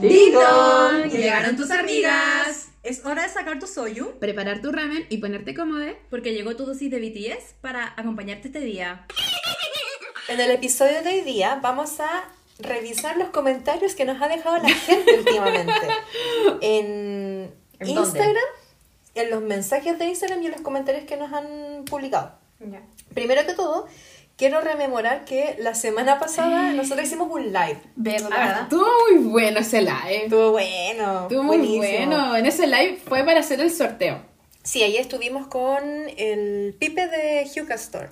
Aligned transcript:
¡Ding 0.00 0.34
Llegaron 1.10 1.56
tus 1.56 1.70
amigas. 1.70 2.68
Es 2.82 3.04
hora 3.04 3.22
de 3.24 3.28
sacar 3.28 3.58
tu 3.58 3.66
soyu. 3.66 4.18
Preparar 4.18 4.62
tu 4.62 4.72
ramen 4.72 5.04
y 5.10 5.18
ponerte 5.18 5.54
cómodo. 5.54 5.84
Porque 6.08 6.32
llegó 6.32 6.56
tu 6.56 6.64
dosis 6.64 6.90
de 6.90 6.98
BTS 6.98 7.54
para 7.60 7.92
acompañarte 7.96 8.48
este 8.48 8.60
día. 8.60 9.04
En 10.28 10.40
el 10.40 10.50
episodio 10.50 11.02
de 11.02 11.10
hoy 11.10 11.20
día 11.20 11.58
vamos 11.62 12.00
a 12.00 12.24
revisar 12.60 13.16
los 13.18 13.28
comentarios 13.28 13.94
que 13.94 14.04
nos 14.06 14.20
ha 14.22 14.28
dejado 14.28 14.58
la 14.58 14.70
gente 14.70 15.18
últimamente. 15.18 15.72
En, 16.62 17.52
¿En 17.78 17.88
Instagram, 17.88 18.36
en 19.14 19.30
los 19.30 19.42
mensajes 19.42 19.98
de 19.98 20.06
Instagram 20.06 20.42
y 20.42 20.46
en 20.46 20.52
los 20.52 20.60
comentarios 20.62 21.04
que 21.04 21.16
nos 21.16 21.32
han 21.32 21.84
publicado. 21.84 22.38
Primero 23.14 23.44
que 23.46 23.54
todo, 23.54 23.86
quiero 24.40 24.62
rememorar 24.62 25.26
que 25.26 25.56
la 25.58 25.74
semana 25.74 26.18
pasada 26.18 26.72
nosotros 26.72 27.06
hicimos 27.06 27.28
un 27.30 27.52
live. 27.52 27.78
¿Verdad? 27.94 28.62
Estuvo 28.62 28.86
muy 29.10 29.28
bueno 29.28 29.58
ese 29.60 29.82
live. 29.82 30.24
Estuvo 30.24 30.52
bueno. 30.52 31.22
Estuvo 31.24 31.42
muy 31.42 31.58
buenísimo. 31.58 32.06
bueno. 32.06 32.36
En 32.36 32.46
ese 32.46 32.66
live 32.66 32.98
fue 33.06 33.22
para 33.22 33.40
hacer 33.40 33.60
el 33.60 33.70
sorteo. 33.70 34.22
Sí, 34.62 34.82
ahí 34.82 34.96
estuvimos 34.96 35.46
con 35.48 35.84
el 36.16 36.74
Pipe 36.78 37.06
de 37.08 37.50
Hugh 37.54 37.70
Store. 37.72 38.08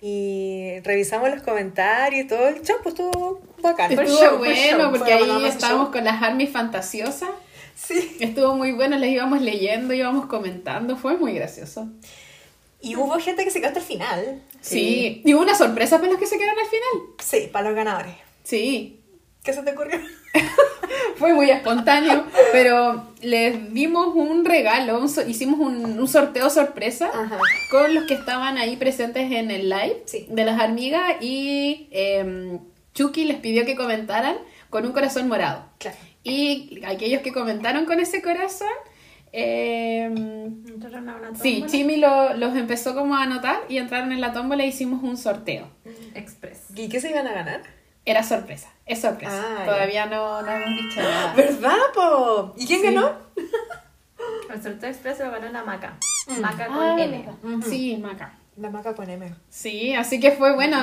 Y 0.00 0.80
revisamos 0.82 1.30
los 1.30 1.42
comentarios 1.42 2.24
y 2.24 2.26
todo 2.26 2.48
el 2.48 2.62
show, 2.62 2.78
pues 2.82 2.96
estuvo 2.96 3.40
bacán. 3.62 3.92
Estuvo 3.92 4.08
show, 4.08 4.38
bueno 4.38 4.82
show. 4.82 4.90
porque 4.90 5.12
ahí 5.12 5.44
estábamos 5.46 5.84
show. 5.84 5.92
con 5.92 6.02
las 6.02 6.20
armies 6.20 6.50
fantasiosas. 6.50 7.30
Sí. 7.76 8.16
Estuvo 8.18 8.56
muy 8.56 8.72
bueno, 8.72 8.98
les 8.98 9.10
íbamos 9.10 9.40
leyendo, 9.40 9.94
íbamos 9.94 10.26
comentando. 10.26 10.96
Fue 10.96 11.16
muy 11.16 11.32
gracioso. 11.32 11.88
Y 12.82 12.96
hubo 12.96 13.18
gente 13.18 13.44
que 13.44 13.50
se 13.50 13.58
quedó 13.60 13.68
hasta 13.68 13.80
el 13.80 13.86
final. 13.86 14.42
Sí. 14.60 15.22
Y 15.24 15.34
hubo 15.34 15.42
una 15.42 15.54
sorpresa 15.54 15.98
para 15.98 16.10
los 16.10 16.18
que 16.20 16.26
se 16.26 16.38
quedaron 16.38 16.58
al 16.58 16.66
final. 16.66 17.14
Sí, 17.18 17.48
para 17.52 17.68
los 17.68 17.76
ganadores. 17.76 18.14
Sí. 18.42 19.00
¿Qué 19.42 19.52
se 19.52 19.62
te 19.62 19.72
ocurrió? 19.72 19.98
Fue 21.16 21.32
muy 21.34 21.50
espontáneo, 21.50 22.24
pero 22.52 23.08
les 23.20 23.72
dimos 23.72 24.14
un 24.14 24.44
regalo, 24.44 24.98
un 24.98 25.08
so- 25.08 25.26
hicimos 25.26 25.60
un, 25.60 25.98
un 25.98 26.08
sorteo 26.08 26.48
sorpresa 26.50 27.10
Ajá. 27.12 27.38
con 27.70 27.94
los 27.94 28.04
que 28.04 28.14
estaban 28.14 28.56
ahí 28.58 28.76
presentes 28.76 29.30
en 29.32 29.50
el 29.50 29.68
live 29.68 30.02
Sí. 30.06 30.26
de 30.30 30.44
las 30.44 30.60
hormigas 30.60 31.16
y 31.22 31.88
eh, 31.90 32.58
Chucky 32.94 33.24
les 33.24 33.38
pidió 33.38 33.64
que 33.66 33.76
comentaran 33.76 34.36
con 34.70 34.84
un 34.86 34.92
corazón 34.92 35.28
morado. 35.28 35.64
Claro. 35.78 35.96
Y 36.22 36.82
aquellos 36.84 37.22
que 37.22 37.32
comentaron 37.32 37.84
con 37.86 37.98
ese 38.00 38.20
corazón, 38.22 38.68
eh, 39.32 40.50
sí, 41.40 41.64
Chimi 41.68 41.96
lo- 41.96 42.34
los 42.34 42.56
empezó 42.56 42.94
como 42.94 43.16
a 43.16 43.22
anotar 43.22 43.60
y 43.68 43.78
entraron 43.78 44.12
en 44.12 44.20
la 44.20 44.32
tómbola 44.32 44.64
e 44.64 44.68
hicimos 44.68 45.02
un 45.02 45.16
sorteo. 45.16 45.68
Express. 46.14 46.66
¿Y 46.76 46.88
qué 46.88 47.00
se 47.00 47.10
iban 47.10 47.26
a 47.26 47.32
ganar? 47.32 47.62
Era 48.04 48.22
sorpresa, 48.22 48.68
es 48.86 49.00
sorpresa. 49.00 49.32
Ah, 49.44 49.56
ya. 49.60 49.64
Todavía 49.66 50.06
no, 50.06 50.42
no 50.42 50.50
hemos 50.50 50.68
dicho 50.82 51.02
nada. 51.02 51.32
¿Verdad, 51.36 51.76
po? 51.94 52.54
¿Y 52.56 52.66
quién 52.66 52.80
Sí. 52.80 52.86
ganó? 52.86 53.12
El 54.52 54.62
sorteo 54.62 54.90
express 54.90 55.18
lo 55.20 55.30
ganó 55.30 55.48
la 55.50 55.62
Maca. 55.64 55.96
Mm. 56.26 56.40
Maca 56.40 56.66
con 56.66 56.76
Ah, 56.78 56.96
M. 56.98 57.24
Sí, 57.62 57.96
Maca. 57.98 58.34
La 58.56 58.68
maca 58.68 58.94
con 58.94 59.08
M. 59.08 59.32
Sí, 59.48 59.94
así 59.94 60.18
que 60.20 60.32
fue 60.32 60.54
bueno. 60.54 60.76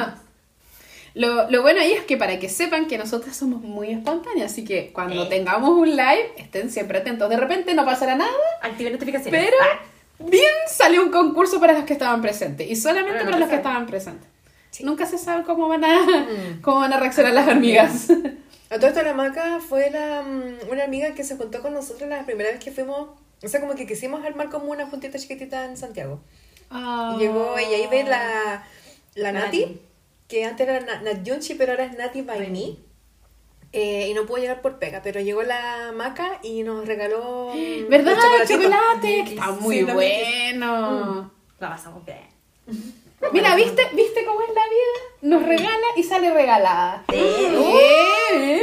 Lo, 1.18 1.50
lo 1.50 1.62
bueno 1.62 1.82
ahí 1.82 1.94
es 1.94 2.04
que 2.04 2.16
para 2.18 2.38
que 2.40 2.48
sepan 2.50 2.88
que 2.88 2.98
nosotras 2.98 3.36
somos 3.36 3.62
muy 3.62 3.90
espontáneas, 3.92 4.52
así 4.52 4.64
que 4.64 4.92
cuando 4.94 5.24
Sí. 5.24 5.30
tengamos 5.30 5.72
un 5.72 5.90
live, 5.90 6.32
estén 6.38 6.70
siempre 6.70 7.00
atentos. 7.00 7.30
De 7.30 7.38
repente 7.38 7.74
no 7.74 7.86
pasará 7.86 8.16
nada, 8.16 8.32
Active 8.62 8.92
notificaciones. 8.92 9.46
pero 9.46 9.58
Ah, 9.62 9.80
bien 10.20 10.54
salió 10.68 11.02
un 11.04 11.10
concurso 11.12 11.60
para 11.60 11.74
los 11.74 11.84
que 11.86 11.94
estaban 11.94 12.22
presentes 12.22 12.70
y 12.70 12.76
solamente 12.76 13.20
no 13.20 13.26
para 13.26 13.40
los 13.40 13.50
que 13.50 13.56
estaban 13.56 13.86
presentes. 13.88 14.30
Sí. 14.72 14.84
Nunca 14.84 15.06
se 15.06 15.18
sabe 15.18 15.44
cómo 15.44 15.68
van 15.68 15.84
a, 15.86 15.98
Mm. 16.06 16.62
cómo 16.62 16.82
van 16.82 16.94
a 16.94 17.00
reaccionar 17.00 17.34
las 17.34 17.48
hormigas. 17.48 18.08
A 18.70 18.76
todo 18.76 18.88
esto, 18.88 19.02
la 19.02 19.14
maca 19.14 19.60
fue 19.62 19.90
la, 19.90 20.22
mm, 20.24 20.70
una 20.72 20.84
amiga 20.84 21.14
que 21.16 21.24
se 21.24 21.38
juntó 21.38 21.62
con 21.62 21.74
nosotros 21.74 22.10
la 22.10 22.26
primera 22.26 22.52
vez 22.52 22.60
que 22.62 22.70
fuimos. 22.70 23.10
O 23.42 23.48
sea, 23.48 23.62
como 23.62 23.76
que 23.76 23.88
quisimos 23.88 24.26
armar 24.26 24.50
como 24.50 24.72
una 24.72 24.86
juntita 24.88 25.18
chiquitita 25.18 25.64
en 25.66 25.78
Santiago. 25.78 26.20
Y 26.70 27.18
llegó 27.20 27.56
ella 27.58 27.78
y 27.78 27.88
ve 27.88 28.04
la, 28.04 28.66
la 29.16 29.32
Nati, 29.32 29.62
Nati. 29.62 29.82
Que 30.28 30.46
antes 30.46 30.68
era 30.68 30.80
Na- 30.82 31.02
Nat 31.02 31.24
Yunchi, 31.24 31.56
pero 31.56 31.72
ahora 31.74 31.86
es 31.86 31.98
Nati 31.98 32.22
by 32.22 32.38
By 32.40 32.50
me. 32.50 32.76
Eh, 33.74 34.08
y 34.10 34.14
no 34.14 34.26
pudo 34.26 34.38
llegar 34.38 34.62
por 34.62 34.80
pega, 34.80 35.02
pero 35.04 35.20
llegó 35.20 35.44
la 35.44 35.92
maca 35.94 36.40
y 36.42 36.64
nos 36.64 36.86
regaló. 36.88 37.52
mm, 37.56 37.90
¿Verdad? 37.90 38.16
chocolatitos. 38.16 38.64
Chocolate, 38.64 39.24
que 39.26 39.30
está 39.34 39.52
muy 39.52 39.84
bueno. 39.84 41.32
La 41.60 41.70
pasamos 41.70 42.06
bien. 42.06 42.18
Mira, 43.34 43.56
¿viste, 43.56 43.82
¿viste 43.94 44.24
cómo 44.26 44.42
es 44.42 44.50
la 44.50 44.62
vida? 44.62 45.06
Nos 45.38 45.44
regala 45.44 45.88
y 45.96 46.04
sale 46.04 46.32
regalada. 46.34 47.04
Sí. 47.10 47.16
¿Eh? 47.18 48.62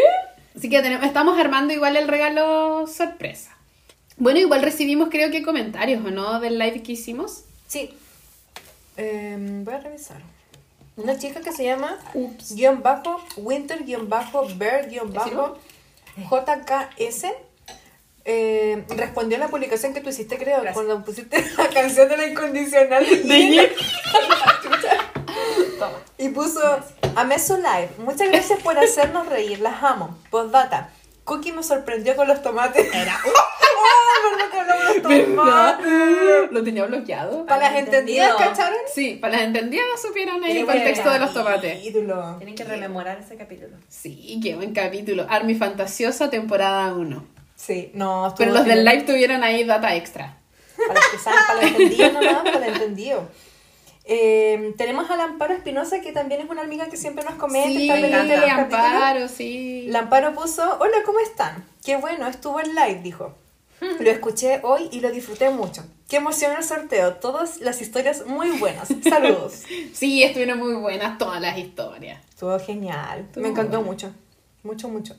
Así 0.57 0.71
que 0.71 0.81
tenemos, 0.81 1.05
estamos 1.05 1.39
armando 1.39 1.75
igual 1.75 1.97
el 1.97 2.07
regalo 2.07 2.87
sorpresa. 2.87 3.51
Bueno, 4.17 4.39
igual 4.39 4.63
recibimos 4.63 5.09
creo 5.11 5.33
que 5.33 5.43
comentarios, 5.43 6.05
¿o 6.05 6.11
no? 6.11 6.39
Del 6.39 6.59
live 6.59 6.85
que 6.85 6.93
hicimos. 6.93 7.43
Sí. 7.67 7.93
Em, 8.97 9.65
voy 9.65 9.75
a 9.75 9.79
revisar. 9.81 10.23
Una 10.97 11.19
chica 11.19 11.41
que 11.41 11.53
se 11.53 11.65
llama 11.65 11.99
Ups. 12.15 12.55
guion 12.55 12.83
bajo 12.83 13.21
winter 13.37 13.85
guion 13.85 14.09
bajo 14.09 14.47
bear 14.57 14.89
guion 14.89 15.13
bajo 15.13 15.59
jks 16.17 17.25
eh, 18.27 18.85
respondió 18.89 19.37
a 19.37 19.41
la 19.41 19.49
publicación 19.49 19.93
que 19.93 20.01
tú 20.01 20.09
hiciste 20.11 20.39
creo 20.39 20.63
Gracias. 20.63 20.75
cuando 20.75 21.05
pusiste 21.05 21.45
la 21.59 21.69
canción 21.69 22.09
de 22.09 22.17
la 22.17 22.27
incondicional 22.27 23.05
de 23.05 23.71
y 26.19 26.29
puso 26.31 26.61
amé 27.17 27.39
su 27.39 27.57
live. 27.57 27.91
Muchas 27.99 28.29
gracias 28.31 28.61
por 28.61 28.79
hacernos 28.79 29.27
reír. 29.29 29.61
Las 29.61 29.83
amo. 29.83 30.17
Postdata 30.31 30.91
Cookie 31.25 31.53
me 31.53 31.63
sorprendió 31.63 32.15
con 32.17 32.29
los 32.29 32.43
tomates 32.43 32.87
era 32.95 33.19
oh, 33.27 34.31
verdad 34.31 34.51
que 34.51 34.59
hablamos 34.61 34.89
de 34.89 35.19
los 35.19 35.33
tomates 35.33 36.53
Lo 36.53 36.63
tenía 36.63 36.85
bloqueado. 36.85 37.47
para 37.47 37.71
las 37.71 37.79
entendidas. 37.79 38.37
¿cacharon? 38.37 38.79
Sí, 38.93 39.19
para 39.21 39.37
las 39.37 39.43
entendidas 39.47 39.87
supieron 40.01 40.43
ahí 40.45 40.59
el 40.59 40.67
contexto 40.67 41.11
de 41.11 41.19
los 41.19 41.33
tomates. 41.33 41.85
Ídolo. 41.85 42.37
Tienen 42.39 42.55
que 42.55 42.65
rememorar 42.65 43.19
ese 43.19 43.37
capítulo. 43.37 43.77
Sí, 43.89 44.39
qué 44.43 44.55
buen 44.55 44.73
capítulo. 44.75 45.27
Army 45.29 45.55
Fantasiosa, 45.55 46.31
temporada 46.31 46.93
1. 46.95 47.27
Sí, 47.57 47.91
no, 47.95 48.35
Pero 48.37 48.53
los 48.53 48.67
del 48.67 48.85
live 48.85 49.03
tuvieron 49.03 49.43
ahí 49.43 49.65
data 49.65 49.95
extra. 49.95 50.37
Para 50.77 50.95
los 51.01 51.09
que 51.09 51.19
saben, 51.19 51.41
para 51.47 51.61
los 51.63 51.71
entendidos 51.71 52.13
nomás, 52.13 52.43
para 52.43 52.59
los 52.59 52.69
entendidos. 52.69 53.23
Eh, 54.07 54.75
tenemos 54.77 55.11
a 55.11 55.17
la 55.17 55.25
Amparo 55.25 55.55
Espinosa, 55.55 56.01
que 56.01 56.13
también 56.13 56.43
es 56.43 56.51
una 56.51 56.63
amiga 56.63 56.89
que 56.89 56.97
siempre 56.97 57.25
nos 57.25 57.35
comenta. 57.35 57.69
Sí, 57.69 57.89
está 57.89 57.95
pendiente 57.95 58.35
de 58.35 58.41
los 58.41 58.51
capítulos. 58.51 58.85
Amparo, 58.85 59.29
sí. 59.29 59.87
La 59.89 60.01
Amparo 60.01 60.35
puso, 60.35 60.79
hola, 60.79 60.99
¿cómo 61.07 61.21
están? 61.21 61.65
Qué 61.83 61.97
bueno, 61.97 62.27
estuvo 62.27 62.61
en 62.61 62.75
live, 62.75 63.01
dijo. 63.03 63.35
Lo 64.01 64.11
escuché 64.11 64.61
hoy 64.63 64.89
y 64.93 65.01
lo 65.01 65.11
disfruté 65.11 65.51
mucho. 65.51 65.85
Qué 66.09 66.17
emoción 66.17 66.53
el 66.57 66.65
sorteo, 66.65 67.15
todas 67.17 67.61
las 67.61 67.81
historias 67.83 68.27
muy 68.27 68.51
buenas. 68.59 68.89
Saludos. 69.09 69.63
Sí, 69.93 70.23
estuvieron 70.23 70.59
muy 70.59 70.75
buenas 70.75 71.19
todas 71.19 71.41
las 71.41 71.59
historias. 71.59 72.23
Estuvo 72.29 72.59
genial, 72.59 73.21
Estuvo 73.21 73.43
me 73.43 73.51
encantó 73.51 73.79
bueno. 73.79 73.93
mucho, 73.93 74.13
mucho, 74.63 74.89
mucho. 74.89 75.17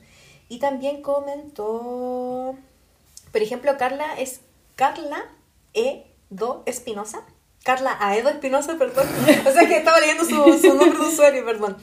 Y 0.48 0.58
también 0.58 1.02
comentó, 1.02 2.56
por 3.32 3.42
ejemplo, 3.42 3.76
Carla 3.78 4.18
es 4.18 4.40
Carla 4.76 5.24
E2 5.74 6.62
Espinosa. 6.66 7.22
Carla 7.66 7.96
Aedo 7.98 8.28
Espinosa, 8.28 8.78
perdón. 8.78 9.08
O 9.46 9.50
sea 9.52 9.66
que 9.66 9.76
estaba 9.78 9.98
leyendo 9.98 10.24
su, 10.24 10.56
su 10.56 10.68
nombre 10.74 10.98
de 11.00 11.04
usuario, 11.04 11.44
perdón. 11.44 11.76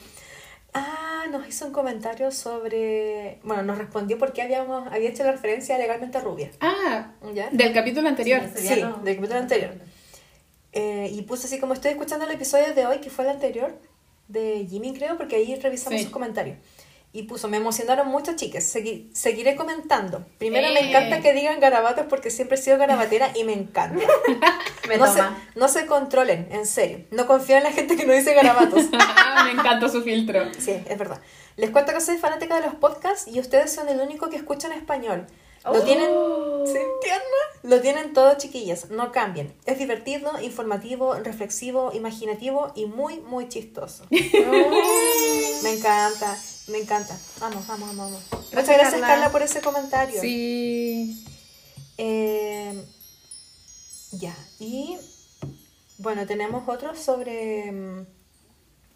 Ah, 0.74 1.26
nos 1.30 1.46
hizo 1.46 1.66
un 1.66 1.74
comentario 1.74 2.32
sobre, 2.32 3.40
bueno, 3.44 3.64
nos 3.64 3.78
respondió 3.78 4.18
porque 4.18 4.42
habíamos, 4.42 4.88
había 4.92 5.10
hecho 5.10 5.24
la 5.26 5.34
referencia 5.34 5.76
a 5.76 5.80
legalmente 5.80 6.22
rubia. 6.22 6.52
Ah, 6.62 7.12
¿Ya? 7.34 7.50
del 7.52 7.74
capítulo 7.74 8.08
anterior. 8.08 8.42
Sí, 8.56 8.66
Sí, 8.70 8.82
no- 8.82 8.98
del 9.04 9.18
capítulo 9.18 9.40
anterior. 9.40 9.72
Eh, 10.72 11.10
y 11.12 11.22
puso 11.24 11.48
así 11.48 11.60
como 11.60 11.74
estoy 11.74 11.92
escuchando 11.92 12.26
el 12.26 12.32
episodio 12.32 12.74
de 12.74 12.86
hoy, 12.88 13.00
que 13.00 13.10
fue 13.10 13.26
el 13.26 13.32
anterior, 13.32 13.78
de 14.30 14.66
Jimmy 14.70 14.94
creo, 14.94 15.18
porque 15.18 15.36
ahí 15.36 15.54
revisamos 15.60 16.00
Sí. 16.00 16.06
sus 16.06 16.14
comentarios. 16.14 16.58
Y 17.16 17.24
puso, 17.24 17.48
me 17.48 17.58
emocionaron 17.58 18.08
mucho, 18.08 18.36
chicas. 18.36 18.64
Segui- 18.76 19.08
seguiré 19.14 19.56
comentando. 19.56 20.26
Primero 20.40 20.68
Eh. 20.68 20.74
me 20.74 20.90
encanta 20.90 21.22
que 21.22 21.32
digan 21.34 21.60
garabatos 21.60 22.08
porque 22.10 22.32
siempre 22.32 22.58
he 22.58 22.62
sido 22.62 22.80
garabatera 22.80 23.32
y 23.36 23.44
me 23.44 23.54
encanta. 23.54 24.04
Me 24.90 24.98
no, 24.98 25.08
se, 25.14 25.22
no 25.56 25.68
se 25.70 25.86
controlen, 25.86 26.48
en 26.52 26.66
serio. 26.66 27.06
No 27.12 27.26
confío 27.26 27.56
en 27.56 27.64
la 27.64 27.72
gente 27.72 27.96
que 27.96 28.06
no 28.06 28.12
dice 28.14 28.34
garabatos. 28.34 28.84
Me 29.46 29.52
encantó 29.52 29.88
su 29.88 30.02
filtro. 30.02 30.42
sí, 30.60 30.72
es 30.90 30.98
verdad. 30.98 31.22
Les 31.56 31.70
cuento 31.70 31.94
que 31.94 32.02
soy 32.02 32.18
fanática 32.18 32.60
de 32.60 32.66
los 32.66 32.76
podcasts 32.76 33.28
y 33.32 33.40
ustedes 33.40 33.72
son 33.72 33.88
el 33.88 34.00
único 34.02 34.30
que 34.30 34.36
escucha 34.36 34.68
en 34.68 34.74
español. 34.74 35.28
Lo 35.64 35.72
Oh. 35.72 35.82
tienen... 35.82 36.10
Lo 37.64 37.80
tienen 37.80 38.12
todo, 38.12 38.36
chiquillas. 38.38 38.90
No 38.90 39.14
cambien. 39.14 39.54
Es 39.66 39.78
divertido, 39.78 40.32
informativo, 40.42 41.14
reflexivo, 41.16 41.92
imaginativo 41.94 42.74
y 42.76 42.86
muy, 42.88 43.20
muy 43.22 43.48
chistoso. 43.48 44.06
Me 44.12 45.72
encanta, 45.74 46.38
me 46.68 46.80
encanta. 46.80 47.18
Vamos, 47.40 47.66
vamos, 47.68 47.96
vamos. 47.96 48.22
vamos. 48.30 48.52
Muchas 48.52 48.68
gracias, 48.68 48.92
Carla. 48.92 49.08
Carla, 49.08 49.32
por 49.32 49.42
ese 49.42 49.62
comentario. 49.62 50.20
Sí. 50.20 51.26
Eh, 51.98 52.84
ya, 54.12 54.36
y 54.60 54.98
bueno, 55.98 56.26
tenemos 56.26 56.68
otro 56.68 56.96
sobre 56.96 57.72
mm, 57.72 58.06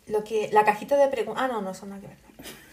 lo 0.07 0.23
que 0.23 0.49
la 0.51 0.65
cajita 0.65 0.97
de 0.97 1.07
preguntas. 1.07 1.43
Ah, 1.43 1.47
no, 1.47 1.61
no, 1.61 1.73
son 1.73 1.89
nada 1.89 2.01
que 2.01 2.07
ver. 2.07 2.17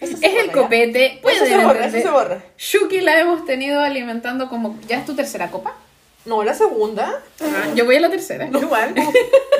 Es 0.00 0.22
el 0.22 0.52
copete. 0.52 1.20
Eso 1.28 1.44
se 1.44 1.58
borra, 1.58 1.86
eso 1.86 1.98
se 1.98 2.10
borra. 2.10 2.44
Shuki 2.56 3.00
la 3.00 3.18
hemos 3.18 3.44
tenido 3.44 3.80
alimentando 3.80 4.48
como. 4.48 4.78
¿Ya 4.86 4.98
es 4.98 5.04
tu 5.04 5.16
tercera 5.16 5.50
copa? 5.50 5.76
No, 6.24 6.44
la 6.44 6.54
segunda. 6.54 7.20
Ah, 7.40 7.72
yo 7.74 7.84
voy 7.84 7.96
a 7.96 8.00
la 8.00 8.10
tercera. 8.10 8.46
No, 8.46 8.60
igual. 8.62 8.94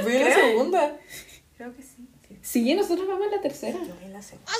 Voy 0.03 0.17
a 0.17 0.29
la 0.29 0.35
segunda. 0.35 0.97
Creo 1.57 1.75
que 1.75 1.83
sí. 1.83 2.08
Sí, 2.51 2.75
nosotros 2.75 3.07
vamos 3.07 3.27
a 3.27 3.37
la 3.37 3.43
tercera. 3.43 3.79
Yo 3.87 3.95
voy 3.95 4.05
a 4.07 4.09
la 4.09 4.23
segunda. 4.23 4.51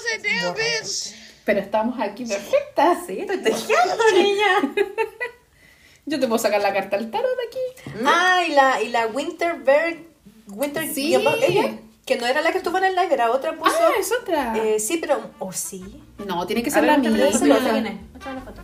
Pero 1.47 1.61
estamos 1.61 1.99
aquí 1.99 2.27
perfectas. 2.27 3.07
Sí, 3.07 3.21
estoy 3.21 3.39
tejiendo, 3.39 3.97
niña. 4.15 4.75
Yo 6.05 6.21
te 6.21 6.27
puedo 6.27 6.39
sacar 6.39 6.61
la 6.61 6.75
carta 6.75 6.99
al 6.99 7.11
tarot 7.11 7.31
de 7.31 7.47
aquí. 7.47 8.05
Ah, 8.05 8.45
y 8.47 8.53
la, 8.53 8.83
y 8.83 8.89
la 8.91 9.07
Winterberg. 9.07 10.07
Winter. 10.49 10.93
Sí. 10.93 11.15
ella, 11.15 11.79
que 12.05 12.17
no 12.17 12.27
era 12.27 12.43
la 12.43 12.53
que 12.53 12.59
estuvo 12.59 12.77
en 12.77 12.85
el 12.85 12.95
live, 12.95 13.15
era 13.15 13.31
otra 13.31 13.57
puso. 13.57 13.75
Ah, 13.75 13.93
es 13.99 14.13
otra. 14.13 14.59
eh, 14.59 14.81
sí, 14.81 14.99
pero. 14.99 15.31
¿O 15.39 15.51
sí? 15.53 16.03
no, 16.27 16.47
tiene 16.47 16.63
que 16.63 16.71
ser 16.71 16.83
ver, 16.83 16.91
la 16.91 16.99
misma. 16.99 17.17
quién 17.17 17.27
es. 17.29 17.41
Muéstrame 17.41 18.41
la 18.41 18.45
foto. 18.45 18.63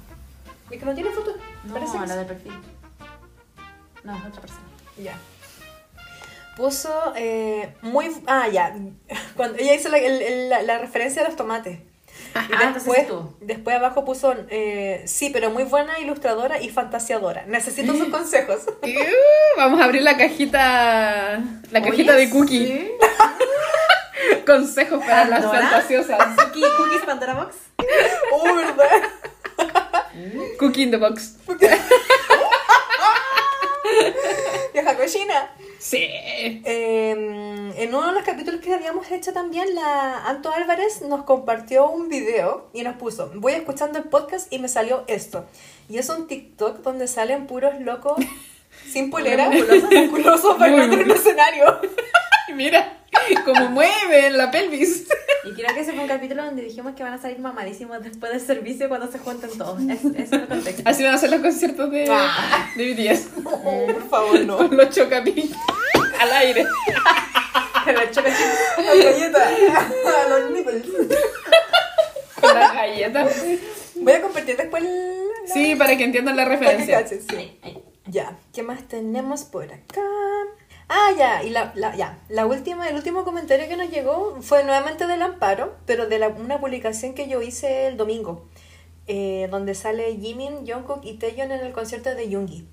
¿Y 0.71 0.79
que 0.79 0.85
no 0.85 0.95
tiene 0.95 1.11
foto? 1.11 1.35
No, 1.65 2.07
la 2.07 2.17
del 2.17 2.27
perfil. 2.27 2.53
No, 4.03 4.17
es 4.19 4.25
otra 4.27 4.41
persona. 4.43 4.61
Ya. 4.99 5.19
Puso 6.57 7.13
eh, 7.17 7.75
muy. 7.83 8.11
Ah, 8.27 8.49
ya. 8.49 8.75
Cuando 9.37 9.59
ella 9.59 9.75
hizo 9.75 9.89
la, 9.89 9.99
el- 9.99 10.49
la- 10.51 10.63
la 10.63 10.79
referencia 10.79 11.23
a 11.23 11.27
los 11.27 11.37
tomates. 11.37 11.79
Y 12.49 12.53
entonces 12.53 12.85
después, 12.85 13.07
después 13.41 13.77
abajo 13.77 14.05
puso, 14.05 14.35
eh, 14.51 15.03
sí, 15.07 15.31
pero 15.33 15.51
muy 15.51 15.63
buena 15.65 15.99
ilustradora 16.01 16.61
y 16.61 16.69
fantasiadora. 16.69 17.45
Necesito 17.47 17.93
sus 17.95 18.09
consejos. 18.11 18.63
Uh, 18.83 19.57
vamos 19.57 19.81
a 19.81 19.85
abrir 19.85 20.03
la 20.03 20.17
cajita. 20.17 21.41
La 21.71 21.81
Oye, 21.81 21.91
cajita 21.91 22.15
de 22.15 22.31
cookie. 22.31 22.67
sí. 22.67 22.91
Consejos 24.47 25.01
para 25.05 25.27
las 25.27 25.45
fantasiosas. 25.45 26.19
Cookie- 26.37 26.77
Cookies 26.77 27.03
Pandora 27.05 27.35
Box. 27.35 27.57
Oh, 28.33 28.55
¿verdad? 28.55 28.89
Cookie 30.59 30.83
in 30.85 30.91
the 30.91 30.97
box. 30.97 31.37
Vieja 34.73 34.97
cochina. 34.97 35.55
Sí. 35.79 35.99
Eh, 36.03 37.11
en 37.77 37.95
uno 37.95 38.09
de 38.09 38.13
los 38.13 38.23
capítulos 38.23 38.61
que 38.61 38.73
habíamos 38.73 39.11
hecho 39.11 39.33
también, 39.33 39.75
la 39.75 40.27
Anto 40.27 40.53
Álvarez 40.53 41.03
nos 41.03 41.25
compartió 41.25 41.89
un 41.89 42.09
video 42.09 42.69
y 42.73 42.83
nos 42.83 42.97
puso, 42.97 43.31
voy 43.35 43.53
escuchando 43.53 43.99
el 43.99 44.05
podcast 44.05 44.53
y 44.53 44.59
me 44.59 44.69
salió 44.69 45.05
esto. 45.07 45.45
Y 45.89 45.99
es 45.99 46.09
un 46.09 46.27
TikTok 46.27 46.79
donde 46.79 47.09
salen 47.09 47.47
puros 47.47 47.81
locos 47.81 48.17
sin 48.91 49.11
polera, 49.11 49.51
musculosos 49.51 50.59
bailando 50.59 50.97
en 50.97 51.03
el 51.03 51.11
escenario. 51.11 51.81
Mira, 52.55 52.99
cómo 53.45 53.69
mueven 53.71 54.37
la 54.39 54.51
pelvis. 54.51 55.07
Y 55.45 55.53
creo 55.53 55.75
que 55.75 55.81
ese 55.81 55.93
fue 55.93 56.03
un 56.03 56.09
capítulo 56.09 56.45
donde 56.45 56.63
dijimos 56.63 56.95
que 56.95 57.03
van 57.03 57.13
a 57.13 57.19
salir 57.19 57.39
mamadísimos 57.39 58.03
después 58.03 58.33
del 58.33 58.41
servicio 58.41 58.89
cuando 58.89 59.11
se 59.11 59.19
junten 59.19 59.51
todos. 59.59 59.81
Es, 59.83 60.05
es 60.17 60.33
el 60.33 60.47
contexto. 60.47 60.83
Así 60.87 61.03
van 61.05 61.15
a 61.15 61.19
ser 61.19 61.31
los 61.31 61.41
conciertos 61.41 61.91
de, 61.91 62.07
Ah. 62.11 62.71
de 62.77 62.93
BTS. 62.95 63.29
Oh, 63.45 63.87
por 63.87 64.09
favor, 64.09 64.41
no. 64.41 64.57
Con 64.57 64.77
los 64.77 64.91
chocapi 64.91 65.51
al 66.21 66.33
aire. 66.33 66.67
Pero 67.85 68.01
el 68.01 68.11
choque 68.11 68.33
La 68.79 68.95
galleta. 68.95 69.49
A 70.25 70.29
los 70.29 70.51
nipples. 70.53 70.83
Con 72.41 72.55
las 72.55 72.75
galletas. 72.75 73.45
Voy 73.97 74.13
a 74.13 74.23
compartir 74.23 74.57
después 74.57 74.83
el... 74.83 75.21
Sí, 75.53 75.77
para 75.77 75.97
que 75.97 76.05
entiendan 76.05 76.37
la 76.37 76.45
referencia. 76.47 77.07
sí. 77.07 77.59
Ya, 78.07 78.37
¿qué 78.53 78.63
más 78.63 78.87
tenemos 78.87 79.45
por 79.45 79.65
acá? 79.65 80.03
Ah, 80.89 81.11
ya, 81.17 81.43
y 81.43 81.51
la, 81.51 81.73
la- 81.75 81.97
ya, 81.97 82.19
la 82.29 82.47
última, 82.47 82.89
el 82.89 82.95
último 82.97 83.25
comentario 83.25 83.69
que 83.69 83.77
nos 83.77 83.91
llegó 83.91 84.37
fue 84.43 84.65
nuevamente 84.65 85.07
del 85.07 85.23
Amparo, 85.23 85.75
pero 85.87 86.07
de 86.07 86.19
la- 86.19 86.29
una 86.29 86.61
publicación 86.61 87.15
que 87.15 87.27
yo 87.29 87.41
hice 87.43 87.87
el 87.87 87.97
domingo, 87.97 88.45
eh, 89.07 89.49
donde 89.51 89.75
sale 89.75 90.15
Jimin, 90.17 90.67
Jungkook 90.67 91.05
y 91.05 91.15
Taeyeon 91.15 91.53
en 91.53 91.61
el 91.65 91.73
concierto 91.73 92.15
de 92.15 92.29
Yoongi. 92.29 92.67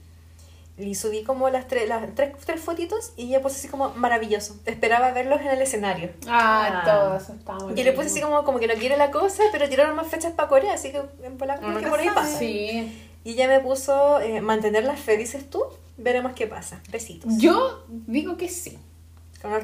Y 0.77 0.95
subí 0.95 1.23
como 1.23 1.49
las, 1.49 1.67
tres 1.67 1.87
las 1.87 2.15
tres, 2.15 2.31
tres 2.45 2.59
fotitos 2.59 3.13
y 3.15 3.27
ella 3.27 3.41
puso 3.41 3.55
así 3.55 3.67
como 3.67 3.89
maravilloso. 3.91 4.55
Esperaba 4.65 5.11
verlos 5.11 5.39
en 5.41 5.47
el 5.49 5.61
escenario. 5.61 6.09
Ah, 6.27 6.81
Ah. 6.81 6.83
todo 6.85 7.17
eso 7.17 7.33
está 7.33 7.53
muy 7.53 7.79
Y 7.79 7.83
le 7.83 7.91
puse 7.91 8.07
así 8.07 8.21
como, 8.21 8.43
como 8.43 8.57
que 8.59 8.67
no 8.67 8.73
quiere 8.75 8.97
la 8.97 9.11
cosa, 9.11 9.43
pero 9.51 9.69
tiraron 9.69 9.95
más 9.95 10.07
fechas 10.07 10.31
para 10.33 10.47
Corea, 10.47 10.73
así 10.73 10.91
que 10.91 11.01
en 11.23 11.37
volar 11.37 11.59
como 11.59 11.71
Uno 11.71 11.81
que 11.81 11.87
por 11.87 11.99
ahí 11.99 12.09
pasa. 12.15 12.39
Sí. 12.39 13.09
Y 13.23 13.33
ella 13.33 13.47
me 13.47 13.59
puso 13.59 14.19
eh, 14.21 14.41
mantenerlas 14.41 14.99
felices 14.99 15.47
tú. 15.49 15.63
Veremos 16.01 16.33
qué 16.33 16.47
pasa. 16.47 16.81
Besitos. 16.91 17.31
Yo 17.37 17.85
digo 17.89 18.37
que 18.37 18.49
sí. 18.49 18.77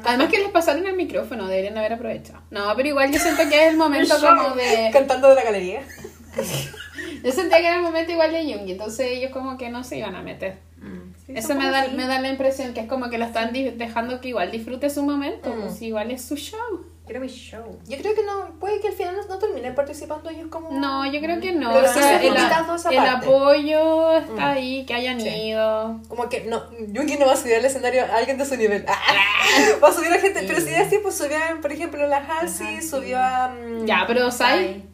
Además 0.04 0.28
que 0.28 0.38
les 0.38 0.48
pasaron 0.50 0.84
el 0.86 0.96
micrófono, 0.96 1.46
deberían 1.46 1.78
haber 1.78 1.92
aprovechado. 1.92 2.40
No, 2.50 2.72
pero 2.74 2.88
igual 2.88 3.12
yo 3.12 3.18
siento 3.20 3.48
que 3.48 3.64
es 3.66 3.70
el 3.72 3.76
momento 3.76 4.14
como 4.20 4.56
de... 4.56 4.90
Cantando 4.92 5.28
de 5.28 5.34
la 5.36 5.44
galería. 5.44 5.82
Yo 7.24 7.32
sentía 7.32 7.58
que 7.58 7.66
era 7.66 7.76
el 7.76 7.82
momento 7.82 8.12
igual 8.12 8.30
de 8.32 8.42
Jung, 8.44 8.68
entonces 8.68 9.06
ellos 9.10 9.30
como 9.32 9.56
que 9.56 9.70
no 9.70 9.82
se 9.82 9.98
iban 9.98 10.14
a 10.14 10.22
meter. 10.22 10.58
Eso 11.26 11.54
me 11.56 11.68
da, 11.68 11.88
me 11.88 12.06
da 12.06 12.20
la 12.20 12.28
impresión 12.28 12.74
que 12.74 12.80
es 12.80 12.86
como 12.88 13.10
que 13.10 13.18
lo 13.18 13.24
están 13.24 13.52
dejando 13.52 14.20
que 14.20 14.28
igual 14.28 14.50
disfrute 14.50 14.88
su 14.90 15.02
momento, 15.02 15.50
Mm. 15.54 15.60
pues 15.62 15.82
igual 15.82 16.10
es 16.12 16.22
su 16.24 16.36
show. 16.36 16.84
Quiero 17.08 17.22
mi 17.22 17.28
show. 17.28 17.64
Yo 17.88 17.96
creo 17.96 18.14
que 18.14 18.22
no, 18.22 18.58
puede 18.60 18.80
que 18.80 18.88
al 18.88 18.92
final 18.94 19.16
no, 19.16 19.24
no 19.26 19.38
terminen 19.38 19.74
participando 19.74 20.28
ellos 20.28 20.48
como... 20.50 20.70
No, 20.70 21.10
yo 21.10 21.20
creo 21.20 21.40
que 21.40 21.52
no. 21.52 21.72
Pero 21.72 21.86
o 21.86 21.88
sí 21.92 21.98
sea, 22.00 22.20
son 22.78 22.92
el, 22.92 22.98
apoyo 23.06 24.12
está 24.18 24.32
Mm. 24.32 24.38
ahí, 24.40 24.84
que 24.84 24.92
hayan 24.92 25.18
Sí. 25.18 25.28
ido. 25.28 26.00
Como 26.06 26.28
que 26.28 26.42
no, 26.44 26.60
Jungi 26.94 27.16
no 27.16 27.24
va 27.26 27.32
a 27.32 27.36
subir 27.36 27.54
al 27.54 27.64
escenario 27.64 28.04
a 28.04 28.16
alguien 28.16 28.36
de 28.36 28.44
su 28.44 28.56
nivel. 28.56 28.84
va 29.82 29.88
a 29.88 29.92
subir 29.92 30.12
a 30.12 30.18
gente, 30.18 30.44
pero 30.46 30.60
si 30.60 30.68
es 30.68 30.86
así, 30.86 30.98
pues 31.02 31.16
subió, 31.16 31.36
a, 31.38 31.58
por 31.62 31.72
ejemplo, 31.72 32.04
a 32.04 32.06
la 32.06 32.18
Halsey, 32.18 32.82
subió 32.82 33.18
a... 33.18 33.48
mm, 33.48 33.86
Ya, 33.86 34.04
pero 34.06 34.30
Sai, 34.30 34.84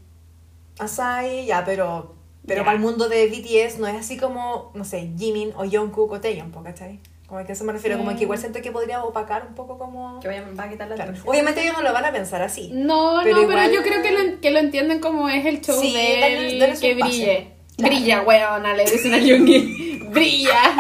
A 0.79 0.87
Psy, 0.87 1.47
ya, 1.47 1.65
pero... 1.65 2.15
Pero 2.47 2.61
Ya. 2.61 2.65
para 2.65 2.77
el 2.77 2.83
mundo 2.83 3.09
de 3.09 3.27
BTS 3.27 3.79
no 3.81 3.87
es 3.87 3.97
así 3.97 4.17
como, 4.19 4.71
no 4.75 4.85
sé, 4.85 5.11
Jimin 5.19 5.53
o 5.57 5.65
Jungkook 5.69 6.13
o 6.13 6.21
Taeyeon, 6.21 6.53
¿cachai? 6.63 7.01
Como 7.27 7.45
que 7.45 7.53
a 7.53 7.55
eso 7.55 7.65
me 7.65 7.73
refiero, 7.73 7.97
Sí. 7.97 8.05
como 8.05 8.17
que 8.17 8.23
igual 8.25 8.39
siento 8.39 8.61
que 8.61 8.71
podría 8.71 9.03
opacar 9.03 9.47
un 9.49 9.55
poco 9.55 9.79
como... 9.79 10.21
Que 10.21 10.29
vaya, 10.29 10.45
va 10.59 10.65
a 10.65 10.69
quitar 10.69 10.89
la 10.89 10.95
Claro. 10.95 11.15
Obviamente 11.25 11.63
ellos 11.63 11.75
no 11.75 11.83
lo 11.83 11.93
van 11.93 12.05
a 12.05 12.13
pensar 12.13 12.43
así. 12.43 12.71
no, 12.73 13.21
Pero 13.23 13.37
no, 13.37 13.43
igual- 13.43 13.59
pero 13.71 13.75
yo 13.75 13.83
creo 13.83 14.03
que 14.03 14.11
lo, 14.13 14.41
que 14.41 14.51
lo 14.51 14.59
entienden 14.59 15.01
como 15.01 15.29
es 15.31 15.45
el 15.47 15.61
show 15.63 15.81
Sí, 15.81 15.93
de 15.95 16.21
dale- 16.21 16.49
él, 16.53 16.59
dale 16.59 16.77
su 16.77 16.83
que 16.83 16.95
brille. 16.95 17.53
Claro. 17.77 17.95
Brilla, 17.95 18.21
weona, 18.23 18.75
le 18.75 18.85
dicen 18.85 19.15
a 19.15 19.19
Jungi. 19.19 20.01
Brilla. 20.11 20.77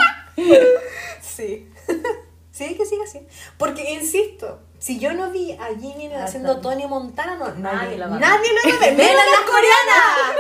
Sí. 1.21 1.69
sí, 2.53 2.75
que 2.77 2.85
siga 2.87 3.05
así. 3.05 3.21
Porque, 3.57 3.93
insisto, 3.95 4.61
si 4.79 4.99
yo 4.99 5.13
no 5.15 5.31
vi 5.31 5.53
a 5.53 5.69
Jimin 5.81 6.13
Ah, 6.13 6.25
haciendo. 6.25 6.61
Tony 6.61 6.87
Montana, 6.87 7.37
no, 7.37 7.47
nadie, 7.55 7.97
Nadie 7.97 7.99
lo 7.99 8.11
va 8.11 8.17
a 8.17 8.19
ver. 8.19 8.21
nadie 8.29 8.51
lo 8.53 8.71
va 8.71 8.77
a 8.77 8.81
ver. 8.81 8.95
¡Menos 8.97 9.23
las 9.33 9.41
coreanas! 9.51 10.37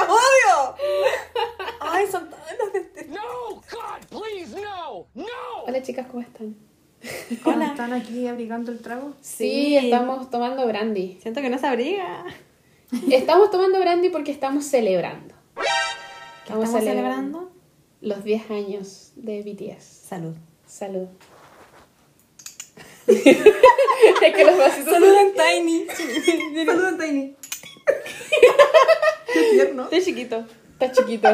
¡Menos 0.00 0.16
que 0.16 0.48
las 0.48 0.64
odio! 0.66 0.74
¡Ay, 1.80 2.06
son 2.10 2.30
tan 2.30 2.40
las 2.40 2.72
de- 2.72 3.04
No, 3.08 3.54
God, 3.56 4.20
please, 4.20 4.60
no, 4.60 5.06
no! 5.14 5.24
Hola 5.66 5.82
chicas, 5.82 6.06
¿cómo 6.10 6.22
están? 6.22 6.56
Hola. 7.44 7.66
¿Están 7.66 7.92
aquí 7.92 8.26
abrigando 8.26 8.72
el 8.72 8.80
trago? 8.80 9.14
Sí, 9.20 9.76
estamos 9.76 10.30
tomando 10.30 10.66
brandy. 10.66 11.18
Siento 11.22 11.40
que 11.40 11.48
no 11.48 11.58
se 11.58 11.66
abriga. 11.66 12.24
Estamos 13.10 13.50
tomando 13.50 13.78
brandy 13.80 14.10
porque 14.10 14.32
estamos 14.32 14.64
celebrando. 14.66 15.34
¿Qué 15.56 16.52
estamos 16.52 16.70
celebrando? 16.70 17.50
Los 18.00 18.24
10 18.24 18.50
años 18.50 19.12
de 19.16 19.42
BTS. 19.42 19.82
Salud. 19.84 20.34
Salud. 20.66 21.08
es 23.06 24.34
que 24.34 24.44
los 24.44 24.56
vasitos 24.58 24.92
Saludan 24.92 25.28
Tiny. 25.34 25.86
Saludan 26.66 26.98
Tiny. 26.98 27.36
Qué 29.32 29.42
tierno. 29.52 29.84
Está 29.84 30.00
chiquito. 30.00 30.44
Está 30.78 30.92
chiquito. 30.92 31.28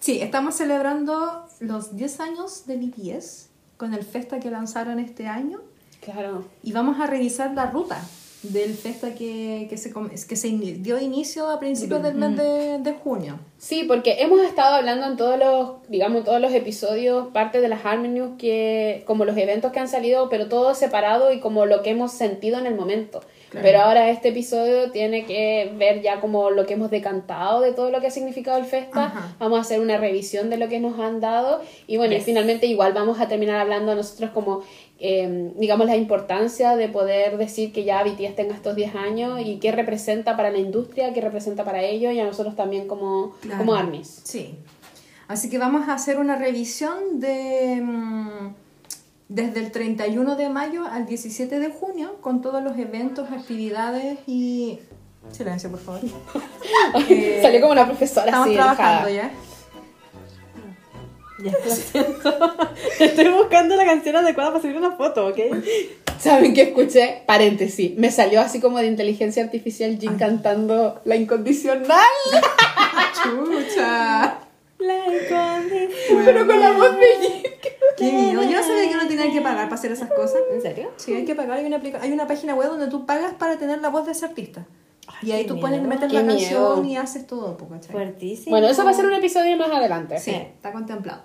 Sí, 0.00 0.20
estamos 0.22 0.54
celebrando 0.54 1.46
los 1.60 1.96
10 1.96 2.20
años 2.20 2.66
de 2.66 2.76
BTS 2.76 3.48
con 3.76 3.94
el 3.94 4.04
Festa 4.04 4.40
que 4.40 4.50
lanzaron 4.50 4.98
este 4.98 5.26
año 5.26 5.60
Claro. 6.00 6.44
y 6.62 6.72
vamos 6.72 7.00
a 7.00 7.06
revisar 7.06 7.52
la 7.54 7.66
ruta 7.66 8.00
del 8.42 8.72
Festa 8.74 9.14
que, 9.14 9.66
que, 9.68 9.76
se, 9.76 9.92
que 9.92 10.36
se 10.36 10.48
dio 10.48 10.98
inicio 11.00 11.48
a 11.50 11.58
principios 11.58 12.02
del 12.04 12.14
mes 12.14 12.36
de, 12.36 12.78
de 12.78 12.92
junio. 12.92 13.40
Sí, 13.58 13.84
porque 13.86 14.22
hemos 14.22 14.40
estado 14.42 14.76
hablando 14.76 15.06
en 15.06 15.16
todos 15.16 15.36
los, 15.38 15.88
digamos, 15.88 16.24
todos 16.24 16.40
los 16.40 16.52
episodios, 16.52 17.28
parte 17.32 17.60
de 17.60 17.68
las 17.68 17.84
Harmony 17.84 18.08
News, 18.10 18.30
que, 18.38 19.02
como 19.06 19.24
los 19.24 19.36
eventos 19.36 19.72
que 19.72 19.80
han 19.80 19.88
salido, 19.88 20.28
pero 20.28 20.48
todo 20.48 20.74
separado 20.76 21.32
y 21.32 21.40
como 21.40 21.66
lo 21.66 21.82
que 21.82 21.90
hemos 21.90 22.12
sentido 22.12 22.58
en 22.60 22.66
el 22.66 22.76
momento. 22.76 23.20
Claro. 23.50 23.64
Pero 23.66 23.80
ahora 23.80 24.10
este 24.10 24.28
episodio 24.28 24.90
tiene 24.90 25.24
que 25.24 25.72
ver 25.76 26.02
ya 26.02 26.20
como 26.20 26.50
lo 26.50 26.66
que 26.66 26.74
hemos 26.74 26.90
decantado 26.90 27.60
de 27.62 27.72
todo 27.72 27.90
lo 27.90 28.00
que 28.00 28.08
ha 28.08 28.10
significado 28.10 28.58
el 28.58 28.64
Festa. 28.66 29.06
Ajá. 29.06 29.34
Vamos 29.38 29.58
a 29.58 29.62
hacer 29.62 29.80
una 29.80 29.96
revisión 29.96 30.50
de 30.50 30.58
lo 30.58 30.68
que 30.68 30.80
nos 30.80 30.98
han 31.00 31.20
dado 31.20 31.62
y 31.86 31.96
bueno, 31.96 32.14
y 32.14 32.20
finalmente 32.20 32.66
igual 32.66 32.92
vamos 32.92 33.20
a 33.20 33.28
terminar 33.28 33.56
hablando 33.58 33.94
nosotros 33.94 34.30
como, 34.34 34.62
eh, 35.00 35.52
digamos, 35.56 35.86
la 35.86 35.96
importancia 35.96 36.76
de 36.76 36.88
poder 36.88 37.38
decir 37.38 37.72
que 37.72 37.84
ya 37.84 38.02
BTS 38.04 38.34
tenga 38.36 38.54
estos 38.54 38.76
10 38.76 38.94
años 38.94 39.40
y 39.42 39.58
qué 39.58 39.72
representa 39.72 40.36
para 40.36 40.50
la 40.50 40.58
industria, 40.58 41.14
qué 41.14 41.20
representa 41.22 41.64
para 41.64 41.82
ellos 41.82 42.12
y 42.12 42.20
a 42.20 42.24
nosotros 42.26 42.54
también 42.54 42.86
como, 42.86 43.34
Claro. 43.40 43.58
como 43.58 43.74
ARMYs. 43.74 44.20
Sí. 44.24 44.56
Así 45.26 45.48
que 45.50 45.58
vamos 45.58 45.88
a 45.88 45.94
hacer 45.94 46.18
una 46.18 46.36
revisión 46.36 47.20
de, 47.20 47.80
mm, 47.82 48.54
desde 49.28 49.60
el 49.60 49.70
31 49.72 50.36
de 50.36 50.48
mayo 50.48 50.84
al 50.90 51.06
17 51.06 51.58
de 51.58 51.68
junio 51.70 52.16
con 52.20 52.40
todos 52.40 52.62
los 52.62 52.76
eventos, 52.78 53.30
actividades 53.30 54.18
y... 54.26 54.78
Silencio, 55.32 55.70
por 55.70 55.80
favor. 55.80 56.00
Eh, 57.10 57.40
Salió 57.42 57.60
como 57.60 57.72
una 57.72 57.86
profesora 57.86 58.26
Estamos 58.26 58.46
así, 58.46 58.56
trabajando 58.56 59.08
ya. 59.10 59.30
Ya, 61.44 61.52
lo 61.52 61.70
siento. 61.74 62.34
Estoy 62.98 63.28
buscando 63.28 63.76
la 63.76 63.84
canción 63.84 64.16
adecuada 64.16 64.50
para 64.50 64.62
subir 64.62 64.76
una 64.76 64.92
foto, 64.92 65.26
¿ok? 65.28 65.38
¿Saben 66.18 66.52
qué 66.54 66.62
escuché? 66.62 67.22
Paréntesis. 67.26 67.96
Me 67.96 68.10
salió 68.10 68.40
así 68.40 68.60
como 68.60 68.78
de 68.78 68.86
inteligencia 68.86 69.44
artificial 69.44 69.98
Jin 70.00 70.16
cantando 70.16 71.00
La 71.04 71.14
Incondicional, 71.16 71.86
¡Chucha! 73.22 74.38
La 74.78 74.94
incondicional. 75.06 76.24
pero 76.24 76.46
con 76.46 76.60
la 76.60 76.72
voz 76.72 76.96
de 76.96 77.06
Jin. 77.20 77.42
Qué 77.98 78.12
miedo. 78.12 78.42
Yo 78.42 78.50
no 78.58 78.62
sabía 78.62 78.88
que 78.88 78.94
uno 78.94 79.08
tenía 79.08 79.32
que 79.32 79.40
pagar 79.40 79.64
para 79.64 79.74
hacer 79.74 79.92
esas 79.92 80.10
cosas. 80.10 80.38
¿En 80.52 80.62
serio? 80.62 80.90
Sí, 80.96 81.12
hay 81.14 81.24
que 81.24 81.34
pagar. 81.34 81.58
Hay 81.58 81.66
una, 81.66 81.76
aplica- 81.76 82.00
hay 82.00 82.12
una 82.12 82.26
página 82.26 82.54
web 82.54 82.68
donde 82.70 82.88
tú 82.88 83.04
pagas 83.06 83.34
para 83.34 83.58
tener 83.58 83.80
la 83.80 83.88
voz 83.88 84.06
de 84.06 84.12
ese 84.12 84.24
artista. 84.26 84.66
y 85.22 85.32
ahí 85.32 85.46
tú 85.46 85.58
pones, 85.60 85.80
miedo. 85.80 85.88
metes 85.94 86.08
Qué 86.08 86.14
la 86.14 86.22
miedo. 86.22 86.38
canción 86.74 86.86
y 86.86 86.96
haces 86.96 87.26
todo. 87.26 87.56
Fuertísimo. 87.90 88.50
Bueno, 88.50 88.68
eso 88.68 88.84
va 88.84 88.90
a 88.90 88.94
ser 88.94 89.06
un 89.06 89.14
episodio 89.14 89.56
más 89.56 89.70
adelante. 89.70 90.18
Sí, 90.18 90.30
está 90.32 90.70
contemplado. 90.72 91.22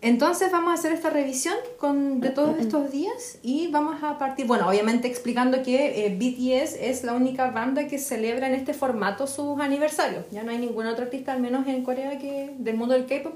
Entonces 0.00 0.52
vamos 0.52 0.70
a 0.70 0.74
hacer 0.74 0.92
esta 0.92 1.08
revisión 1.08 1.54
con, 1.78 2.20
de 2.20 2.28
todos 2.28 2.58
estos 2.58 2.90
días 2.90 3.38
y 3.42 3.68
vamos 3.68 4.02
a 4.02 4.18
partir, 4.18 4.46
bueno, 4.46 4.68
obviamente 4.68 5.08
explicando 5.08 5.62
que 5.62 6.04
eh, 6.04 6.10
BTS 6.10 6.74
es 6.78 7.04
la 7.04 7.14
única 7.14 7.50
banda 7.52 7.86
que 7.86 7.98
celebra 7.98 8.48
en 8.48 8.54
este 8.54 8.74
formato 8.74 9.26
sus 9.26 9.58
aniversarios. 9.60 10.26
Ya 10.30 10.42
no 10.42 10.50
hay 10.50 10.58
ningún 10.58 10.86
otro 10.86 11.04
artista, 11.04 11.32
al 11.32 11.40
menos 11.40 11.66
en 11.68 11.82
Corea, 11.84 12.18
que 12.18 12.54
del 12.58 12.76
mundo 12.76 12.92
del 12.92 13.06
K-pop, 13.06 13.32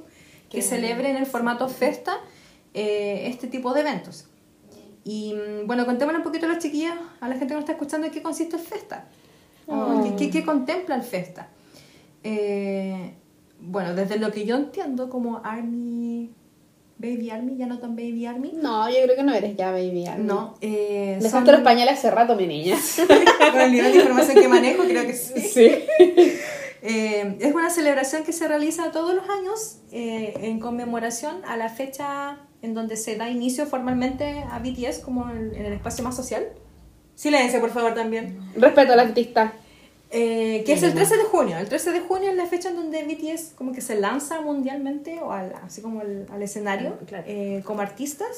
que 0.51 0.61
celebre 0.61 1.09
en 1.09 1.17
el 1.17 1.25
formato 1.25 1.69
festa 1.71 2.19
eh, 2.75 3.25
este 3.27 3.47
tipo 3.47 3.73
de 3.75 3.81
eventos. 3.81 4.27
Y 5.05 5.35
mm, 5.35 5.67
bueno, 5.67 5.87
contémosle 5.87 6.19
un 6.19 6.25
poquito 6.25 6.47
a 6.47 6.51
las 6.51 6.59
chiquillas, 6.63 6.95
a 7.21 7.29
la 7.29 7.35
gente 7.37 7.49
que 7.49 7.55
nos 7.55 7.63
está 7.63 7.73
escuchando, 7.73 8.07
en 8.07 8.13
qué 8.13 8.23
consiste 8.23 8.57
el 8.57 8.63
festa. 8.63 9.09
O 9.67 10.03
¿Qué, 10.03 10.17
qué, 10.17 10.31
qué 10.31 10.45
contempla 10.45 10.95
el 10.95 11.03
festa? 11.03 11.49
Eh, 12.25 13.15
bueno, 13.61 13.95
desde 13.95 14.19
lo 14.19 14.31
que 14.33 14.45
yo 14.47 14.57
entiendo 14.57 15.09
como 15.11 15.41
Army, 15.45 16.31
Baby 16.99 17.31
Army, 17.31 17.57
ya 17.57 17.67
no 17.67 17.79
tan 17.79 17.95
Baby 17.97 18.27
Army. 18.27 18.53
No, 18.61 18.89
yo 18.89 18.97
creo 19.05 19.17
que 19.17 19.23
no 19.23 19.33
eres 19.35 19.57
ya 19.57 19.71
baby. 19.71 20.07
Army. 20.07 20.25
No, 20.25 20.55
eh, 20.61 21.15
son- 21.15 21.23
Dejaste 21.23 21.53
los 21.53 21.61
pañales 21.61 21.99
hace 21.99 22.11
rato, 22.11 22.35
mi 22.35 22.47
niña. 22.47 22.77
con 23.53 23.61
el 23.61 23.73
nivel 23.73 23.93
de 23.93 23.99
información 24.01 24.37
que 24.41 24.49
manejo, 24.49 24.83
creo 24.85 25.07
que 25.07 25.13
sí. 25.15 25.41
Sí. 25.41 25.71
Eh, 26.83 27.37
es 27.41 27.55
una 27.55 27.71
celebración 27.71 28.23
que 28.25 28.33
se 28.33 28.47
realiza 28.49 28.91
todos 28.93 29.15
los 29.15 29.25
años 29.29 29.79
eh, 29.93 30.35
en 30.43 30.61
conmemoración 30.61 31.45
a 31.47 31.57
la 31.57 31.69
fecha 31.69 32.39
en 32.63 32.75
donde 32.75 32.97
se 32.97 33.17
da 33.17 33.29
inicio 33.29 33.67
formalmente 33.67 34.45
a 34.51 34.59
BTS 34.59 34.99
como 35.01 35.29
en, 35.31 35.55
en 35.55 35.67
el 35.67 35.73
espacio 35.73 36.05
más 36.05 36.17
social. 36.17 36.47
Silencio, 37.15 37.61
por 37.61 37.71
favor, 37.71 37.95
también. 37.95 38.39
Respeto 38.57 38.93
al 38.93 39.01
artista. 39.01 39.53
Eh, 40.11 40.63
que 40.65 40.73
es 40.73 40.83
el 40.85 40.95
13 40.95 41.17
de 41.19 41.25
junio. 41.25 41.59
El 41.59 41.69
13 41.69 41.91
de 41.93 42.01
junio 42.01 42.31
es 42.31 42.37
la 42.37 42.47
fecha 42.47 42.71
en 42.71 42.77
donde 42.77 43.03
BTS 43.05 43.53
como 43.57 43.73
que 43.73 43.81
se 43.83 43.97
lanza 44.01 44.41
mundialmente 44.41 45.21
o 45.21 45.33
al- 45.33 45.53
así 45.65 45.83
como 45.83 46.01
al, 46.01 46.27
al 46.33 46.43
escenario 46.43 46.97
claro. 47.07 47.27
como 47.65 47.83
artistas, 47.83 48.29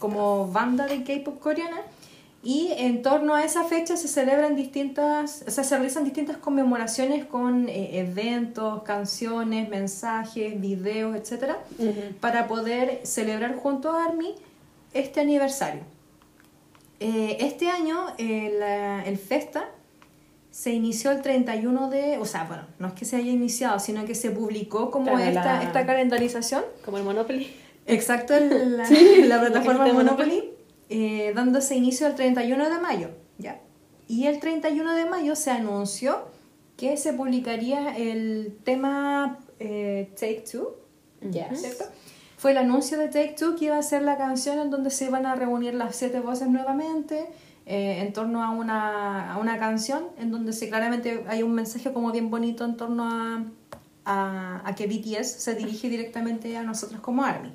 como 0.00 0.48
banda 0.48 0.86
de 0.86 1.04
K-pop 1.04 1.38
coreana. 1.38 1.80
Y 2.44 2.72
en 2.76 3.02
torno 3.02 3.34
a 3.36 3.44
esa 3.44 3.62
fecha 3.64 3.96
se 3.96 4.08
celebran 4.08 4.56
distintas, 4.56 5.44
o 5.46 5.50
sea, 5.52 5.62
se 5.62 5.76
realizan 5.76 6.02
distintas 6.02 6.38
conmemoraciones 6.38 7.24
con 7.24 7.68
eh, 7.68 8.00
eventos, 8.00 8.82
canciones, 8.82 9.68
mensajes, 9.68 10.60
videos, 10.60 11.14
etcétera, 11.14 11.58
para 12.20 12.48
poder 12.48 13.00
celebrar 13.04 13.54
junto 13.56 13.92
a 13.92 14.04
ARMY 14.06 14.34
este 14.92 15.20
aniversario. 15.20 15.82
Eh, 17.00 17.36
este 17.40 17.68
año 17.68 18.06
eh, 18.18 18.54
la- 18.58 19.04
el 19.04 19.18
Festa 19.18 19.68
se 20.50 20.72
inició 20.72 21.10
el 21.12 21.22
31 21.22 21.90
de, 21.90 22.18
o 22.18 22.24
sea, 22.24 22.44
bueno, 22.44 22.64
no 22.78 22.88
es 22.88 22.92
que 22.94 23.04
se 23.04 23.16
haya 23.16 23.30
iniciado, 23.30 23.78
sino 23.78 24.04
que 24.04 24.14
se 24.14 24.30
publicó 24.30 24.90
como 24.90 25.16
esta, 25.18 25.62
esta 25.62 25.86
calendarización. 25.86 26.62
Como 26.84 26.98
el 26.98 27.04
Monopoly. 27.04 27.50
Exacto, 27.86 28.34
en 28.36 28.76
la, 28.76 28.84
la 29.26 29.40
plataforma 29.40 29.84
de 29.86 29.92
Monopoly, 29.92 30.44
eh, 30.92 31.32
dándose 31.34 31.74
inicio 31.74 32.06
el 32.06 32.14
31 32.14 32.68
de 32.68 32.78
mayo, 32.78 33.08
¿ya? 33.38 33.60
Y 34.08 34.26
el 34.26 34.40
31 34.40 34.94
de 34.94 35.06
mayo 35.06 35.34
se 35.36 35.50
anunció 35.50 36.26
que 36.76 36.98
se 36.98 37.14
publicaría 37.14 37.96
el 37.96 38.58
tema 38.62 39.38
eh, 39.58 40.10
Take 40.20 40.44
Two, 40.52 40.76
Yes. 41.22 41.60
¿cierto? 41.60 41.84
Fue 42.36 42.50
el 42.50 42.58
anuncio 42.58 42.98
de 42.98 43.08
Take 43.08 43.36
Two 43.38 43.56
que 43.56 43.66
iba 43.66 43.78
a 43.78 43.82
ser 43.82 44.02
la 44.02 44.18
canción 44.18 44.58
en 44.58 44.70
donde 44.70 44.90
se 44.90 45.06
iban 45.06 45.24
a 45.24 45.34
reunir 45.34 45.72
las 45.72 45.96
siete 45.96 46.20
voces 46.20 46.48
nuevamente 46.48 47.26
eh, 47.64 48.00
en 48.00 48.12
torno 48.12 48.42
a 48.42 48.50
una, 48.50 49.32
a 49.32 49.38
una 49.38 49.58
canción 49.58 50.08
en 50.18 50.30
donde 50.30 50.52
se 50.52 50.68
claramente 50.68 51.24
hay 51.26 51.42
un 51.42 51.54
mensaje 51.54 51.90
como 51.92 52.12
bien 52.12 52.28
bonito 52.28 52.66
en 52.66 52.76
torno 52.76 53.04
a, 53.08 53.44
a, 54.04 54.68
a 54.68 54.74
que 54.74 54.86
BTS 54.86 55.26
se 55.28 55.54
dirige 55.54 55.88
directamente 55.88 56.54
a 56.56 56.64
nosotros 56.64 57.00
como 57.00 57.24
ARMY. 57.24 57.50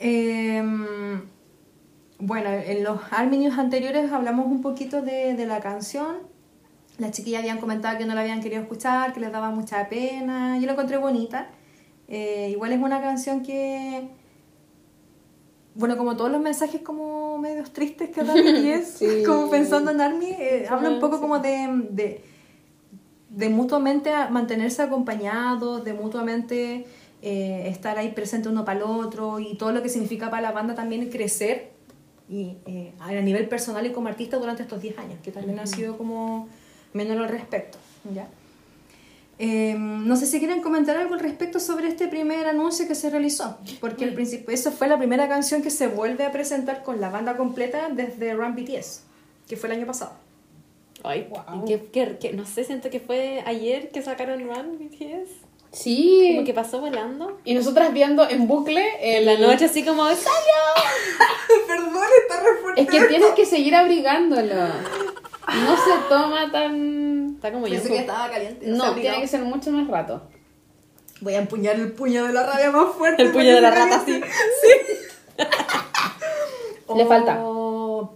Em, 0.00 1.20
bueno, 2.18 2.50
en 2.50 2.82
los 2.82 3.00
ARMY 3.10 3.38
News 3.38 3.58
anteriores 3.58 4.12
hablamos 4.12 4.46
un 4.46 4.60
poquito 4.60 5.02
de, 5.02 5.34
de 5.34 5.46
la 5.46 5.60
canción. 5.60 6.16
Las 6.98 7.12
chiquillas 7.12 7.40
habían 7.40 7.58
comentado 7.58 7.96
que 7.96 8.06
no 8.06 8.14
la 8.14 8.22
habían 8.22 8.40
querido 8.40 8.60
escuchar, 8.60 9.12
que 9.12 9.20
les 9.20 9.30
daba 9.30 9.50
mucha 9.50 9.88
pena. 9.88 10.58
Yo 10.58 10.66
la 10.66 10.72
encontré 10.72 10.96
bonita. 10.96 11.48
Eh, 12.08 12.48
igual 12.50 12.72
es 12.72 12.80
una 12.80 13.00
canción 13.00 13.42
que, 13.42 14.08
bueno, 15.74 15.96
como 15.96 16.16
todos 16.16 16.32
los 16.32 16.40
mensajes 16.40 16.80
como 16.80 17.38
medios 17.38 17.72
tristes 17.72 18.10
que 18.10 18.24
da 18.24 18.34
Sí. 18.84 19.22
como 19.26 19.48
pensando 19.48 19.92
en 19.92 20.00
ARMY, 20.00 20.26
eh, 20.26 20.66
habla 20.68 20.90
un 20.90 20.98
poco 20.98 21.20
como 21.20 21.38
de, 21.38 21.68
de, 21.90 22.24
de 23.30 23.48
mutuamente 23.48 24.10
mantenerse 24.30 24.82
acompañados, 24.82 25.84
de 25.84 25.92
mutuamente 25.92 26.86
eh, 27.22 27.68
estar 27.68 27.96
ahí 27.96 28.10
presente 28.10 28.48
uno 28.48 28.64
para 28.64 28.78
el 28.78 28.84
otro 28.84 29.38
y 29.38 29.56
todo 29.56 29.70
lo 29.70 29.82
que 29.82 29.88
significa 29.88 30.30
para 30.30 30.42
la 30.42 30.50
banda 30.50 30.74
también 30.74 31.08
crecer 31.10 31.77
y 32.30 32.56
eh, 32.66 32.92
a 33.00 33.10
nivel 33.12 33.48
personal 33.48 33.86
y 33.86 33.92
como 33.92 34.08
artista 34.08 34.36
durante 34.36 34.62
estos 34.62 34.80
10 34.82 34.98
años, 34.98 35.18
que 35.22 35.30
también 35.32 35.58
ha 35.58 35.66
sido 35.66 35.96
como 35.96 36.48
menos 36.92 37.16
al 37.18 37.28
respecto. 37.28 37.78
¿ya? 38.14 38.28
Eh, 39.40 39.76
no 39.78 40.16
sé 40.16 40.26
si 40.26 40.38
quieren 40.40 40.60
comentar 40.62 40.96
algo 40.96 41.14
al 41.14 41.20
respecto 41.20 41.60
sobre 41.60 41.86
este 41.88 42.08
primer 42.08 42.46
anuncio 42.46 42.88
que 42.88 42.94
se 42.96 43.08
realizó, 43.08 43.56
porque 43.80 44.04
al 44.04 44.12
principio 44.14 44.52
eso 44.52 44.72
fue 44.72 44.88
la 44.88 44.98
primera 44.98 45.28
canción 45.28 45.62
que 45.62 45.70
se 45.70 45.86
vuelve 45.86 46.24
a 46.24 46.32
presentar 46.32 46.82
con 46.82 47.00
la 47.00 47.08
banda 47.08 47.36
completa 47.36 47.88
desde 47.88 48.34
Run 48.34 48.56
BTS, 48.56 49.02
que 49.48 49.56
fue 49.56 49.68
el 49.70 49.76
año 49.76 49.86
pasado. 49.86 50.12
Ay, 51.04 51.28
Wow. 51.30 51.64
que, 51.66 51.84
que- 51.86 52.18
que- 52.18 52.32
no 52.32 52.44
sé, 52.44 52.64
siento 52.64 52.90
que 52.90 52.98
fue 52.98 53.40
ayer 53.46 53.90
que 53.90 54.02
sacaron 54.02 54.40
Run 54.40 54.76
BTS. 54.78 55.30
Sí. 55.72 56.32
Como 56.34 56.46
que 56.46 56.54
pasó 56.54 56.80
volando. 56.80 57.38
Y 57.44 57.54
nosotras 57.54 57.92
viendo 57.92 58.28
en 58.28 58.48
bucle 58.48 58.84
En 59.00 59.26
la 59.26 59.36
noche 59.38 59.66
así 59.66 59.84
como, 59.84 60.04
¡salió! 60.04 60.18
Perdón, 61.66 62.04
está 62.22 62.40
re 62.40 62.56
fuerte. 62.62 62.82
Es 62.82 62.88
que 62.88 63.00
tienes 63.06 63.30
que 63.32 63.46
seguir 63.46 63.74
abrigándolo. 63.74 64.54
No 64.54 65.76
se 65.76 65.90
toma 66.08 66.50
tan... 66.50 67.34
Está 67.36 67.52
como 67.52 67.66
yo. 67.66 67.74
Pensé 67.74 67.88
que 67.88 67.98
estaba 67.98 68.30
caliente. 68.30 68.66
No, 68.66 68.94
tiene 68.94 69.20
que 69.20 69.28
ser 69.28 69.42
mucho 69.42 69.70
más 69.70 69.86
rato. 69.88 70.22
Voy 71.20 71.34
a 71.34 71.38
empuñar 71.38 71.76
el 71.76 71.92
puño 71.92 72.26
de 72.26 72.32
la 72.32 72.44
rabia 72.44 72.70
más 72.70 72.94
fuerte. 72.94 73.22
El 73.22 73.32
puño 73.32 73.54
de 73.54 73.60
la 73.60 73.70
rata, 73.70 74.00
sí. 74.06 74.20
Le 76.94 77.06
falta. 77.06 77.38
Oh. 77.42 78.14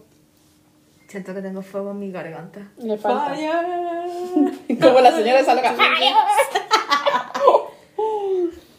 Siento 1.08 1.34
que 1.34 1.42
tengo 1.42 1.62
fuego 1.62 1.90
en 1.90 1.98
mi 1.98 2.10
garganta. 2.10 2.60
Le 2.78 2.96
falta. 2.96 3.34
Fire. 3.34 4.78
Como 4.80 5.00
la 5.00 5.12
señora 5.12 5.42
loca. 5.42 5.74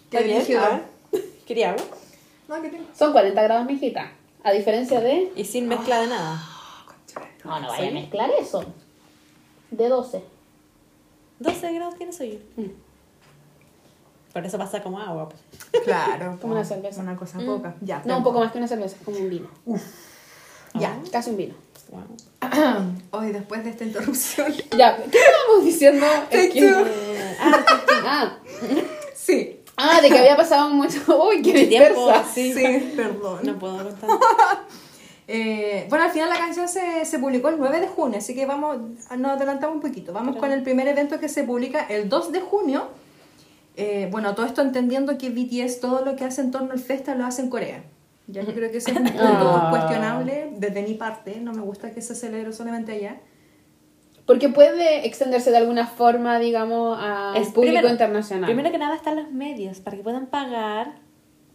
Qué 0.09 0.23
bien, 0.23 0.43
ah. 0.59 0.81
¿Quería 1.45 1.71
agua? 1.71 1.83
No. 2.47 2.55
Son 2.95 3.11
40 3.11 3.41
grados, 3.41 3.65
mijita. 3.65 4.11
A 4.43 4.51
diferencia 4.51 4.99
de... 4.99 5.31
Y 5.35 5.45
sin 5.45 5.67
mezcla 5.67 6.01
de 6.01 6.07
nada. 6.07 6.39
No, 7.43 7.59
no 7.59 7.67
vaya 7.69 7.89
a 7.89 7.91
mezclar 7.91 8.29
eso. 8.39 8.63
De 9.71 9.87
12. 9.87 10.23
12 11.39 11.73
grados 11.73 11.95
tiene 11.95 12.13
soy 12.13 12.41
Mm. 12.55 12.69
Por 14.33 14.45
eso 14.45 14.57
pasa 14.57 14.81
como 14.81 14.99
agua. 14.99 15.29
pues. 15.29 15.83
Claro. 15.83 16.37
Como 16.41 16.53
una 16.53 16.65
cerveza. 16.65 17.01
Una 17.01 17.15
cosa 17.15 17.39
poca. 17.39 17.75
Ya. 17.81 18.01
No, 18.05 18.17
un 18.17 18.23
poco 18.23 18.39
más 18.39 18.51
que 18.51 18.57
una 18.57 18.67
cerveza, 18.67 18.95
es 18.95 19.05
como 19.05 19.17
un 19.17 19.29
vino. 19.29 19.47
Ya. 20.73 20.99
Casi 21.11 21.29
un 21.29 21.37
vino. 21.37 21.53
Wow. 21.93 22.93
Hoy, 23.11 23.31
después 23.31 23.63
de 23.63 23.69
esta 23.69 23.83
interrupción. 23.83 24.51
Ya, 24.77 24.97
¿qué 24.97 25.17
estábamos 25.19 25.65
diciendo? 25.65 26.05
Es 26.29 26.51
que- 26.53 26.61
two. 26.61 26.85
Ah, 27.39 27.63
ah, 28.05 28.37
Sí. 29.15 29.59
ah, 29.77 30.01
de 30.01 30.09
que 30.09 30.17
había 30.17 30.35
pasado 30.35 30.69
mucho. 30.69 30.99
Uy, 31.29 31.41
qué 31.41 31.53
Mucho 31.53 31.67
tiempo, 31.67 32.11
sí. 32.33 32.53
Sí, 32.53 32.93
perdón. 32.95 33.39
No 33.43 33.59
puedo 33.59 33.77
contar. 33.77 34.09
Eh, 35.25 35.85
bueno, 35.89 36.03
al 36.03 36.11
final 36.11 36.27
la 36.27 36.37
canción 36.37 36.67
se, 36.67 37.05
se 37.05 37.17
publicó 37.17 37.47
el 37.47 37.57
9 37.57 37.79
de 37.79 37.87
junio, 37.87 38.17
así 38.17 38.35
que 38.35 38.45
vamos, 38.45 38.77
nos 39.17 39.31
adelantamos 39.31 39.77
un 39.77 39.81
poquito. 39.81 40.11
Vamos 40.11 40.35
con 40.35 40.51
el 40.51 40.63
primer 40.63 40.85
evento 40.89 41.17
que 41.17 41.29
se 41.29 41.43
publica 41.43 41.79
el 41.87 42.09
2 42.09 42.33
de 42.33 42.41
junio. 42.41 42.89
Eh, 43.77 44.09
bueno, 44.11 44.35
todo 44.35 44.45
esto 44.45 44.61
entendiendo 44.61 45.17
que 45.17 45.29
BTS 45.29 45.79
todo 45.79 46.03
lo 46.03 46.17
que 46.17 46.25
hace 46.25 46.41
en 46.41 46.51
torno 46.51 46.73
al 46.73 46.79
festa 46.79 47.15
lo 47.15 47.25
hace 47.25 47.41
en 47.41 47.49
Corea. 47.49 47.83
Ya 48.27 48.41
yo 48.43 48.53
creo 48.53 48.71
que 48.71 48.77
ese 48.77 48.91
es 48.91 48.97
un 48.97 49.03
punto 49.09 49.67
cuestionable 49.69 50.51
desde 50.57 50.81
mi 50.83 50.93
parte. 50.93 51.39
No 51.41 51.53
me 51.53 51.61
gusta 51.61 51.91
que 51.91 52.01
se 52.01 52.15
celebre 52.15 52.53
solamente 52.53 52.91
allá. 52.93 53.19
Porque 54.25 54.47
puede 54.47 55.05
extenderse 55.05 55.51
de 55.51 55.57
alguna 55.57 55.85
forma, 55.87 56.39
digamos, 56.39 56.97
al 57.01 57.35
Es 57.35 57.49
público 57.49 57.73
primero- 57.73 57.89
internacional. 57.89 58.45
Primero 58.45 58.71
que 58.71 58.77
nada 58.77 58.95
están 58.95 59.17
los 59.17 59.29
medios 59.31 59.81
para 59.81 59.97
que 59.97 60.03
puedan 60.03 60.27
pagar 60.27 61.01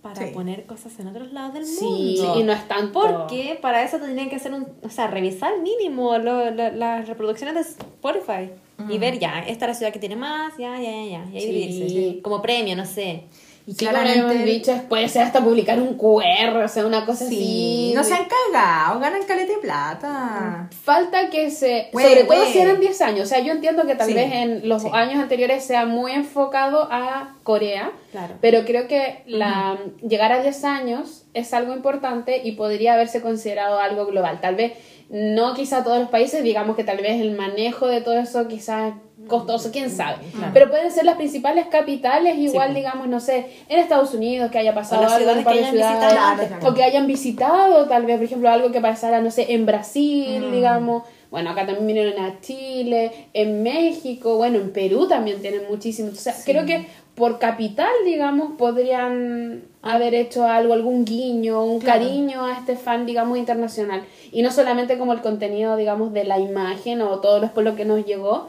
para 0.02 0.26
Sí. 0.26 0.32
poner 0.34 0.64
cosas 0.66 0.98
en 1.00 1.08
otros 1.08 1.32
lados 1.32 1.54
del 1.54 1.64
Sí, 1.66 1.84
mundo. 1.84 2.38
y 2.38 2.42
no 2.44 2.52
es 2.52 2.68
tanto. 2.68 2.92
Porque 2.92 3.58
para 3.60 3.82
eso 3.82 3.98
tendrían 3.98 4.28
que 4.28 4.36
hacer 4.36 4.52
un, 4.52 4.66
o 4.82 4.90
sea, 4.90 5.06
revisar 5.08 5.58
mínimo 5.60 6.18
lo- 6.18 6.50
lo- 6.50 6.70
las 6.70 7.08
reproducciones 7.08 7.54
de 7.54 7.60
Spotify 7.62 8.50
y 8.88 8.98
ver 8.98 9.18
ya, 9.18 9.40
esta 9.40 9.64
es 9.64 9.70
la 9.70 9.74
ciudad 9.74 9.92
que 9.92 9.98
tiene 9.98 10.14
más, 10.16 10.52
ya, 10.58 10.76
ya, 10.78 10.90
ya, 10.90 11.04
ya, 11.04 11.24
y 11.32 11.36
ahí 11.36 11.40
Sí. 11.40 11.46
dividirse. 11.50 12.22
Como 12.22 12.40
premio, 12.42 12.76
no 12.76 12.84
sé. 12.84 13.24
Y 13.68 13.74
Sí, 13.74 13.86
hemos 13.86 14.44
dicho, 14.46 14.72
puede 14.88 15.10
ser 15.10 15.24
hasta 15.24 15.44
publicar 15.44 15.78
un 15.78 15.98
QR, 15.98 16.56
o 16.64 16.68
sea, 16.68 16.86
una 16.86 17.04
cosa 17.04 17.26
Sí, 17.26 17.90
así. 17.90 17.92
no 17.94 18.02
se 18.02 18.14
han 18.14 18.24
cagado, 18.24 18.98
ganan 18.98 19.22
caleta 19.24 19.52
de 19.52 19.58
plata. 19.58 20.70
Falta 20.82 21.28
que 21.28 21.50
se... 21.50 21.90
Sobre 21.92 22.24
todo 22.24 22.46
si 22.46 22.60
eran 22.60 22.80
10 22.80 23.00
años. 23.02 23.24
O 23.24 23.28
sea, 23.28 23.40
yo 23.40 23.52
entiendo 23.52 23.86
que 23.86 23.94
tal 23.94 24.06
Sí, 24.08 24.14
vez 24.14 24.32
en 24.32 24.66
los 24.70 24.86
años 24.86 25.20
anteriores 25.20 25.62
sea 25.64 25.84
muy 25.84 26.12
enfocado 26.12 26.88
a 26.90 27.34
Corea. 27.42 27.92
Claro. 28.10 28.36
Pero 28.40 28.64
creo 28.64 28.88
que 28.88 29.22
la, 29.26 29.76
llegar 30.00 30.32
a 30.32 30.40
10 30.42 30.64
años 30.64 31.26
es 31.34 31.52
algo 31.52 31.74
importante 31.74 32.40
y 32.42 32.52
podría 32.52 32.94
haberse 32.94 33.20
considerado 33.20 33.80
algo 33.80 34.06
global. 34.06 34.40
Tal 34.40 34.54
vez 34.54 34.72
no 35.10 35.52
quizá 35.52 35.84
todos 35.84 35.98
los 35.98 36.08
países, 36.08 36.42
digamos 36.42 36.74
que 36.74 36.84
tal 36.84 36.96
vez 37.02 37.20
el 37.20 37.36
manejo 37.36 37.86
de 37.86 38.00
todo 38.00 38.18
eso 38.18 38.48
quizás 38.48 38.94
costoso, 39.26 39.70
quién 39.72 39.90
sabe. 39.90 40.18
Pero 40.52 40.70
pueden 40.70 40.90
ser 40.90 41.04
las 41.04 41.16
principales 41.16 41.66
capitales, 41.66 42.36
igual 42.38 42.74
digamos, 42.74 43.08
no 43.08 43.20
sé, 43.20 43.46
en 43.68 43.78
Estados 43.78 44.14
Unidos 44.14 44.50
que 44.50 44.58
haya 44.58 44.74
pasado 44.74 45.02
O 45.02 45.08
algo 45.08 45.30
en 45.30 45.44
par 45.44 45.54
de 45.54 45.70
ciudades, 45.70 46.40
visitado 46.40 46.70
o 46.70 46.74
que 46.74 46.82
hayan 46.82 47.06
visitado, 47.06 47.88
tal 47.88 48.06
vez, 48.06 48.16
por 48.16 48.24
ejemplo, 48.24 48.50
algo 48.50 48.70
que 48.70 48.80
pasara, 48.80 49.20
no 49.20 49.30
sé, 49.30 49.52
en 49.52 49.66
Brasil, 49.66 50.50
digamos. 50.52 51.02
Bueno, 51.30 51.50
acá 51.50 51.66
también 51.66 51.86
vinieron 51.86 52.24
a 52.24 52.40
Chile, 52.40 53.28
en 53.34 53.62
México, 53.62 54.36
bueno, 54.36 54.58
en 54.58 54.72
Perú 54.72 55.06
también 55.08 55.42
tienen 55.42 55.62
muchísimos. 55.68 56.14
O 56.14 56.16
sea, 56.16 56.34
creo 56.44 56.64
que 56.64 56.86
por 57.14 57.38
capital, 57.38 57.90
digamos, 58.06 58.52
podrían 58.56 59.64
haber 59.82 60.14
hecho 60.14 60.46
algo, 60.46 60.72
algún 60.72 61.04
guiño, 61.04 61.64
un 61.64 61.80
cariño 61.80 62.46
a 62.46 62.52
este 62.52 62.76
fan, 62.76 63.04
digamos, 63.04 63.36
internacional. 63.36 64.04
Y 64.30 64.42
no 64.42 64.50
solamente 64.52 64.96
como 64.96 65.12
el 65.12 65.20
contenido, 65.20 65.76
digamos, 65.76 66.12
de 66.12 66.24
la 66.24 66.38
imagen 66.38 67.02
o 67.02 67.18
todo 67.18 67.40
después 67.40 67.66
lo 67.66 67.74
que 67.74 67.84
nos 67.84 68.06
llegó, 68.06 68.48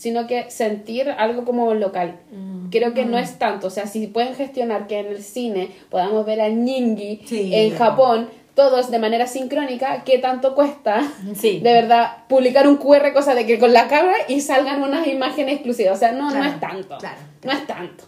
sino 0.00 0.26
que 0.26 0.50
sentir 0.50 1.10
algo 1.10 1.44
como 1.44 1.74
local. 1.74 2.16
Creo 2.70 2.94
que 2.94 3.04
no 3.04 3.18
es 3.18 3.38
tanto, 3.38 3.66
o 3.66 3.70
sea, 3.70 3.86
si 3.86 4.06
pueden 4.06 4.34
gestionar 4.34 4.86
que 4.86 4.98
en 5.00 5.06
el 5.08 5.22
cine 5.22 5.70
podamos 5.90 6.24
ver 6.24 6.40
a 6.40 6.48
Nyingi 6.48 7.20
Sí. 7.26 7.54
en 7.54 7.76
Japón, 7.76 8.30
todos 8.54 8.90
de 8.90 8.98
manera 8.98 9.26
sincrónica, 9.26 10.02
¿qué 10.04 10.16
tanto 10.18 10.54
cuesta? 10.54 11.02
Sí. 11.34 11.60
De 11.60 11.74
verdad, 11.74 12.24
publicar 12.30 12.66
un 12.66 12.78
QR, 12.78 13.12
cosa 13.12 13.34
de 13.34 13.44
que 13.44 13.58
con 13.58 13.74
la 13.74 13.88
cámara 13.88 14.16
y 14.26 14.40
salgan 14.40 14.82
unas 14.82 15.06
imágenes 15.06 15.56
exclusivas. 15.56 15.96
O 15.96 16.00
sea, 16.00 16.12
no, 16.12 16.30
no 16.30 16.44
es 16.44 16.58
tanto. 16.60 16.96
claro. 16.96 17.18
No 17.44 17.52
es 17.52 17.66
tanto. 17.66 18.04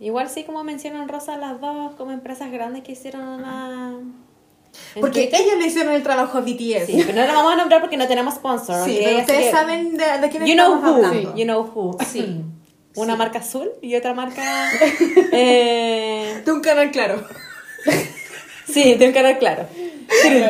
Igual 0.00 0.30
sí, 0.30 0.44
como 0.44 0.64
mencionan 0.64 1.08
Rosa, 1.08 1.36
las 1.36 1.60
dos 1.60 1.94
como 1.96 2.12
empresas 2.12 2.50
grandes 2.50 2.84
que 2.84 2.92
hicieron 2.92 3.28
una... 3.28 3.98
Porque 5.00 5.30
ellos 5.32 5.58
le 5.58 5.66
hicieron 5.66 5.92
el 5.94 6.02
trabajo 6.02 6.38
a 6.38 6.40
BTS. 6.40 6.86
Sí, 6.86 7.02
pero 7.06 7.14
no 7.20 7.26
lo 7.26 7.32
vamos 7.34 7.52
a 7.52 7.56
nombrar 7.56 7.80
porque 7.80 7.96
no 7.96 8.06
tenemos 8.08 8.34
sponsor. 8.34 8.84
Sí, 8.84 9.00
ustedes 9.20 9.50
saben 9.50 9.96
de, 9.96 10.18
de 10.18 10.28
quién 10.30 10.46
You 10.46 10.54
know 10.54 10.74
estamos 10.76 10.82
who. 11.00 11.06
hablando. 11.06 11.36
You 11.36 11.44
know 11.44 11.70
who. 11.74 11.98
Sí. 12.10 12.40
Una 12.94 13.16
marca 13.16 13.38
azul 13.38 13.70
y 13.80 13.94
otra 13.96 14.12
marca. 14.14 14.42
eh, 15.32 16.42
De 16.44 16.52
un 16.52 16.60
canal 16.60 16.90
claro. 16.90 17.22
sí, 18.70 18.94
de 18.94 19.06
un 19.06 19.12
canal 19.12 19.38
claro. 19.38 19.66
Eh, 20.24 20.48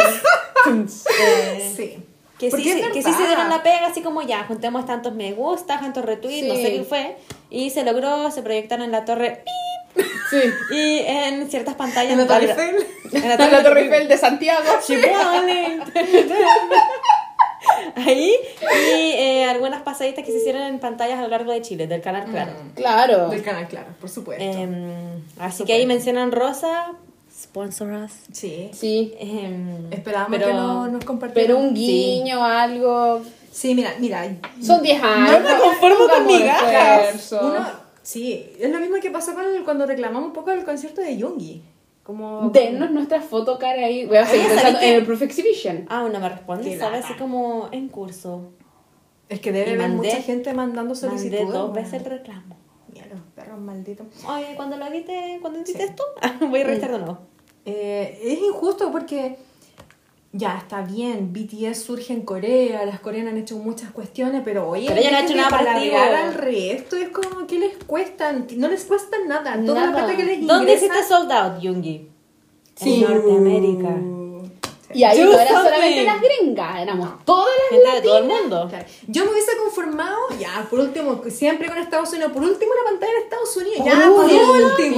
Sí. 1.77 1.99
Que 2.39 2.51
sí, 2.51 2.63
que 2.93 3.03
sí 3.03 3.13
se 3.13 3.27
dieron 3.27 3.49
la 3.49 3.63
pega, 3.63 3.87
así 3.87 4.01
como 4.03 4.21
ya, 4.23 4.45
juntemos 4.49 4.85
tantos 4.85 5.15
me 5.15 5.33
gusta, 5.33 5.79
tantos 5.79 6.05
retweets, 6.05 6.49
no 6.49 6.57
Sí. 6.57 6.63
sé 6.63 6.73
qué 6.73 6.83
fue. 6.85 7.17
Y 7.51 7.71
se 7.71 7.85
logró, 7.85 8.31
se 8.33 8.43
proyectaron 8.43 8.85
en 8.87 8.91
la 8.91 9.05
torre 9.05 9.45
¡pip! 9.45 9.72
Sí. 9.95 10.39
y 10.71 10.99
en 11.01 11.51
ciertas 11.51 11.75
pantallas. 11.75 12.13
En 12.13 12.19
la 12.19 12.27
Torre 12.27 12.47
Eiffel. 12.51 12.87
En 13.13 13.29
la 13.29 13.37
La 13.51 13.63
Torre 13.63 13.83
Eiffel 13.83 14.09
de 14.09 14.17
Santiago. 14.17 14.63
Chihuahua. 14.87 15.43
Ahí 17.95 18.33
y 18.61 19.13
eh, 19.13 19.45
algunas 19.49 19.83
pasaditas 19.83 20.25
que 20.25 20.33
se 20.33 20.39
hicieron 20.39 20.63
en 20.63 20.79
pantallas 20.81 21.19
a 21.19 21.23
lo 21.23 21.29
largo 21.29 21.53
de 21.53 21.63
Chile, 21.63 21.87
del 21.87 22.01
canal 22.01 22.25
Claro. 22.25 22.53
Claro. 22.75 23.29
Del 23.29 23.43
canal 23.43 23.69
claro, 23.69 23.89
por 24.01 24.11
supuesto. 24.11 24.43
Em, 24.45 25.23
así 25.39 25.65
que 25.65 25.73
ahí 25.75 25.87
mencionan 25.87 26.33
Rosa, 26.33 26.93
sponsor 27.33 27.93
us. 27.93 28.13
sí. 28.33 28.71
Sí. 28.73 29.15
Em, 29.19 29.93
Esperábamos 29.93 30.37
pero- 30.39 30.49
que 30.49 30.55
no 30.55 30.89
nos 30.89 31.05
compartieran. 31.05 31.47
Pero 31.47 31.59
un 31.59 31.75
guiño, 31.75 32.45
algo. 32.45 33.23
Sí, 33.53 33.75
mira, 33.75 33.93
mira. 34.01 34.27
Son 34.65 34.83
10 34.83 35.03
años. 35.03 35.31
No 35.31 35.41
me 35.41 35.59
conformo 35.61 36.09
con 36.09 36.27
migajas. 36.27 37.33
Uno, 37.33 37.67
sí, 38.03 38.47
es 38.59 38.71
lo 38.71 38.79
mismo 38.81 38.97
que 39.01 39.11
pasó 39.11 39.35
con 39.35 39.45
el- 39.45 39.65
cuando 39.65 39.87
reclamamos 39.87 40.27
un 40.29 40.33
poco 40.33 40.51
del 40.51 40.65
concierto 40.65 41.01
de 41.01 41.17
Yungi. 41.17 41.63
Como... 42.03 42.51
Denos 42.51 42.91
nuestra 42.91 43.21
foto 43.21 43.59
cara 43.59 43.85
ahí. 43.87 44.07
Voy 44.07 44.17
a 44.17 44.27
seguir 44.27 44.49
pensando 44.49 44.73
¿sabes 44.79 44.89
en 44.91 44.95
el 44.97 45.05
Proof 45.07 45.23
Exhibition. 45.23 45.87
Ah, 45.89 46.09
no 46.13 46.19
me 46.19 46.29
responde, 46.29 46.77
¿sabes? 46.79 47.05
Así 47.05 47.15
como 47.15 47.69
en 47.71 47.89
curso. 47.89 48.51
Es 49.29 49.39
que 49.41 49.53
debe 49.53 49.71
Y 49.71 49.75
haber 49.75 49.89
mandé- 49.89 49.97
mucha 50.09 50.21
gente 50.23 50.53
mandando 50.53 50.95
Mandé 50.95 51.09
solicitudes. 51.09 51.47
dos 51.47 51.55
weón. 51.55 51.73
veces 51.73 51.95
el 51.95 52.05
reclamo. 52.05 52.57
Mira, 52.93 53.07
los 53.07 53.21
perros 53.37 53.61
malditos. 53.61 54.07
Oye, 54.29 54.55
cuando 54.57 54.77
lo 54.77 54.87
edite, 54.87 55.39
cuando 55.41 55.61
edites 55.61 55.95
tú, 55.95 56.03
voy 56.49 56.61
a 56.63 56.65
revisar 56.65 56.91
de 56.91 56.99
nuevo. 56.99 57.19
Eh, 57.65 58.19
es 58.25 58.39
injusto 58.41 58.91
porque 58.91 59.37
ya 60.33 60.57
está 60.59 60.81
bien, 60.83 61.33
BTS 61.33 61.83
surge 61.83 62.13
en 62.15 62.23
Corea, 62.23 62.87
las 62.87 63.01
coreanas 63.01 63.33
han 63.35 63.39
hecho 63.41 63.57
muchas 63.59 63.91
cuestiones, 63.91 64.41
pero 64.45 64.69
oye, 64.69 64.87
Pero 64.89 65.01
ella 65.01 65.11
no 65.11 65.17
ha 65.19 65.23
dejen 65.23 65.39
hecho 65.39 65.51
nada 65.51 65.63
productivo. 65.63 65.97
al 65.99 66.35
resto, 66.35 66.97
es 66.97 67.09
como 67.11 67.47
que 67.47 67.59
les 67.59 67.77
cuestan, 67.87 68.47
no 68.57 68.69
les 68.69 68.85
cuesta 68.85 69.17
nada, 69.27 69.63
toda 69.65 69.87
la 69.87 69.93
plata 69.93 70.17
que 70.17 70.25
les 70.25 70.47
¿Dónde 70.47 70.73
ingresa. 70.73 70.87
hiciste 70.95 71.09
sold 71.15 71.31
out, 71.33 71.61
Yungi? 71.61 72.09
Sí. 72.77 73.05
En 73.05 73.11
Norteamérica. 73.13 73.91
Y 74.95 75.05
ahí 75.05 75.21
no 75.21 75.39
eran 75.39 75.55
solamente 75.65 76.05
las 76.05 76.21
gringas, 76.21 76.81
éramos 76.83 77.25
todas 77.25 77.47
las 77.71 77.81
Gente 77.81 77.97
de 77.97 78.03
todo 78.03 78.19
el 78.19 78.25
mundo. 78.25 78.67
Claro. 78.69 78.85
Yo 79.09 79.25
me 79.25 79.31
hubiese 79.31 79.57
conformado, 79.57 80.19
ya, 80.39 80.67
por 80.69 80.81
último, 80.81 81.23
siempre 81.31 81.67
con 81.69 81.79
Estados 81.79 82.11
Unidos, 82.13 82.33
por 82.33 82.43
último 82.43 82.73
la 82.75 82.91
pantalla 82.91 83.13
de 83.13 83.19
Estados 83.21 83.57
Unidos, 83.57 83.79
Por 83.79 83.87
ya, 83.87 84.07
por 84.07 84.25
último, 84.25 84.53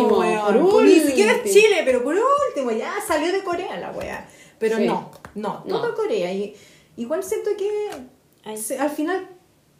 último, 0.04 0.18
weón. 0.18 0.44
por 0.64 0.70
Por- 0.70 0.84
Ni 0.84 0.98
siquiera 0.98 1.32
es 1.32 1.38
último. 1.38 1.54
Chile, 1.54 1.82
pero 1.84 2.02
por 2.02 2.14
último, 2.16 2.70
ya 2.72 2.92
salió 3.06 3.32
de 3.32 3.44
Corea 3.44 3.78
la 3.78 3.90
wea. 3.92 4.28
Pero 4.68 4.78
Sí. 4.78 4.86
no, 4.86 5.10
no, 5.34 5.62
No. 5.66 5.80
todo 5.80 5.94
Corea. 5.94 6.32
Y 6.32 6.54
igual 6.96 7.22
siento 7.22 7.50
que 7.56 8.56
se- 8.56 8.78
al 8.78 8.90
final 8.90 9.28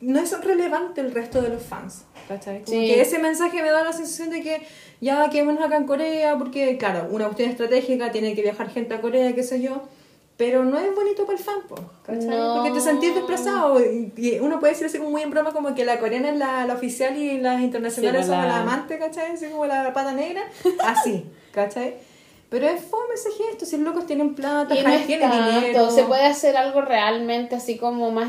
no 0.01 0.19
es 0.21 0.39
relevante 0.45 1.01
el 1.01 1.13
resto 1.13 1.41
de 1.41 1.49
los 1.49 1.63
fans. 1.63 2.05
¿cachai? 2.29 2.65
Como 2.65 2.79
Sí. 2.79 2.87
que 2.87 3.01
ese 3.03 3.19
mensaje 3.19 3.63
me 3.63 3.71
da 3.71 3.85
la 3.85 3.93
sensación 3.93 4.31
de 4.31 4.41
que 4.41 4.63
ya 5.01 5.29
quedémonos 5.29 5.63
acá 5.63 5.77
en 5.77 5.85
Corea, 5.87 6.39
porque 6.39 6.79
claro, 6.79 7.07
una 7.11 7.27
cuestión 7.27 7.51
estratégica, 7.51 8.11
tiene 8.13 8.35
que 8.35 8.41
viajar 8.41 8.71
gente 8.71 8.95
a 8.95 9.01
Corea, 9.03 9.35
qué 9.35 9.43
sé 9.43 9.61
yo. 9.61 9.83
Pero 10.39 10.65
no 10.65 10.79
es 10.81 10.93
bonito 10.95 11.27
para 11.27 11.39
el 11.39 11.45
fan, 11.45 11.61
po, 11.69 11.77
¿cachai? 12.03 12.27
No. 12.27 12.55
Porque 12.57 12.73
te 12.73 12.81
sentís 12.81 13.15
desplazado. 13.15 13.79
Y 13.81 14.13
y 14.17 14.39
uno 14.41 14.59
puede 14.59 14.73
decir 14.73 14.87
así 14.87 14.99
como 14.99 15.11
muy 15.11 15.23
en 15.23 15.31
broma, 15.31 15.53
como 15.53 15.75
que 15.77 15.85
la 15.85 16.01
coreana 16.01 16.31
es 16.31 16.37
la, 16.39 16.67
la 16.67 16.75
oficial 16.75 17.17
y 17.17 17.39
las 17.41 17.61
internacionales 17.61 18.23
Sí, 18.25 18.31
son 18.33 18.41
la- 18.41 18.49
la 18.49 18.61
amante, 18.63 18.99
¿cachai? 18.99 19.33
Así 19.33 19.47
como 19.47 19.67
la 19.67 19.93
pata 19.93 20.13
negra. 20.13 20.43
Así, 20.83 21.25
¿cachai? 21.53 21.95
Pero 22.51 22.69
es 22.69 22.81
fome 22.83 23.15
ese 23.15 23.31
gesto, 23.33 23.65
si 23.67 23.77
los 23.77 23.85
locos 23.87 24.07
tienen 24.07 24.35
plata, 24.35 24.75
Y 24.77 24.83
no 24.83 24.89
Hype 24.91 25.01
es 25.01 25.07
tiene 25.09 25.23
tanto, 25.27 25.61
dinero. 25.61 25.91
se 25.91 26.05
puede 26.05 26.25
hacer 26.25 26.57
algo 26.57 26.83
realmente 26.83 27.57
así 27.57 27.77
como 27.79 28.11
más 28.13 28.29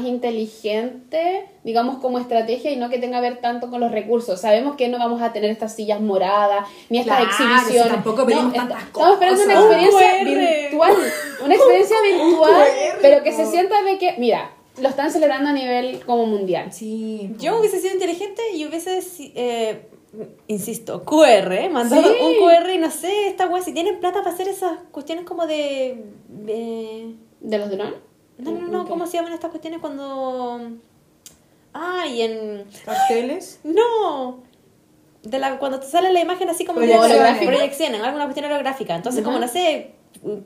inteligente, 0.60 1.45
digamos 1.63 1.97
como 1.99 2.17
estrategia 2.19 2.71
y 2.71 2.75
no 2.78 2.89
que 2.89 2.97
tenga 2.97 3.21
que 3.21 3.30
ver 3.30 3.41
tanto 3.41 3.69
con 3.69 3.80
los 3.82 3.91
recursos. 3.91 4.39
Sabemos 4.41 4.75
que 4.75 4.88
no 4.88 4.97
vamos 4.97 5.21
a 5.21 5.32
tener 5.34 5.49
estas 5.51 5.75
sillas 5.75 6.01
moradas, 6.01 6.67
ni 6.89 6.99
estas 6.99 7.17
Claro, 7.17 7.32
exhibiciones. 7.32 7.84
si 7.84 7.93
tampoco 7.93 8.25
pedimos 8.25 8.45
No, 8.47 8.54
tantas 8.54 8.84
Estamos 8.84 9.13
esperando 9.13 9.43
una 9.43 9.56
cosas. 9.56 9.84
experiencia 9.84 10.21
Un 10.21 10.25
virtual, 10.25 10.93
una 11.45 11.56
experiencia 11.56 11.97
virtual, 12.01 12.65
pero 13.01 13.23
que 13.23 13.32
se 13.32 13.45
sienta 13.45 13.82
de 13.84 13.97
que, 13.97 14.15
mira, 14.17 14.51
lo 14.82 14.89
están 14.89 15.12
celebrando 15.12 15.49
a 15.51 15.54
nivel 15.54 16.04
como 16.06 16.25
mundial. 16.25 16.73
Sí. 16.73 17.32
Yo 17.39 17.60
hubiese 17.60 17.80
sido 17.80 17.93
inteligente 17.93 18.41
y 18.54 18.65
hubiese, 18.65 19.01
eh, 19.36 19.88
insisto, 20.47 21.04
QR, 21.04 21.69
mandado 21.71 22.04
Sí. 22.04 22.10
un 22.21 22.36
QR 22.38 22.69
y 22.73 22.78
no 22.78 22.89
sé, 22.91 23.28
esta 23.28 23.47
wea, 23.47 23.62
si 23.63 23.73
tienen 23.73 23.99
plata 23.99 24.19
para 24.19 24.34
hacer 24.34 24.47
esas 24.47 24.78
cuestiones 24.91 25.25
como 25.25 25.45
de... 25.47 26.04
de- 26.28 27.15
¿De 27.41 27.58
los 27.58 27.69
drones? 27.69 27.95
no, 28.38 28.51
no, 28.51 28.67
no, 28.67 28.82
Ok. 28.82 28.89
¿cómo 28.89 29.08
se 29.08 29.17
llaman 29.17 29.34
estas 29.34 29.49
cuestiones 29.51 29.80
cuando... 29.80 30.71
Ay, 31.73 32.21
en... 32.21 32.65
Carteles. 32.86 33.60
No. 33.63 34.39
De 35.23 35.39
la, 35.39 35.58
cuando 35.60 35.80
te 35.80 35.88
sale 35.88 36.12
la 36.13 36.21
imagen 36.21 36.49
así 36.49 36.65
como 36.65 36.78
Proyecciones. 36.80 37.45
Proyecciones, 37.45 38.01
alguna 38.01 38.25
cuestión 38.25 38.45
holográfica. 38.45 38.95
Entonces, 38.95 39.23
como 39.23 39.39
no 39.39 39.47
sé, 39.47 39.91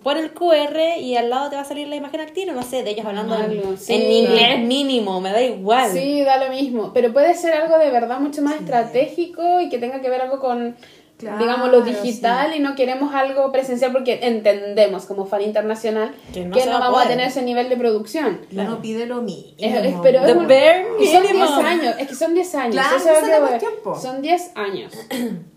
pon 0.03 0.17
el 0.17 0.33
QR 0.33 0.77
y 0.99 1.15
al 1.15 1.29
lado 1.29 1.49
te 1.49 1.55
va 1.55 1.61
a 1.61 1.65
salir 1.65 1.87
la 1.87 1.95
imagen 1.95 2.19
al 2.21 2.31
tiro, 2.31 2.53
no 2.53 2.63
sé, 2.63 2.83
de 2.83 2.91
ellos 2.91 3.05
hablando 3.05 3.35
en, 3.37 3.77
sí. 3.77 3.93
en 3.93 4.11
inglés 4.11 4.59
mínimo, 4.59 5.21
me 5.21 5.31
da 5.31 5.41
igual. 5.41 5.91
Sí, 5.91 6.21
da 6.23 6.37
lo 6.43 6.51
mismo. 6.51 6.91
Pero 6.93 7.13
puede 7.13 7.33
ser 7.33 7.53
algo 7.53 7.77
de 7.77 7.89
verdad 7.89 8.19
mucho 8.19 8.41
más 8.41 8.55
estratégico 8.55 9.61
y 9.61 9.69
que 9.69 9.77
tenga 9.77 10.01
que 10.01 10.09
ver 10.09 10.21
algo 10.21 10.39
con 10.39 10.75
Claro, 11.17 11.37
digamos, 11.37 11.69
lo 11.69 11.81
digital 11.81 12.55
y 12.55 12.59
no 12.59 12.75
queremos 12.75 13.13
algo 13.13 13.51
presencial 13.51 13.91
porque 13.91 14.19
entendemos 14.23 15.05
como 15.05 15.25
fan 15.25 15.41
internacional 15.41 16.13
Que 16.33 16.43
que 16.43 16.45
no 16.45 16.55
no, 16.55 16.61
se 16.61 16.69
va 16.69 16.79
vamos 16.79 17.03
a 17.05 17.07
tener 17.09 17.27
ese 17.27 17.41
nivel 17.41 17.67
de 17.67 17.75
producción. 17.75 18.39
Uno 18.53 18.81
pide 18.81 19.05
lo 19.05 19.21
mismo. 19.21 19.51
Es- 19.57 19.83
es- 19.85 19.95
pero 20.01 20.21
The 20.21 20.31
es 20.31 20.35
un- 20.37 20.47
son 20.47 20.47
10 20.47 21.33
minimum. 21.33 21.65
años, 21.65 21.95
es 21.99 22.07
que 22.07 22.15
son 22.15 22.33
10 22.33 22.55
años. 22.55 22.71
Claro, 22.73 22.95
eso 22.95 23.09
es 23.09 23.17
esa 23.17 23.19
lo 23.19 23.25
es 23.25 23.27
la 23.27 23.35
que 23.35 23.39
voy. 23.41 23.49
cuestión, 23.49 23.73
po. 23.83 23.95
Son 23.99 24.21
10 24.21 24.51
años. 24.55 24.93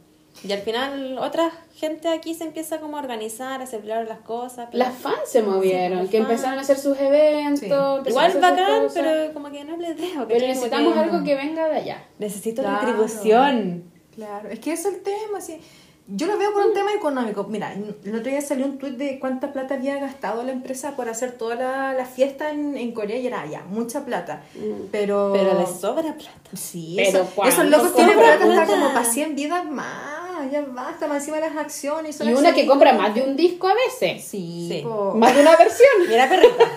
Y 0.44 0.50
al 0.52 0.60
final 0.60 1.18
otra 1.18 1.50
gente 1.76 2.08
aquí 2.08 2.34
se 2.34 2.44
empieza 2.44 2.78
como 2.80 2.96
a 2.96 3.00
organizar, 3.00 3.62
a 3.62 3.66
celebrar 3.66 4.06
las 4.08 4.18
cosas. 4.20 4.68
pero- 4.72 4.78
Las 4.84 4.94
fans 4.94 5.20
se 5.26 5.42
movieron, 5.42 5.98
las 5.98 6.08
que 6.10 6.18
fans. 6.18 6.30
empezaron 6.30 6.58
a 6.58 6.62
hacer 6.62 6.78
sus 6.78 6.98
eventos. 6.98 7.60
Sí. 7.60 8.10
Igual 8.10 8.32
bacán, 8.40 8.82
pero 8.92 9.32
como 9.34 9.50
que 9.50 9.64
no 9.64 9.76
les 9.76 9.96
dejo. 9.96 10.26
Pero 10.26 10.46
necesitamos 10.46 10.96
algo 10.96 11.22
que 11.24 11.34
venga 11.36 11.68
de 11.68 11.76
allá. 11.76 12.04
Necesito 12.18 12.62
Claro. 12.62 12.86
retribución. 12.86 13.84
Claro, 14.14 14.48
es 14.50 14.58
que 14.58 14.72
ese 14.72 14.88
es 14.88 14.94
el 14.96 15.02
tema, 15.02 15.40
sí. 15.40 15.58
Yo 16.08 16.26
lo 16.26 16.36
veo 16.36 16.52
por 16.52 16.66
un 16.66 16.74
tema 16.74 16.92
económico. 16.92 17.44
Mira, 17.44 17.72
el 17.72 18.14
otro 18.14 18.30
día 18.30 18.40
salió 18.40 18.66
un 18.66 18.76
tuit 18.76 18.96
de 18.96 19.20
cuánta 19.20 19.52
plata 19.52 19.74
había 19.74 19.96
gastado 19.98 20.42
la 20.42 20.50
empresa 20.50 20.96
por 20.96 21.08
hacer 21.08 21.32
toda 21.38 21.54
la, 21.54 21.94
la 21.94 22.04
fiesta 22.04 22.50
en, 22.50 22.76
en 22.76 22.92
Corea 22.92 23.16
y 23.16 23.26
era 23.28 23.46
ya, 23.46 23.62
mucha 23.70 24.04
plata. 24.04 24.42
Pero... 24.90 25.30
Pero 25.32 25.58
les 25.60 25.70
sobra 25.80 26.12
plata. 26.14 26.50
Sí, 26.54 26.94
Pero 26.96 27.20
eso- 27.20 27.30
¿cuánto 27.36 27.54
esos 27.54 27.70
locos 27.70 27.94
tienen 27.94 28.18
plata? 28.18 28.66
como 28.66 28.88
para 28.88 29.04
100 29.04 29.36
vidas 29.36 29.64
más. 29.64 30.21
Ya 30.50 30.62
basta, 30.66 31.06
más 31.06 31.18
encima 31.18 31.38
las 31.40 31.56
acciones. 31.56 32.16
son 32.16 32.28
Y 32.28 32.34
una 32.34 32.52
que 32.54 32.66
compra 32.66 32.92
más 32.92 33.14
de 33.14 33.22
un 33.22 33.36
disco 33.36 33.68
a 33.68 33.74
veces. 33.74 34.24
Sí. 34.24 34.84
Más 35.14 35.34
de 35.34 35.40
una 35.42 35.56
versión. 35.56 35.88
Mira, 36.08 36.28
perrita. 36.28 36.64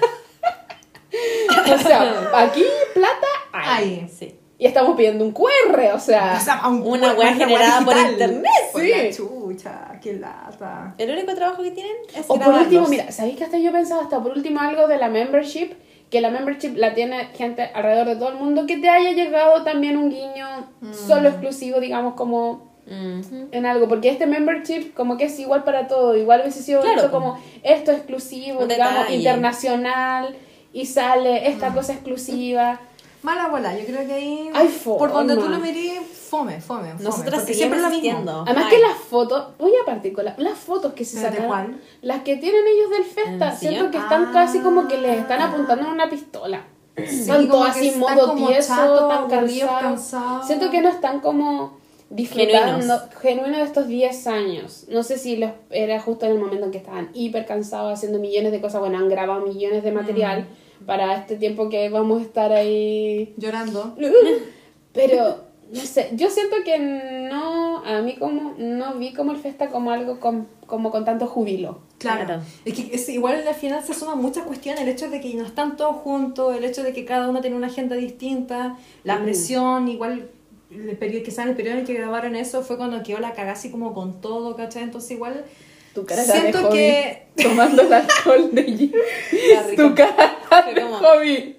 O 1.74 1.78
sea, 1.78 2.30
aquí 2.36 2.66
plata 2.94 3.28
hay. 3.54 4.02
Ay. 4.02 4.10
sí. 4.14 4.40
Y 4.58 4.66
estamos 4.68 4.96
pidiendo 4.96 5.24
un 5.26 5.32
QR, 5.34 5.92
o 5.94 6.00
sea. 6.00 6.38
O 6.40 6.44
sea, 6.44 6.68
un- 6.68 6.82
Una 6.88 7.14
wea 7.14 7.34
generada 7.34 7.84
por 7.84 7.96
internet, 7.98 8.46
Por 8.72 8.82
sí. 8.82 8.90
la 8.90 9.12
chucha, 9.12 10.00
qué 10.02 10.14
lata. 10.14 10.94
El 10.98 11.12
único 11.12 11.36
trabajo 11.36 11.62
que 11.62 11.72
tienen 11.72 11.92
es 12.14 12.24
O 12.24 12.28
por 12.30 12.40
grabarlos. 12.40 12.64
último, 12.68 12.88
mira, 12.88 13.12
¿sabéis 13.12 13.36
que 13.38 13.44
hasta 13.44 13.58
yo 13.58 13.72
pensaba 13.74 14.02
hasta 14.04 14.22
por 14.24 14.32
último 14.32 14.62
algo 14.62 14.88
de 14.88 14.98
la 14.98 15.10
membership? 15.10 15.72
Que 16.10 16.22
la 16.22 16.30
membership 16.32 16.76
la 16.78 16.94
tiene 16.94 17.26
gente 17.36 17.64
alrededor 17.64 18.08
de 18.08 18.16
todo 18.16 18.30
el 18.30 18.36
mundo, 18.36 18.66
que 18.66 18.78
te 18.78 18.88
haya 18.90 19.12
llegado 19.12 19.64
también 19.64 19.98
un 19.98 20.10
guiño 20.10 20.48
solo 20.94 21.30
exclusivo, 21.30 21.80
digamos, 21.82 22.14
como 22.14 22.75
Ujú. 22.88 23.48
en 23.52 23.66
algo, 23.66 23.88
porque 23.88 24.10
este 24.10 24.28
membership 24.28 24.94
como 24.94 25.18
que 25.18 25.26
es 25.26 25.40
igual 25.40 25.64
para 25.64 25.88
todo, 25.88 26.16
igual 26.16 26.42
hubiese 26.42 26.62
sido 26.62 26.82
Claro, 26.82 27.10
como 27.12 27.40
esto 27.64 27.92
exclusivo, 27.92 28.66
digamos, 28.68 29.00
detalle. 29.00 29.16
internacional, 29.16 30.36
y 30.74 30.86
sale 30.86 31.48
esta 31.50 31.74
cosa 31.74 31.94
exclusiva. 31.94 32.80
Mala 33.24 33.48
bola, 33.48 33.76
yo 33.76 33.86
creo 33.86 34.06
que 34.06 34.14
ahí. 34.14 34.50
Ay. 34.54 34.68
Por 34.84 35.12
donde 35.12 35.36
tú 35.36 35.48
lo 35.50 35.58
mirís, 35.58 36.00
fome, 36.30 36.62
fome. 36.62 36.92
fome, 36.92 37.04
Nosotras 37.04 37.40
porque 37.40 37.54
siempre 37.56 37.80
lo 37.82 37.90
mismo. 37.90 37.98
insistiendo. 38.06 38.42
Además 38.46 38.66
Ay. 38.70 38.76
que 38.76 38.82
las 38.84 38.98
fotos, 38.98 39.48
voy 39.58 39.72
a 39.82 39.86
partir 39.86 40.14
con 40.14 40.26
la- 40.26 40.36
las 40.38 40.60
fotos 40.60 40.94
que 40.94 41.04
se 41.06 41.18
¿Pero 41.22 41.32
de 41.32 41.38
sacan, 41.38 41.82
las 42.04 42.22
que 42.22 42.36
tienen 42.36 42.62
ellos 42.68 42.92
del 42.92 43.04
Festa, 43.04 43.50
¿En 43.52 43.58
siento 43.58 43.90
que 43.90 43.98
están 43.98 44.26
Ah. 44.26 44.32
casi 44.32 44.60
como 44.60 44.88
que 44.88 44.98
les 45.00 45.18
están 45.18 45.42
apuntando 45.42 45.86
en 45.88 45.92
una 45.94 46.08
pistola. 46.10 46.62
están 46.96 47.48
como 47.48 47.64
todos 47.64 47.74
que 47.76 47.90
así 47.90 47.98
modo 47.98 48.36
tieso, 48.36 49.08
tan 49.10 49.28
cansados. 49.28 50.46
Siento 50.46 50.70
que 50.70 50.82
no 50.82 50.90
están 50.90 51.20
como 51.20 51.80
disfrutando 52.10 52.82
Genuinos. 52.82 53.02
genuino 53.22 53.58
de 53.58 53.64
estos 53.64 53.88
10 53.88 54.28
años. 54.28 54.86
No 54.90 55.04
sé 55.04 55.18
si 55.18 55.38
los, 55.38 55.52
era 55.70 56.00
justo 56.00 56.26
en 56.26 56.34
el 56.34 56.40
momento 56.40 56.66
en 56.66 56.72
que 56.72 56.78
estaban 56.78 57.10
hiper 57.14 57.46
cansados 57.46 57.94
haciendo 57.94 58.20
millones 58.20 58.52
de 58.52 58.62
cosas. 58.62 58.80
Bueno, 58.80 58.98
han 58.98 59.10
grabado 59.10 59.46
millones 59.46 59.84
de 59.84 59.92
material 59.92 60.48
Mm. 60.80 60.86
para 60.86 61.16
este 61.16 61.36
tiempo 61.38 61.70
que 61.70 61.90
vamos 61.90 62.22
a 62.22 62.26
estar 62.26 62.52
ahí 62.52 63.34
Llorando. 63.38 63.96
pero, 64.94 65.38
no 65.72 65.82
sé, 65.82 66.10
yo 66.14 66.30
siento 66.30 66.58
que 66.64 66.78
no, 66.80 67.84
a 67.86 68.02
mí 68.02 68.16
como, 68.16 68.56
no 68.58 68.96
vi 68.96 69.14
como 69.14 69.32
el 69.32 69.38
festa 69.38 69.70
como 69.70 69.92
algo 69.92 70.20
con, 70.20 70.48
como 70.68 70.92
con 70.92 71.06
tanto 71.06 71.28
júbilo. 71.28 71.80
Claro. 71.98 72.26
Claro. 72.26 72.42
Es 72.66 72.74
que 72.74 72.94
es, 72.94 73.08
igual 73.10 73.48
al 73.48 73.56
final 73.56 73.84
se 73.84 73.94
suman 73.94 74.22
muchas 74.22 74.44
cuestiones. 74.44 74.82
El 74.82 74.90
hecho 74.90 75.10
de 75.10 75.22
que 75.22 75.34
no 75.34 75.46
están 75.46 75.78
todos 75.78 75.96
juntos, 75.98 76.56
el 76.56 76.64
hecho 76.66 76.84
de 76.84 76.94
que 76.94 77.06
cada 77.06 77.30
uno 77.30 77.42
tiene 77.42 77.56
una 77.56 77.68
agenda 77.68 77.96
distinta, 77.96 78.78
la 79.04 79.22
presión, 79.24 79.88
igual 79.88 80.30
el 80.76 80.98
periodo, 80.98 81.24
quizás 81.24 81.46
en 81.46 81.50
el 81.52 81.56
periodo 81.56 81.76
en 81.76 81.82
el 81.82 81.88
que 81.88 81.94
grabaron 81.94 82.36
eso 82.36 82.62
fue 82.64 82.78
cuando 82.78 83.02
quedó 83.04 83.20
la 83.20 83.32
cagada 83.34 83.54
así 83.54 83.72
como 83.72 83.94
con 83.94 84.22
todo, 84.22 84.56
¿cachai? 84.56 84.84
Entonces 84.84 85.12
igual 85.12 85.46
Tu 85.94 86.06
cara 86.06 86.24
Siento 86.24 86.58
de 86.58 86.64
hobby, 86.66 86.78
que- 86.78 87.28
tomando 87.44 87.82
el 87.82 87.94
alcohol 87.94 88.50
de 88.52 88.62
rico. 89.72 89.76
Tu 89.76 89.96
cara 89.96 90.38
Fue 90.64 90.74
de 90.74 90.82
como- 90.82 90.98
hobby. 90.98 91.58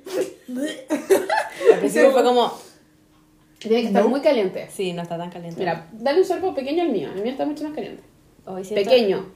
Al 1.72 1.78
principio 1.80 2.10
fue 2.12 2.22
como... 2.22 2.52
Tiene 3.58 3.80
que 3.80 3.86
estar 3.88 4.02
No. 4.02 4.10
muy 4.10 4.20
caliente. 4.20 4.68
Sí, 4.70 4.92
no 4.92 5.02
está 5.02 5.16
tan 5.16 5.30
caliente. 5.30 5.58
Mira, 5.58 5.88
dale 5.92 6.18
un 6.20 6.24
sorbo 6.26 6.54
pequeño 6.54 6.82
al 6.82 6.90
mío. 6.90 7.08
El 7.14 7.22
mío 7.22 7.32
está 7.32 7.46
mucho 7.46 7.64
más 7.64 7.72
caliente. 7.74 8.02
Hoy 8.44 8.64
siento- 8.64 8.88
Pequeño. 8.88 9.26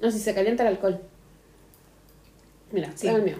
No, 0.00 0.10
si 0.10 0.18
se 0.18 0.34
calienta 0.34 0.62
el 0.62 0.70
alcohol. 0.70 0.98
Mira, 2.72 2.90
sí. 2.94 3.06
el 3.08 3.22
mío. 3.22 3.36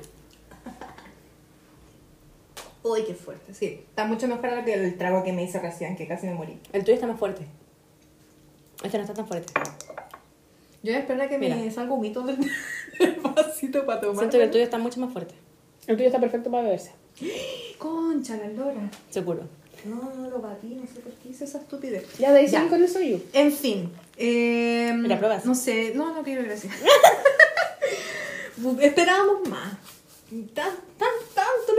Uy, 2.88 3.02
qué 3.04 3.14
fuerte, 3.14 3.54
sí. 3.54 3.84
Está 3.88 4.04
mucho 4.04 4.28
mejor 4.28 4.46
ahora 4.46 4.64
que 4.64 4.74
el 4.74 4.96
trago 4.96 5.22
que 5.24 5.32
me 5.32 5.42
hice 5.44 5.58
recién, 5.58 5.96
que 5.96 6.06
casi 6.06 6.26
me 6.26 6.34
morí. 6.34 6.58
El 6.72 6.82
tuyo 6.82 6.94
está 6.94 7.06
más 7.06 7.18
fuerte. 7.18 7.46
Este 8.82 8.98
no 8.98 9.04
está 9.04 9.14
tan 9.14 9.26
fuerte. 9.26 9.52
Yo 10.82 10.92
voy 10.92 10.94
a 10.94 10.98
esperar 11.00 11.26
a 11.26 11.28
que 11.28 11.38
me 11.38 11.70
salga 11.70 11.92
un 11.94 12.00
mito 12.00 12.22
del 12.22 12.38
del 12.98 13.14
vasito 13.20 13.84
para 13.86 14.00
tomar. 14.00 14.18
Siento 14.18 14.38
que 14.38 14.44
el 14.44 14.50
tuyo 14.50 14.64
está 14.64 14.78
mucho 14.78 15.00
más 15.00 15.12
fuerte. 15.12 15.34
El 15.86 15.96
tuyo 15.96 16.08
está 16.08 16.20
perfecto 16.20 16.50
para 16.50 16.64
beberse. 16.64 16.92
Concha, 17.78 18.36
la 18.36 18.48
lora. 18.48 18.90
Seguro. 19.10 19.42
No, 19.84 20.12
no 20.14 20.30
lo 20.30 20.40
batí, 20.40 20.68
no 20.74 20.86
sé 20.86 21.00
por 21.00 21.12
qué 21.12 21.28
hice 21.30 21.44
esa 21.44 21.58
estupidez. 21.58 22.18
Ya 22.18 22.32
de 22.32 22.40
ahí 22.40 22.46
Ya. 22.48 22.68
con 22.68 22.82
el 22.82 22.88
suyo. 22.88 23.18
En 23.32 23.52
fin. 23.52 23.92
Eh, 24.16 24.92
Mira, 24.96 25.18
pruebas. 25.18 25.44
No 25.44 25.54
sé, 25.54 25.92
no, 25.94 26.14
no 26.14 26.22
quiero, 26.22 26.42
gracias. 26.44 26.72
Esperábamos 28.80 29.48
más. 29.48 29.74
Tan, 30.54 30.70
tan, 30.98 31.08
tanto 31.34 31.72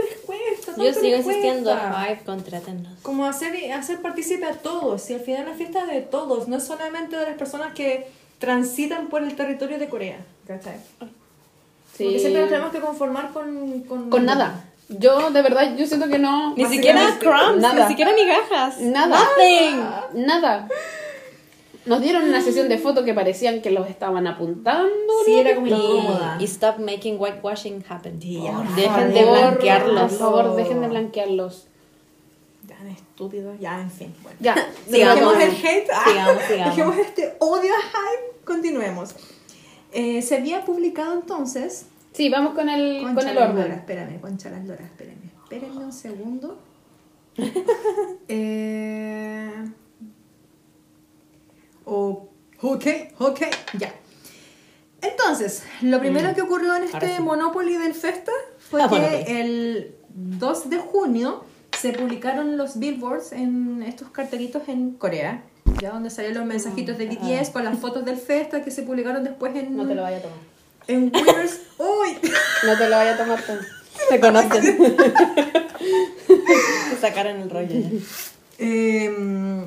Yo 0.84 0.92
sigo 0.92 1.16
les 1.16 1.26
insistiendo. 1.26 1.70
Five, 1.76 2.20
contrátennos. 2.24 2.98
Como 3.02 3.26
hacer, 3.26 3.72
hacer 3.72 4.00
partícipe 4.00 4.46
a 4.46 4.52
todos. 4.52 5.08
Y 5.10 5.14
al 5.14 5.20
final 5.20 5.46
la 5.46 5.54
fiesta 5.54 5.80
es 5.82 5.88
de 5.88 6.00
todos. 6.02 6.48
No 6.48 6.56
es 6.56 6.64
solamente 6.64 7.16
de 7.16 7.26
las 7.26 7.36
personas 7.36 7.74
que 7.74 8.08
transitan 8.38 9.08
por 9.08 9.22
el 9.22 9.34
territorio 9.34 9.78
de 9.78 9.88
Corea. 9.88 10.18
¿Cachai? 10.46 10.76
Porque 10.98 12.18
siempre 12.18 12.42
nos 12.42 12.50
tenemos 12.50 12.72
que 12.72 12.80
conformar 12.80 13.32
con... 13.32 13.80
Con, 13.80 14.10
Con 14.10 14.24
nada. 14.24 14.64
Yo, 14.88 15.30
de 15.30 15.42
verdad, 15.42 15.76
yo 15.76 15.86
siento 15.86 16.08
que 16.08 16.18
no. 16.18 16.54
Ni 16.54 16.64
siquiera 16.64 17.18
crumbs, 17.18 17.60
nada. 17.60 17.82
ni 17.82 17.88
siquiera 17.88 18.12
migajas. 18.12 18.78
Nada. 18.80 19.18
Nothing. 19.18 20.26
Nada. 20.26 20.68
Nos 21.88 22.00
dieron 22.00 22.24
una 22.24 22.40
sesión 22.42 22.68
de 22.68 22.78
fotos 22.78 23.04
que 23.04 23.14
parecían 23.14 23.62
que 23.62 23.70
los 23.70 23.88
estaban 23.88 24.26
apuntando. 24.26 24.88
Sí, 25.24 25.34
¿no? 25.34 25.40
era 25.40 25.54
como 25.54 25.66
incómoda. 25.66 26.36
Y, 26.40 26.44
stop 26.44 26.78
making 26.78 27.16
whitewashing 27.18 27.84
happen. 27.88 28.18
Por 28.20 28.52
por 28.64 28.74
Dejen 28.76 28.90
favor. 28.92 29.12
de 29.12 29.20
Por 29.22 29.30
blanquearlos. 29.38 30.12
favor, 30.12 30.56
dejen 30.56 30.80
de 30.82 30.88
blanquearlos. 30.88 31.66
Tan 32.68 32.86
estúpido. 32.88 33.54
Ya, 33.58 33.80
en 33.80 33.90
fin. 33.90 34.14
Bueno. 34.22 34.36
Ya, 34.40 34.54
Dejemos 34.86 35.14
Sigamos. 35.18 35.34
el 35.42 35.50
hate. 35.66 35.88
ah, 35.92 36.04
Sigamos, 36.06 36.42
sigamos. 36.48 36.76
Dejemos 36.76 36.98
este 36.98 37.36
odio 37.40 37.72
a 37.74 37.80
hype. 37.80 38.44
Continuemos. 38.44 39.14
Eh, 39.92 40.20
se 40.22 40.36
había 40.36 40.64
publicado 40.64 41.14
entonces. 41.14 41.86
Sí, 42.12 42.28
vamos 42.28 42.54
con 42.54 42.68
el, 42.68 43.02
con 43.02 43.14
Concha 43.14 43.30
el 43.30 43.36
las 43.36 43.48
Loras, 43.50 43.64
orden. 43.66 43.78
espérame, 43.78 44.20
concha 44.20 44.50
las 44.50 44.64
loras, 44.66 44.84
espérame. 44.86 45.30
Espérenme 45.44 45.84
un 45.84 45.92
segundo. 45.92 46.58
eh, 48.28 49.52
o- 51.88 52.28
ok, 52.60 52.84
ok, 53.18 53.40
ya. 53.78 53.94
Entonces, 55.00 55.62
lo 55.82 56.00
primero 56.00 56.34
que 56.34 56.42
ocurrió 56.42 56.74
en 56.74 56.82
Mm. 56.82 56.86
Este 56.86 57.16
sí. 57.16 57.22
Monopoly 57.22 57.76
del 57.76 57.94
Festa 57.94 58.32
fue 58.70 58.82
Ah, 58.82 58.88
que 58.90 59.40
el 59.40 59.94
2 60.14 60.70
de 60.70 60.78
junio 60.78 61.44
se 61.78 61.92
publicaron 61.92 62.56
los 62.56 62.78
billboards 62.80 63.30
en 63.32 63.82
estos 63.84 64.10
cartelitos 64.10 64.62
en 64.68 64.92
Corea, 64.94 65.44
ya 65.80 65.90
donde 65.90 66.10
salían 66.10 66.34
los 66.34 66.46
mensajitos 66.46 66.98
de 66.98 67.06
BTS 67.06 67.50
con 67.50 67.64
las 67.64 67.78
fotos 67.78 68.04
del 68.04 68.16
Festa 68.16 68.64
que 68.64 68.70
se 68.72 68.82
publicaron 68.82 69.22
después 69.22 69.54
en, 69.54 69.76
No 69.76 69.86
te 69.86 69.94
lo 69.94 70.02
vaya 70.02 70.16
a 70.16 70.22
tomar. 70.22 70.38
en 70.88 71.10
Queers. 71.12 71.60
¡Uy! 71.78 72.18
No 72.66 72.76
te 72.76 72.88
lo 72.88 72.96
vaya 72.96 73.14
a 73.14 73.16
tomar 73.18 73.40
tú. 73.42 73.52
Se 74.08 74.18
conocen. 74.18 74.78
Se 76.90 76.96
sacaron 77.00 77.36
el 77.40 77.50
rollo. 77.50 77.68
ya. 77.70 77.88
Eh, 78.58 79.66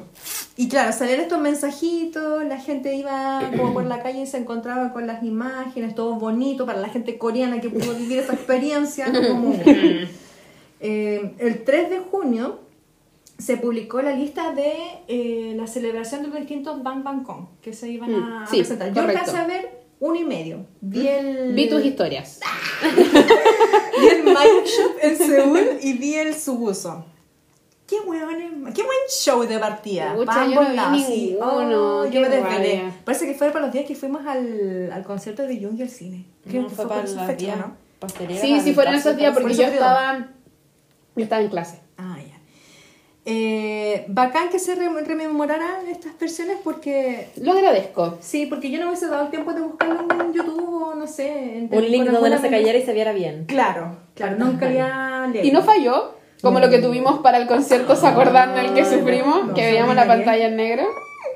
y 0.61 0.67
claro, 0.67 0.93
salían 0.93 1.21
estos 1.21 1.39
mensajitos, 1.41 2.45
la 2.45 2.59
gente 2.59 2.93
iba 2.93 3.49
como 3.57 3.73
por 3.73 3.83
la 3.83 4.03
calle 4.03 4.21
y 4.21 4.27
se 4.27 4.37
encontraba 4.37 4.93
con 4.93 5.07
las 5.07 5.23
imágenes, 5.23 5.95
todo 5.95 6.17
bonito 6.17 6.67
para 6.67 6.79
la 6.79 6.89
gente 6.89 7.17
coreana 7.17 7.59
que 7.59 7.71
pudo 7.71 7.95
vivir 7.95 8.19
esa 8.19 8.33
experiencia. 8.33 9.07
¿no? 9.07 9.27
Como, 9.27 9.55
eh, 10.79 11.33
el 11.39 11.63
3 11.63 11.89
de 11.89 11.97
junio 12.01 12.59
se 13.39 13.57
publicó 13.57 14.03
la 14.03 14.15
lista 14.15 14.53
de 14.53 14.71
eh, 15.07 15.55
la 15.57 15.65
celebración 15.65 16.21
de 16.21 16.27
los 16.27 16.37
distintos 16.37 16.83
Bang 16.83 17.03
Bang 17.03 17.23
Kong 17.23 17.45
que 17.63 17.73
se 17.73 17.89
iban 17.89 18.13
a, 18.13 18.17
Mm, 18.19 18.43
a 18.43 18.45
sí, 18.45 18.57
presentar. 18.57 18.89
Yo 18.89 19.01
correcto. 19.01 19.19
alcancé 19.19 19.41
a 19.41 19.47
ver 19.47 19.81
uno 19.99 20.15
y 20.15 20.25
medio. 20.25 20.67
Vi 20.79 21.07
el, 21.07 21.53
Vi 21.55 21.69
tus 21.69 21.83
historias. 21.83 22.39
vi 23.99 24.07
el 24.09 24.23
Magic 24.25 24.65
Shop 24.65 24.91
en 25.01 25.17
Seúl 25.17 25.69
y 25.81 25.93
vi 25.93 26.13
el 26.13 26.35
Subuso. 26.35 27.03
Qué 27.91 27.99
hueones, 28.09 28.73
qué 28.73 28.83
buen 28.83 28.97
show 29.09 29.43
de 29.45 29.59
partida. 29.59 30.15
Pucha, 30.15 30.31
Pa' 30.33 30.47
yo 30.47 30.61
no 30.63 30.91
vi 30.91 31.03
sí. 31.03 31.31
ninguno, 31.31 31.99
Oh, 31.99 32.05
yo 32.05 32.21
me 32.21 32.29
desvelé. 32.29 32.83
Parece 33.03 33.25
que 33.27 33.33
fue 33.33 33.49
para 33.51 33.65
los 33.65 33.73
días 33.73 33.85
que 33.85 33.95
fuimos 33.95 34.25
al, 34.25 34.91
al 34.91 35.03
concierto 35.03 35.43
de 35.45 35.57
Jung 35.61 35.77
y 35.77 35.81
al 35.83 35.89
cine. 35.89 36.25
Creo 36.47 36.63
No, 36.63 36.67
que 36.69 36.75
fue 36.75 36.85
por 36.85 36.93
para 36.95 37.03
esa 37.07 37.15
los 37.17 37.25
fecha, 37.27 37.45
días 37.45 37.57
¿no? 37.57 37.75
posteriores 37.99 38.41
Sí, 38.41 38.59
sí 38.61 38.73
fueron 38.73 38.95
esos 38.95 39.15
días 39.17 39.33
porque 39.33 39.49
Por 39.49 39.57
yo 39.57 39.67
estaba, 39.67 40.27
yo 41.15 41.23
estaba 41.23 41.41
en 41.41 41.49
clase. 41.49 41.79
Ah, 41.97 42.17
ya. 42.17 42.37
Eh, 43.23 44.05
bacán 44.07 44.49
que 44.49 44.57
se 44.57 44.75
rem- 44.75 45.05
rememoraran 45.05 45.85
estas 45.87 46.17
versiones 46.17 46.57
porque 46.63 47.27
Lo 47.35 47.51
agradezco. 47.51 48.17
Sí, 48.19 48.47
porque 48.47 48.71
yo 48.71 48.79
no 48.79 48.87
hubiese 48.87 49.05
dado 49.07 49.25
el 49.25 49.29
tiempo 49.29 49.53
de 49.53 49.61
buscarlo 49.61 50.07
en 50.19 50.33
YouTube 50.33 50.83
o 50.83 50.95
no 50.95 51.05
sé. 51.05 51.57
En 51.59 51.69
Un 51.71 51.91
link 51.91 52.05
donde 52.09 52.29
no 52.31 52.41
se 52.41 52.49
cayera 52.49 52.77
y 52.79 52.83
se 52.83 52.93
viera 52.93 53.11
bien. 53.13 53.45
Claro, 53.45 53.97
claro, 54.15 54.37
nunca 54.39 54.65
había 54.65 55.27
leído. 55.31 55.45
Y 55.45 55.51
no 55.51 55.61
falló, 55.61 56.15
como 56.41 56.59
lo 56.59 56.69
que 56.69 56.79
tuvimos 56.79 57.19
para 57.19 57.37
el 57.37 57.47
concierto, 57.47 57.95
¿se 57.95 58.07
acuerdan 58.07 58.55
del 58.55 58.73
que 58.73 58.85
sufrimos? 58.85 59.47
no, 59.47 59.53
que 59.53 59.61
veíamos 59.65 59.95
la 59.95 60.07
pantalla 60.07 60.47
en 60.47 60.55
negro. 60.55 60.83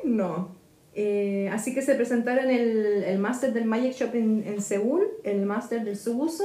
No. 0.04 0.50
Eh, 0.94 1.50
así 1.54 1.74
que 1.74 1.82
se 1.82 1.96
presentaron 1.96 2.50
el, 2.50 3.04
el 3.04 3.20
Master 3.20 3.52
del 3.54 3.66
Magic 3.66 3.94
Shop 3.94 4.16
en, 4.16 4.44
en 4.48 4.62
Seúl, 4.62 5.06
el 5.24 5.46
Master 5.46 5.84
del 5.84 5.98
Subuso 5.98 6.44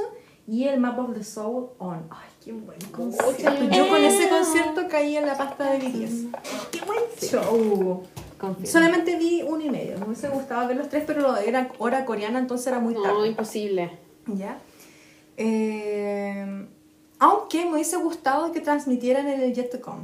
y 0.49 0.65
el 0.67 0.81
Map 0.81 0.99
of 0.99 1.15
the 1.15 1.23
Soul 1.23 1.69
on. 1.79 2.03
Ay, 2.11 2.29
qué 2.45 2.51
buen 2.53 2.79
concierto. 2.91 3.65
yo- 3.71 3.89
con 3.89 4.03
ese 4.03 4.29
concierto 4.29 4.89
caí 4.89 5.17
en 5.17 5.27
la 5.27 5.37
pasta 5.39 5.71
de 5.73 5.79
BTS. 5.79 6.27
Qué 6.73 6.81
buen 6.85 7.01
show. 7.21 8.03
Solamente 8.65 9.17
vi 9.17 9.43
uno 9.47 9.63
y 9.65 9.71
medio. 9.71 9.99
Me 9.99 10.07
hubiese 10.07 10.29
gustado 10.29 10.67
ver 10.67 10.77
los 10.79 10.89
tres, 10.89 11.05
pero 11.07 11.37
era 11.37 11.69
hora 11.79 12.05
coreana, 12.05 12.39
entonces 12.41 12.67
era 12.67 12.81
muy 12.81 12.95
No, 12.95 13.03
tarde. 13.03 13.29
imposible. 13.29 13.99
¿Ya? 14.27 14.59
Eh, 15.37 16.67
aunque 17.21 17.65
me 17.65 17.75
hubiese 17.75 17.97
gustado 17.99 18.51
que 18.51 18.61
transmitieran 18.61 19.29
en 19.29 19.41
el 19.41 19.55
Jet 19.55 19.71
to 19.71 19.81
Come. 19.81 20.03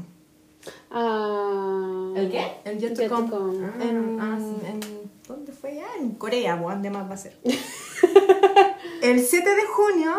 Ah, 0.90 2.12
¿El 2.14 2.30
qué? 2.30 2.46
El 2.64 2.78
Jet 2.78 2.94
to 2.94 3.00
Jet 3.02 3.08
to 3.10 3.14
Come. 3.16 3.30
Come. 3.30 3.66
En, 3.84 4.18
Ah, 4.20 4.38
en- 4.68 4.80
¿Dónde 5.26 5.50
fue 5.52 5.74
ya? 5.74 5.86
En 5.98 6.12
Corea, 6.12 6.56
¿dónde 6.56 6.88
más 6.90 7.08
va 7.10 7.14
a 7.14 7.16
ser? 7.16 7.36
el 9.02 9.20
7 9.24 9.48
de 9.56 9.64
junio 9.66 10.12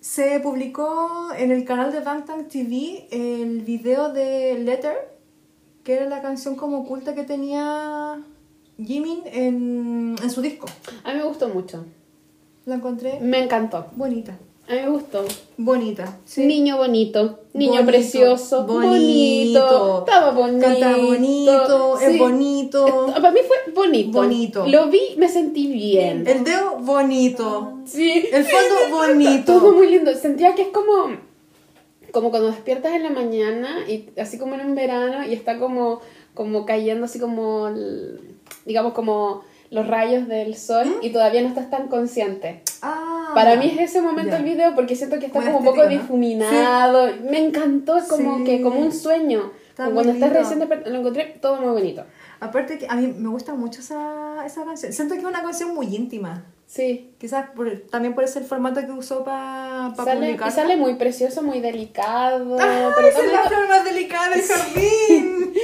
se 0.00 0.40
publicó 0.40 1.28
en 1.36 1.52
el 1.52 1.64
canal 1.64 1.92
de 1.92 2.00
Bangtan 2.00 2.48
TV 2.48 3.06
el 3.10 3.60
video 3.62 4.12
de 4.12 4.58
Letter, 4.58 5.16
que 5.84 5.94
era 5.94 6.06
la 6.06 6.20
canción 6.22 6.56
como 6.56 6.78
oculta 6.80 7.14
que 7.14 7.22
tenía 7.24 8.20
Jimin 8.78 9.22
en, 9.26 10.16
en 10.22 10.30
su 10.30 10.40
disco. 10.42 10.66
A 11.04 11.12
mí 11.12 11.18
me 11.18 11.24
gustó 11.24 11.48
mucho. 11.48 11.84
La 12.64 12.74
encontré 12.76 13.18
Me 13.20 13.42
encantó. 13.44 13.86
bonita. 13.94 14.36
A 14.68 14.74
mí 14.74 14.80
me 14.82 14.90
gustó. 14.90 15.24
Bonita. 15.56 16.18
sí. 16.26 16.44
Niño 16.44 16.76
bonito, 16.76 17.40
niño 17.54 17.72
Bonito, 17.72 17.86
precioso, 17.86 18.66
bonito, 18.66 20.04
estaba 20.06 20.32
bonito. 20.32 20.66
Canta 20.66 20.96
bonito, 20.98 21.98
es 21.98 22.18
bonito. 22.18 23.06
Para 23.06 23.30
mí 23.30 23.40
fue 23.48 23.72
bonito. 23.72 24.18
Bonito. 24.18 24.66
Lo 24.66 24.88
vi, 24.88 25.00
me 25.16 25.30
sentí 25.30 25.68
bien. 25.68 26.26
El 26.26 26.44
dedo 26.44 26.76
bonito. 26.80 27.78
Sí. 27.86 28.28
El 28.30 28.44
fondo 28.44 28.74
bonito. 28.90 29.54
Todo 29.54 29.72
muy 29.72 29.90
lindo. 29.90 30.14
Sentía 30.14 30.54
que 30.54 30.62
es 30.62 30.68
como, 30.68 31.16
como 32.12 32.28
cuando 32.28 32.50
despiertas 32.50 32.92
en 32.92 33.04
la 33.04 33.10
mañana 33.10 33.88
y 33.88 34.10
así 34.20 34.36
como 34.36 34.54
en 34.54 34.66
un 34.66 34.74
verano 34.74 35.26
y 35.26 35.32
está 35.32 35.58
como, 35.58 36.02
como 36.34 36.66
cayendo 36.66 37.06
así 37.06 37.18
como, 37.18 37.70
digamos 38.66 38.92
como 38.92 39.44
los 39.70 39.86
rayos 39.86 40.28
del 40.28 40.56
sol 40.56 40.96
y 41.00 41.08
todavía 41.08 41.40
no 41.40 41.48
estás 41.48 41.70
tan 41.70 41.88
consciente. 41.88 42.62
Ah, 42.82 43.32
Para 43.34 43.56
mí 43.56 43.66
es 43.78 43.90
ese 43.90 44.00
momento 44.00 44.30
ya. 44.32 44.38
el 44.38 44.44
video 44.44 44.74
porque 44.74 44.94
siento 44.96 45.18
que 45.18 45.26
está 45.26 45.40
Muy 45.40 45.46
como 45.48 45.58
un 45.58 45.64
poco 45.64 45.82
¿no? 45.82 45.88
difuminado. 45.88 47.08
Me 47.22 47.38
encantó, 47.38 47.96
es 47.98 48.04
como 48.04 48.38
Sí. 48.38 48.44
que 48.44 48.62
como 48.62 48.80
un 48.80 48.92
sueño. 48.92 49.52
Está 49.70 49.90
cuando 49.90 50.12
estás 50.12 50.32
recién 50.32 50.58
lo 50.86 50.98
encontré 50.98 51.38
todo 51.40 51.56
muy 51.60 51.70
bonito. 51.72 52.04
Aparte 52.40 52.78
que 52.78 52.86
a 52.88 52.94
mí 52.96 53.06
me 53.16 53.28
gusta 53.28 53.54
mucho 53.54 53.80
esa, 53.80 54.44
esa 54.44 54.64
canción. 54.64 54.92
Siento 54.92 55.14
que 55.14 55.20
es 55.20 55.26
una 55.26 55.42
canción 55.42 55.74
muy 55.74 55.94
íntima. 55.94 56.44
Sí. 56.66 57.14
Quizás 57.18 57.50
por- 57.50 57.70
también 57.90 58.14
por 58.14 58.24
ese 58.24 58.40
el 58.40 58.44
formato 58.44 58.80
que 58.84 58.92
usó 58.92 59.24
para 59.24 59.92
Sale, 59.96 60.12
y 60.12 60.16
publicar. 60.32 60.52
sale 60.52 60.76
muy 60.76 60.94
precioso, 60.94 61.42
muy 61.42 61.60
delicado. 61.60 62.56
¡Ah, 62.60 62.90
pero 62.94 63.08
esa 63.08 63.20
es 63.24 63.32
la 63.32 63.42
flor 63.44 63.68
más 63.68 63.84
delicada 63.84 64.30
del 64.30 64.42
jardín! 64.48 65.54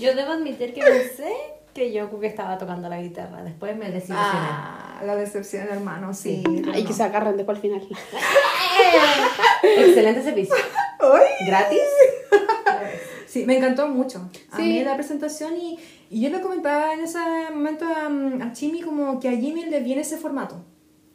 Yo 0.00 0.14
debo 0.14 0.32
admitir 0.32 0.74
que 0.74 0.80
pensé 0.82 1.32
que 1.74 1.92
yo 1.92 2.20
que 2.20 2.26
estaba 2.26 2.58
tocando 2.58 2.88
la 2.88 3.00
guitarra. 3.00 3.42
Después 3.42 3.76
me 3.76 3.86
desilusioné. 3.90 4.20
ah, 4.32 5.00
la 5.04 5.16
decepción, 5.16 5.66
hermano, 5.70 6.12
sí. 6.14 6.42
pero 6.44 6.72
Ay, 6.72 6.82
no. 6.82 6.88
que 6.88 6.94
se 6.94 7.02
agarren 7.02 7.36
después 7.36 7.56
al 7.56 7.62
final. 7.62 7.82
Excelente 9.62 10.22
servicio. 10.22 10.54
¡Ay! 11.00 11.46
¿Gratis? 11.46 11.80
Sí, 13.26 13.46
me 13.46 13.56
encantó 13.56 13.88
mucho. 13.88 14.28
A 14.50 14.56
Sí. 14.56 14.62
mí 14.62 14.84
la 14.84 14.94
presentación 14.94 15.56
y, 15.56 15.78
y 16.10 16.20
yo 16.20 16.28
le 16.30 16.40
comentaba 16.42 16.92
en 16.92 17.00
ese 17.00 17.18
momento 17.52 17.86
a, 17.86 18.06
a 18.44 18.52
Chimi 18.52 18.82
como 18.82 19.18
que 19.18 19.28
a 19.28 19.32
Jimmy 19.32 19.64
le 19.66 19.80
viene 19.80 20.02
ese 20.02 20.18
formato. 20.18 20.62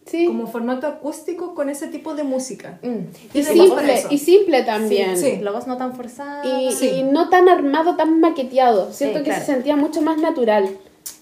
Sí. 0.10 0.26
Como 0.28 0.48
formato 0.48 0.88
acústico 0.88 1.54
con 1.54 1.70
ese 1.70 1.88
tipo 1.88 2.14
de 2.16 2.24
música. 2.24 2.80
Mm. 2.82 3.00
Y 3.34 3.42
para 3.44 3.54
simple, 3.54 4.04
y 4.10 4.18
simple 4.18 4.64
también. 4.64 5.18
Sí. 5.18 5.40
La 5.42 5.52
voz 5.52 5.68
no 5.68 5.78
tan 5.78 5.96
forzada. 5.96 6.46
Y, 6.46 6.72
Sí. 6.72 6.88
y 6.90 7.04
no 7.04 7.30
tan 7.30 7.50
armado, 7.50 7.96
tan 7.98 8.20
maqueteado. 8.22 8.92
Siento 8.94 9.20
Sí, 9.20 9.24
que 9.26 9.30
claro. 9.32 9.46
se 9.46 9.52
sentía 9.54 9.76
mucho 9.76 10.02
más 10.02 10.18
natural. 10.18 10.70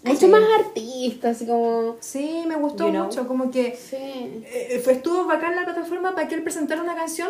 Mucho 0.03 0.19
Sí. 0.19 0.27
más 0.27 0.43
artista, 0.59 1.29
así 1.29 1.47
como... 1.47 1.95
Sí, 1.99 2.43
me 2.47 2.55
gustó 2.57 2.85
You 2.85 2.91
know. 2.91 3.03
mucho. 3.05 3.27
Como 3.27 3.49
que 3.49 3.75
Sí. 3.75 3.95
eh, 3.97 4.79
fue, 4.83 4.93
estuvo 4.93 5.25
bacán 5.25 5.55
la 5.55 5.65
plataforma 5.65 6.13
para 6.13 6.27
que 6.27 6.35
él 6.35 6.43
presentara 6.43 6.81
una 6.83 6.95
canción 6.95 7.29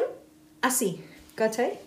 así. 0.62 1.02
¿Cachai? 1.36 1.80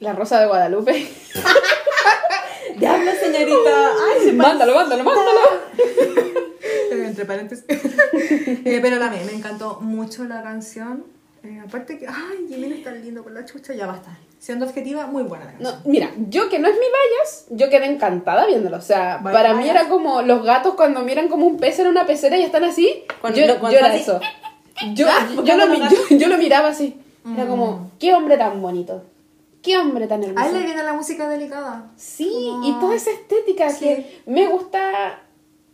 La 0.00 0.12
Rosa 0.12 0.40
de 0.40 0.46
Guadalupe. 0.46 1.06
Diablo, 2.78 3.10
señorita. 3.20 3.92
Ay, 4.20 4.32
mándalo, 4.32 4.74
mándalo, 4.74 5.04
mándalo. 5.04 5.30
Pero 6.94 7.08
entre 7.08 7.24
paréntesis. 7.24 7.64
Eh, 8.64 8.78
pero 8.82 8.96
la 8.96 9.10
me, 9.10 9.22
me 9.24 9.32
encantó 9.32 9.80
mucho 9.80 10.24
la 10.24 10.42
canción. 10.42 11.04
Eh, 11.42 11.60
aparte 11.66 11.98
que, 11.98 12.06
ay, 12.06 12.46
Jimmy 12.48 12.72
es 12.72 12.84
tan 12.84 13.02
lindo 13.04 13.22
con 13.22 13.34
la 13.34 13.44
chucha, 13.44 13.74
ya 13.74 13.86
basta. 13.86 14.16
Siendo 14.38 14.66
objetiva, 14.66 15.06
muy 15.06 15.22
buena 15.22 15.44
la 15.46 15.52
No, 15.52 15.58
canción. 15.72 15.82
mira, 15.92 16.10
yo 16.30 16.48
que 16.48 16.58
no 16.58 16.68
es 16.68 16.74
mi 16.74 16.80
bias, 16.86 17.46
yo 17.50 17.68
quedé 17.70 17.86
encantada 17.86 18.46
viéndolo. 18.46 18.76
O 18.78 18.80
sea, 18.82 19.20
para 19.22 19.54
mí 19.54 19.68
era 19.68 19.88
como 19.88 20.22
los 20.22 20.42
gatos 20.44 20.74
cuando 20.74 21.00
miran 21.02 21.28
como 21.28 21.46
un 21.46 21.58
pez 21.58 21.78
en 21.78 21.86
una 21.88 22.06
pecera 22.06 22.36
y 22.38 22.42
están 22.42 22.64
así. 22.64 23.04
Cuando- 23.20 23.38
yo, 23.40 23.46
lo- 23.46 23.54
yo 23.54 23.60
cuando 23.60 23.78
era 23.78 23.88
así- 23.88 24.00
eso. 24.00 24.20
Yo, 24.94 25.06
lo, 25.06 25.44
cuando 25.44 25.66
mi- 25.68 25.78
los 25.78 25.90
yo, 26.10 26.16
yo 26.16 26.28
lo 26.28 26.36
miraba 26.36 26.68
así. 26.68 26.98
Era 27.32 27.46
como, 27.46 27.92
qué 28.00 28.12
hombre 28.12 28.36
tan 28.36 28.60
bonito. 28.60 29.04
Qué 29.62 29.78
hombre 29.78 30.06
tan 30.08 30.22
A 30.22 30.26
hermoso. 30.26 30.46
él 30.48 30.54
le 30.60 30.64
viene 30.66 30.82
la 30.82 30.92
música 30.92 31.28
delicada. 31.28 31.90
Sí, 31.96 32.28
y 32.64 32.72
toda 32.80 32.96
esa 32.96 33.12
estética 33.12 33.70
Sí. 33.70 33.78
que 33.84 34.22
me 34.26 34.46
gusta 34.48 35.20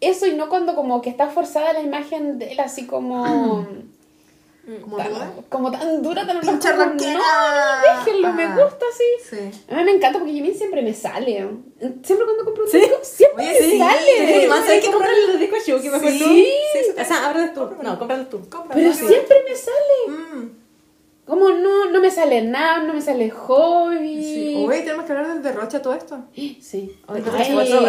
eso 0.00 0.26
y 0.26 0.34
no 0.34 0.48
cuando 0.48 0.74
como 0.74 1.00
que 1.02 1.10
está 1.10 1.28
forzada 1.28 1.72
la 1.72 1.80
imagen 1.80 2.38
de 2.38 2.52
él 2.52 2.60
así 2.60 2.86
como... 2.86 3.66
Como 4.82 4.98
tan, 4.98 5.08
dura. 5.12 5.32
como 5.48 5.70
tan 5.72 6.02
dura, 6.02 6.26
tan 6.26 6.36
como. 6.36 7.18
No, 7.18 7.24
déjenlo, 7.82 8.32
me 8.34 8.44
Ah. 8.44 8.56
gusta 8.62 8.84
así. 8.92 9.04
Sí. 9.52 9.64
A 9.68 9.76
mí 9.78 9.84
me 9.84 9.90
encanta 9.92 10.18
porque 10.20 10.32
Jimin 10.32 10.54
siempre 10.54 10.82
me 10.82 10.94
sale. 10.94 11.48
Siempre 12.04 12.24
cuando 12.24 12.44
compro 12.44 12.64
un 12.66 12.70
disco, 12.70 12.98
siempre 13.02 13.48
Oye, 13.48 13.58
me 13.60 13.66
sí. 13.70 13.78
sale. 13.78 14.42
Sí, 14.42 14.46
más 14.46 14.68
hay 14.68 14.80
que 14.80 14.92
comprarle 14.92 15.26
los 15.26 15.40
discos 15.40 15.66
Shuki, 15.66 15.88
mejor 15.88 16.10
Sí. 16.10 16.18
tú. 16.20 16.24
Sí, 16.24 17.00
O 17.00 17.04
sea, 17.04 17.50
tú. 17.54 17.68
No, 17.82 17.98
cómpralos 17.98 18.28
tú. 18.30 18.40
Pero 18.72 18.92
siempre 18.92 19.42
me 19.48 19.56
sale. 19.56 20.18
Mm. 20.18 20.59
Como 21.30 21.48
no, 21.50 21.86
no 21.92 22.00
me 22.00 22.10
sale 22.10 22.42
nada, 22.42 22.78
no 22.82 22.92
me 22.92 23.00
sale 23.00 23.30
hobby. 23.30 24.20
Sí. 24.20 24.64
Oye, 24.68 24.80
tenemos 24.80 25.04
que 25.04 25.12
hablar 25.12 25.28
del 25.28 25.44
derroche 25.44 25.76
a 25.76 25.82
todo 25.82 25.94
esto. 25.94 26.24
Sí. 26.34 26.60
Oye, 27.06 27.22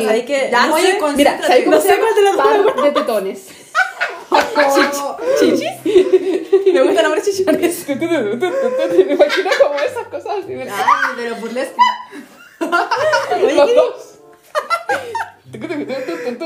hay 0.08 0.25
que- 0.25 0.49
Ya, 0.51 0.67
no 0.67 0.75
oye, 0.75 0.99
Mira, 1.15 1.41
¿sabes 1.41 1.63
cómo 1.63 1.75
No 1.75 1.82
se 1.82 1.88
sé 1.88 1.93
llama? 1.95 2.04
cuál 2.04 2.15
de 2.15 2.21
dos 2.21 2.36
Par 2.75 2.84
de 2.84 2.91
tetones. 2.91 3.47
Me 6.71 6.82
gusta 6.84 7.01
el 7.01 7.04
nombre 7.04 7.21
chichones. 7.23 7.88
Me 7.89 7.95
imagino 9.13 9.49
como 9.60 9.73
esas 9.80 10.06
cosas 10.12 10.43
así. 10.43 10.54
Ay, 10.54 10.67
pero 11.15 11.36
burlesque. 11.38 11.82
Los 12.60 13.75
dos. 13.75 14.19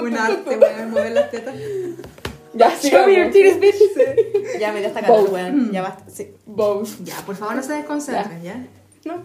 Un 0.01 0.17
arte, 0.17 0.57
mover 0.87 1.11
las 1.11 1.29
tetas. 1.29 1.55
Ya, 2.55 2.71
Show 2.81 3.05
me 3.05 3.15
your 3.17 3.31
titties, 3.31 3.59
bitch. 3.59 3.75
Ya 4.59 4.71
me 4.71 4.79
dio 4.79 4.87
hasta 4.87 5.01
ganas, 5.01 5.29
weón. 5.29 5.71
Ya 5.71 5.81
basta. 5.81 6.03
Sí. 6.09 6.33
Bows. 6.45 7.03
Ya, 7.03 7.15
por 7.25 7.35
favor, 7.35 7.55
no 7.55 7.61
se 7.63 7.73
desconcentren, 7.73 8.41
¿ya? 8.41 8.65
No 9.05 9.23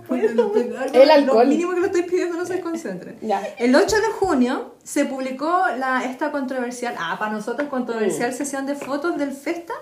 El 0.93 1.11
alcohol. 1.11 1.45
Lo 1.45 1.51
mínimo 1.51 1.73
que 1.75 1.81
lo 1.81 1.87
estoy 1.87 2.03
pidiendo, 2.03 2.37
no 2.37 2.45
se 2.45 2.55
desconcentren. 2.55 3.16
Ya. 3.23 3.43
El 3.59 3.75
8 3.75 3.97
de 3.97 4.09
junio 4.19 4.75
se 4.85 5.07
publicó 5.07 5.47
la, 5.79 6.05
esta 6.05 6.31
controversial, 6.31 6.95
ah, 6.99 7.16
para 7.19 7.33
nosotros 7.33 7.66
Mm. 7.69 7.71
controversial 7.71 8.35
sesión 8.35 8.66
de 8.66 8.75
fotos 8.75 9.16
del 9.16 9.33
Festa, 9.33 9.73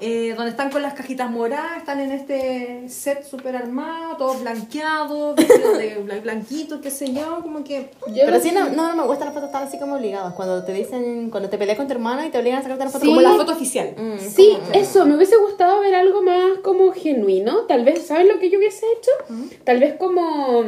eh, 0.00 0.34
donde 0.34 0.50
están 0.50 0.70
con 0.70 0.82
las 0.82 0.94
cajitas 0.94 1.30
moradas, 1.30 1.76
están 1.78 2.00
en 2.00 2.10
este 2.12 2.88
set 2.88 3.24
súper 3.24 3.56
armado, 3.56 4.16
todos 4.16 4.40
blanqueados, 4.40 5.36
vestidos 5.36 5.78
de 5.78 6.02
bla- 6.04 6.22
blanquito, 6.22 6.80
qué 6.80 6.90
sé 6.90 7.12
yo, 7.12 7.40
como 7.42 7.62
que... 7.64 7.90
Yo 8.08 8.22
Pero 8.24 8.40
sí, 8.40 8.50
no, 8.52 8.70
no 8.70 8.96
me 8.96 9.02
gustan 9.04 9.26
las 9.26 9.34
fotos 9.34 9.52
tan 9.52 9.64
así 9.64 9.78
como 9.78 9.96
obligadas. 9.96 10.32
Cuando 10.34 10.64
te 10.64 10.72
dicen, 10.72 11.30
cuando 11.30 11.48
te 11.50 11.58
peleas 11.58 11.76
con 11.76 11.86
tu 11.86 11.92
hermana 11.92 12.26
y 12.26 12.30
te 12.30 12.38
obligan 12.38 12.60
a 12.60 12.62
sacarte 12.62 12.82
una 12.82 12.90
foto 12.90 13.04
Sí. 13.04 13.08
Como 13.10 13.20
la 13.20 13.34
foto 13.34 13.52
oficial. 13.52 13.94
Mm, 13.96 14.18
Sí, 14.18 14.56
como- 14.58 14.72
eso, 14.72 15.06
me 15.06 15.16
hubiese 15.16 15.36
gustado 15.36 15.80
ver 15.80 15.94
algo 15.94 16.22
más 16.22 16.58
como 16.62 16.92
genuino. 16.92 17.66
Tal 17.66 17.84
vez, 17.84 18.06
¿sabes 18.06 18.26
lo 18.26 18.38
que 18.38 18.50
yo 18.50 18.58
hubiese 18.58 18.86
hecho? 18.98 19.10
Tal 19.64 19.78
vez 19.80 19.94
como 19.98 20.64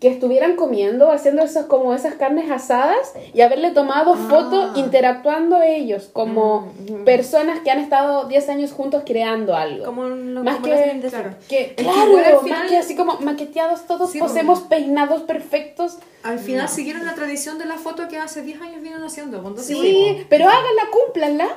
que 0.00 0.06
estuvieran 0.08 0.54
comiendo, 0.54 1.10
haciendo 1.10 1.42
esas 1.42 1.66
como 1.66 1.92
esas 1.92 2.14
carnes 2.14 2.48
asadas 2.52 3.14
y 3.34 3.40
haberle 3.40 3.72
tomado 3.72 4.14
Ah. 4.14 4.26
fotos 4.30 4.78
interactuando 4.78 5.60
ellos 5.60 6.08
como 6.12 6.72
Mm, 6.88 7.04
personas 7.04 7.60
que 7.64 7.70
han 7.72 7.80
estado 7.80 8.28
10 8.28 8.48
años 8.48 8.70
juntos 8.70 9.02
creando 9.04 9.56
algo. 9.56 9.86
Como 9.86 10.04
lo, 10.04 10.44
más 10.44 10.56
como 10.60 10.66
que, 10.66 11.00
lo 11.02 11.08
claro. 11.10 11.30
que 11.48 11.74
claro, 11.76 12.12
más 12.32 12.42
final- 12.42 12.68
que 12.68 12.76
así 12.76 12.94
como 12.94 13.18
maqueteados 13.20 13.86
todos, 13.88 14.12
Sí, 14.12 14.20
posemos 14.20 14.60
porque- 14.60 14.76
peinados 14.76 15.22
perfectos. 15.22 15.98
Al 16.22 16.38
final 16.38 16.68
siguieron 16.68 17.04
la 17.04 17.14
tradición 17.14 17.58
de 17.58 17.64
la 17.64 17.76
foto 17.76 18.06
que 18.08 18.18
hace 18.18 18.42
10 18.42 18.60
años 18.60 18.80
vienen 18.82 19.02
haciendo. 19.02 19.42
Sí, 19.58 20.24
pero 20.28 20.44
háganla, 20.48 20.82
cúmplanla. 20.92 21.48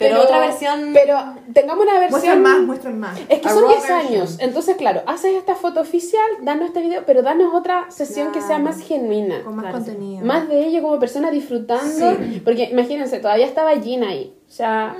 Pero 0.00 0.22
otra 0.22 0.40
versión- 0.40 0.90
Pero 0.94 1.18
tengamos 1.52 1.84
una 1.84 1.98
versión. 2.00 2.10
muestren 2.10 2.42
más, 2.42 2.58
muestren 2.62 2.98
más. 2.98 3.18
Es 3.28 3.38
que 3.40 3.48
A 3.48 3.52
son 3.52 3.62
raw 3.64 3.70
10 3.70 3.82
version. 3.82 3.98
años. 4.08 4.36
Entonces, 4.40 4.76
claro, 4.76 5.02
haces 5.06 5.34
esta 5.34 5.54
foto 5.54 5.80
oficial, 5.80 6.24
danos 6.42 6.66
este 6.68 6.80
video, 6.80 7.02
pero 7.06 7.22
danos 7.22 7.54
otra 7.54 7.90
sesión 7.90 8.32
que 8.32 8.40
sea 8.40 8.58
más 8.58 8.80
genuina. 8.80 9.42
Con 9.44 9.54
más 9.56 9.64
Claro, 9.66 9.78
contenido. 9.78 10.24
Más 10.24 10.48
de 10.48 10.66
ello 10.66 10.82
como 10.82 10.98
persona 10.98 11.30
disfrutando. 11.30 12.16
Porque 12.44 12.64
imagínense, 12.72 13.18
todavía 13.20 13.46
estaba 13.46 13.72
Gina 13.78 14.08
ahí. 14.08 14.34
O 14.48 14.50
sea, 14.52 14.96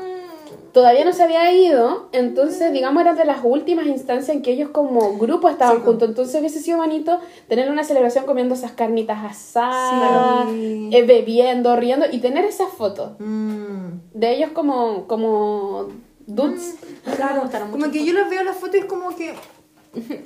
todavía 0.72 1.04
no 1.04 1.12
se 1.12 1.22
había 1.22 1.52
ido. 1.52 2.08
Entonces, 2.12 2.72
digamos, 2.72 3.00
era 3.02 3.14
de 3.14 3.24
las 3.24 3.38
últimas 3.42 3.86
instancias 3.86 4.34
en 4.34 4.42
que 4.42 4.52
ellos 4.52 4.70
como 4.70 5.16
grupo 5.18 5.48
estaban 5.48 5.82
juntos. 5.82 6.08
Entonces 6.08 6.38
hubiese 6.40 6.60
sido 6.60 6.78
bonito 6.78 7.20
tener 7.48 7.70
una 7.70 7.84
celebración 7.84 8.24
comiendo 8.26 8.54
esas 8.54 8.72
carnitas 8.72 9.18
asadas, 9.24 10.46
Sí. 10.50 10.90
eh, 10.92 11.02
bebiendo, 11.02 11.74
riendo 11.76 12.06
y 12.10 12.18
tener 12.18 12.44
esas 12.44 12.68
fotos 12.72 13.12
Mm. 13.18 14.00
de 14.14 14.30
ellos 14.32 14.50
como, 14.52 15.06
como 15.06 15.88
dudes. 16.26 16.76
Claro, 17.16 17.42
gustaron 17.42 17.70
como 17.70 17.86
mucho 17.86 17.92
que 17.92 18.04
yo 18.04 18.12
los 18.12 18.28
veo 18.30 18.40
en 18.40 18.46
las 18.46 18.56
fotos 18.56 18.76
y 18.76 18.78
es 18.78 18.84
como 18.86 19.14
que. 19.16 19.34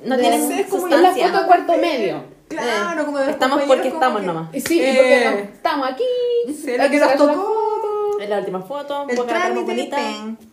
No 0.03 0.15
De- 0.15 0.21
tienen 0.21 0.51
es 0.51 0.67
como 0.67 0.87
Es 0.87 1.01
la 1.01 1.11
foto 1.11 1.47
cuarto 1.47 1.73
medio. 1.77 2.21
Claro, 2.47 3.05
como 3.05 3.17
de 3.17 3.31
Estamos 3.31 3.63
porque 3.63 3.89
como 3.89 3.93
estamos 3.95 4.21
que- 4.21 4.27
nomás. 4.27 4.49
Sí, 4.63 4.77
y 4.79 4.81
Eh, 4.83 4.93
porque 4.95 5.25
no- 5.25 5.55
estamos 5.55 5.89
aquí. 5.89 6.03
sí, 6.53 6.77
la 6.77 6.89
que 6.91 6.99
nos 6.99 7.15
tocó. 7.15 7.33
Es 8.25 8.29
la 8.29 8.39
última 8.39 8.61
foto, 8.61 9.05
El 9.09 9.25
trámite, 9.25 9.61
bonita. 9.63 9.97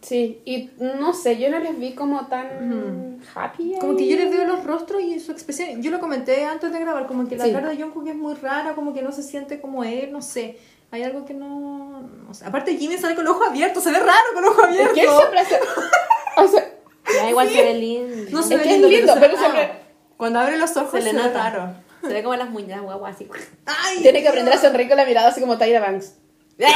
Sí, 0.03 0.41
y 0.45 0.71
no 0.79 1.13
sé, 1.15 1.39
yo 1.39 1.51
no 1.51 1.59
les 1.59 1.79
vi 1.79 1.95
como 1.95 2.27
tan 2.27 3.19
happy. 3.35 3.75
Como 3.81 3.97
que 3.97 4.07
yo 4.09 4.17
les 4.17 4.31
veo 4.31 4.45
los 4.47 4.65
rostros 4.65 5.03
y 5.03 5.19
su 5.21 5.33
expresión. 5.33 5.83
Yo 5.83 5.91
lo 5.91 5.99
comenté 6.01 6.45
antes 6.45 6.73
de 6.73 6.79
grabar, 6.79 7.07
como 7.07 7.29
que 7.29 7.37
la 7.37 7.45
Sí. 7.45 7.53
cara 7.53 7.69
de 7.71 7.77
Jungkook 7.83 8.07
es 8.09 8.15
muy 8.17 8.35
rara, 8.35 8.75
como 8.75 8.93
que 8.93 9.03
no 9.03 9.11
se 9.13 9.23
siente 9.23 9.61
como 9.61 9.85
él, 9.85 10.13
no 10.13 10.23
sé. 10.23 10.59
Hay 10.91 11.03
algo 11.03 11.25
que 11.25 11.33
no. 11.35 12.03
no 12.27 12.35
sé. 12.35 12.45
Aparte, 12.45 12.77
Jimmy 12.77 12.99
sale 12.99 13.15
con 13.15 13.25
los 13.25 13.35
ojos 13.35 13.49
abiertos, 13.49 13.83
se 13.83 13.91
ve 13.91 13.99
raro 13.99 14.27
con 14.35 14.43
los 14.43 14.51
ojos 14.53 14.65
Es 14.65 14.71
abiertos. 14.89 14.95
que 14.95 15.01
él 15.03 15.11
siempre 15.17 15.39
hace. 15.41 15.59
o 16.37 16.49
sea, 16.49 16.75
Ya 17.23 17.31
igual 17.31 17.49
se 17.49 17.63
ve 17.63 17.75
lindo. 17.75 18.31
No 18.31 18.43
se 18.43 18.55
Es 18.55 18.61
ve 18.61 18.65
que 18.67 18.75
es 18.75 18.81
lindo, 18.81 18.89
lindo, 18.89 19.15
se 19.15 19.21
pero 19.21 19.33
ve 19.33 19.39
siempre- 19.39 19.63
raro. 19.67 19.75
Cuando 20.19 20.39
abre 20.41 20.59
los 20.59 20.77
ojos 20.77 20.91
Se 20.91 21.01
le 21.03 21.13
nota. 21.15 21.51
raro. 21.51 21.75
Se 22.03 22.09
ve 22.13 22.23
como 22.23 22.35
las 22.37 22.51
muñecas 22.51 22.83
guaguas 22.83 23.15
así. 23.15 23.29
Ay, 23.65 24.03
tiene 24.03 24.23
que 24.23 24.29
aprender 24.29 24.53
a 24.53 24.59
sonreír 24.59 24.89
con 24.89 24.97
la 24.99 25.05
mirada 25.07 25.29
así 25.29 25.41
como 25.41 25.57
Tyra 25.57 25.81
Banks. 25.81 26.15
Me 26.59 26.67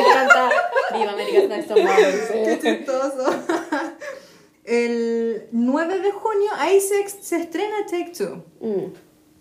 encanta. 0.00 0.50
Viva 0.92 1.12
American 1.12 1.48
Next 1.48 1.68
Top 1.68 1.78
Model. 1.78 2.20
Qué 2.44 2.58
chistoso. 2.60 3.24
El 4.64 5.46
9 5.52 5.98
de 6.00 6.10
junio, 6.10 6.50
ahí 6.56 6.80
se, 6.80 7.06
se 7.08 7.36
estrena 7.36 7.84
Take 7.84 8.12
Two. 8.16 8.42
Mm. 8.60 8.92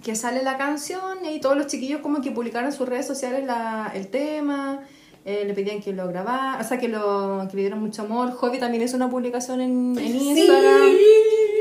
que 0.04 0.16
sale 0.16 0.44
la 0.44 0.58
canción 0.58 1.26
y 1.26 1.40
todos 1.40 1.56
los 1.56 1.68
chiquillos 1.68 2.02
como 2.02 2.22
que 2.22 2.32
publicaron 2.32 2.68
en 2.70 2.74
sus 2.76 2.90
redes 2.90 3.08
sociales 3.08 3.46
la, 3.46 3.90
el 3.96 4.08
tema, 4.10 4.82
eh, 5.24 5.46
le 5.48 5.54
pedían 5.54 5.82
que 5.82 5.94
lo 5.94 6.10
grabara, 6.10 6.58
o 6.60 6.64
sea, 6.66 6.78
que 6.78 6.90
lo 6.90 7.48
que 7.50 7.56
le 7.56 7.62
dieran 7.64 7.80
mucho 7.80 8.02
amor. 8.02 8.32
Hobby 8.34 8.60
también 8.60 8.84
hizo 8.84 8.98
una 8.98 9.10
publicación 9.10 9.62
en, 9.62 9.98
en 9.98 10.16
Instagram. 10.16 10.90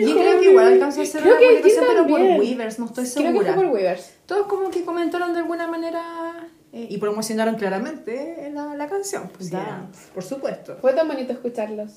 Yo 0.00 0.16
creo 0.16 0.40
que 0.40 0.50
igual 0.50 0.66
alcanzó 0.66 1.00
a 1.00 1.04
hacer 1.04 1.22
Creo 1.22 1.36
una 1.36 1.46
publicación, 1.46 1.84
pero 1.88 2.06
por. 2.08 2.20
Weavers, 2.20 2.78
no 2.80 2.86
estoy 2.86 3.04
Creo 3.04 3.14
que 3.14 3.28
segura. 3.30 3.54
fue 3.54 3.62
por 3.62 3.72
Weavers. 3.72 4.10
Todos 4.26 4.46
como 4.48 4.70
que 4.72 4.84
comentaron 4.84 5.32
de 5.34 5.38
alguna 5.38 5.68
manera 5.68 6.02
eh, 6.72 6.86
y 6.90 6.98
promocionaron 6.98 7.56
claramente 7.56 8.50
la, 8.52 8.74
la 8.74 8.88
canción. 8.88 9.30
Pues, 9.36 9.50
Ya. 9.50 9.88
por 10.14 10.22
supuesto. 10.24 10.76
Fue 10.80 10.92
tan 10.94 11.06
bonito 11.08 11.32
escucharlos. 11.32 11.92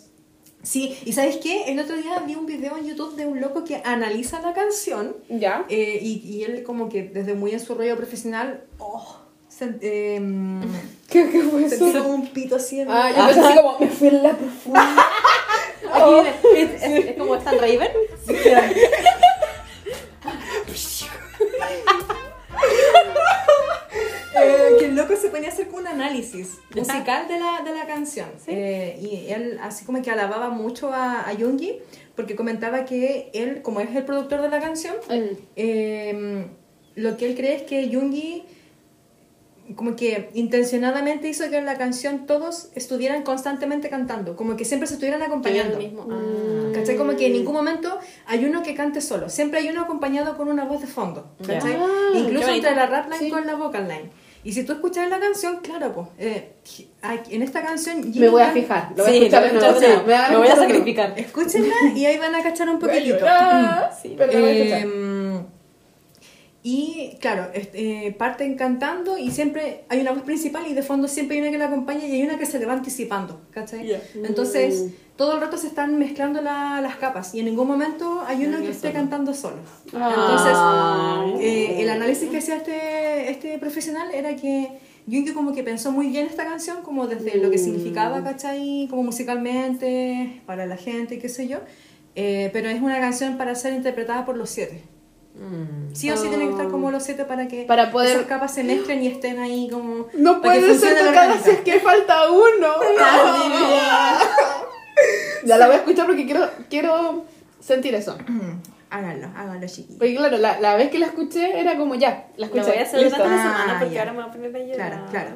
Sí, 0.63 0.97
y 1.05 1.13
¿sabes 1.13 1.37
qué? 1.37 1.71
El 1.71 1.79
otro 1.79 1.95
día 1.95 2.17
vi 2.25 2.33
un 2.35 2.47
video 2.47 2.75
en 2.77 2.85
YouTube 2.85 3.15
de 3.15 3.27
un 3.27 3.39
loco 3.39 3.63
que 3.63 3.81
analiza 3.85 4.41
la 4.41 4.53
canción 4.53 5.15
¿Ya? 5.29 5.63
eh, 5.69 5.99
y, 6.01 6.13
y 6.27 6.43
él 6.43 6.63
como 6.63 6.89
que 6.89 7.03
desde 7.03 7.35
muy 7.35 7.51
en 7.51 7.59
su 7.59 7.75
rollo 7.75 7.95
profesional, 7.95 8.63
oh, 8.79 9.17
em, 9.81 10.61
¿Qué, 11.09 11.29
qué 11.29 11.41
fue 11.43 11.65
eso? 11.65 11.77
sentí 11.85 11.99
como 11.99 12.15
un 12.15 12.27
pito 12.29 12.55
así 12.55 12.79
en 12.79 12.89
Ah, 12.89 13.11
yo 13.15 13.25
pensé 13.27 13.39
así 13.41 13.55
como, 13.57 13.79
me 13.79 13.87
fui 13.87 14.07
en 14.07 14.23
la 14.23 14.31
profunda. 14.35 15.05
Aquí 15.93 16.27
es, 16.57 16.83
es- 16.83 17.05
es 17.09 17.17
como 17.17 17.35
Stan 17.35 17.55
Raven. 17.59 17.89
Eh, 18.27 18.73
loco 25.07 25.19
se 25.21 25.29
ponía 25.29 25.49
a 25.49 25.51
hacer 25.51 25.67
como 25.67 25.79
un 25.79 25.87
análisis 25.87 26.57
musical 26.75 27.27
de 27.27 27.39
la, 27.39 27.61
de 27.63 27.73
la 27.73 27.85
canción. 27.85 28.29
Eh, 28.47 28.99
y 29.01 29.31
él 29.31 29.59
así 29.61 29.85
como 29.85 30.01
que 30.01 30.11
alababa 30.11 30.49
mucho 30.49 30.91
a, 30.93 31.27
a 31.27 31.33
Yoongi 31.33 31.79
porque 32.15 32.35
comentaba 32.35 32.85
que 32.85 33.29
él, 33.33 33.61
como 33.61 33.79
es 33.81 33.93
el 33.95 34.03
productor 34.05 34.41
de 34.41 34.49
la 34.49 34.59
canción, 34.59 34.95
eh, 35.55 36.45
lo 36.95 37.17
que 37.17 37.25
él 37.27 37.35
cree 37.35 37.55
es 37.55 37.63
que 37.63 37.89
Yoongi 37.89 38.43
como 39.75 39.95
que 39.95 40.29
intencionadamente 40.35 41.27
hizo 41.27 41.49
que 41.49 41.57
en 41.57 41.65
la 41.65 41.75
canción 41.77 42.27
todos 42.27 42.69
estuvieran 42.75 43.23
constantemente 43.23 43.89
cantando, 43.89 44.35
como 44.35 44.55
que 44.55 44.63
siempre 44.63 44.85
se 44.87 44.93
estuvieran 44.93 45.23
acompañando. 45.23 45.77
mismo. 45.79 46.03
Mm. 46.05 46.71
¿Cachai? 46.73 46.95
Como 46.97 47.15
que 47.15 47.25
en 47.27 47.33
ningún 47.33 47.53
momento 47.55 47.97
hay 48.27 48.45
uno 48.45 48.61
que 48.61 48.75
cante 48.75 49.01
solo. 49.01 49.27
Siempre 49.27 49.59
hay 49.61 49.69
uno 49.69 49.81
acompañado 49.81 50.37
con 50.37 50.49
una 50.49 50.65
voz 50.65 50.81
de 50.81 50.87
fondo. 50.87 51.31
¿Cachai? 51.45 51.73
Ah, 51.79 52.11
Incluso 52.13 52.49
entre 52.49 52.75
la 52.75 52.85
rap 52.85 53.05
line 53.05 53.17
Sí. 53.19 53.29
con 53.31 53.47
la 53.47 53.55
vocal 53.55 53.87
line. 53.87 54.11
Y 54.45 54.53
si 54.53 54.63
tú 54.63 54.73
escuchas 54.73 55.09
la 55.09 55.19
canción, 55.19 55.57
claro, 55.57 55.91
pues, 55.91 56.07
eh, 56.19 56.53
en 57.31 57.41
esta 57.41 57.63
canción... 57.63 58.11
Me 58.15 58.29
voy 58.29 58.43
a 58.43 58.51
fijar. 58.51 58.91
Lo 58.95 59.03
voy 59.03 59.11
Sí, 59.11 59.17
escuchar 59.25 59.43
a 59.43 60.29
Me 60.29 60.37
voy 60.37 60.47
a 60.47 60.55
sacrificar. 60.55 61.13
Escúchenla 61.17 61.73
y 61.95 62.05
ahí 62.05 62.19
van 62.19 62.35
a 62.35 62.43
cachar 62.43 62.69
un 62.69 62.77
poquitito. 62.77 63.25
Sí, 63.99 64.13
pero. 64.15 64.31
Eh, 64.33 64.85
y 66.67 67.15
claro, 67.21 67.51
este, 67.53 68.07
eh, 68.07 68.11
parten 68.11 68.55
cantando 68.55 69.19
y 69.19 69.29
siempre 69.29 69.83
hay 69.87 70.01
una 70.01 70.13
voz 70.13 70.23
principal 70.23 70.65
y 70.67 70.73
de 70.73 70.81
fondo 70.81 71.07
siempre 71.07 71.35
hay 71.37 71.43
una 71.43 71.51
que 71.51 71.59
la 71.59 71.65
acompaña 71.67 72.07
y 72.07 72.13
hay 72.13 72.23
una 72.23 72.39
que 72.39 72.47
se 72.47 72.57
le 72.57 72.65
va 72.65 72.73
anticipando, 72.73 73.39
¿cachai? 73.51 73.85
Yeah. 73.85 74.01
Entonces, 74.23 74.87
todo 75.15 75.35
el 75.35 75.41
rato 75.41 75.57
se 75.57 75.67
están 75.67 75.99
mezclando 75.99 76.41
la- 76.41 76.81
las 76.81 76.95
capas 76.95 77.35
y 77.35 77.39
en 77.41 77.45
ningún 77.45 77.67
momento 77.67 78.23
hay 78.25 78.47
uno 78.47 78.57
que 78.61 78.71
esté 78.71 78.91
cantando 78.91 79.31
solo. 79.35 79.57
Ah. 79.93 81.35
Entonces, 81.35 81.45
eh, 81.45 81.83
el 81.83 81.89
análisis 81.91 82.29
que 82.31 82.37
hacía 82.39 82.55
este, 82.55 83.29
este 83.29 83.59
profesional 83.59 84.07
era 84.11 84.35
que 84.35 84.79
Jungi 85.07 85.33
como 85.33 85.53
que 85.53 85.61
pensó 85.61 85.91
muy 85.91 86.07
bien 86.07 86.25
esta 86.25 86.45
canción, 86.45 86.81
como 86.81 87.05
desde 87.05 87.37
lo 87.37 87.51
que 87.51 87.59
significaba, 87.59 88.23
¿cachai? 88.23 88.87
Como 88.89 89.03
musicalmente, 89.03 90.41
para 90.47 90.65
la 90.65 90.77
gente, 90.77 91.19
qué 91.19 91.29
sé 91.29 91.47
yo. 91.47 91.59
Eh, 92.15 92.49
pero 92.53 92.69
es 92.69 92.81
una 92.81 92.99
canción 92.99 93.37
para 93.37 93.53
ser 93.53 93.73
interpretada 93.73 94.25
por 94.25 94.35
los 94.35 94.49
siete. 94.49 94.81
Sí 95.93 96.11
o 96.11 96.17
sí 96.17 96.27
tienen 96.27 96.47
que 96.47 96.53
estar 96.53 96.67
como 96.69 96.91
los 96.91 97.03
siete 97.03 97.25
para 97.25 97.47
que 97.47 97.63
Para 97.63 97.91
poder- 97.91 98.15
esas 98.15 98.27
capas 98.27 98.53
se 98.53 98.63
mezclen 98.63 99.01
y 99.03 99.07
estén 99.07 99.39
ahí 99.39 99.69
como... 99.71 100.07
No 100.13 100.41
para 100.41 100.55
que 100.55 100.59
puede 100.61 100.77
ser 100.77 100.97
si 101.43 101.49
es 101.51 101.59
que 101.61 101.79
falta 101.79 102.29
uno. 102.29 102.67
ya 105.45 105.57
la 105.57 105.67
voy 105.67 105.75
a 105.75 105.79
escuchar 105.79 106.05
porque 106.05 106.25
quiero, 106.25 106.49
quiero 106.69 107.25
sentir 107.59 107.95
eso. 107.95 108.17
Mm, 108.27 108.61
Háganlo, 108.89 109.27
háganlo, 109.35 109.67
chiquillos. 109.67 109.97
Porque 109.97 110.15
claro, 110.15 110.37
la, 110.37 110.59
la 110.61 110.75
vez 110.75 110.89
que 110.89 110.99
la 110.99 111.07
escuché 111.07 111.59
era 111.59 111.75
como 111.75 111.95
ya, 111.95 112.27
la 112.37 112.45
escuché. 112.45 112.63
Lo 112.63 112.69
voy 112.69 112.77
a 112.77 112.83
hacer 112.83 113.03
durante 113.03 113.27
la 113.27 113.35
Ah, 113.35 113.39
semana 113.57 113.79
porque 113.79 113.93
ya. 113.95 113.99
ahora 114.01 114.13
me 114.13 114.19
voy 114.21 114.29
a 114.29 114.31
poner 114.31 114.55
a 114.55 114.59
llorar. 114.59 114.75
Claro, 114.75 115.05
claro. 115.11 115.29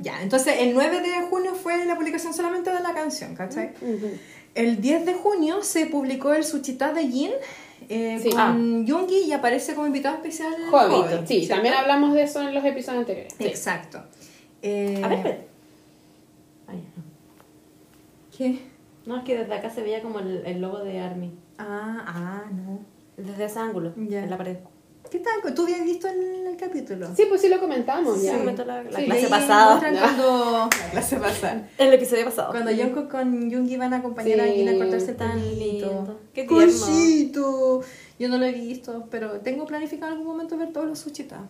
Ya, 0.00 0.22
entonces 0.22 0.54
el 0.58 0.74
9 0.74 1.00
de 1.00 1.26
junio 1.28 1.54
fue 1.54 1.84
la 1.86 1.96
publicación 1.96 2.32
solamente 2.34 2.70
de 2.70 2.80
la 2.80 2.94
canción, 2.94 3.34
¿cachai? 3.34 3.72
Ujú. 3.80 4.10
El 4.54 4.80
10 4.80 5.06
de 5.06 5.14
junio 5.14 5.62
se 5.62 5.86
publicó 5.86 6.32
el 6.32 6.44
Suchita 6.44 6.92
de 6.92 7.08
Jin 7.08 7.30
eh, 7.88 8.20
Sí. 8.22 8.30
con 8.30 8.86
Yoongi 8.86 9.24
y 9.24 9.32
aparece 9.32 9.74
como 9.74 9.86
invitado 9.86 10.16
especial. 10.16 10.52
Hobbit, 10.70 11.26
Sí, 11.26 11.38
¿cierto? 11.40 11.54
también 11.54 11.74
hablamos 11.74 12.14
de 12.14 12.22
eso 12.22 12.40
en 12.40 12.54
los 12.54 12.64
episodios 12.64 13.00
anteriores. 13.00 13.34
Sí. 13.36 13.44
Exacto. 13.46 14.02
Eh, 14.62 15.00
A 15.02 15.08
ver, 15.08 15.18
espera. 15.18 15.38
Ay, 16.68 16.76
no. 16.96 17.02
¿Qué? 18.36 18.60
No, 19.06 19.16
es 19.18 19.24
que 19.24 19.36
desde 19.36 19.52
acá 19.54 19.68
se 19.70 19.82
veía 19.82 20.00
como 20.00 20.20
el, 20.20 20.42
el 20.46 20.60
logo 20.60 20.78
de 20.78 21.00
Army. 21.00 21.32
Ah, 21.58 22.04
ah, 22.06 22.42
no. 22.52 22.78
Desde 23.16 23.44
ese 23.46 23.58
ángulo, 23.58 23.92
en 23.96 24.30
la 24.30 24.36
pared. 24.38 24.56
¿Qué 25.12 25.18
tal? 25.18 25.54
¿Tú 25.54 25.64
habías 25.64 25.84
visto 25.84 26.08
el, 26.08 26.46
el 26.46 26.56
capítulo? 26.56 27.14
Sí, 27.14 27.24
pues 27.28 27.42
sí 27.42 27.50
lo 27.50 27.60
comentamos 27.60 28.18
Sí, 28.18 28.26
ya. 28.26 28.38
comentó 28.38 28.64
la, 28.64 28.82
la 28.82 28.98
Sí. 28.98 29.04
clase 29.04 29.26
pasada. 29.28 29.70
muestran 29.76 29.96
Cuando, 29.98 30.68
la 30.84 30.90
clase 30.90 31.16
pasada. 31.16 31.68
El 31.76 31.92
episodio 31.92 32.24
pasado. 32.24 32.50
Cuando 32.52 32.70
Yonko 32.70 33.08
con 33.10 33.50
Yoongi 33.50 33.76
van 33.76 33.92
a 33.92 33.98
acompañar 33.98 34.40
a 34.40 34.44
Sí, 34.46 34.52
Jin 34.54 34.68
a 34.70 34.78
cortarse 34.78 35.12
tan 35.12 35.58
lindo. 35.58 36.18
Qué 36.32 36.44
tierno. 36.44 36.64
Cosito. 36.66 37.82
Yo 38.18 38.28
no 38.30 38.38
lo 38.38 38.46
he 38.46 38.52
visto, 38.52 39.06
pero 39.10 39.40
tengo 39.40 39.66
planificado 39.66 40.12
en 40.12 40.18
algún 40.18 40.32
momento 40.32 40.56
ver 40.56 40.72
todos 40.72 40.86
los 40.86 40.98
Suchita. 40.98 41.46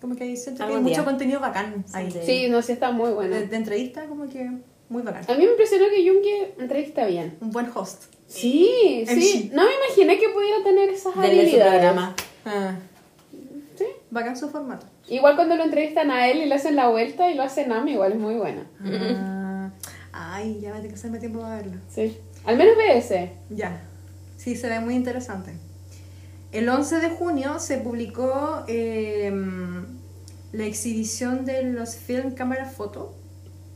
Como 0.00 0.14
que 0.14 0.36
siento 0.36 0.64
que 0.66 0.72
hay 0.74 0.80
mucho 0.80 1.04
contenido 1.04 1.40
bacán 1.40 1.84
ahí. 1.92 2.10
Sí. 2.12 2.18
Sí, 2.24 2.48
no, 2.48 2.62
sí 2.62 2.72
está 2.72 2.92
muy 2.92 3.10
bueno. 3.10 3.34
De, 3.34 3.46
de 3.48 3.56
entrevista, 3.56 4.04
como 4.06 4.28
que 4.28 4.50
muy 4.88 5.02
bacán. 5.02 5.24
A 5.28 5.34
mí 5.34 5.44
me 5.44 5.50
impresionó 5.50 5.86
que 5.90 6.08
Jungi 6.08 6.30
entrevista 6.62 7.04
bien. 7.06 7.36
Un 7.40 7.50
buen 7.50 7.66
host. 7.74 8.04
Sí, 8.28 9.02
MC. 9.04 9.20
sí. 9.20 9.50
No 9.52 9.64
me 9.64 9.70
imaginé 9.84 10.16
que 10.18 10.28
pudiera 10.28 10.62
tener 10.62 10.88
esas 10.90 11.12
Denle 11.16 11.28
su 11.28 11.40
habilidades. 11.40 11.72
programa. 11.72 12.14
Ah, 12.46 12.76
Sí. 13.80 13.86
bacán 14.10 14.36
su 14.36 14.50
formato. 14.50 14.86
Igual 15.08 15.36
cuando 15.36 15.56
lo 15.56 15.64
entrevistan 15.64 16.10
a 16.10 16.28
él 16.28 16.42
y 16.42 16.44
le 16.44 16.54
hacen 16.54 16.76
la 16.76 16.88
vuelta 16.88 17.30
y 17.30 17.34
lo 17.34 17.42
hacen 17.42 17.72
a 17.72 17.80
mí, 17.82 17.92
igual 17.92 18.12
es 18.12 18.18
muy 18.18 18.34
buena. 18.34 18.66
Ah, 18.84 19.70
ay, 20.12 20.58
ya 20.60 20.70
va 20.70 20.76
a 20.76 20.78
tener 20.80 20.92
que 20.92 20.98
hacerme 20.98 21.18
tiempo 21.18 21.40
para 21.40 21.56
verlo. 21.56 21.78
Sí. 21.88 22.18
Al 22.44 22.58
menos 22.58 22.76
ve 22.76 22.98
ese. 22.98 23.32
Ya. 23.48 23.80
Sí, 24.36 24.54
se 24.54 24.68
ve 24.68 24.80
muy 24.80 24.94
interesante. 24.94 25.52
El 26.52 26.68
11 26.68 27.00
de 27.00 27.08
junio 27.08 27.58
se 27.58 27.78
publicó 27.78 28.64
eh, 28.68 29.32
la 30.52 30.64
exhibición 30.66 31.46
de 31.46 31.62
los 31.62 31.96
film 31.96 32.32
cámara 32.32 32.66
foto, 32.66 33.14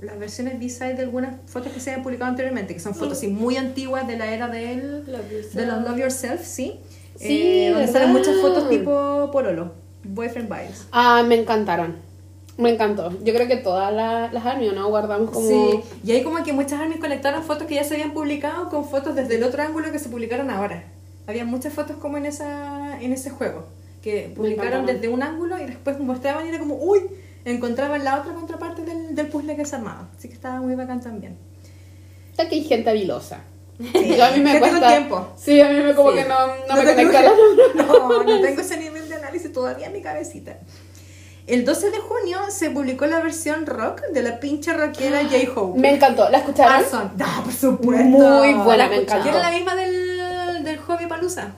las 0.03 0.19
versiones 0.19 0.59
B-side 0.59 0.95
de 0.97 1.03
algunas 1.05 1.35
fotos 1.47 1.73
que 1.73 1.81
se 1.81 1.93
habían 1.93 2.03
publicado 2.03 2.31
anteriormente, 2.31 2.75
que 2.75 2.81
son 2.81 2.95
fotos 2.95 3.23
muy 3.25 3.57
antiguas 3.57 4.07
de 4.07 4.19
la 4.19 4.35
era 4.35 4.49
del, 4.49 5.07
Love 5.11 5.55
de 5.55 5.67
los 5.67 5.83
Love 5.83 5.99
Yourself, 5.99 6.45
sí. 6.45 6.81
Sí, 7.17 7.67
Eh, 7.67 7.71
donde 7.71 7.87
salen 7.87 8.13
muchas 8.13 8.37
fotos 8.41 8.69
tipo 8.69 9.31
Pololo, 9.31 9.84
Boyfriend 10.05 10.49
Vibes. 10.49 10.87
Ah, 10.93 11.23
me 11.27 11.35
encantaron. 11.37 11.97
Me 12.57 12.71
encantó. 12.71 13.11
Yo 13.25 13.35
creo 13.35 13.49
que 13.49 13.57
todas 13.57 13.93
las, 13.93 14.33
las 14.33 14.47
army, 14.47 14.69
¿no? 14.69 14.89
Guardamos 14.89 15.31
como... 15.31 15.49
Sí, 15.49 15.81
y 16.05 16.13
ahí 16.13 16.23
como 16.23 16.43
que 16.45 16.53
muchas 16.53 16.81
armies 16.81 17.01
conectaron 17.01 17.43
fotos 17.43 17.67
que 17.67 17.75
ya 17.75 17.85
se 17.85 17.95
habían 17.95 18.13
publicado 18.13 18.69
con 18.69 18.85
fotos 18.89 19.17
desde 19.17 19.37
el 19.37 19.43
otro 19.43 19.63
ángulo 19.63 19.91
que 19.91 19.99
se 19.99 20.09
publicaron 20.09 20.51
ahora. 20.51 20.85
Había 21.27 21.45
muchas 21.45 21.73
fotos 21.73 21.97
como 21.97 22.17
en 22.17 22.27
esa 22.27 23.01
en 23.01 23.13
ese 23.13 23.31
juego, 23.31 23.65
que 24.03 24.33
publicaron 24.37 24.87
desde 24.87 25.09
un 25.09 25.23
ángulo 25.23 25.59
y 25.59 25.65
después 25.65 25.99
mostraban 25.99 26.47
y 26.47 26.51
era 26.51 26.59
como, 26.61 26.77
uy, 26.77 27.01
encontraban 27.45 28.05
la 28.05 28.21
otra 28.21 28.35
contraparte 28.35 28.83
del, 28.83 29.17
del 29.17 29.27
puzzle 29.29 29.57
que 29.57 29.65
se 29.65 29.75
armaba. 29.77 30.09
Así 30.17 30.29
que 30.29 30.35
estaba 30.35 30.61
muy 30.61 30.75
bacán 30.77 31.01
también. 31.01 31.37
Está 32.31 32.49
que 32.49 32.57
hay 32.57 32.65
gente 32.65 32.91
habilosa. 32.91 33.41
Sí, 33.93 34.15
Yo 34.17 34.25
a 34.25 34.31
mí 34.31 34.41
me 34.41 34.61
cuesta... 34.61 34.87
tiempo. 34.87 35.29
Sí, 35.37 35.61
a 35.61 35.69
mí 35.69 35.81
me 35.81 35.95
como 35.95 36.13
Sí. 36.13 36.19
que 36.19 36.25
no, 36.27 36.47
no, 36.47 36.77
me 36.77 36.95
conecta 36.95 37.23
No, 37.75 38.23
no 38.23 38.41
tengo 38.41 38.61
ese 38.61 38.77
nivel 38.77 39.04
análisis 39.25 39.53
todavía 39.53 39.87
en 39.87 39.93
mi 39.93 40.03
cabecita. 40.03 40.59
El 41.47 41.65
12 41.65 41.91
de 41.91 41.99
junio 41.99 42.39
se 42.49 42.71
publicó 42.71 43.07
la 43.07 43.21
versión 43.21 43.67
rock 43.67 44.01
de 44.13 44.23
la 44.23 44.41
pinche 44.41 44.73
rockera 44.73 45.21
J-Hope. 45.31 45.79
Me 45.79 45.95
encantó. 45.95 46.29
¿La 46.31 46.39
escucharon? 46.39 46.73
Arson. 46.73 47.13
Ah, 47.21 47.41
por 47.45 47.53
supuesto. 47.53 48.05
Muy 48.05 48.55
buena, 48.55 48.85
La 48.85 48.89
me 48.89 48.97
encantó. 49.03 49.29
Era 49.29 49.39
la 49.41 49.51
misma 49.51 49.75
del, 49.75 50.65
del 50.65 50.79
Hobby 50.79 51.07
Palusa, 51.07 51.53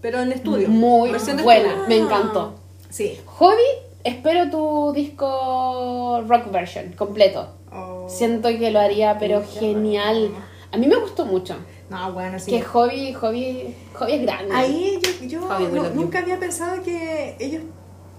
pero 0.00 0.20
en 0.20 0.32
estudio. 0.32 0.68
Muy 0.68 1.10
Versión 1.12 1.42
buena. 1.42 1.68
estudio. 1.68 1.88
Me 1.88 1.96
encantó. 1.98 2.54
Sí. 2.88 3.20
Hobby, 3.26 3.62
espero 4.04 4.50
tu 4.50 4.92
disco 4.94 6.22
rock 6.26 6.50
version 6.50 6.92
completo. 6.92 7.48
Oh. 7.72 8.06
Siento 8.08 8.48
que 8.48 8.70
lo 8.70 8.80
haría, 8.80 9.18
pero 9.18 9.42
genial. 9.46 10.30
A 10.72 10.76
mí 10.76 10.86
me 10.86 10.96
gustó 10.96 11.24
mucho. 11.24 11.56
No, 11.90 12.12
bueno, 12.12 12.38
sí. 12.38 12.50
Que 12.50 12.62
hobby, 12.62 13.12
hobby, 13.14 13.74
hobby 13.94 14.12
es 14.12 14.22
grande. 14.22 14.54
Ahí 14.54 14.98
yo, 15.22 15.28
yo 15.58 15.68
no- 15.68 15.90
nunca 15.90 16.18
había 16.18 16.38
pensado 16.38 16.82
que 16.82 17.36
ellos, 17.38 17.62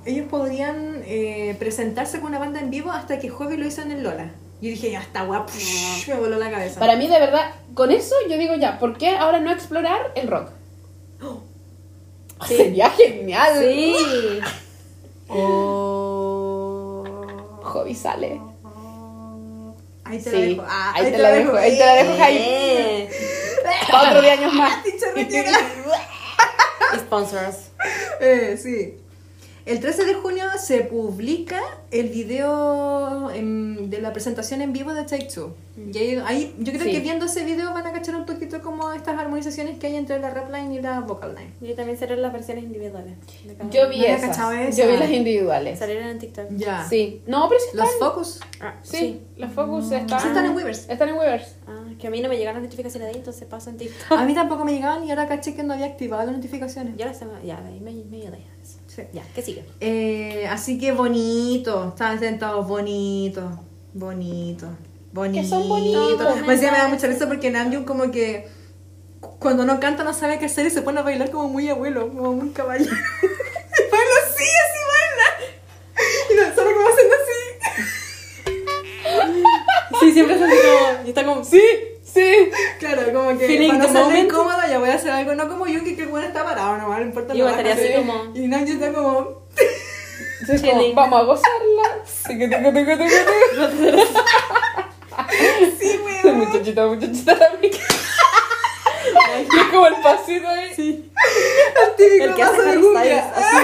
ellos 0.05 0.25
podrían 0.29 1.01
eh, 1.05 1.55
presentarse 1.59 2.19
con 2.19 2.29
una 2.29 2.39
banda 2.39 2.59
en 2.61 2.69
vivo 2.69 2.91
hasta 2.91 3.19
que 3.19 3.29
Hobby 3.29 3.57
lo 3.57 3.65
hizo 3.67 3.81
en 3.81 3.91
el 3.91 4.03
Lola. 4.03 4.31
Yo 4.61 4.69
dije, 4.69 4.89
ya 4.91 5.01
está 5.01 5.23
guapo. 5.25 5.51
Me 6.07 6.15
voló 6.15 6.37
la 6.39 6.49
cabeza. 6.49 6.79
Para 6.79 6.95
mí, 6.95 7.07
de 7.07 7.19
verdad, 7.19 7.51
con 7.75 7.91
eso 7.91 8.15
yo 8.29 8.37
digo 8.37 8.55
ya, 8.55 8.79
¿por 8.79 8.97
qué 8.97 9.17
ahora 9.17 9.39
no 9.39 9.51
explorar 9.51 10.13
el 10.15 10.27
rock? 10.29 10.49
Sería 12.47 12.89
genial. 12.89 13.59
Sí. 13.59 13.93
Hobby 17.63 17.93
sale. 17.93 18.39
Ahí 20.09 20.19
te 20.19 20.29
Sí, 20.29 20.35
la 20.35 20.41
dejo. 20.41 20.63
Ah, 20.67 20.93
ahí 20.95 21.11
te 21.11 21.17
la 21.17 21.31
dejo, 21.31 21.55
ahí 21.55 21.77
te 21.77 21.85
la 21.85 21.93
dejo, 21.95 22.17
Jaime. 22.17 23.09
Otro 23.93 24.21
de 24.21 24.31
años 24.31 24.53
más. 24.53 24.73
Sponsors. 26.99 27.71
Eh, 28.19 28.57
sí. 28.61 28.97
El 29.67 29.81
13 29.81 30.05
de 30.05 30.13
junio 30.13 30.45
se 30.57 30.79
publica 30.85 31.59
el 31.91 32.07
video 32.07 33.29
em, 33.31 33.89
de 33.89 33.99
la 33.99 34.13
presentación 34.13 34.61
en 34.61 34.71
vivo 34.71 34.93
de 34.93 35.03
Take 35.03 35.25
Two. 35.33 35.53
Y 35.93 35.97
ahí, 35.97 36.21
ahí- 36.25 36.55
yo 36.57 36.71
creo 36.71 36.85
Sí. 36.85 36.91
que 36.91 36.99
viendo 37.01 37.25
ese 37.25 37.43
video 37.43 37.73
van 37.73 37.85
a 37.85 37.91
cachar 37.91 38.15
un 38.15 38.25
poquito 38.25 38.61
como 38.61 38.93
estas 38.93 39.19
armonizaciones 39.19 39.77
que 39.77 39.87
hay 39.87 39.97
entre 39.97 40.19
la 40.19 40.29
rap 40.29 40.49
line 40.51 40.73
y 40.75 40.81
la 40.81 41.01
vocal 41.01 41.35
line. 41.35 41.51
Yo 41.61 41.75
también 41.75 41.97
seré 41.99 42.15
las 42.15 42.31
versiones 42.31 42.63
individuales. 42.63 43.13
Yo 43.69 43.89
vi 43.89 43.99
No 43.99 44.05
esas. 44.05 44.29
cachado 44.29 44.53
Yo 44.53 44.59
esa. 44.61 44.85
vi 44.87 44.97
las 44.97 45.11
individuales. 45.11 45.77
Salieron 45.79 46.07
en 46.07 46.19
TikTok. 46.19 46.45
Ya. 46.51 46.85
Sí. 46.89 47.21
No, 47.27 47.47
pero 47.49 47.59
sí 47.59 47.67
están. 47.73 47.85
Los 47.87 47.95
focus. 47.99 48.39
Ah, 48.61 48.75
Sí, 48.83 49.19
los 49.35 49.51
focus 49.51 49.91
están. 49.91 50.19
Sí, 50.21 50.27
están 50.29 50.45
en 50.45 50.55
Weavers. 50.55 50.89
Están 50.89 51.09
en 51.09 51.15
Weavers. 51.15 51.55
Ah, 51.67 51.83
que 51.99 52.07
a 52.07 52.09
mí 52.09 52.21
no 52.21 52.29
me 52.29 52.37
llegaron 52.37 52.61
las 52.61 52.69
notificaciones 52.69 53.07
de 53.09 53.11
ahí, 53.13 53.17
entonces 53.19 53.45
paso 53.47 53.69
en 53.69 53.77
TikTok. 53.77 54.17
A 54.17 54.23
mí 54.25 54.33
tampoco 54.33 54.63
me 54.65 54.71
llegaban 54.73 55.03
y 55.03 55.09
ahora 55.09 55.27
caché 55.27 55.53
que 55.55 55.63
no 55.63 55.73
había 55.73 55.87
activado 55.87 56.25
las 56.25 56.33
notificaciones. 56.35 56.95
Ya, 56.97 57.05
las 57.07 57.19
tengo- 57.19 57.33
ya, 57.43 57.57
ahí 57.65 57.79
me, 57.81 57.91
me 57.91 58.19
eso. 58.25 58.31
Sí. 58.97 59.03
Ya, 59.13 59.21
¿qué 59.35 59.41
sigue? 59.43 59.63
Eh, 59.79 60.47
así 60.49 60.79
que 60.79 60.91
bonito, 60.91 61.89
estaban 61.89 62.17
sentados 62.19 62.67
bonito, 62.67 63.47
bonito, 63.93 64.67
bonito. 65.13 65.39
Que 65.43 65.47
son 65.47 65.69
bonitos, 65.69 66.41
Me 66.41 66.53
decía, 66.53 66.71
me 66.71 66.79
da 66.79 66.87
mucha 66.87 67.05
risa 67.05 67.27
porque 67.27 67.51
Namjoon 67.51 67.83
como 67.85 68.09
que 68.09 68.47
cu- 69.19 69.37
cuando 69.37 69.65
no 69.65 69.79
canta 69.79 70.03
no 70.03 70.15
sabe 70.15 70.39
qué 70.39 70.45
hacer 70.45 70.65
y 70.65 70.71
se 70.71 70.81
pone 70.81 70.99
a 70.99 71.03
bailar 71.03 71.29
como 71.29 71.47
muy 71.47 71.69
abuelo, 71.69 72.07
como 72.09 72.33
muy 72.33 72.49
caballero. 72.49 72.89
y 73.21 73.91
baila 73.91 74.15
así, 74.25 74.43
así 74.65 74.79
baila. 74.89 75.27
Y 76.31 76.33
no, 76.49 76.55
solo 76.55 76.71
como 76.75 76.89
haciendo 76.89 77.15
así. 77.21 77.37
Sí, 79.99 80.11
siempre 80.13 80.35
es 80.37 80.41
así 80.41 80.55
como. 80.55 81.05
Y 81.05 81.09
está 81.09 81.23
como. 81.23 81.43
Sí, 81.43 81.61
sí. 82.17 82.51
Claro, 82.79 83.01
como 83.13 83.37
que 83.37 83.45
Feeling 83.47 83.67
para 83.69 83.79
no 83.79 83.85
the 83.87 83.91
ser 83.93 84.03
moment. 84.03 84.25
incómoda 84.25 84.67
ya 84.67 84.79
voy 84.79 84.89
a 84.89 84.93
hacer 84.95 85.11
algo, 85.11 85.35
no 85.35 85.47
como 85.49 85.67
Yuki 85.67 85.95
que 85.95 86.03
el 86.03 86.09
bueno 86.09 86.27
está 86.27 86.43
parado 86.43 86.77
nomás, 86.77 86.99
no 86.99 87.05
importa 87.05 87.33
nada. 87.33 87.49
estaría 87.51 87.73
así 87.73 87.87
Sí. 87.87 87.93
como- 87.95 88.35
Y 88.35 88.47
Namjoon 88.47 88.71
está 88.83 88.93
como... 88.93 89.41
Entonces, 90.41 90.61
como, 90.69 90.81
Chilling. 90.81 90.95
vamos 90.95 91.19
a 91.19 91.23
gozarla. 91.23 92.03
Tiqui, 92.27 92.47
tiqui, 92.49 92.71
tiqui, 92.73 92.97
tiqui, 92.97 93.07
tiqui. 93.91 94.03
Sí, 95.79 95.99
weón. 96.23 96.37
Muchachita, 96.39 96.85
muchachita 96.87 97.37
también. 97.39 97.73
Y 97.73 99.57
es 99.59 99.65
como 99.71 99.87
el 99.87 99.95
pasito 100.01 100.47
ahí. 100.47 100.69
Sí. 100.75 101.11
Típico 101.97 102.23
El 102.25 102.35
que 102.35 102.43
hace 102.43 102.51
paso 102.55 102.63
de 102.63 102.69
Harry 102.71 102.81
cumbia. 102.81 103.33
Así. 103.35 103.57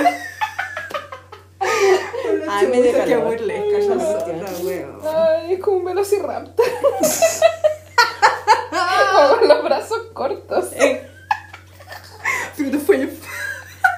Ay, 2.49 2.67
me 2.67 2.81
dio 2.81 2.91
qué 2.91 2.97
calor. 2.97 3.23
burlesca, 3.25 3.77
esa 3.77 3.93
otra, 3.93 4.49
weón. 4.63 4.99
Ay, 5.05 5.53
es 5.53 5.59
como 5.59 5.77
un 5.77 5.85
velociraptor. 5.85 6.65
Con 9.39 9.47
los 9.47 9.63
brazos 9.63 9.99
cortos. 10.13 10.69
Fue- 12.85 13.09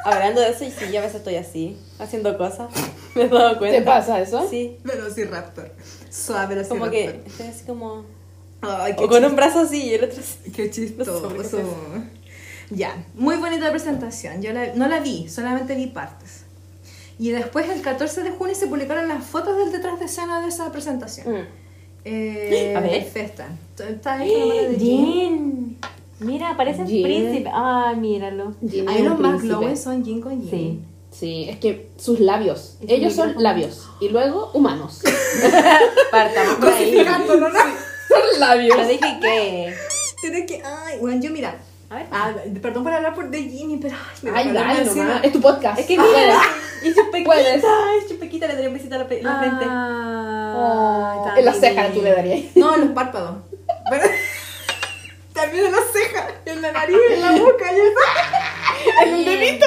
Hablando 0.03 0.39
de 0.41 0.49
eso, 0.49 0.63
y 0.63 0.71
sí, 0.71 0.91
yo 0.91 0.99
a 0.99 1.03
veces 1.03 1.15
estoy 1.17 1.35
así, 1.35 1.77
haciendo 1.99 2.37
cosas. 2.37 2.69
Me 3.15 3.23
he 3.23 3.27
dado 3.29 3.57
cuenta. 3.57 3.77
¿Te 3.79 3.83
pasa 3.83 4.21
eso? 4.21 4.47
Sí. 4.49 4.77
Velociraptor. 4.83 5.71
Suave 6.11 6.55
velociraptor. 6.55 6.79
Como 6.79 6.91
que 6.91 7.23
estoy 7.25 7.47
así 7.47 7.65
como. 7.65 8.05
Ay, 8.61 8.95
qué, 8.95 9.03
O 9.03 9.07
con 9.09 9.23
un 9.25 9.35
brazo 9.35 9.59
así 9.61 9.83
y 9.83 9.93
el 9.95 10.03
otro 10.05 10.19
así. 10.19 10.51
qué 10.51 10.69
chistoso. 10.69 11.29
No 11.29 11.43
sé 11.43 11.57
por 11.57 11.63
qué 11.63 12.15
ya, 12.71 13.05
muy 13.13 13.35
bonita 13.37 13.69
presentación. 13.69 14.41
Yo 14.41 14.51
la- 14.51 14.73
no 14.73 14.87
la 14.87 14.99
vi, 14.99 15.29
solamente 15.29 15.75
vi 15.75 15.87
partes. 15.87 16.45
Y 17.19 17.29
después, 17.31 17.69
el 17.69 17.81
14 17.81 18.23
de 18.23 18.31
junio, 18.31 18.55
se 18.55 18.65
publicaron 18.67 19.07
las 19.07 19.23
fotos 19.23 19.55
del 19.57 19.71
detrás 19.71 19.99
de 19.99 20.05
escena 20.05 20.41
de 20.41 20.47
esa 20.47 20.71
presentación. 20.71 21.31
Mm. 21.31 21.47
Eh, 22.05 22.73
A 22.77 22.79
ver. 22.79 23.03
Festa. 23.03 23.47
Está 23.77 24.17
de. 24.17 24.77
Mira, 26.19 26.55
parece 26.55 26.81
un 26.81 26.87
príncipe. 26.87 27.49
Ay, 27.53 27.97
míralo. 27.97 28.53
Jin 28.67 28.87
Ahí 28.87 28.95
es 28.97 29.01
un 29.01 29.09
los 29.09 29.19
más 29.19 29.41
glowing 29.41 29.75
son 29.75 30.05
Jin 30.05 30.21
con 30.21 30.39
Jin. 30.41 30.49
Sí. 30.49 30.79
Sí, 31.11 31.47
es 31.49 31.57
que 31.59 31.89
sus 31.97 32.19
labios. 32.19 32.77
Es 32.81 32.91
Ellos 32.91 33.13
son 33.13 33.35
labios. 33.41 33.87
Y 34.01 34.09
luego 34.09 34.51
humanos. 34.53 35.01
Partamos 36.11 36.55
por 36.55 36.69
ahí. 36.69 36.95
Son 36.95 38.39
labios. 38.39 38.77
Yo 38.77 38.87
dije 38.87 39.19
que. 39.21 39.73
Tienes 40.21 40.45
que. 40.45 40.61
Ay, 40.63 40.99
bueno, 40.99 41.21
yo 41.21 41.31
mira. 41.31 41.57
A 41.89 41.95
ver. 41.95 42.05
Ah, 42.11 42.31
perdón 42.61 42.83
por 42.83 42.93
hablar 42.93 43.13
por 43.13 43.29
de 43.29 43.41
Jimmy, 43.43 43.77
pero. 43.77 43.95
Ay, 43.95 44.19
me 44.23 44.37
Ay, 44.37 44.51
dale 44.51 44.85
nomás. 44.85 45.23
Es 45.23 45.31
tu 45.31 45.41
podcast. 45.41 45.79
Es 45.79 45.85
que 45.85 45.97
Ah, 45.97 46.03
mira. 46.03 46.39
puedes. 46.81 46.91
Y 46.91 46.93
su 46.99 47.11
pequita. 47.11 47.25
Puedes. 47.25 47.63
Ay, 47.63 47.99
su 48.07 48.17
pequita 48.19 48.47
le 48.47 48.53
daría 48.53 48.69
un 48.69 48.73
besito 48.75 48.95
a 48.95 48.97
la, 48.99 49.03
la 49.03 49.39
frente. 49.39 49.65
Oh, 49.67 51.31
en 51.37 51.45
la 51.45 51.51
tan 51.51 51.61
ceja 51.61 51.91
tú 51.91 52.01
le 52.01 52.11
darías. 52.11 52.55
No, 52.55 52.75
en 52.75 52.81
los 52.81 52.89
párpados. 52.91 53.37
Pero- 53.89 54.03
También 55.33 55.65
en 55.65 55.71
las 55.73 55.83
cejas, 55.91 56.31
en 56.45 56.61
la 56.61 56.71
nariz, 56.71 56.95
en 57.11 57.21
la 57.21 57.31
boca. 57.31 57.65
y 57.71 57.75
en- 57.75 59.07
En 59.09 59.15
el 59.15 59.25
dedito. 59.25 59.65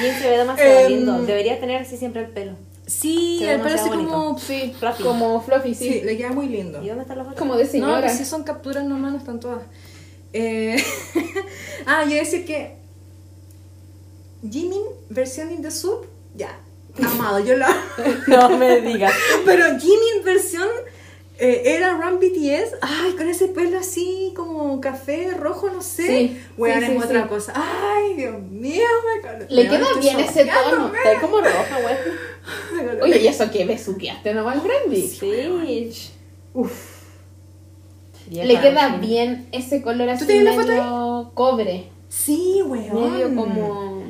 Jin 0.00 0.14
se 0.14 0.30
ve 0.30 0.38
demasiado 0.38 0.78
Em, 0.80 0.88
lindo. 0.88 1.18
Debería 1.22 1.60
tener 1.60 1.82
así 1.82 1.96
siempre 1.96 2.22
el 2.22 2.28
pelo. 2.28 2.52
Sí, 2.86 3.44
el 3.44 3.60
pelo 3.60 3.74
así 3.74 3.88
como. 3.90 4.38
Sí, 4.38 4.74
Fluffy. 4.78 5.02
como 5.02 5.40
fluffy, 5.42 5.74
Sí, 5.74 5.88
sí. 5.92 6.00
le 6.02 6.16
queda 6.16 6.30
muy 6.30 6.48
lindo. 6.48 6.80
¿Y 6.82 6.88
dónde 6.88 7.02
están 7.02 7.18
los 7.18 7.26
otros? 7.26 7.38
Como 7.38 7.56
de 7.56 7.64
No, 7.64 7.70
señora. 7.70 8.00
pues 8.02 8.16
sí 8.16 8.24
son 8.24 8.44
capturas 8.44 8.84
nomás, 8.84 9.12
no 9.12 9.18
están 9.18 9.40
todas. 9.40 9.58
Eh, 10.32 10.76
ah, 11.86 12.02
yo 12.04 12.10
iba 12.10 12.20
a 12.20 12.24
decir 12.24 12.44
que. 12.44 12.76
Jimin, 14.48 14.82
versión 15.08 15.50
in 15.50 15.62
the 15.62 15.70
soup, 15.70 16.06
ya. 16.34 16.58
Amado, 17.02 17.40
yo 17.40 17.56
la. 17.56 17.68
No 18.28 18.50
me 18.56 18.80
digas. 18.80 19.12
Pero 19.44 19.78
Jimin, 19.78 20.24
versión 20.24 20.68
eh, 21.38 21.62
era 21.76 21.92
Run 21.92 22.18
BTS, 22.18 22.78
ay, 22.80 23.12
con 23.12 23.28
ese 23.28 23.48
pelo 23.48 23.78
así 23.78 24.32
como 24.34 24.80
café, 24.80 25.34
rojo, 25.34 25.68
no 25.68 25.82
sé. 25.82 26.06
Sí, 26.06 26.42
Weón, 26.56 26.78
sí, 26.78 26.84
es 26.84 26.90
sí, 26.90 26.96
otra 26.96 27.22
sí. 27.22 27.28
cosa. 27.28 27.52
Ay, 27.54 28.14
Dios 28.14 28.40
mío, 28.40 28.84
me 29.04 29.54
Le 29.54 29.68
weón, 29.68 29.84
queda 29.84 30.00
bien 30.00 30.20
ese 30.20 30.46
tono. 30.46 30.92
Está 30.94 31.20
como 31.20 31.40
roja, 31.40 31.78
güey. 31.82 33.00
Oye, 33.02 33.20
¿y 33.20 33.28
eso 33.28 33.50
qué? 33.50 33.66
¿Besuqueaste 33.66 34.32
nomás 34.32 34.56
el 34.56 34.60
brandy? 34.62 35.08
Sí. 35.08 36.10
Uf. 36.54 36.95
Le 38.30 38.60
queda 38.60 38.96
bien 38.96 39.48
ese 39.52 39.82
color 39.82 40.08
así 40.10 40.26
tienes 40.26 40.44
la 40.44 40.52
foto 40.52 40.66
medio 40.68 41.30
cobre. 41.34 41.88
Sí, 42.08 42.60
weón. 42.66 43.12
Medio 43.12 43.34
como... 43.34 44.02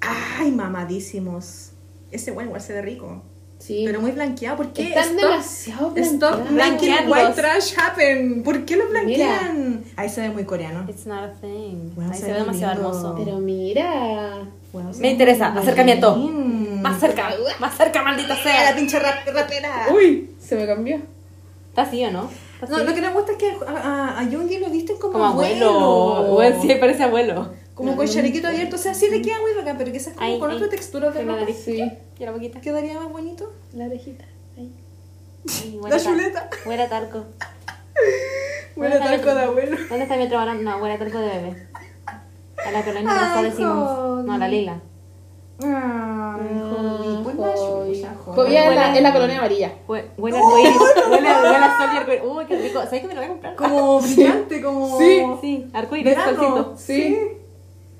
Ay, 0.00 0.50
mamadísimos. 0.52 1.70
Ese 2.10 2.30
weón 2.32 2.46
igual 2.46 2.60
se 2.60 2.72
ve 2.72 2.82
rico. 2.82 3.22
Sí. 3.58 3.82
Pero 3.84 4.00
muy 4.00 4.12
blanqueado. 4.12 4.56
¿Por 4.56 4.72
qué? 4.72 4.84
Están 4.88 5.16
Stop- 5.16 5.30
demasiado 5.30 5.92
Stop 5.96 6.48
blanqueados. 6.50 6.52
Blanquearlos. 6.54 7.18
white 7.18 7.32
trash 7.42 7.74
happen. 7.76 8.42
¿Por 8.44 8.64
qué 8.64 8.76
lo 8.76 8.88
blanquean? 8.88 9.82
Ahí 9.96 10.08
se 10.08 10.20
ve 10.20 10.30
muy 10.30 10.44
coreano. 10.44 10.86
It's 10.88 11.06
not 11.06 11.24
a 11.24 11.32
thing. 11.40 11.90
Bueno, 11.96 12.12
Ahí 12.12 12.16
se 12.18 12.26
se 12.26 12.26
ve 12.28 12.32
ve 12.34 12.38
demasiado 12.40 12.74
lindo. 12.74 12.88
hermoso. 12.88 13.14
Pero 13.24 13.38
mira... 13.38 14.48
Se 14.92 15.00
Me 15.00 15.10
interesa, 15.10 15.48
acercamiento. 15.54 16.14
bien. 16.14 16.82
Más 16.82 17.00
cerca, 17.00 17.30
más 17.58 17.76
cerca, 17.76 18.02
maldita 18.02 18.34
La 18.36 18.42
sea. 18.42 18.76
pinche 18.76 18.98
rap- 19.00 19.26
rapera. 19.34 19.86
Uy, 19.92 20.30
se 20.38 20.54
me 20.54 20.66
cambió. 20.66 21.00
¿Está 21.70 21.82
así 21.82 22.04
o 22.04 22.10
no? 22.12 22.30
¿Está 22.62 22.66
No, 22.78 22.84
lo 22.84 22.94
que 22.94 23.00
me 23.00 23.12
gusta 23.12 23.32
es 23.32 23.38
que 23.38 23.50
a, 23.66 23.70
a, 23.72 24.18
a 24.20 24.28
Yoongi 24.28 24.58
lo 24.58 24.68
visten 24.70 24.96
como, 24.98 25.12
Como 25.14 25.24
abuelo. 25.26 26.24
Bueno, 26.34 26.60
sí, 26.62 26.74
parece 26.80 27.04
abuelo. 27.04 27.52
Como 27.74 27.94
con 27.96 28.06
chalequito 28.08 28.48
abierto. 28.48 28.74
O 28.76 28.78
sea, 28.78 28.92
sí 28.94 29.08
le 29.08 29.22
queda 29.22 29.40
muy 29.40 29.52
bacán, 29.54 29.78
pero 29.78 29.92
quizás 29.92 30.14
como 30.14 30.26
Ahí, 30.26 30.38
con 30.40 30.50
ahí. 30.50 30.56
otra 30.56 30.68
textura 30.68 31.10
de 31.10 31.22
ropa. 31.24 31.46
Sí, 31.52 31.80
Y 32.18 32.24
la 32.24 32.32
boquita. 32.32 32.60
¿Quedaría 32.60 32.94
más 32.98 33.10
bonito? 33.12 33.52
la 33.74 33.84
orejita. 33.86 34.24
Ahí. 34.56 34.72
La 35.88 36.00
chuleta. 36.00 36.50
Huele 36.66 36.82
a 36.82 36.88
talco. 36.88 37.24
Huele 38.76 38.94
a 38.94 38.98
¿Dónde 38.98 39.14
está 39.16 39.24
talco 39.24 39.28
mi- 39.28 39.34
de 39.34 39.42
abuelo. 39.46 39.76
¿Dónde 39.88 40.02
está 40.04 40.16
mi 40.16 40.22
otro 40.24 40.38
varón? 40.38 40.64
No, 40.64 40.76
huele 40.78 40.94
a 40.94 40.98
talco 40.98 41.18
de 41.18 41.28
bebé. 41.28 41.66
A 42.66 42.72
la 42.72 42.84
colonia 42.84 43.10
rosa 43.14 43.42
decimos. 43.42 44.24
No, 44.24 44.38
la 44.38 44.48
lila. 44.48 44.80
Ay, 45.60 45.68
Javi. 45.68 47.22
Pues 47.24 47.36
Javi. 47.36 48.06
Jovia 48.24 48.68
en 48.68 48.74
la, 48.76 48.96
en 48.96 49.02
la 49.02 49.12
colonia 49.12 49.38
amarilla. 49.38 49.72
Hue- 49.86 50.04
Huele. 50.16 50.38
Huele 50.40 50.70
huele 51.10 51.28
a 51.28 51.76
sol 51.78 51.88
y 51.94 51.96
arcoíris. 51.96 52.24
Uy, 52.24 52.44
qué 52.46 52.56
rico. 52.58 52.80
¿Sabes 52.84 53.00
que 53.00 53.06
me 53.08 53.14
lo 53.14 53.20
voy 53.20 53.26
a 53.26 53.28
comprar? 53.32 53.56
Como 53.56 54.00
brillante, 54.02 54.62
como... 54.62 54.98
Sí. 54.98 55.22
Sí, 55.40 55.70
arcoíris, 55.72 56.14
solcito. 56.14 56.74
Sí. 56.76 57.18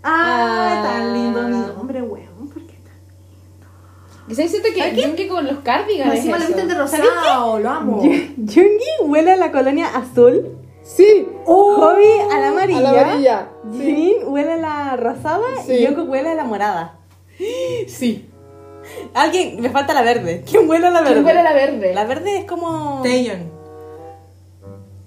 Ah, 0.03 0.81
Ah. 0.81 0.83
tan 0.85 1.13
lindo 1.13 1.43
mi 1.43 1.81
hombre, 1.81 2.03
weón. 2.03 2.49
¿Por 2.49 2.63
qué 2.67 2.75
tan 2.85 4.31
Y 4.31 4.35
se 4.37 4.49
siente 4.49 4.73
que 4.73 4.95
Yungi 4.95 5.27
con 5.27 5.45
los 5.47 5.59
cardigans 5.59 6.13
es 6.13 6.19
Encima 6.21 6.39
lo 6.39 6.47
visten 6.47 6.69
de 6.69 6.75
rosado, 6.75 7.59
lo 7.59 7.69
amo. 7.71 7.97
Jungi 8.03 8.79
huele 9.03 9.33
a 9.33 9.37
la 9.37 9.51
colonia 9.51 9.89
azul. 9.97 10.57
Sí. 10.85 11.27
Hobby 11.45 12.05
a 12.33 12.39
la 12.39 12.49
amarilla. 12.49 12.79
A 12.79 12.93
la 12.93 13.01
amarilla. 13.03 13.49
Jin 13.73 14.17
huele 14.27 14.53
a 14.53 14.57
la 14.57 14.97
rosada 14.97 15.45
Sí. 15.67 15.73
y 15.75 15.87
Jungkook 15.87 16.09
huele 16.09 16.29
a 16.31 16.35
la 16.35 16.45
morada. 16.45 16.98
Sí. 17.39 18.29
Alguien, 19.15 19.61
me 19.61 19.71
falta 19.71 19.95
la 19.95 20.03
verde. 20.03 20.45
¿Quién 20.49 20.69
huele 20.69 20.87
a 20.87 20.91
la 20.91 21.01
verde? 21.01 21.15
¿Quién 21.15 21.27
huele 21.27 21.41
a 21.41 21.43
la 21.43 21.53
verde? 21.53 21.95
La 21.95 22.05
verde 22.05 22.39
es 22.39 22.45
como... 22.45 23.01
Taeyeon. 23.03 23.51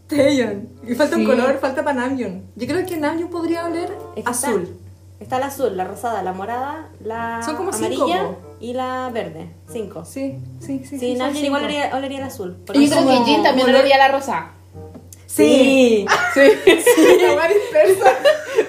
Taeyeon. 0.07 0.69
Y 0.87 0.95
falta 0.95 1.15
Sí. 1.15 1.21
un 1.21 1.27
color, 1.27 1.59
falta 1.59 1.83
para 1.83 1.99
Namjoon. 2.01 2.43
Yo 2.55 2.67
creo 2.67 2.85
que 2.85 2.97
Namjoon 2.97 3.29
podría 3.29 3.65
oler 3.65 3.91
Es 4.15 4.23
que 4.23 4.29
azul. 4.31 4.61
Está, 4.63 5.23
está 5.23 5.39
la 5.39 5.45
azul, 5.47 5.75
la 5.77 5.83
rosada, 5.85 6.21
la 6.23 6.33
morada, 6.33 6.89
la 7.03 7.41
Son 7.45 7.55
como 7.55 7.71
cinco, 7.73 8.03
amarilla 8.05 8.35
y 8.59 8.73
la 8.73 9.09
verde. 9.13 9.49
Cinco. 9.71 10.03
Sí, 10.05 10.37
sí, 10.59 10.79
sí. 10.79 10.85
Sí, 10.89 10.99
sí, 10.99 11.15
Namjoon 11.15 11.45
igual 11.45 11.63
olería, 11.63 11.95
olería 11.95 12.17
el 12.19 12.23
azul. 12.25 12.57
Y 12.73 12.87
yo 12.87 12.95
creo 12.97 13.07
que 13.07 13.25
Jin 13.25 13.43
también 13.43 13.67
olor- 13.67 13.75
olería 13.79 13.97
la 13.97 14.07
rosa. 14.09 14.51
Sí. 15.27 16.05
Sí. 16.33 16.41
La 17.21 17.35
más 17.35 17.49
dispersa. 17.49 18.13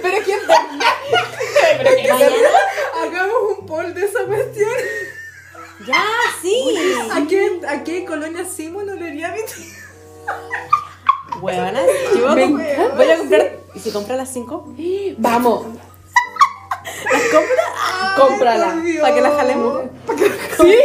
Pero 0.01 0.19
quién 0.25 0.39
Pero 1.79 1.91
que 1.97 2.09
Mañana. 2.13 2.37
Hagamos 3.03 3.52
poll 3.73 3.95
de 3.95 4.05
esa 4.05 4.25
cuestión. 4.27 4.69
Ya, 5.87 6.05
sí. 6.43 6.77
¿A 7.11 7.27
qué, 7.27 7.61
a 7.67 7.83
qué 7.85 8.05
colonia 8.05 8.45
Simon 8.45 8.91
olería 8.91 9.33
mi 9.33 9.41
Huevona, 11.41 11.81
yo 12.15 12.21
voy 12.21 12.31
a, 12.31 12.35
Me 12.35 12.47
comp- 12.47 12.71
encanta. 12.71 12.95
voy 12.97 13.11
a 13.11 13.17
comprar. 13.19 13.53
¿Y 13.75 13.81
si 13.81 13.91
compra 13.91 14.17
las 14.17 14.31
cinco? 14.31 14.69
Vamos. 15.17 15.67
¿Las 17.13 17.23
compra? 17.23 18.15
Cómprala. 18.19 18.77
¿Para 19.01 19.15
que 19.15 19.21
la 19.23 19.31
jalemos? 19.31 19.83
Sí. 20.61 20.77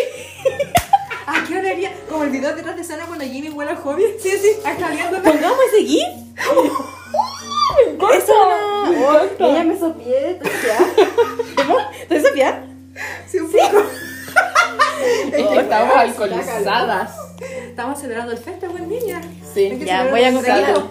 ¿A 1.28 1.44
qué 1.48 1.60
olería? 1.60 1.92
Como 2.10 2.24
el 2.24 2.30
video 2.30 2.56
detrás 2.56 2.78
de 2.78 2.82
escena 2.84 3.06
cuando 3.06 3.26
Jimmy 3.26 3.50
huele 3.50 3.72
a 3.72 3.76
hobby. 3.76 4.06
Sí, 4.24 4.32
sí, 4.32 4.52
acá 4.66 4.92
viéndome. 4.92 5.30
Pongamos 5.30 5.60
ese 5.74 5.84
GIF. 5.86 6.08
Eso 8.18 8.34
no. 8.34 9.48
Ella 9.50 9.64
me 9.66 9.78
sopié. 9.78 10.40
¿Te 12.10 12.22
sopié? 12.24 12.77
Sí, 13.28 13.40
un 13.40 13.52
poco. 13.52 13.84
Oh, 15.50 15.60
estamos 15.60 15.96
alcoholizadas. 15.96 17.12
Estamos 17.68 18.00
celebrando 18.00 18.32
el 18.32 18.38
festival, 18.38 18.72
buen 18.78 18.90
niña. 18.90 19.22
Sí. 19.54 19.78
Ya, 19.86 20.08
voy 20.10 20.24
a 20.24 20.34
comprar. 20.34 20.84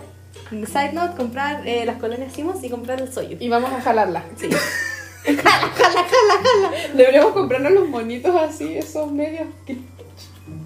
Side 0.51 0.93
note, 0.93 1.17
comprar 1.17 1.67
eh, 1.67 1.85
las 1.85 1.97
colonias 1.97 2.33
Simos 2.33 2.63
y 2.63 2.71
comprar 2.71 3.01
el 3.01 3.13
soyo. 3.13 3.37
Y 3.41 3.49
vamos 3.49 3.73
a 3.73 3.81
jalarla. 3.81 4.23
Sí. 4.37 4.49
jala, 5.25 5.43
jala, 5.43 6.05
jala, 6.05 6.41
jala. 6.43 6.71
Deberíamos 6.95 7.33
comprarnos 7.33 7.73
los 7.73 7.89
monitos 7.89 8.35
así, 8.41 8.77
esos 8.79 9.11
medios, 9.11 9.49
que- 9.67 9.77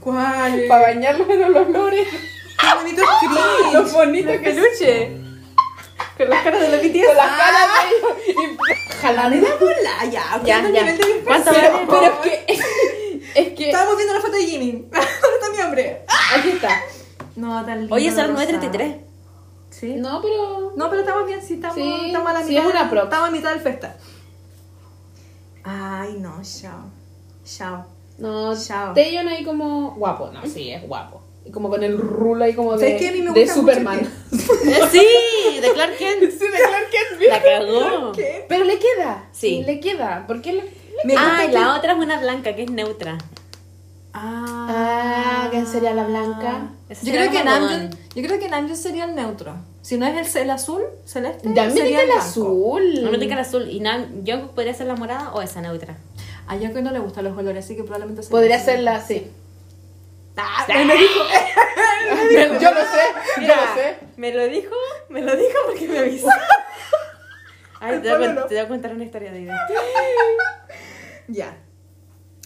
¿Cuál? 0.00 0.64
para 0.68 0.82
bañarlos 0.94 1.28
en 1.30 1.40
los 1.40 1.66
olores. 1.66 2.06
Qué 2.08 2.66
bonito 2.76 3.02
cringe. 3.20 3.72
Los 3.72 3.92
bonitos 3.92 4.32
que 4.32 4.38
Peluche. 4.38 5.12
Con 6.20 6.28
las 6.28 6.44
caras 6.44 6.60
de 6.60 6.68
la 6.68 6.76
BTS. 6.76 7.06
con 7.06 7.16
las 7.16 7.30
caras 7.30 7.68
de 7.72 7.88
ellos 7.88 8.18
y 8.28 8.92
jalar. 9.00 9.32
Hola, 9.32 10.04
ya. 10.04 10.40
Ya, 10.44 10.60
¿cuánto 10.60 10.74
ya. 10.74 10.82
nivel 10.82 10.98
de 10.98 11.24
¿Cuánto 11.24 11.50
vale? 11.50 11.70
Pero 11.88 12.04
es 12.04 12.12
que. 12.20 12.62
Es 13.40 13.48
que. 13.54 13.66
Estábamos 13.70 13.96
viendo 13.96 14.12
la 14.12 14.20
foto 14.20 14.36
de 14.36 14.44
Jimmy. 14.44 14.72
¿Dónde 14.90 15.36
está 15.40 15.50
mi 15.56 15.62
hombre? 15.62 16.04
Aquí 16.36 16.48
está. 16.50 16.82
No, 17.36 17.64
tan 17.64 17.78
lindo. 17.80 17.94
Oye, 17.94 18.10
son 18.10 18.16
la 18.18 18.26
las 18.26 18.52
rosada. 18.52 18.70
9.33. 18.70 19.00
Sí. 19.70 19.94
No, 19.96 20.20
pero. 20.20 20.72
No, 20.76 20.90
pero 20.90 21.00
estamos 21.00 21.26
bien, 21.26 21.40
sí, 21.40 21.54
estamos, 21.54 21.76
Sí, 21.76 22.02
estamos 22.08 22.28
a 22.28 22.32
la 22.34 22.42
sí, 22.42 22.48
mitad. 22.50 22.64
es 22.64 22.70
una 22.70 22.90
prox. 22.90 23.04
Estamos 23.04 23.28
a 23.28 23.30
mitad 23.32 23.50
del 23.52 23.60
festa. 23.60 23.96
Ay, 25.64 26.16
no, 26.18 26.42
chao. 26.42 26.84
Chao. 27.46 27.86
No, 28.18 28.54
Chao. 28.54 28.92
Taeyeon 28.92 29.26
ahí 29.28 29.42
como 29.42 29.92
guapo. 29.94 30.30
No, 30.32 30.42
sí, 30.46 30.70
es 30.70 30.86
guapo. 30.86 31.22
Y 31.46 31.50
como 31.50 31.70
con 31.70 31.82
el 31.82 31.96
rulo 31.96 32.44
ahí 32.44 32.54
como 32.54 32.76
de, 32.76 32.78
¿Sabes 32.80 33.00
qué? 33.00 33.08
A 33.08 33.12
mí 33.12 33.22
me 33.22 33.32
de 33.32 33.40
gusta 33.44 33.56
mucho 33.56 33.72
Superman. 33.72 34.00
Eh, 34.00 34.08
sí, 34.32 35.60
de 35.60 35.72
Clark 35.74 35.96
Kent. 35.96 36.20
Sí, 36.30 36.38
de 36.38 36.58
Clark 36.58 36.90
Kent. 36.90 37.20
La 37.28 37.42
cagó. 37.42 38.12
Pero 38.48 38.64
le 38.64 38.78
queda. 38.78 39.24
Sí. 39.32 39.62
Le 39.66 39.80
queda. 39.80 40.24
¿Por 40.26 40.40
qué 40.42 40.52
le.? 40.54 40.64
Me 41.04 41.14
Ah, 41.16 41.42
y 41.44 41.46
que- 41.48 41.52
la 41.54 41.76
otra 41.76 41.92
es 41.92 41.98
una 41.98 42.20
blanca 42.20 42.54
que 42.54 42.64
es 42.64 42.70
neutra. 42.70 43.16
Ah, 44.12 45.48
¿quién 45.50 45.66
sería 45.66 45.94
la 45.94 46.04
blanca? 46.04 46.70
Esa 46.88 47.06
Yo 47.06 47.12
creo, 47.12 47.30
que 47.30 47.44
Namjoon, 47.44 47.90
yo 48.16 48.22
creo 48.24 48.38
que 48.40 48.48
Namjoon 48.48 48.76
sería 48.76 49.04
el 49.04 49.14
neutro. 49.14 49.54
Si 49.82 49.96
no 49.96 50.06
es 50.06 50.34
el, 50.34 50.42
el 50.42 50.50
azul, 50.50 50.82
celeste, 51.06 51.48
Ya 51.54 51.66
me 51.66 51.70
sería 51.72 52.00
el 52.00 52.06
blanco. 52.06 52.22
azul. 52.22 53.02
No 53.02 53.10
me 53.12 53.16
el 53.24 53.32
azul. 53.38 53.68
¿Y 53.70 53.80
Nam 53.80 54.24
podría 54.54 54.74
ser 54.74 54.88
la 54.88 54.96
morada 54.96 55.32
o 55.32 55.40
esa 55.42 55.60
neutra? 55.60 55.96
A 56.48 56.56
Yoko 56.56 56.80
no 56.80 56.90
le 56.90 56.98
gustan 56.98 57.24
los 57.24 57.34
colores, 57.34 57.64
así 57.64 57.76
que 57.76 57.84
probablemente 57.84 58.22
sea 58.22 58.30
Podría 58.30 58.56
el 58.56 58.62
ser 58.64 58.80
la, 58.80 59.00
sí. 59.00 59.30
Ah, 60.42 60.66
él 60.68 60.86
me 60.88 60.94
dijo. 60.94 61.20
Yo 62.60 62.70
lo 62.72 62.80
sé, 62.80 63.42
yo 63.42 63.46
lo 63.48 63.74
sé. 63.74 63.96
¿Me 64.16 64.32
lo 64.34 64.46
dijo? 64.48 64.74
¿Me 65.08 65.22
lo 65.22 65.36
dijo 65.36 65.58
porque 65.66 65.88
me 65.88 65.98
avisó? 65.98 66.28
Ay, 67.80 67.98
te 68.00 68.14
voy, 68.14 68.24
a, 68.24 68.26
Ponlo. 68.28 68.40
cont- 68.42 68.48
te 68.48 68.54
voy 68.56 68.64
a 68.64 68.68
contar 68.68 68.94
una 68.94 69.04
historia 69.04 69.32
de 69.32 69.40
ida. 69.42 69.54
Ya. 71.28 71.56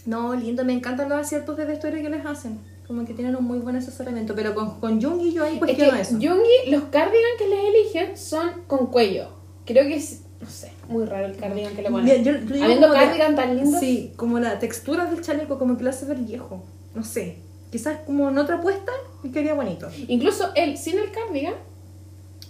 No, 0.05 0.35
lindo, 0.35 0.65
me 0.65 0.75
encantan 0.75 1.09
los 1.09 1.19
aciertos 1.19 1.57
de 1.57 1.65
vestuario 1.65 2.03
que 2.03 2.11
les 2.11 2.25
hacen. 2.27 2.61
Como 2.87 3.07
que 3.07 3.15
tienen 3.15 3.35
un 3.35 3.45
muy 3.45 3.59
buen 3.61 3.77
asesoramiento. 3.77 4.35
Pero 4.35 4.55
con, 4.55 4.79
con 4.79 5.01
Jung 5.01 5.21
y 5.23 5.33
yo 5.33 5.45
ahí 5.45 5.55
Es 5.55 5.59
cuestiono 5.59 5.93
que 5.95 6.01
eso. 6.03 6.19
Yoongi, 6.19 6.71
los 6.71 6.83
cardigan 6.85 7.31
que 7.39 7.49
les 7.49 7.65
eligen 7.65 8.17
son 8.19 8.65
con 8.67 8.89
cuello. 8.89 9.29
Creo 9.65 9.85
que 9.85 9.97
es, 9.97 10.21
no 10.41 10.51
sé, 10.51 10.71
muy 10.89 11.07
raro 11.07 11.25
el 11.27 11.37
cardigan 11.39 11.75
que 11.75 11.81
le 11.83 11.91
ponen. 11.91 12.23
Yo- 12.23 12.33
yo 12.33 12.63
Habiendo 12.63 12.93
cardigan 12.93 13.35
tan 13.35 13.57
lindos. 13.57 13.81
Sí, 13.81 14.13
como 14.17 14.39
la 14.39 14.59
textura 14.59 15.07
del 15.07 15.23
chaleco, 15.23 15.59
como 15.59 15.79
que 15.79 15.85
lo 15.85 15.91
hace 15.91 16.05
ver 16.05 16.19
viejo. 16.19 16.63
No 16.95 17.03
sé. 17.03 17.39
Quizás 17.75 17.99
como 18.07 18.29
en 18.29 18.39
otra 18.39 18.61
puesta 18.61 18.93
me 19.25 19.33
quedaría 19.33 19.53
bonito. 19.53 19.89
Incluso 20.07 20.53
él, 20.55 20.79
sin 20.79 20.97
el 20.97 21.11
cardigan, 21.11 21.55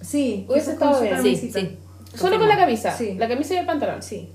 Sí, 0.03 0.45
Hubiese 0.47 0.73
estado 0.73 1.01
bien. 1.01 1.23
Sí, 1.23 1.51
sí. 1.51 1.79
solo 2.15 2.39
con 2.39 2.47
la 2.47 2.59
camisa. 2.59 2.95
Sí. 2.95 3.15
La 3.15 3.27
camisa 3.27 3.55
y 3.55 3.57
el 3.57 3.65
pantalón. 3.65 4.03
Sí. 4.03 4.29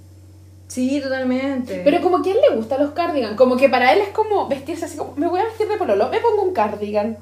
Sí, 0.68 1.00
totalmente. 1.00 1.82
Pero 1.84 2.02
como 2.02 2.24
que 2.24 2.32
a 2.32 2.34
él 2.34 2.40
le 2.50 2.56
gustan 2.56 2.82
los 2.82 2.94
cardigan, 2.94 3.36
como 3.36 3.56
que 3.56 3.70
para 3.70 3.94
él 3.94 4.00
es 4.00 4.10
como 4.10 4.48
vestirse 4.48 4.86
así 4.86 4.98
como, 4.98 5.14
me 5.16 5.28
voy 5.28 5.42
a 5.42 5.44
vestir 5.44 5.68
de 5.68 5.78
pololo, 5.78 6.10
me 6.10 6.22
pongo 6.22 6.42
un 6.42 6.54
cardigan. 6.54 7.20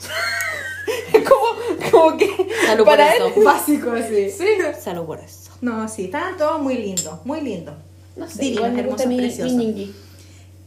como, 1.11 1.91
como 1.91 2.17
que 2.17 2.29
Salud 2.67 2.85
por 2.85 2.95
para 2.95 3.15
eso. 3.15 3.33
él 3.35 3.43
básico 3.43 3.91
así. 3.91 4.29
Sí. 4.31 4.45
Salud 4.79 5.03
por 5.03 5.19
eso. 5.19 5.51
No, 5.59 5.89
sí, 5.89 6.05
estaban 6.05 6.37
todos 6.37 6.61
muy 6.61 6.75
lindos, 6.75 7.19
muy 7.25 7.41
lindos. 7.41 7.75
No 8.15 8.29
sé, 8.29 8.51
gusta 8.51 8.67
hermosos, 8.69 9.07
mi, 9.07 9.17
preciosos. 9.17 9.53
mi. 9.53 9.93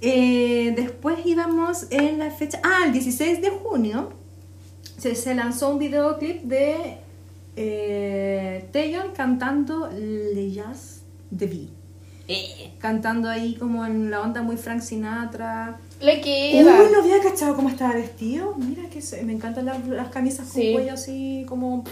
Eh, 0.02 0.72
después 0.76 1.18
íbamos 1.26 1.86
en 1.90 2.18
la 2.18 2.30
fecha. 2.30 2.60
Ah, 2.62 2.84
el 2.86 2.92
16 2.92 3.42
de 3.42 3.50
junio. 3.50 4.10
se, 4.98 5.14
se 5.14 5.34
lanzó 5.34 5.70
un 5.70 5.78
videoclip 5.78 6.42
de 6.42 6.96
eh, 7.56 8.64
Taeyeon 8.72 9.12
cantando 9.14 9.88
Le 9.92 10.50
Jazz 10.52 11.00
de 11.30 11.46
V. 11.46 11.68
Eh. 12.28 12.70
Cantando 12.78 13.28
ahí 13.28 13.54
como 13.56 13.84
en 13.84 14.10
la 14.10 14.20
onda 14.22 14.40
muy 14.42 14.56
Frank 14.56 14.80
Sinatra. 14.82 15.78
Le 16.00 16.14
Uy, 16.16 16.20
queda. 16.22 16.88
no 16.90 17.02
había 17.02 17.20
cachado 17.22 17.54
cómo 17.56 17.68
estaba 17.68 17.94
vestido. 17.94 18.54
Mira 18.56 18.88
que 18.88 19.02
se- 19.02 19.22
me 19.24 19.32
encantan 19.32 19.66
las, 19.66 19.86
las 19.88 20.08
camisas 20.08 20.46
con 20.48 20.62
Sí. 20.62 20.72
cuello 20.72 20.94
así 20.94 21.44
como... 21.48 21.84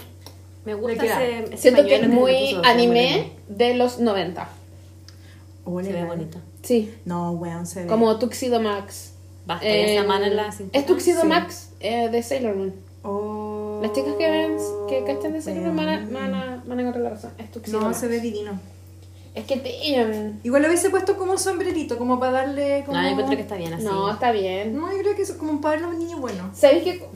Me 0.65 0.73
gusta 0.73 1.03
ese, 1.05 1.43
ese 1.45 1.57
Siento 1.57 1.85
que 1.85 1.95
es 1.95 2.07
muy 2.09 2.55
anime 2.63 3.31
de 3.47 3.75
los 3.75 3.99
90. 3.99 4.47
Ole, 5.65 5.87
Se 5.87 5.93
ve 5.93 6.05
bonito. 6.05 6.37
Sí. 6.63 6.93
No, 7.05 7.31
weón, 7.31 7.65
se 7.65 7.81
ve. 7.83 7.87
Como 7.87 8.17
Tuxedo 8.19 8.59
Max. 8.59 9.13
Basta, 9.45 9.65
Eh, 9.67 10.03
mano 10.03 10.25
en 10.25 10.35
la 10.35 10.51
cintura. 10.51 10.79
Es 10.79 10.85
Tuxedo 10.85 11.21
Sí. 11.21 11.27
Max 11.27 11.69
eh, 11.79 12.09
de 12.09 12.21
Sailor 12.23 12.55
Moon. 12.55 12.73
Oh, 13.03 13.79
Las 13.81 13.93
chicas 13.93 14.13
que 14.17 14.29
ven, 14.29 14.57
que 14.87 15.03
cachan 15.05 15.33
de 15.33 15.41
Sailor 15.41 15.63
Moon 15.71 15.75
van 15.77 15.89
a, 15.89 16.07
van 16.11 16.33
a, 16.33 16.63
van 16.65 16.77
a 16.77 16.81
encontrar 16.81 17.03
la 17.03 17.09
razón. 17.11 17.31
Es 17.37 17.49
Tuxedo 17.51 17.79
No, 17.79 17.85
Max. 17.87 17.97
se 17.99 18.07
ve 18.07 18.19
divino. 18.19 18.59
Es 19.35 19.45
que 19.45 19.57
Taeyeon. 19.57 20.41
Igual 20.43 20.63
lo 20.63 20.67
hubiese 20.67 20.89
puesto 20.89 21.15
como 21.15 21.37
sombrerito, 21.37 21.97
como 21.97 22.19
para 22.19 22.31
darle 22.31 22.83
como... 22.85 22.97
No, 22.97 23.03
yo 23.03 23.09
encuentro 23.11 23.35
que 23.37 23.43
está 23.43 23.55
bien 23.55 23.73
así. 23.73 23.85
No, 23.85 24.11
está 24.11 24.31
bien. 24.31 24.75
No, 24.75 24.91
yo 24.91 24.97
creo 24.99 25.15
que 25.15 25.21
es 25.21 25.31
como 25.33 25.61
para 25.61 25.75
verlo 25.75 25.87
a 25.87 25.91
un 25.91 25.99
niño 25.99 26.17
bueno. 26.17 26.49
¿Sabéis 26.53 26.83
que.? 26.83 26.99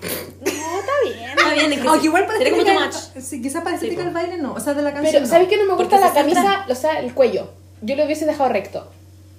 No, 0.46 0.80
está 0.80 0.92
bien. 1.04 1.30
Está 1.38 1.54
bien, 1.54 1.74
es 1.74 1.80
que 1.82 1.88
Aunque 1.88 2.02
sí. 2.02 2.08
igual 2.08 2.26
para 2.26 2.38
Sería 2.38 2.54
como 2.54 2.64
too 2.66 2.74
much. 2.74 2.94
Sí, 3.22 3.42
quizás 3.42 3.64
para 3.64 3.78
Sí, 3.78 3.88
estética 3.88 4.02
po. 4.02 4.06
del 4.06 4.14
baile 4.14 4.38
no, 4.42 4.54
o 4.54 4.60
sea, 4.60 4.74
de 4.74 4.82
la 4.82 4.94
canción 4.94 5.12
Pero, 5.14 5.26
no. 5.26 5.30
¿sabéis 5.30 5.50
que 5.50 5.58
no 5.58 5.64
me 5.64 5.70
Porque 5.70 5.84
gusta 5.84 6.00
la 6.00 6.08
se 6.14 6.20
centra- 6.20 6.44
camisa? 6.44 6.66
O 6.70 6.76
sea, 6.76 7.00
el 7.00 7.14
cuello. 7.14 7.50
Yo 7.82 7.96
lo 7.96 8.06
hubiese 8.06 8.26
dejado 8.26 8.50
recto. 8.50 8.88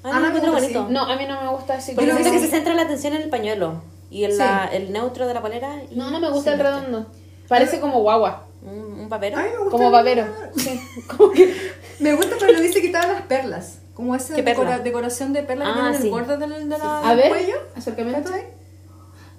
Ah, 0.04 0.12
no, 0.12 0.20
me 0.20 0.26
encuentro 0.28 0.52
bonito. 0.52 0.86
No, 0.90 1.02
a 1.10 1.16
mí 1.16 1.24
no 1.26 1.40
me 1.40 1.48
gusta 1.48 1.74
así. 1.74 1.92
Porque 1.94 2.10
siento 2.12 2.30
que 2.30 2.38
se 2.38 2.48
centra 2.48 2.74
la 2.74 2.82
atención 2.82 3.14
en 3.14 3.22
el 3.22 3.30
pañuelo 3.30 3.82
y 4.10 4.24
en 4.24 4.32
Sí. 4.32 4.38
la, 4.38 4.66
el 4.66 4.92
neutro 4.92 5.26
de 5.26 5.34
la 5.34 5.40
polera. 5.42 5.82
y 5.90 5.94
No, 5.96 6.10
no 6.10 6.20
me 6.20 6.30
gusta 6.30 6.52
el 6.52 6.60
redondo. 6.60 7.06
Parece 7.48 7.80
como 7.80 8.00
guagua. 8.02 8.44
Un, 8.62 9.00
un 9.00 9.08
papero. 9.08 9.36
Me 9.36 9.48
gusta 9.56 9.70
Como. 9.70 9.90
Sí. 10.56 10.80
Que. 11.34 11.54
Me 12.00 12.12
gusta, 12.14 12.36
le 12.46 12.58
hubiese 12.60 12.80
quitado 12.82 13.12
las 13.12 13.22
perlas. 13.22 13.78
Como 13.94 14.14
esa 14.14 14.34
decoración 14.34 15.32
de 15.32 15.42
perlas 15.44 15.68
Ah, 15.68 15.72
que 15.74 15.80
tiene 15.80 15.96
en 15.96 16.02
sí. 16.02 16.08
el 16.08 16.10
borde 16.12 16.36
del, 16.36 16.68
de 16.68 16.78
la- 16.78 16.98
A 17.00 17.08
del 17.10 17.16
ver, 17.18 17.28
cuello. 17.28 17.56
acercamiento. 17.76 18.30
¿Cachai? 18.30 18.46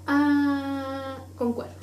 Ah, 0.08 1.18
concuerdo. 1.38 1.74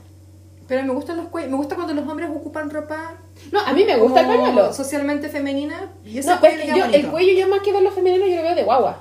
Pero 0.68 0.82
me 0.84 0.92
gustan 0.92 1.16
los 1.18 1.26
cuellos. 1.28 1.50
Me 1.50 1.56
gusta 1.56 1.74
cuando 1.74 1.92
los 1.94 2.08
hombres 2.08 2.30
ocupan 2.30 2.70
ropa 2.70 3.14
No, 3.50 3.60
a 3.60 3.72
mí 3.72 3.84
me 3.84 3.96
gusta 3.96 4.20
el 4.20 4.26
pañuelo. 4.26 4.72
socialmente 4.72 5.28
femenina. 5.28 5.90
Y 6.04 6.18
ese 6.18 6.30
No, 6.30 6.40
cuello 6.40 6.54
es 6.56 6.60
que 6.62 6.66
le 6.68 6.74
queda 6.74 6.88
yo, 6.90 6.94
el 6.96 7.10
cuello 7.10 7.32
yo 7.40 7.48
más 7.48 7.60
que 7.60 7.72
verlo 7.72 7.90
femenino 7.90 8.26
yo 8.26 8.36
lo 8.36 8.42
veo 8.42 8.54
de 8.54 8.64
guagua. 8.64 8.98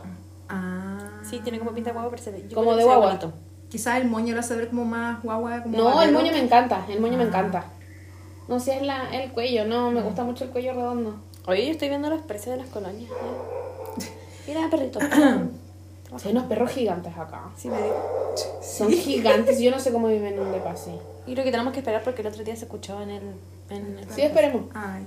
Ah. 0.49 1.21
Sí, 1.29 1.39
tiene 1.39 1.59
como 1.59 1.71
pinta 1.71 1.89
de 1.91 1.93
guagua, 1.93 2.09
pero 2.11 2.21
se 2.23 2.31
ve. 2.31 2.45
yo 2.49 2.55
Como 2.55 2.75
de 2.75 2.83
guagua. 2.83 3.07
bonito. 3.07 3.31
Quizás 3.69 4.01
el 4.01 4.07
moño 4.09 4.33
lo 4.33 4.41
hace 4.41 4.55
ver 4.55 4.67
como 4.69 4.83
más 4.85 5.21
guagua. 5.23 5.63
Como 5.63 5.77
No, 5.77 6.01
el 6.01 6.11
moño 6.11 6.31
me 6.31 6.39
encanta, 6.39 6.85
el 6.89 6.99
moño 6.99 7.17
me 7.17 7.23
Ah. 7.23 7.27
encanta. 7.27 7.65
No 8.47 8.59
sé, 8.59 8.75
es 8.77 8.81
la, 8.81 9.09
el 9.15 9.31
cuello, 9.31 9.63
no, 9.65 9.91
me 9.91 10.01
gusta 10.01 10.23
mucho 10.23 10.43
el 10.43 10.49
cuello 10.49 10.73
redondo. 10.73 11.15
Oye, 11.47 11.65
yo 11.67 11.71
estoy 11.71 11.87
viendo 11.89 12.09
los 12.09 12.21
precios 12.23 12.55
de 12.57 12.61
las 12.63 12.69
colonias. 12.71 13.09
ya. 13.97 14.05
Mira, 14.47 14.69
perrito. 14.69 14.99
Hay 14.99 16.31
unos 16.31 16.43
perros 16.45 16.71
gigantes 16.71 17.15
acá. 17.17 17.43
sí, 17.55 17.69
me 17.69 17.77
digo. 17.77 17.95
Son 18.61 18.89
gigantes, 18.91 19.59
yo 19.61 19.71
no 19.71 19.79
sé 19.79 19.91
cómo 19.93 20.07
viven 20.09 20.37
en 20.37 20.51
De 20.51 20.59
Paz, 20.59 20.81
sí. 20.85 20.91
Y 21.27 21.33
creo 21.33 21.45
que 21.45 21.51
tenemos 21.51 21.73
que 21.73 21.79
esperar 21.79 22.03
porque 22.03 22.21
el 22.21 22.27
otro 22.27 22.43
día 22.43 22.55
se 22.55 22.65
escuchó 22.65 23.01
en 23.01 23.09
el. 23.09 23.23
En 23.69 23.99
el 23.99 24.09
Sí, 24.13 24.21
esperemos. 24.21 24.65
Ay. 24.73 25.05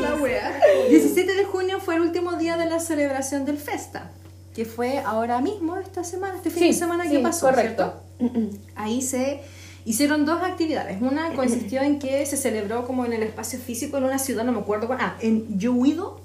La 0.00 0.14
wea. 0.16 0.60
17 0.88 1.34
de 1.34 1.44
junio 1.44 1.80
fue 1.80 1.96
el 1.96 2.02
último 2.02 2.32
día 2.36 2.56
de 2.56 2.66
la 2.66 2.80
celebración 2.80 3.44
del 3.44 3.58
Festa, 3.58 4.10
que 4.54 4.64
fue 4.64 4.98
ahora 4.98 5.40
mismo, 5.40 5.76
esta 5.76 6.04
semana, 6.04 6.36
este 6.36 6.50
fin 6.50 6.68
de 6.68 6.72
semana 6.74 7.04
que 7.04 7.16
sí, 7.16 7.18
pasó, 7.18 7.46
correcto. 7.46 8.02
¿cierto? 8.18 8.56
Ahí 8.76 9.02
se 9.02 9.42
hicieron 9.86 10.26
dos 10.26 10.42
actividades. 10.42 11.00
Una 11.00 11.32
consistió 11.32 11.80
en 11.80 11.98
que 11.98 12.26
se 12.26 12.36
celebró 12.36 12.86
como 12.86 13.06
en 13.06 13.14
el 13.14 13.22
espacio 13.22 13.58
físico 13.58 13.96
en 13.96 14.04
una 14.04 14.18
ciudad, 14.18 14.44
no 14.44 14.52
me 14.52 14.58
acuerdo 14.58 14.86
cuál, 14.88 14.98
ah, 15.00 15.16
en 15.20 15.58
Yeouido, 15.58 16.20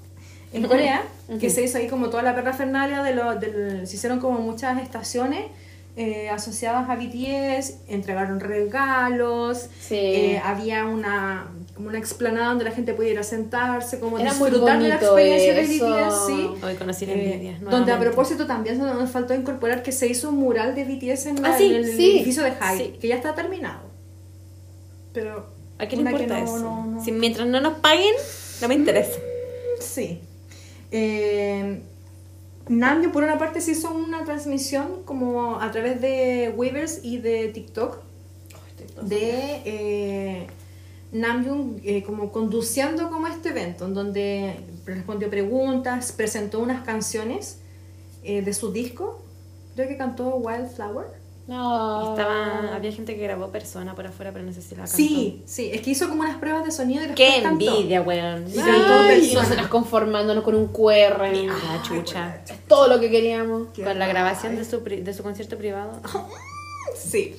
en 0.52 0.64
Corea, 0.66 1.02
que 1.40 1.48
se 1.48 1.62
hizo 1.64 1.78
ahí 1.78 1.88
como 1.88 2.10
toda 2.10 2.22
la 2.22 2.34
perrafernalia 2.34 3.02
de 3.02 3.14
lo, 3.14 3.36
del, 3.36 3.86
se 3.86 3.96
hicieron 3.96 4.20
como 4.20 4.40
muchas 4.40 4.82
estaciones 4.82 5.46
eh, 5.96 6.28
asociadas 6.28 6.90
a 6.90 6.96
BTS, 6.96 7.76
entregaron 7.88 8.40
regalos, 8.40 9.68
Sí. 9.80 9.94
eh, 9.96 10.42
había 10.44 10.84
una 10.84 11.46
como 11.74 11.88
una 11.88 11.98
explanada 11.98 12.48
donde 12.48 12.64
la 12.64 12.70
gente 12.72 12.92
podía 12.92 13.12
ir 13.12 13.18
a 13.18 13.22
sentarse, 13.22 13.98
como 13.98 14.18
Era 14.18 14.34
muy 14.34 14.50
disfrutar 14.50 14.78
de 14.80 14.88
la 14.88 14.96
bonito 14.96 15.18
experiencia 15.18 15.60
eso. 15.60 15.86
de 15.86 16.02
BTS, 16.02 16.26
sí. 16.58 16.64
Hoy 16.66 16.74
conocí 16.74 17.04
Eh, 17.06 17.12
envidia. 17.32 17.58
donde 17.60 17.92
a 17.92 17.98
propósito 17.98 18.46
también 18.46 18.78
nos 18.78 19.10
faltó 19.10 19.32
incorporar 19.34 19.82
que 19.82 19.90
se 19.92 20.06
hizo 20.06 20.28
un 20.28 20.36
mural 20.36 20.74
de 20.74 20.84
BTS 20.84 21.26
en, 21.30 21.42
la- 21.42 21.54
Ah, 21.54 21.58
sí, 21.58 21.66
en 21.66 21.76
el 21.76 21.86
sí, 21.96 22.16
edificio 22.16 22.42
de 22.42 22.50
Hyde, 22.52 22.76
sí. 22.92 22.98
que 23.00 23.08
ya 23.08 23.16
está 23.16 23.34
terminado. 23.34 23.80
Pero 25.14 25.46
¿A 25.78 25.86
quién 25.86 26.04
le 26.04 26.10
importa 26.10 26.38
no- 26.40 26.44
eso? 26.44 26.58
no- 26.58 26.86
no- 26.86 27.04
Si 27.04 27.10
mientras 27.12 27.46
no 27.48 27.60
nos 27.60 27.78
paguen, 27.78 28.14
no 28.60 28.68
me 28.68 28.74
interesa. 28.74 29.18
Sí. 29.80 30.20
Eh, 30.90 31.80
Namjoon 32.68 33.12
por 33.12 33.24
una 33.24 33.38
parte 33.38 33.60
se 33.60 33.72
hizo 33.72 33.92
una 33.92 34.24
transmisión 34.24 35.02
como 35.04 35.60
a 35.60 35.70
través 35.72 36.00
de 36.00 36.52
Weavers 36.54 37.00
y 37.02 37.18
de 37.18 37.48
TikTok 37.48 37.98
de 39.02 39.62
eh, 39.64 40.46
Namjoon 41.12 41.80
eh, 41.84 42.02
como 42.02 42.32
conduciendo 42.32 43.10
como 43.10 43.26
este 43.26 43.50
evento 43.50 43.84
en 43.84 43.94
donde 43.94 44.56
respondió 44.86 45.28
preguntas, 45.30 46.12
presentó 46.12 46.58
unas 46.58 46.84
canciones 46.84 47.58
eh, 48.24 48.42
de 48.42 48.54
su 48.54 48.72
disco, 48.72 49.22
creo 49.74 49.88
que 49.88 49.96
cantó 49.96 50.36
Wildflower. 50.36 51.22
No. 51.46 52.10
Estaba, 52.10 52.74
había 52.74 52.92
gente 52.92 53.16
que 53.16 53.22
grabó 53.22 53.48
persona 53.48 53.94
por 53.94 54.06
afuera, 54.06 54.30
pero 54.32 54.44
no 54.44 54.52
sé 54.52 54.62
si 54.62 54.76
la 54.76 54.82
cantó. 54.82 54.96
Sí, 54.96 55.42
sí, 55.44 55.70
es 55.72 55.80
que 55.82 55.90
hizo 55.90 56.08
como 56.08 56.22
unas 56.22 56.36
pruebas 56.38 56.64
de 56.64 56.70
sonido 56.70 57.02
y 57.02 57.08
después 57.08 57.34
Qué 57.34 57.42
cantó. 57.42 57.66
envidia, 57.66 58.00
weón. 58.00 58.46
Ay, 58.62 59.30
y 59.30 59.34
nosotras 59.34 59.66
conformándonos 59.66 60.44
con 60.44 60.54
un 60.54 60.68
QR. 60.68 61.18
La 61.20 61.82
chucha. 61.82 62.40
Es 62.48 62.66
todo 62.68 62.86
lo 62.86 63.00
que 63.00 63.10
queríamos. 63.10 63.68
Qué 63.74 63.82
Con 63.82 63.98
la 63.98 64.06
grabación 64.06 64.54
de 64.54 64.64
su, 64.64 64.80
de 64.82 65.12
su 65.12 65.22
concierto 65.22 65.58
privado. 65.58 66.00
Sí. 66.96 67.34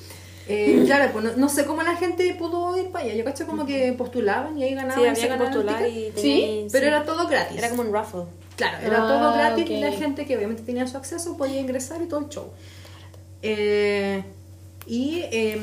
Eh, 0.46 0.82
claro, 0.84 1.10
pues 1.12 1.24
no, 1.24 1.32
no 1.36 1.48
sé 1.48 1.64
cómo 1.64 1.82
la 1.82 1.96
gente 1.96 2.34
pudo 2.38 2.76
ir 2.76 2.90
para 2.90 3.04
allá. 3.04 3.14
Yo 3.14 3.24
cacho 3.24 3.46
como 3.46 3.64
que 3.64 3.92
postulaban 3.94 4.58
y 4.58 4.64
ahí 4.64 4.74
ganaban. 4.74 4.96
Sí, 4.98 5.02
y 5.04 5.08
había 5.08 5.38
que 5.38 5.44
postular 5.44 5.88
y 5.88 5.92
¿Sí? 5.94 6.12
tenía- 6.14 6.66
Pero 6.72 6.82
sí. 6.84 6.88
era 6.88 7.04
todo 7.04 7.26
gratis. 7.28 7.58
Era 7.58 7.70
como 7.70 7.82
un 7.82 7.92
raffle. 7.92 8.22
Claro, 8.56 8.86
era 8.86 9.04
Ah, 9.04 9.08
todo 9.08 9.32
gratis 9.34 9.70
y 9.70 9.76
ok. 9.76 9.80
la 9.80 9.92
gente 9.92 10.26
que 10.26 10.36
obviamente 10.36 10.62
tenía 10.62 10.86
su 10.86 10.96
acceso 10.96 11.36
podía 11.36 11.60
ingresar 11.60 12.00
y 12.02 12.06
todo 12.06 12.20
el 12.20 12.28
show. 12.28 12.50
Eh, 13.42 14.22
y 14.86 15.22
eh, 15.32 15.60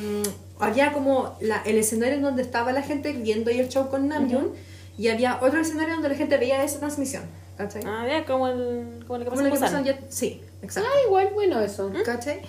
había 0.60 0.92
como 0.94 1.36
la- 1.42 1.62
el 1.66 1.78
escenario 1.78 2.16
en 2.16 2.22
donde 2.24 2.42
estaba 2.42 2.72
la 2.72 2.82
gente 2.82 3.14
viendo 3.14 3.50
ahí 3.52 3.60
el 3.60 3.70
show 3.70 3.88
con 3.90 4.08
Namjoon 4.08 4.52
y 4.98 5.08
había 5.08 5.40
otro 5.42 5.60
escenario 5.62 5.94
donde 5.94 6.10
la 6.10 6.16
gente 6.16 6.38
veía 6.38 6.64
esa 6.64 6.80
transmisión. 6.80 7.24
¿Cachai? 7.58 7.84
Ah, 7.86 8.02
había 8.04 8.26
como 8.26 8.48
el, 8.48 9.04
como 9.06 9.20
lo 9.20 9.26
que 9.26 9.30
pasó 9.32 9.44
en 9.46 9.50
Busan. 9.52 9.86
Sí, 10.10 10.42
exacto. 10.64 10.90
Ah, 10.92 10.98
igual, 11.06 11.30
bueno 11.34 11.60
eso. 11.62 11.92
¿Cachai? 12.04 12.42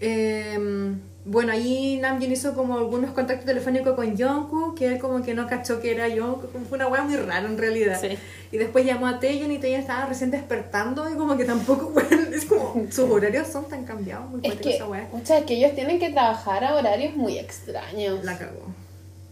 Eh, 0.00 0.94
bueno, 1.28 1.52
ahí 1.52 1.98
Namjoon 2.00 2.30
hizo 2.30 2.54
como 2.54 2.78
algunos 2.78 3.10
contactos 3.10 3.46
telefónicos 3.46 3.96
con 3.96 4.16
Jungkook, 4.16 4.78
que 4.78 4.86
él 4.86 4.98
como 5.00 5.22
que 5.22 5.34
no 5.34 5.48
cachó 5.48 5.80
que 5.80 5.90
era 5.90 6.08
Jungkook, 6.08 6.52
como 6.52 6.64
fue 6.66 6.78
una 6.78 6.86
wea 6.86 7.02
muy 7.02 7.16
rara 7.16 7.44
en 7.46 7.58
realidad. 7.58 7.98
Sí. 8.00 8.16
Y 8.52 8.58
después 8.58 8.86
llamó 8.86 9.08
a 9.08 9.18
Taeyeon 9.18 9.50
y 9.50 9.58
Taeyeon 9.58 9.80
estaba 9.80 10.06
recién 10.06 10.30
despertando 10.30 11.10
y 11.10 11.14
como 11.14 11.36
que 11.36 11.44
tampoco, 11.44 11.86
bueno, 11.94 12.08
es 12.32 12.44
como 12.44 12.86
sus 12.92 13.10
horarios 13.10 13.48
son 13.48 13.68
tan 13.68 13.84
cambiados, 13.84 14.30
muy 14.30 14.40
Es 14.44 14.54
que, 14.54 14.76
esa 14.76 14.86
wea. 14.86 15.08
muchas 15.12 15.42
que 15.42 15.54
ellos 15.54 15.74
tienen 15.74 15.98
que 15.98 16.10
trabajar 16.10 16.62
a 16.64 16.76
horarios 16.76 17.16
muy 17.16 17.38
extraños. 17.38 18.24
La 18.24 18.38
cagó. 18.38 18.62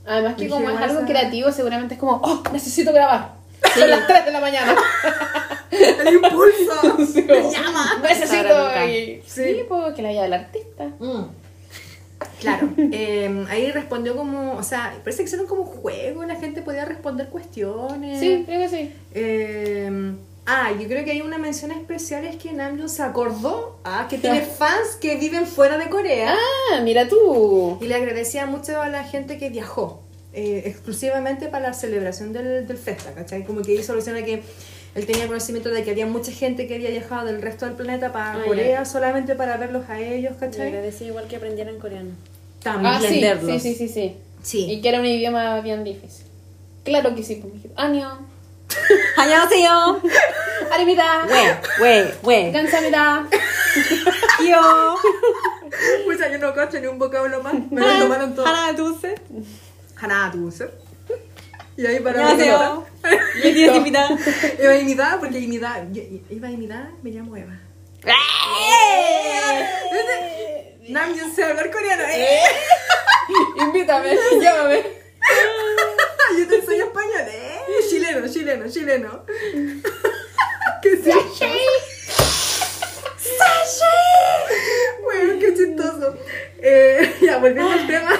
Además 0.04 0.34
que 0.34 0.48
como 0.48 0.68
es 0.68 0.76
algo 0.76 1.02
creativo, 1.06 1.52
seguramente 1.52 1.94
es 1.94 2.00
como, 2.00 2.20
oh, 2.24 2.42
necesito 2.52 2.92
grabar. 2.92 3.34
Son 3.72 3.88
las 3.88 4.06
3 4.06 4.24
de 4.26 4.30
la 4.32 4.40
mañana. 4.40 4.74
¡El 5.70 6.14
impulso! 6.14 7.06
Sí, 7.12 7.22
¡Me 7.22 7.34
como, 7.40 7.52
llama! 7.52 8.00
Necesito. 8.02 8.86
Y- 8.86 9.22
Sí. 9.26 9.44
Sí, 9.44 9.60
pues 9.68 9.98
la 9.98 10.08
vida 10.10 10.22
del 10.22 10.32
artista. 10.34 10.84
Mm. 10.98 11.22
Claro, 12.40 12.68
eh, 12.78 13.44
ahí 13.48 13.70
respondió 13.72 14.16
como, 14.16 14.54
o 14.54 14.62
sea, 14.62 14.94
parece 15.02 15.18
que 15.18 15.24
hicieron 15.24 15.46
como 15.46 15.62
un 15.62 15.68
juego, 15.68 16.24
la 16.24 16.36
gente 16.36 16.62
podía 16.62 16.84
responder 16.84 17.28
cuestiones. 17.28 18.20
Sí, 18.20 18.42
creo 18.46 18.60
que 18.60 18.68
sí. 18.68 18.92
Eh, 19.14 20.14
ah, 20.46 20.70
yo 20.78 20.86
creo 20.88 21.04
que 21.04 21.12
hay 21.12 21.20
una 21.22 21.38
mención 21.38 21.70
especial 21.72 22.24
es 22.24 22.36
que 22.36 22.52
Namjoon 22.52 22.88
se 22.88 23.02
acordó 23.02 23.78
ah, 23.84 24.06
que 24.10 24.18
tiene 24.18 24.40
fans 24.42 24.96
que 25.00 25.16
viven 25.16 25.46
fuera 25.46 25.78
de 25.78 25.88
Corea 25.88 26.34
Ah, 26.72 26.80
mira 26.82 27.08
tú. 27.08 27.78
y 27.80 27.86
le 27.86 27.94
agradecía 27.94 28.46
mucho 28.46 28.80
a 28.80 28.88
la 28.88 29.04
gente 29.04 29.38
que 29.38 29.48
viajó 29.50 30.02
eh, 30.32 30.62
exclusivamente 30.66 31.46
para 31.48 31.68
la 31.68 31.74
celebración 31.74 32.32
del, 32.32 32.66
del 32.66 32.76
festa, 32.76 33.12
¿cachai? 33.14 33.44
Como 33.44 33.62
que 33.62 33.72
hizo 33.74 33.92
alusión 33.92 34.16
a 34.16 34.22
que 34.24 34.42
él 34.94 35.06
tenía 35.06 35.26
conocimiento 35.26 35.70
de 35.70 35.82
que 35.82 35.90
había 35.90 36.06
mucha 36.06 36.30
gente 36.30 36.66
que 36.66 36.76
había 36.76 36.90
viajado 36.90 37.26
del 37.26 37.42
resto 37.42 37.66
del 37.66 37.74
planeta 37.74 38.12
para 38.12 38.34
ah, 38.34 38.44
Corea 38.44 38.84
solamente 38.84 39.34
para 39.34 39.56
verlos 39.56 39.88
a 39.88 40.00
ellos, 40.00 40.34
¿cachai? 40.38 40.70
Le 40.70 40.80
decía 40.80 41.08
igual 41.08 41.26
que 41.26 41.36
aprendieran 41.36 41.78
coreano. 41.78 42.10
También 42.62 42.94
ah, 42.94 43.00
sí, 43.00 43.60
sí, 43.60 43.74
sí, 43.74 43.88
sí, 43.88 44.16
sí. 44.42 44.66
Y 44.70 44.80
que 44.80 44.88
era 44.88 45.00
un 45.00 45.06
idioma 45.06 45.60
bien 45.60 45.82
difícil. 45.82 46.26
Claro 46.84 47.14
que 47.14 47.22
sí, 47.22 47.36
pues 47.36 47.52
me 47.52 47.60
dijeron, 47.60 47.78
¡Año! 47.78 48.18
¡Año, 49.16 50.00
¡Arimita! 50.72 51.26
¡Wey, 51.28 51.46
wey, 51.80 52.14
wey! 52.22 52.52
¡Yo! 54.48 54.96
Pues 56.04 56.18
yo 56.18 56.38
no 56.38 56.54
cacho 56.54 56.78
ni 56.78 56.86
un 56.86 56.98
vocablo 56.98 57.42
más. 57.42 57.54
Me 57.70 57.80
lo 57.80 57.98
tomaron 57.98 58.34
todo. 58.34 58.46
¡Hana 58.46 58.72
dulce! 58.72 59.14
¡Hana 59.96 60.30
dulce! 60.32 60.70
Y 61.77 61.85
ahí 61.85 61.99
para 61.99 62.19
안녕하세요. 62.27 62.85
BTS입니다. 63.41 64.09
Iba 64.59 64.71
a 64.71 64.77
imitar, 64.77 65.19
porque 65.19 65.39
imitar, 65.39 65.87
yo- 65.93 66.03
iba 66.29 66.47
a 66.47 66.51
imitar, 66.51 66.89
me 67.01 67.11
llamo 67.11 67.35
Eva. 67.37 67.57
Nam, 70.89 71.13
yo 71.15 71.23
sé 71.33 71.43
hablar 71.43 71.69
coreano. 71.71 72.03
¡Eh! 72.11 72.41
Invítame, 73.57 74.17
llámame. 74.41 74.83
Yo 76.37 76.47
te 76.47 76.55
enseño 76.55 76.85
español. 76.85 77.27
¡Eh! 77.29 77.59
Chileno, 77.89 78.27
chileno, 78.27 78.69
chileno. 78.69 79.23
¿Qué 80.81 80.89
es 80.93 81.07
eso? 81.07 81.45
Bueno, 85.03 85.33
qué 85.39 85.53
chistoso. 85.55 86.15
Eh, 86.61 87.15
ya, 87.21 87.37
volviendo 87.37 87.71
al 87.71 87.87
tema. 87.87 88.19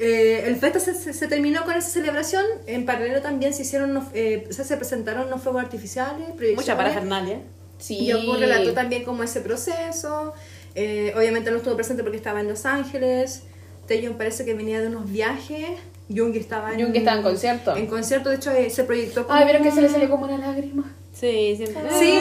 Eh, 0.00 0.44
el 0.46 0.56
festa 0.56 0.78
se, 0.78 0.94
se- 0.94 1.12
se 1.12 1.26
terminó 1.28 1.64
con 1.64 1.74
esa 1.74 1.88
celebración. 1.88 2.44
En 2.66 2.86
paralelo 2.86 3.20
también 3.20 3.52
se 3.52 3.62
hicieron, 3.62 3.90
unos, 3.90 4.04
eh, 4.14 4.46
o 4.48 4.52
sea, 4.52 4.64
se 4.64 4.76
presentaron 4.76 5.26
unos 5.26 5.42
fuegos 5.42 5.62
artificiales. 5.62 6.28
Mucha 6.54 6.76
parafernalia. 6.76 7.40
Sí. 7.78 8.06
Yoko 8.06 8.36
relató 8.36 8.72
también 8.74 9.04
como 9.04 9.22
ese 9.22 9.40
proceso. 9.40 10.34
Eh, 10.74 11.12
obviamente 11.16 11.50
no 11.50 11.56
estuvo 11.56 11.74
presente 11.74 12.02
porque 12.02 12.16
estaba 12.18 12.40
en 12.40 12.48
Los 12.48 12.64
Ángeles. 12.66 13.42
Taeyong 13.88 14.14
parece 14.16 14.44
que 14.44 14.54
venía 14.54 14.80
de 14.80 14.86
unos 14.88 15.10
viajes. 15.10 15.66
Jungi 16.14 16.38
estaba 16.38 16.72
en, 16.72 16.82
Jungi 16.84 16.98
estaba 16.98 17.16
en 17.18 17.22
concierto. 17.22 17.76
En 17.76 17.86
concierto, 17.86 18.30
de 18.30 18.36
hecho, 18.36 18.50
eh, 18.50 18.70
se 18.70 18.84
proyectó 18.84 19.26
como... 19.26 19.38
Ay, 19.38 19.44
vieron 19.44 19.62
que 19.62 19.70
se 19.72 19.80
le 19.82 19.88
salió 19.88 20.08
como 20.10 20.24
una 20.26 20.38
lágrima. 20.38 20.84
Sí, 21.12 21.54
siempre. 21.56 21.82
Sí, 21.98 22.18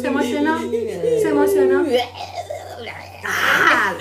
se 0.00 0.06
emocionó. 0.08 0.60
Se 0.70 1.28
emocionó. 1.28 1.84
Ah, 3.24 3.94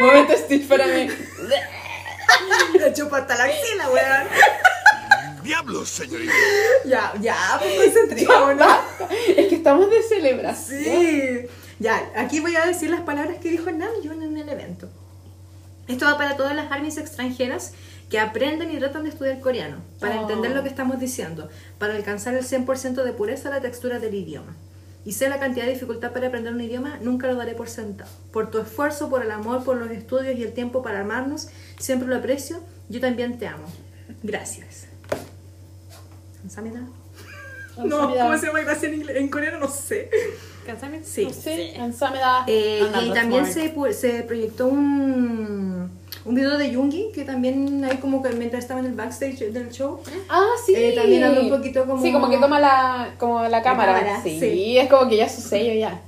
Momento 0.00 0.32
Stitch 0.36 0.66
para 0.66 0.86
mí. 0.86 1.08
le 2.78 2.92
chupó 2.92 3.16
hasta 3.16 3.36
la 3.36 3.44
axila, 3.44 3.88
weón. 3.90 4.28
Diablos, 5.42 5.88
señorita. 5.90 6.32
Ya, 6.86 7.12
ya, 7.20 7.36
pues 7.58 7.92
concentrémonos. 7.92 8.66
Es 9.28 9.48
que 9.48 9.54
estamos 9.56 9.90
de 9.90 10.02
celebración. 10.02 10.82
Sí. 10.82 11.46
Ya, 11.78 12.10
aquí 12.16 12.40
voy 12.40 12.56
a 12.56 12.64
decir 12.66 12.88
las 12.90 13.02
palabras 13.02 13.38
que 13.42 13.50
dijo 13.50 13.70
Namjoon 13.70 14.22
en 14.22 14.36
el 14.38 14.48
evento. 14.48 14.88
Esto 15.86 16.06
va 16.06 16.16
para 16.16 16.36
todas 16.36 16.54
las 16.56 16.72
armies 16.72 16.96
extranjeras 16.96 17.72
que 18.08 18.18
aprenden 18.18 18.70
y 18.74 18.78
tratan 18.78 19.02
de 19.02 19.10
estudiar 19.10 19.40
coreano, 19.40 19.78
para 20.00 20.16
Oh. 20.18 20.22
entender 20.22 20.52
lo 20.52 20.62
que 20.62 20.68
estamos 20.70 20.98
diciendo, 20.98 21.50
para 21.78 21.94
alcanzar 21.94 22.34
el 22.34 22.44
100% 22.44 23.02
de 23.04 23.12
pureza 23.12 23.50
la 23.50 23.60
textura 23.60 23.98
del 23.98 24.14
idioma. 24.14 24.56
Y 25.04 25.12
sé 25.12 25.28
la 25.28 25.38
cantidad 25.38 25.66
de 25.66 25.72
dificultad 25.72 26.12
para 26.12 26.28
aprender 26.28 26.52
un 26.52 26.60
idioma, 26.60 26.98
nunca 27.02 27.26
lo 27.26 27.34
daré 27.34 27.54
por 27.54 27.68
sentado. 27.68 28.10
Por 28.32 28.50
tu 28.50 28.58
esfuerzo, 28.58 29.10
por 29.10 29.22
el 29.22 29.30
amor, 29.30 29.62
por 29.64 29.76
los 29.76 29.90
estudios 29.90 30.38
y 30.38 30.42
el 30.42 30.52
tiempo 30.52 30.82
para 30.82 31.00
amarnos, 31.00 31.48
siempre 31.78 32.08
lo 32.08 32.16
aprecio. 32.16 32.60
Yo 32.88 33.00
también 33.00 33.38
te 33.38 33.46
amo. 33.46 33.66
Gracias. 34.22 34.86
¿Samida? 36.48 36.80
No. 37.76 38.14
¿cómo 38.14 38.38
se 38.38 38.46
llama 38.46 38.60
gracias 38.60 38.84
en, 38.84 38.94
inglés? 38.94 39.16
en 39.16 39.28
coreano? 39.28 39.58
No 39.58 39.68
sé. 39.68 40.10
Sí. 41.02 41.28
Sí, 41.32 41.72
Kamsahamnida. 41.76 42.44
Eh, 42.46 42.82
y 43.02 43.12
también 43.12 43.46
se 43.46 44.22
proyectó 44.22 44.68
un, 44.68 45.90
un 46.24 46.34
video 46.34 46.56
de 46.56 46.74
Jungi, 46.74 47.10
que 47.14 47.24
también 47.24 47.84
hay 47.84 47.98
como 47.98 48.22
que 48.22 48.30
mientras 48.30 48.62
estaba 48.62 48.80
en 48.80 48.86
el 48.86 48.92
backstage 48.94 49.50
del 49.52 49.70
show. 49.70 50.00
Ah, 50.28 50.46
sí. 50.64 50.72
Eh, 50.74 50.92
también 50.96 51.22
habló 51.24 51.42
un 51.42 51.50
poquito 51.50 51.84
como- 51.86 52.02
Sí, 52.02 52.12
como 52.12 52.30
que 52.30 52.38
toma 52.38 52.58
la, 52.60 53.14
como 53.18 53.42
la 53.46 53.62
cámara. 53.62 53.92
cámara, 54.00 54.20
sí. 54.22 54.38
sí. 54.40 54.78
es 54.78 54.88
como 54.88 55.08
que 55.08 55.16
ya 55.18 55.28
su 55.28 55.40
sello 55.42 55.74
ya. 55.74 56.00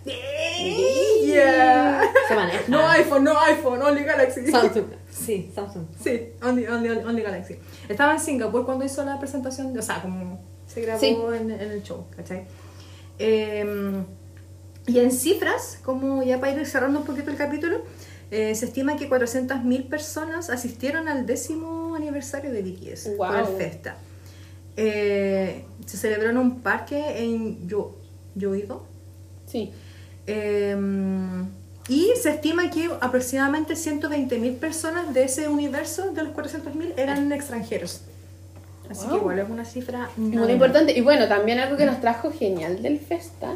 Yeah. 1.25 2.01
Se 2.29 2.35
maneja. 2.35 2.61
No 2.69 2.89
iPhone, 2.89 3.25
no 3.25 3.39
iPhone, 3.41 3.83
only 3.83 4.05
Galaxy. 4.05 4.47
Samsung. 4.51 4.87
Sí, 5.11 5.51
Samsung. 5.55 5.85
Sí, 6.03 6.29
only, 6.43 6.67
only, 6.67 6.89
only 6.91 7.23
Galaxy. 7.23 7.57
Estaba 7.89 8.13
en 8.15 8.21
Singapur 8.21 8.65
cuando 8.65 8.85
hizo 8.85 9.05
la 9.05 9.19
presentación, 9.19 9.77
o 9.77 9.83
sea, 9.83 10.01
como 10.03 10.41
se 10.67 10.81
grabó 10.83 11.01
Sí. 11.01 11.17
en, 11.35 11.51
en 11.51 11.71
el 11.73 11.83
show, 11.83 12.07
¿cachai? 12.17 12.47
Eh, 13.19 14.03
y 14.87 14.99
en 15.01 15.11
cifras, 15.11 15.79
como 15.85 16.23
ya 16.23 16.39
para 16.41 16.53
ir 16.53 16.67
cerrando 16.67 17.01
un 17.01 17.05
poquito 17.07 17.31
el 17.31 17.37
capítulo, 17.37 17.79
eh, 18.31 18.55
se 18.55 18.65
estima 18.67 18.97
que 18.97 19.09
400.000 19.09 19.89
personas 19.89 20.51
asistieron 20.51 21.09
al 21.09 21.27
décimo 21.27 21.95
aniversario 21.95 22.51
de 22.53 22.63
BTS 22.63 23.11
por 23.17 23.35
el 23.37 23.45
Wow. 23.45 23.57
Festa. 23.57 23.97
Eh, 24.77 25.65
se 25.87 25.97
celebró 25.97 26.31
en 26.31 26.37
un 26.39 26.61
parque 26.61 27.19
en 27.25 27.67
Yo- 27.69 27.95
Yoido. 28.35 28.85
Sí. 29.47 29.73
Eh, 30.27 30.77
y 31.89 32.11
se 32.21 32.31
estima 32.31 32.69
que 32.71 32.91
aproximadamente 33.01 33.75
120.000 33.77 34.57
personas 34.59 35.15
de 35.15 35.23
ese 35.25 35.49
universo 35.49 36.11
de 36.13 36.25
los 36.25 36.33
400.000 36.35 36.95
eran 36.97 37.31
extranjeros. 37.33 38.01
Así 38.91 39.03
que 39.05 39.11
Wow. 39.13 39.19
igual 39.21 39.39
es 39.39 39.49
una 39.49 39.65
cifra 39.65 40.11
Muy 40.17 40.51
importante. 40.53 40.97
Y 40.97 41.01
bueno, 41.01 41.29
también 41.29 41.59
algo 41.61 41.77
que 41.77 41.87
nos 41.87 42.01
trajo 42.01 42.31
genial 42.33 42.83
del 42.83 42.99
Festa 43.01 43.55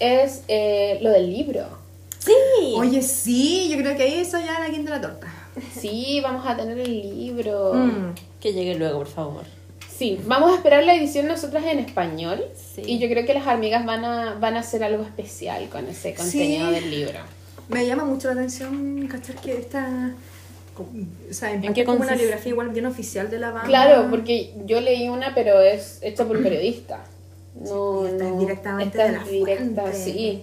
es 0.00 0.42
eh, 0.48 0.98
lo 1.02 1.10
del 1.10 1.30
libro. 1.30 1.66
Sí. 2.26 2.74
Oye, 2.76 3.02
sí, 3.02 3.68
yo 3.70 3.78
creo 3.78 3.96
que 3.96 4.02
ahí 4.02 4.14
eso 4.20 4.38
ya 4.38 4.58
la 4.60 4.66
quinta 4.70 4.90
de 4.92 4.96
la 4.96 5.00
torta. 5.00 5.26
Sí, 5.80 6.20
vamos 6.22 6.46
a 6.46 6.56
tener 6.56 6.78
el 6.78 6.92
libro. 7.18 7.72
Mm. 7.74 8.14
Que 8.40 8.52
llegue 8.52 8.74
luego, 8.74 8.98
por 8.98 9.06
favor. 9.08 9.44
Sí, 9.96 10.20
vamos 10.26 10.52
a 10.52 10.56
esperar 10.56 10.84
la 10.84 10.94
edición 10.94 11.26
nosotras 11.26 11.64
en 11.64 11.78
español. 11.78 12.44
Sí. 12.74 12.82
Y 12.84 12.98
yo 12.98 13.08
creo 13.08 13.24
que 13.24 13.32
las 13.32 13.46
amigas 13.46 13.86
van 13.86 14.04
a, 14.04 14.34
van 14.34 14.56
a 14.56 14.60
hacer 14.60 14.84
algo 14.84 15.02
especial 15.04 15.68
con 15.70 15.86
ese 15.88 16.14
contenido 16.14 16.68
Sí. 16.68 16.74
del 16.74 16.90
libro. 16.90 17.18
Me 17.68 17.86
llama 17.86 18.04
mucho 18.04 18.28
la 18.28 18.34
atención, 18.34 19.08
¿cachar? 19.10 19.36
Que 19.36 19.56
esta... 19.56 20.12
O 20.78 21.32
sea, 21.32 21.48
en, 21.52 21.56
¿En 21.56 21.62
parte 21.62 21.80
qué 21.80 21.84
como 21.86 22.00
una 22.00 22.14
biografía 22.14 22.50
igual 22.52 22.68
bien 22.68 22.84
oficial 22.84 23.30
de 23.30 23.38
la 23.38 23.50
banda. 23.50 23.66
Claro, 23.66 24.08
porque 24.10 24.52
yo 24.66 24.82
leí 24.82 25.08
una, 25.08 25.34
pero 25.34 25.62
es 25.62 25.98
hecha 26.02 26.26
por 26.26 26.42
periodista. 26.42 27.02
No, 27.58 28.02
Sí, 28.04 28.10
esta 28.12 28.24
es 28.26 28.30
no, 28.32 28.38
directamente 28.40 28.98
esta 28.98 29.10
de 29.10 29.16
es 29.16 29.24
la 29.24 29.30
directa, 29.32 29.80
fuente. 29.82 29.98
sí. 29.98 30.42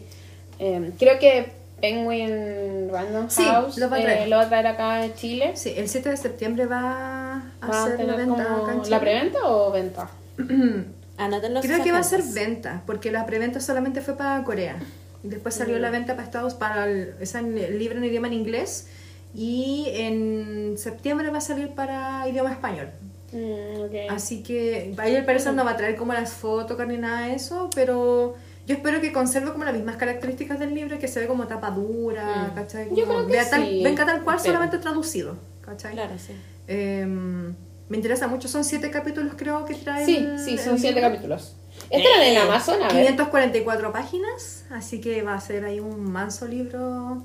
Eh, 0.57 0.91
creo 0.97 1.19
que 1.19 1.51
Penguin 1.84 2.88
Random 2.89 3.29
Sí, 3.29 3.43
House 3.43 3.77
lo 3.77 3.89
va 3.89 3.97
a 3.97 3.99
eh, 3.99 4.03
traer. 4.03 4.29
lo 4.29 4.38
va 4.38 4.43
a 4.43 4.47
traer 4.47 4.67
acá 4.67 5.03
en 5.03 5.13
Chile. 5.15 5.51
Sí, 5.55 5.73
el 5.75 5.89
7 5.89 6.09
de 6.11 6.15
septiembre 6.17 6.65
va 6.65 7.43
a 7.61 7.67
¿Va 7.67 7.77
a 7.77 7.84
hacer 7.86 8.05
la 8.05 8.15
venta 8.15 8.43
como 8.45 8.63
acá 8.63 8.71
en 8.73 8.79
Chile. 8.84 8.89
la 8.89 8.99
preventa 9.01 9.38
o 9.43 9.71
venta? 9.71 10.09
Anótenlo 11.17 11.59
Creo 11.61 11.84
que 11.84 11.91
va 11.91 11.99
a 11.99 12.03
ser 12.03 12.23
venta, 12.23 12.81
porque 12.86 13.11
la 13.11 13.25
preventa 13.25 13.59
solamente 13.59 13.99
fue 14.01 14.15
para 14.15 14.41
Corea. 14.45 14.77
Después 15.23 15.55
salió 15.55 15.77
Mm. 15.77 15.81
la 15.81 15.89
venta 15.89 16.13
para 16.13 16.23
Estados 16.25 16.53
para 16.53 16.86
el, 16.86 17.15
o 17.21 17.25
sea, 17.25 17.41
en 17.41 17.57
el 17.57 17.77
libro 17.77 17.97
en 17.97 18.05
idioma 18.05 18.27
en 18.27 18.34
inglés. 18.34 18.88
Y 19.36 19.88
en 19.93 20.75
septiembre 20.77 21.29
va 21.31 21.39
a 21.39 21.41
salir 21.41 21.69
para 21.75 22.25
idioma 22.29 22.51
español. 22.51 22.89
Mm, 23.34 23.81
ok. 23.81 23.93
Así 24.11 24.41
que 24.43 24.93
ahí 24.97 25.15
al 25.17 25.25
parecer 25.25 25.53
no 25.53 25.65
va 25.65 25.71
a 25.71 25.77
traer 25.77 25.95
como 25.97 26.13
las 26.13 26.31
fotos 26.31 26.77
ni 26.88 26.97
nada 26.97 27.27
de 27.27 27.34
eso, 27.36 27.69
pero 27.75 28.36
yo 28.66 28.76
espero 28.76 29.01
que 29.01 29.11
conserve 29.11 29.51
como 29.51 29.64
las 29.66 29.74
mismas 29.74 29.97
características 29.97 30.59
del 30.59 30.74
libro, 30.74 30.97
que 30.99 31.07
se 31.07 31.20
ve 31.20 31.28
como 31.28 31.47
tapa 31.47 31.70
dura, 31.72 32.49
Mm. 32.51 32.55
¿cachai? 32.55 32.89
Yo 32.95 33.05
creo 33.05 33.28
que 33.28 33.38
tal- 33.49 33.64
sí. 33.66 33.82
venga 33.84 34.05
tal 34.05 34.24
cual, 34.24 34.38
Espero. 34.38 34.53
solamente 34.55 34.78
traducido, 34.80 35.38
¿cachai? 35.61 35.93
Claro, 35.93 36.14
sí. 36.18 36.34
Em, 36.68 37.53
me 37.89 37.97
interesa 37.97 38.28
mucho, 38.28 38.47
son 38.47 38.64
siete 38.64 38.89
capítulos 38.89 39.34
creo 39.36 39.66
que 39.66 39.76
trae 39.76 40.05
Sí, 40.05 40.18
el- 40.18 40.39
sí, 40.39 40.51
el 40.51 40.59
son 40.59 40.80
siete 40.80 40.95
libro. 40.95 41.09
capítulos. 41.11 41.55
Esta 41.89 42.07
era 42.09 42.28
en 42.28 42.38
Amazon, 42.38 42.76
a 42.82 42.88
ver. 42.88 43.05
544 43.07 43.91
páginas, 43.91 44.64
así 44.70 45.01
que 45.01 45.22
va 45.24 45.34
a 45.36 45.41
ser 45.41 45.66
ahí 45.66 45.80
un 45.80 46.09
manso 46.11 46.47
libro. 46.47 47.24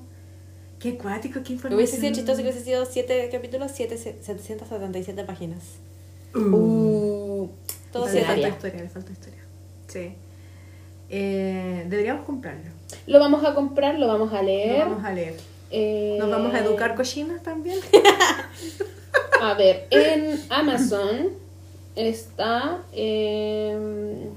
Qué 0.81 0.97
cuático, 0.97 1.41
qué 1.45 1.53
información. 1.55 1.75
Hubiese 1.77 1.97
sido 2.01 2.13
chistoso 2.15 2.37
que 2.39 2.43
hubiese 2.45 2.65
sido 2.65 2.85
7 2.87 3.29
capítulos, 3.31 3.73
7, 3.75 3.97
777 3.99 5.25
páginas. 5.25 5.59
Uh, 6.35 7.49
Todo 7.93 8.07
le 8.09 8.25
falta 8.25 8.49
historia, 8.49 8.83
le 8.83 8.89
falta 8.89 9.13
historia. 9.13 9.43
Sí. 9.89 10.13
Eh, 11.11 11.85
deberíamos 11.89 12.25
comprarlo. 12.27 12.71
Lo 13.07 13.19
vamos 13.21 13.45
a 13.45 13.55
comprar, 13.55 13.99
lo 13.99 14.07
vamos 14.07 14.33
a 14.33 14.37
Lo 14.43 14.49
leer. 14.49 14.81
vamos 14.81 15.05
a 15.05 15.13
leer. 15.13 15.35
Eh, 15.71 16.17
Nos 16.19 16.31
vamos 16.31 16.55
a 16.55 16.61
educar 16.61 16.95
cochinas 16.95 17.43
también. 17.43 17.79
A 19.41 19.55
ver, 19.55 19.87
en 19.91 20.41
Amazon 20.51 21.29
está. 21.95 22.79
eh, 22.93 24.29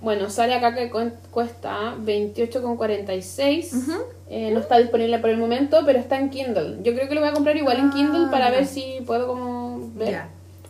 bueno, 0.00 0.30
sale 0.30 0.54
acá 0.54 0.74
que 0.74 0.90
cu- 0.90 1.12
cuesta 1.30 1.94
28,46. 2.04 3.98
Eh, 4.30 4.50
no 4.52 4.60
está 4.60 4.78
disponible 4.78 5.18
por 5.18 5.30
el 5.30 5.38
momento, 5.38 5.80
pero 5.86 5.98
está 5.98 6.18
en 6.18 6.30
Kindle. 6.30 6.78
Yo 6.82 6.94
creo 6.94 7.08
que 7.08 7.14
lo 7.14 7.20
voy 7.20 7.30
a 7.30 7.32
comprar 7.32 7.56
igual 7.56 7.78
en 7.78 7.86
Ah, 7.86 7.92
Kindle 7.94 8.26
para 8.30 8.46
ya. 8.46 8.50
ver 8.56 8.66
si 8.66 8.98
puedo 9.06 9.26
como 9.26 9.90
ver 9.94 10.22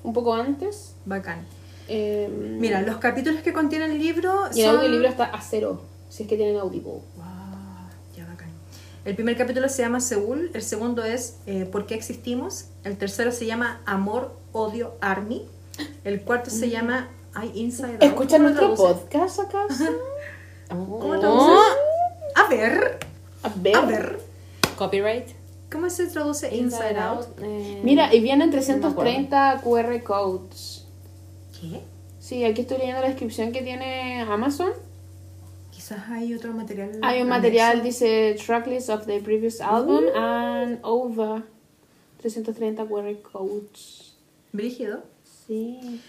un 0.03 0.13
poco 0.13 0.35
antes. 0.35 0.95
Bacán. 1.05 1.45
Eh, 1.89 2.29
Mira, 2.31 2.83
los 2.83 2.99
capítulos 2.99 3.41
que 3.43 3.53
contiene 3.53 3.87
el 3.87 3.99
libro 3.99 4.45
y 4.55 4.61
el 4.61 4.67
son... 4.67 4.77
audiolibro 4.77 5.09
está 5.09 5.25
a 5.25 5.41
cero, 5.41 5.81
si 6.11 6.25
es 6.25 6.29
que 6.29 6.37
tienen 6.37 6.57
Audible. 6.59 6.93
Wow, 7.17 7.25
ya 8.17 8.27
bacán. 8.27 8.49
El 9.05 9.15
primer 9.15 9.37
capítulo 9.37 9.69
se 9.69 9.83
llama 9.83 10.01
Seúl, 10.01 10.51
el 10.53 10.63
segundo 10.63 11.03
es 11.05 11.37
eh, 11.47 11.65
¿Por 11.71 11.87
qué 11.87 11.95
existimos? 11.95 12.67
El 12.85 12.97
tercero 12.99 13.33
se 13.33 13.47
llama 13.47 13.81
Amor 13.87 14.37
Odio 14.53 14.95
Army. 15.01 15.47
El 16.05 16.21
cuarto 16.23 16.51
se 16.51 16.69
llama 16.71 17.09
I 17.43 17.59
Inside 17.61 17.93
Out. 17.95 18.03
¿Escucha 18.03 18.37
¿Cómo 18.37 18.49
lo 18.51 18.55
nuestro 18.55 18.75
podcast 18.75 19.39
acaso? 19.41 19.85
¿Cómo 20.69 21.19
traduces? 21.19 21.59
A 22.35 22.49
ver, 22.49 22.99
A 23.43 23.49
ver. 23.57 23.77
a 23.77 23.81
ver. 23.83 24.21
Copyright. 24.77 25.29
¿Cómo 25.71 25.89
se 25.91 26.07
traduce 26.07 26.55
Inside, 26.55 26.99
Out? 26.99 27.27
eh, 27.43 27.81
Mira, 27.85 28.13
y 28.15 28.21
vienen 28.21 28.51
No 28.51 28.57
me 28.57 28.63
330 28.63 29.61
QR 29.63 30.03
codes. 30.03 30.78
¿Qué? 31.61 31.81
Sí, 32.19 32.45
aquí 32.45 32.63
estoy 32.63 32.79
leyendo 32.79 33.01
la 33.01 33.09
descripción 33.09 33.53
que 33.53 33.63
tiene 33.63 34.23
Amazon. 34.23 34.73
Quizás 35.71 36.09
hay 36.09 36.35
otro 36.35 36.53
material. 36.53 36.99
Hay 37.03 37.23
un 37.23 37.29
material, 37.29 37.83
dice 37.83 38.37
tracklist 38.45 38.91
of 38.91 39.07
the 39.07 39.21
previous 39.21 39.61
album 39.61 40.05
and 40.15 40.79
over 40.83 41.43
330 42.21 42.85
QR 42.85 43.23
codes. 43.23 44.17
Brígido. 44.53 45.05
Sí. 45.47 46.01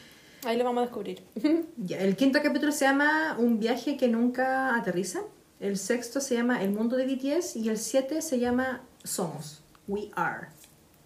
Ahí 0.45 0.57
lo 0.57 0.63
vamos 0.63 0.81
a 0.81 0.85
descubrir. 0.85 1.21
Ya, 1.77 1.99
el 1.99 2.15
quinto 2.15 2.39
capítulo 2.41 2.71
se 2.71 2.85
llama 2.85 3.35
Un 3.37 3.59
viaje 3.59 3.97
que 3.97 4.07
nunca 4.07 4.75
aterriza. 4.75 5.21
El 5.59 5.77
sexto 5.77 6.21
se 6.21 6.35
llama 6.35 6.63
El 6.63 6.71
mundo 6.71 6.95
de 6.97 7.05
BTS. 7.05 7.57
Y 7.57 7.69
el 7.69 7.77
siete 7.77 8.21
se 8.21 8.39
llama 8.39 8.81
Somos. 9.03 9.61
We 9.87 10.09
are. 10.15 10.47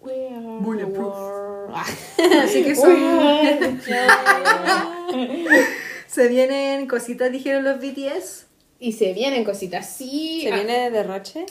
We 0.04 0.28
are 0.28 0.60
Bulletproof. 0.60 1.14
Así 2.42 2.62
que 2.62 2.76
son. 2.76 2.94
se 6.06 6.28
vienen 6.28 6.86
cositas, 6.86 7.32
dijeron 7.32 7.64
los 7.64 7.78
BTS. 7.78 8.46
Y 8.80 8.92
se 8.92 9.14
vienen 9.14 9.44
cositas. 9.44 9.88
Sí. 9.88 10.42
¿Se 10.42 10.52
ah, 10.52 10.56
viene 10.56 10.78
de 10.78 10.90
derroche? 10.90 11.46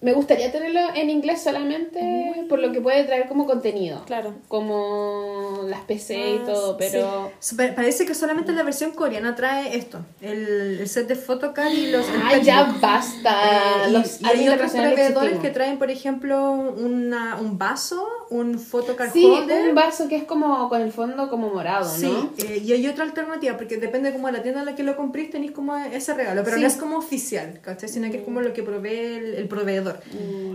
Me 0.00 0.12
gustaría 0.12 0.52
tenerlo 0.52 0.80
en 0.94 1.08
inglés 1.08 1.42
solamente 1.42 2.44
por 2.50 2.58
lo 2.58 2.72
que 2.72 2.80
puede 2.82 3.04
traer 3.04 3.26
como 3.26 3.46
contenido. 3.46 4.02
Claro. 4.04 4.34
Como 4.48 5.60
las 5.66 5.80
PC 5.82 6.14
y 6.18 6.38
Ah, 6.42 6.42
todo, 6.44 6.76
pero... 6.76 7.32
Parece 7.74 8.04
que 8.04 8.14
solamente 8.14 8.52
la 8.52 8.62
versión 8.64 8.90
coreana 8.92 9.34
trae 9.34 9.76
esto: 9.76 10.00
el, 10.20 10.78
el 10.80 10.88
set 10.88 11.08
de 11.08 11.14
photocard 11.14 11.72
y 11.72 11.90
los. 11.90 12.04
¡Ay, 12.22 12.42
ya 12.42 12.64
basta! 12.80 13.84
Eh, 13.84 13.88
y- 13.88 13.92
Los 13.92 14.20
y, 14.20 14.26
hay 14.26 14.48
otros 14.48 14.72
proveedores 14.72 15.38
que 15.38 15.50
traen, 15.50 15.78
por 15.78 15.90
ejemplo, 15.90 16.50
una, 16.52 17.36
un 17.40 17.56
vaso, 17.56 18.06
un 18.30 18.58
photocard 18.58 19.10
Sí, 19.12 19.24
holder. 19.24 19.68
un 19.70 19.74
vaso 19.74 20.08
que 20.08 20.16
es 20.16 20.24
como 20.24 20.68
con 20.68 20.82
el 20.82 20.92
fondo 20.92 21.30
como 21.30 21.48
morado, 21.48 21.88
Sí, 21.88 22.06
¿no? 22.06 22.30
eh, 22.38 22.60
y 22.62 22.72
hay 22.72 22.86
otra 22.88 23.04
alternativa, 23.04 23.56
porque 23.56 23.78
depende 23.78 24.12
como 24.12 24.26
de 24.26 24.34
la 24.34 24.42
tienda 24.42 24.60
en 24.60 24.66
la 24.66 24.74
que 24.74 24.82
lo 24.82 24.96
comprís, 24.96 25.30
tenéis 25.30 25.52
como 25.52 25.76
ese 25.76 26.12
regalo, 26.14 26.42
pero 26.44 26.56
Sí. 26.56 26.62
no 26.62 26.68
es 26.68 26.76
como 26.76 26.98
oficial, 26.98 27.60
¿cachai? 27.62 27.88
Sino 27.88 28.10
que 28.10 28.18
es 28.18 28.22
como 28.24 28.40
lo 28.42 28.52
que 28.52 28.62
provee 28.62 28.88
el, 29.16 29.34
el 29.34 29.48
proveedor. 29.48 29.93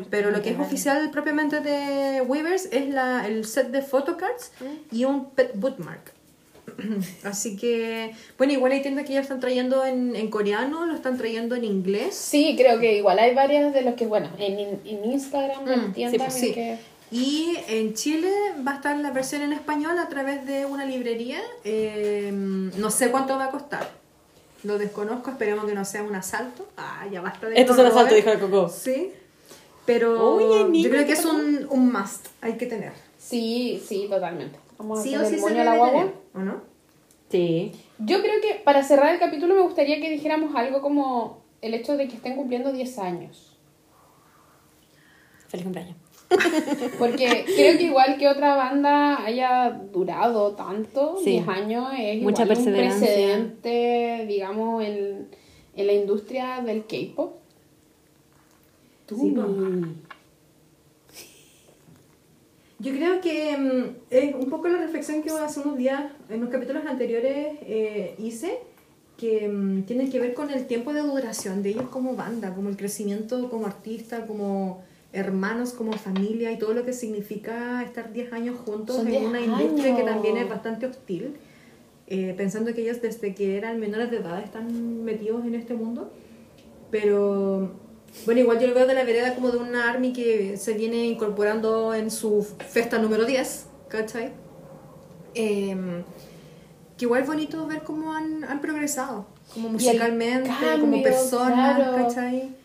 Pero 0.10 0.32
lo 0.32 0.42
que 0.42 0.50
es 0.52 0.60
oficial 0.60 1.10
propiamente 1.12 1.60
de 1.62 2.22
Weavers 2.22 2.70
es 2.72 2.90
la, 2.90 3.28
el 3.28 3.46
set 3.46 3.70
de 3.70 3.82
photocards 3.82 4.52
y 4.92 5.06
un 5.06 5.30
pet 5.32 5.52
bookmark. 5.56 6.14
Así 7.24 7.58
que, 7.58 8.14
bueno, 8.38 8.54
igual 8.54 8.72
hay 8.72 8.82
tiendas 8.82 9.06
que 9.06 9.14
ya 9.14 9.22
están 9.22 9.40
trayendo 9.40 9.86
en, 9.86 10.16
en 10.16 10.30
coreano, 10.30 10.86
lo 10.86 10.96
están 10.96 11.18
trayendo 11.18 11.56
en 11.56 11.64
inglés. 11.64 12.16
Sí, 12.16 12.56
creo 12.58 12.80
que 12.80 12.98
igual 12.98 13.20
hay 13.20 13.34
varias 13.34 13.74
de 13.74 13.82
los 13.82 13.96
que, 13.96 14.06
bueno, 14.06 14.30
en, 14.38 14.80
en 14.86 15.12
Instagram 15.12 15.64
Mm, 15.64 15.94
tiendas 15.94 16.34
sí, 16.34 16.40
pues, 16.40 16.48
sí. 16.50 16.54
que... 16.54 16.78
Y 17.12 17.58
en 17.68 17.96
Chile 17.96 18.32
va 18.66 18.74
a 18.74 18.76
estar 18.76 18.96
la 18.98 19.12
versión 19.12 19.42
en 19.42 19.52
español 19.52 19.98
a 19.98 20.10
través 20.10 20.46
de 20.46 20.66
una 20.66 20.86
librería. 20.86 21.40
Eh, 21.64 22.30
no 22.32 22.92
sé 22.92 23.10
cuánto 23.10 23.36
va 23.36 23.46
a 23.46 23.50
costar. 23.50 23.90
Lo 24.64 24.78
desconozco, 24.78 25.32
esperemos 25.32 25.66
que 25.66 25.74
no 25.74 25.86
sea 25.86 26.04
un 26.04 26.14
asalto. 26.16 26.68
Ah, 26.78 27.08
ya 27.12 27.22
basta 27.22 27.48
de 27.48 27.60
Esto 27.60 27.74
es 27.74 27.80
un 27.80 27.86
asalto, 27.88 28.14
dijo 28.14 28.30
el 28.30 28.40
Coco. 28.40 28.70
Sí. 28.70 29.12
Pero 29.90 30.36
Oye, 30.36 30.66
niña, 30.70 30.84
yo 30.84 30.90
creo 30.92 31.02
que 31.02 31.08
¿qué 31.08 31.14
es 31.14 31.26
un, 31.26 31.66
un 31.72 31.92
must. 31.92 32.28
Hay 32.42 32.54
que 32.58 32.68
tener. 32.68 32.94
Sí, 33.18 33.82
sí, 33.84 34.06
totalmente. 34.08 34.60
Vamos 34.78 35.00
a 35.00 35.02
Sí 35.02 35.16
o 35.16 35.20
hacer 35.22 35.34
sí 35.34 35.40
se 35.40 35.46
a 35.48 35.50
debe 35.50 35.66
la 35.66 35.76
guagua. 35.78 36.00
tener, 36.02 36.16
¿o 36.36 36.40
no? 36.40 36.62
Sí. 37.32 37.72
Yo 37.98 38.22
creo 38.22 38.40
que 38.40 38.62
para 38.64 38.84
cerrar 38.84 39.12
el 39.12 39.20
capítulo 39.20 39.56
me 39.56 39.62
gustaría 39.62 40.00
que 40.00 40.12
dijéramos 40.12 40.56
algo 40.56 40.82
como 40.82 41.42
el 41.62 41.74
hecho 41.74 41.98
de 41.98 42.08
que 42.08 42.18
estén 42.18 42.36
cumpliendo 42.36 42.72
10 42.72 43.00
años. 43.00 43.58
Feliz 45.48 45.64
cumpleaños. 45.64 45.96
Porque 47.00 47.44
creo 47.56 47.78
que 47.80 47.84
igual 47.86 48.18
que 48.20 48.28
otra 48.28 48.56
banda 48.56 49.26
haya 49.26 49.72
durado 49.92 50.52
tanto, 50.52 51.18
Sí. 51.24 51.32
10 51.32 51.48
años, 51.48 51.88
es 51.98 52.22
Mucha 52.22 52.44
igual 52.44 52.60
un 52.60 52.66
precedente, 52.66 54.26
digamos, 54.28 54.84
en, 54.84 55.30
en 55.76 55.88
la 55.88 55.94
industria 55.94 56.62
del 56.62 56.86
K-pop. 56.86 57.39
Sí, 59.18 59.32
po. 59.32 59.42
Yo 62.82 62.94
creo 62.94 63.20
que 63.20 63.58
mm, 63.58 63.96
es 64.10 64.36
un 64.36 64.50
poco 64.50 64.70
la 64.70 64.78
reflexión 64.78 65.22
que 65.22 65.30
hace 65.32 65.60
unos 65.60 65.78
días, 65.78 66.12
en 66.30 66.40
los 66.42 66.50
capítulos 66.50 66.86
anteriores, 66.86 67.58
eh, 67.62 68.16
hice, 68.18 68.58
que 69.18 69.50
mm, 69.50 69.84
tiene 69.84 70.10
que 70.10 70.20
ver 70.20 70.34
con 70.34 70.50
el 70.50 70.66
tiempo 70.66 70.94
de 70.94 71.02
duración 71.02 71.62
de 71.62 71.72
ellos 71.72 71.90
como 71.90 72.16
banda, 72.16 72.56
como 72.56 72.70
el 72.70 72.78
crecimiento 72.78 73.50
como 73.50 73.66
artista, 73.66 74.26
como 74.26 74.82
hermanos, 75.12 75.74
como 75.74 75.92
familia 75.94 76.52
y 76.54 76.58
todo 76.60 76.74
lo 76.74 76.86
que 76.86 76.94
significa 76.94 77.84
estar 77.84 78.14
10 78.14 78.32
años 78.32 78.58
juntos 78.64 78.96
Son 78.96 79.08
en 79.08 79.12
10 79.14 79.26
una 79.26 79.42
industria 79.42 79.96
que 79.96 80.02
años. 80.04 80.06
también 80.14 80.38
es 80.38 80.48
bastante 80.48 80.86
hostil. 80.86 81.36
eh, 82.08 82.34
pensando 82.38 82.74
que 82.74 82.82
ellos 82.84 83.02
desde 83.02 83.36
que 83.36 83.58
eran 83.58 83.80
menores 83.80 84.10
de 84.10 84.18
edad 84.18 84.40
están 84.42 85.04
metidos 85.04 85.46
en 85.46 85.56
este 85.56 85.74
mundo. 85.74 86.12
Pero 86.92 87.72
bueno, 88.26 88.42
igual 88.42 88.60
yo 88.60 88.68
lo 88.68 88.74
veo 88.74 88.88
de 88.88 88.94
la 88.94 89.04
vereda 89.04 89.36
como 89.36 89.52
de 89.52 89.58
una 89.58 89.90
army 89.90 90.14
que 90.14 90.58
se 90.58 90.74
viene 90.74 91.06
incorporando 91.06 91.94
en 91.94 92.12
su 92.12 92.46
festa 92.70 92.98
número 92.98 93.26
10, 93.26 93.66
¿cachai? 93.88 94.32
Em, 95.34 96.04
que 96.98 97.06
igual 97.06 97.22
es 97.22 97.28
bonito 97.28 97.66
ver 97.68 97.84
cómo 97.84 98.14
han, 98.14 98.44
han 98.44 98.62
progresado, 98.62 99.28
como 99.54 99.70
musicalmente, 99.70 100.50
como 100.50 100.92
cambio, 100.92 101.04
personas, 101.04 101.76
claro. 101.76 102.08
¿cachai? 102.08 102.56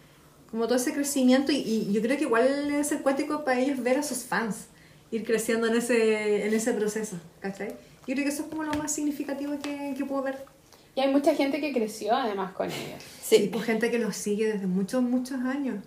Como 0.51 0.66
todo 0.66 0.76
ese 0.76 0.92
crecimiento 0.92 1.53
y, 1.53 1.57
y 1.57 1.92
yo 1.92 2.01
creo 2.01 2.16
que 2.16 2.24
igual 2.24 2.47
es 2.72 2.92
el 2.92 3.01
cuático 3.01 3.45
para 3.45 3.61
ellos 3.61 3.82
ver 3.82 3.99
a 3.99 4.03
sus 4.03 4.18
fans 4.18 4.66
ir 5.11 5.24
creciendo 5.24 5.66
en 5.68 5.76
ese, 5.76 6.47
en 6.47 6.55
ese 6.55 6.72
proceso, 6.72 7.16
¿cachai? 7.40 7.68
Yo 8.07 8.14
creo 8.14 8.24
que 8.24 8.28
eso 8.28 8.42
es 8.42 8.49
como 8.49 8.64
lo 8.64 8.74
más 8.74 8.92
significativo 8.92 9.55
que, 9.62 9.95
que 9.97 10.05
puedo 10.05 10.22
ver. 10.22 10.45
Y 10.97 11.01
hay 11.01 11.11
mucha 11.11 11.34
gente 11.34 11.61
que 11.61 11.72
creció 11.72 12.14
además 12.14 12.53
con 12.53 12.66
ellos. 12.66 13.03
Sí, 13.20 13.49
pues 13.53 13.64
gente 13.64 13.90
que 13.90 13.99
los 13.99 14.14
sigue 14.16 14.53
desde 14.53 14.66
muchos, 14.66 15.03
muchos 15.03 15.40
años. 15.40 15.82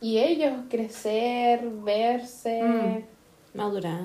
Y 0.00 0.18
ellos 0.18 0.52
crecer, 0.68 1.66
verse, 1.84 2.62
Mm. 2.62 3.56
Madurar. 3.56 4.00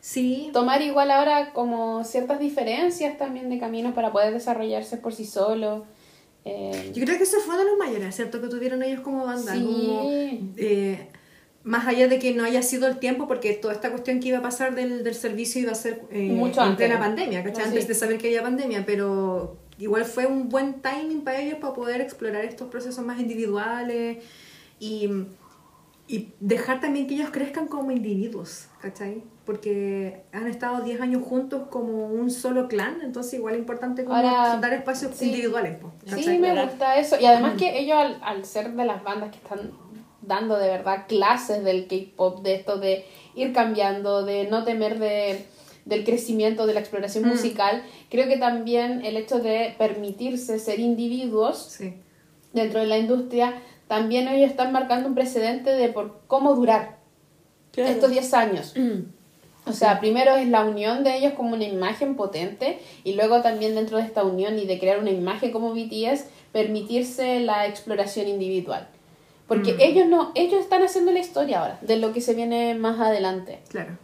Sí, 0.00 0.50
tomar 0.52 0.80
igual 0.82 1.10
ahora 1.10 1.52
como 1.52 2.02
ciertas 2.04 2.40
diferencias 2.40 3.18
también 3.18 3.50
de 3.50 3.58
caminos 3.58 3.94
para 3.94 4.10
poder 4.10 4.32
desarrollarse 4.32 4.96
por 4.96 5.14
sí 5.14 5.24
solos. 5.24 5.82
Eh, 6.44 6.92
Yo 6.94 7.04
creo 7.04 7.18
que 7.18 7.24
eso 7.24 7.38
fue 7.40 7.54
uno 7.54 7.64
de 7.64 7.70
los 7.70 7.78
mayores, 7.78 8.16
¿cierto? 8.16 8.40
Que 8.40 8.48
tuvieron 8.48 8.82
ellos 8.82 9.00
como 9.02 9.24
banda. 9.26 9.52
Sí. 9.54 9.60
Como, 9.62 10.10
eh, 10.56 11.08
más 11.68 11.86
allá 11.86 12.08
de 12.08 12.18
que 12.18 12.32
no 12.32 12.44
haya 12.44 12.62
sido 12.62 12.88
el 12.88 12.96
tiempo, 12.98 13.28
porque 13.28 13.52
toda 13.52 13.74
esta 13.74 13.90
cuestión 13.90 14.20
que 14.20 14.28
iba 14.28 14.38
a 14.38 14.42
pasar 14.42 14.74
del, 14.74 15.04
del 15.04 15.14
servicio 15.14 15.60
iba 15.60 15.72
a 15.72 15.74
ser 15.74 16.00
eh, 16.10 16.30
Mucho 16.30 16.62
en 16.62 16.68
antes. 16.68 16.86
plena 16.86 16.98
pandemia, 16.98 17.44
¿cachai? 17.44 17.64
Sí. 17.64 17.68
Antes 17.68 17.88
de 17.88 17.94
saber 17.94 18.16
que 18.16 18.28
había 18.28 18.42
pandemia, 18.42 18.86
pero 18.86 19.58
igual 19.78 20.06
fue 20.06 20.24
un 20.24 20.48
buen 20.48 20.80
timing 20.80 21.20
para 21.20 21.40
ellos 21.40 21.58
para 21.60 21.74
poder 21.74 22.00
explorar 22.00 22.42
estos 22.46 22.68
procesos 22.68 23.04
más 23.04 23.20
individuales 23.20 24.16
y, 24.80 25.10
y 26.06 26.32
dejar 26.40 26.80
también 26.80 27.06
que 27.06 27.16
ellos 27.16 27.28
crezcan 27.30 27.66
como 27.66 27.90
individuos, 27.90 28.68
¿cachai? 28.80 29.22
Porque 29.44 30.22
han 30.32 30.46
estado 30.46 30.82
10 30.82 31.02
años 31.02 31.22
juntos 31.22 31.64
como 31.68 32.06
un 32.06 32.30
solo 32.30 32.66
clan, 32.68 33.02
entonces 33.02 33.34
igual 33.34 33.56
es 33.56 33.60
importante 33.60 34.04
como 34.04 34.16
Ahora, 34.16 34.56
dar 34.58 34.72
espacios 34.72 35.14
sí. 35.14 35.26
individuales. 35.26 35.76
Sí, 36.06 36.38
me 36.38 36.64
gusta 36.64 36.96
eso. 36.96 37.16
Y 37.20 37.26
además 37.26 37.58
que 37.58 37.78
ellos, 37.78 37.98
al, 37.98 38.18
al 38.22 38.46
ser 38.46 38.72
de 38.72 38.86
las 38.86 39.04
bandas 39.04 39.32
que 39.32 39.36
están 39.36 39.70
dando 40.28 40.56
de 40.58 40.68
verdad 40.68 41.06
clases 41.08 41.64
del 41.64 41.86
K-pop, 41.88 42.42
de 42.42 42.54
esto 42.54 42.76
de 42.78 43.04
ir 43.34 43.52
cambiando, 43.52 44.24
de 44.24 44.44
no 44.46 44.64
temer 44.64 44.98
de, 44.98 45.44
del 45.84 46.04
crecimiento, 46.04 46.66
de 46.66 46.74
la 46.74 46.80
exploración 46.80 47.24
Mm. 47.24 47.28
musical, 47.28 47.82
creo 48.10 48.28
que 48.28 48.36
también 48.36 49.04
el 49.04 49.16
hecho 49.16 49.40
de 49.40 49.74
permitirse 49.78 50.58
ser 50.58 50.78
individuos 50.80 51.58
Sí. 51.78 51.94
dentro 52.52 52.80
de 52.80 52.86
la 52.86 52.98
industria, 52.98 53.54
también 53.88 54.28
ellos 54.28 54.50
están 54.50 54.70
marcando 54.70 55.08
un 55.08 55.14
precedente 55.14 55.70
de 55.70 55.88
por 55.88 56.20
cómo 56.26 56.54
durar 56.54 56.98
estos 57.74 58.10
10 58.10 58.34
años. 58.34 58.74
O 59.66 59.72
sea, 59.72 60.00
primero 60.00 60.34
es 60.36 60.48
la 60.48 60.64
unión 60.64 61.04
de 61.04 61.16
ellos 61.16 61.34
como 61.34 61.54
una 61.54 61.64
imagen 61.64 62.16
potente 62.16 62.78
y 63.04 63.12
luego 63.12 63.40
también 63.42 63.74
dentro 63.74 63.98
de 63.98 64.02
esta 64.04 64.24
unión 64.24 64.58
y 64.58 64.64
de 64.66 64.78
crear 64.78 64.98
una 64.98 65.10
imagen 65.10 65.52
como 65.52 65.72
BTS, 65.74 66.24
permitirse 66.52 67.40
la 67.40 67.66
exploración 67.66 68.28
individual. 68.28 68.88
Porque 69.48 69.76
ellos 69.80 70.06
no, 70.06 70.30
ellos 70.34 70.60
están 70.60 70.82
haciendo 70.82 71.10
la 71.10 71.18
historia 71.20 71.60
ahora, 71.62 71.78
de 71.80 71.96
lo 71.96 72.12
que 72.12 72.20
se 72.20 72.34
viene 72.34 72.74
más 72.74 73.00
adelante. 73.00 73.60
Claro. 73.68 73.96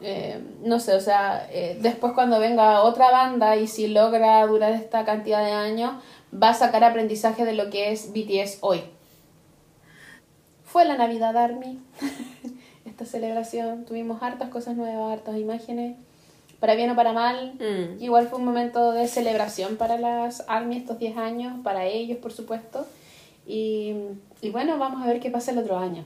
Eh, 0.00 0.40
no 0.62 0.80
sé, 0.80 0.94
o 0.94 1.00
sea, 1.00 1.46
eh, 1.52 1.76
después 1.82 2.12
cuando 2.14 2.38
venga 2.38 2.82
otra 2.82 3.10
banda 3.10 3.56
y 3.56 3.66
si 3.66 3.88
logra 3.88 4.46
durar 4.46 4.72
esta 4.72 5.04
cantidad 5.04 5.44
de 5.44 5.52
años, 5.52 5.92
va 6.32 6.50
a 6.50 6.54
sacar 6.54 6.84
aprendizaje 6.84 7.44
de 7.44 7.52
lo 7.54 7.68
que 7.68 7.90
es 7.90 8.12
BTS 8.12 8.58
hoy. 8.62 8.82
Fue 10.64 10.84
la 10.84 10.96
Navidad 10.96 11.36
Army. 11.36 11.80
esta 12.86 13.04
celebración. 13.04 13.84
Tuvimos 13.84 14.22
hartas 14.22 14.50
cosas 14.50 14.76
nuevas, 14.76 15.12
hartas 15.12 15.36
imágenes. 15.36 15.96
Para 16.60 16.74
bien 16.74 16.90
o 16.90 16.96
para 16.96 17.12
mal, 17.12 17.54
Mm. 17.58 18.02
igual 18.02 18.28
fue 18.28 18.38
un 18.38 18.44
momento 18.44 18.92
de 18.92 19.08
celebración 19.08 19.76
para 19.76 19.98
las 19.98 20.44
ARMY 20.46 20.76
estos 20.76 20.98
10 20.98 21.16
años, 21.16 21.54
para 21.64 21.86
ellos, 21.86 22.18
por 22.18 22.32
supuesto. 22.32 22.86
Y, 23.46 23.94
y 24.42 24.50
bueno, 24.50 24.78
vamos 24.78 25.02
a 25.02 25.06
ver 25.06 25.20
qué 25.20 25.30
pasa 25.30 25.50
el 25.52 25.58
otro 25.58 25.78
año. 25.78 26.04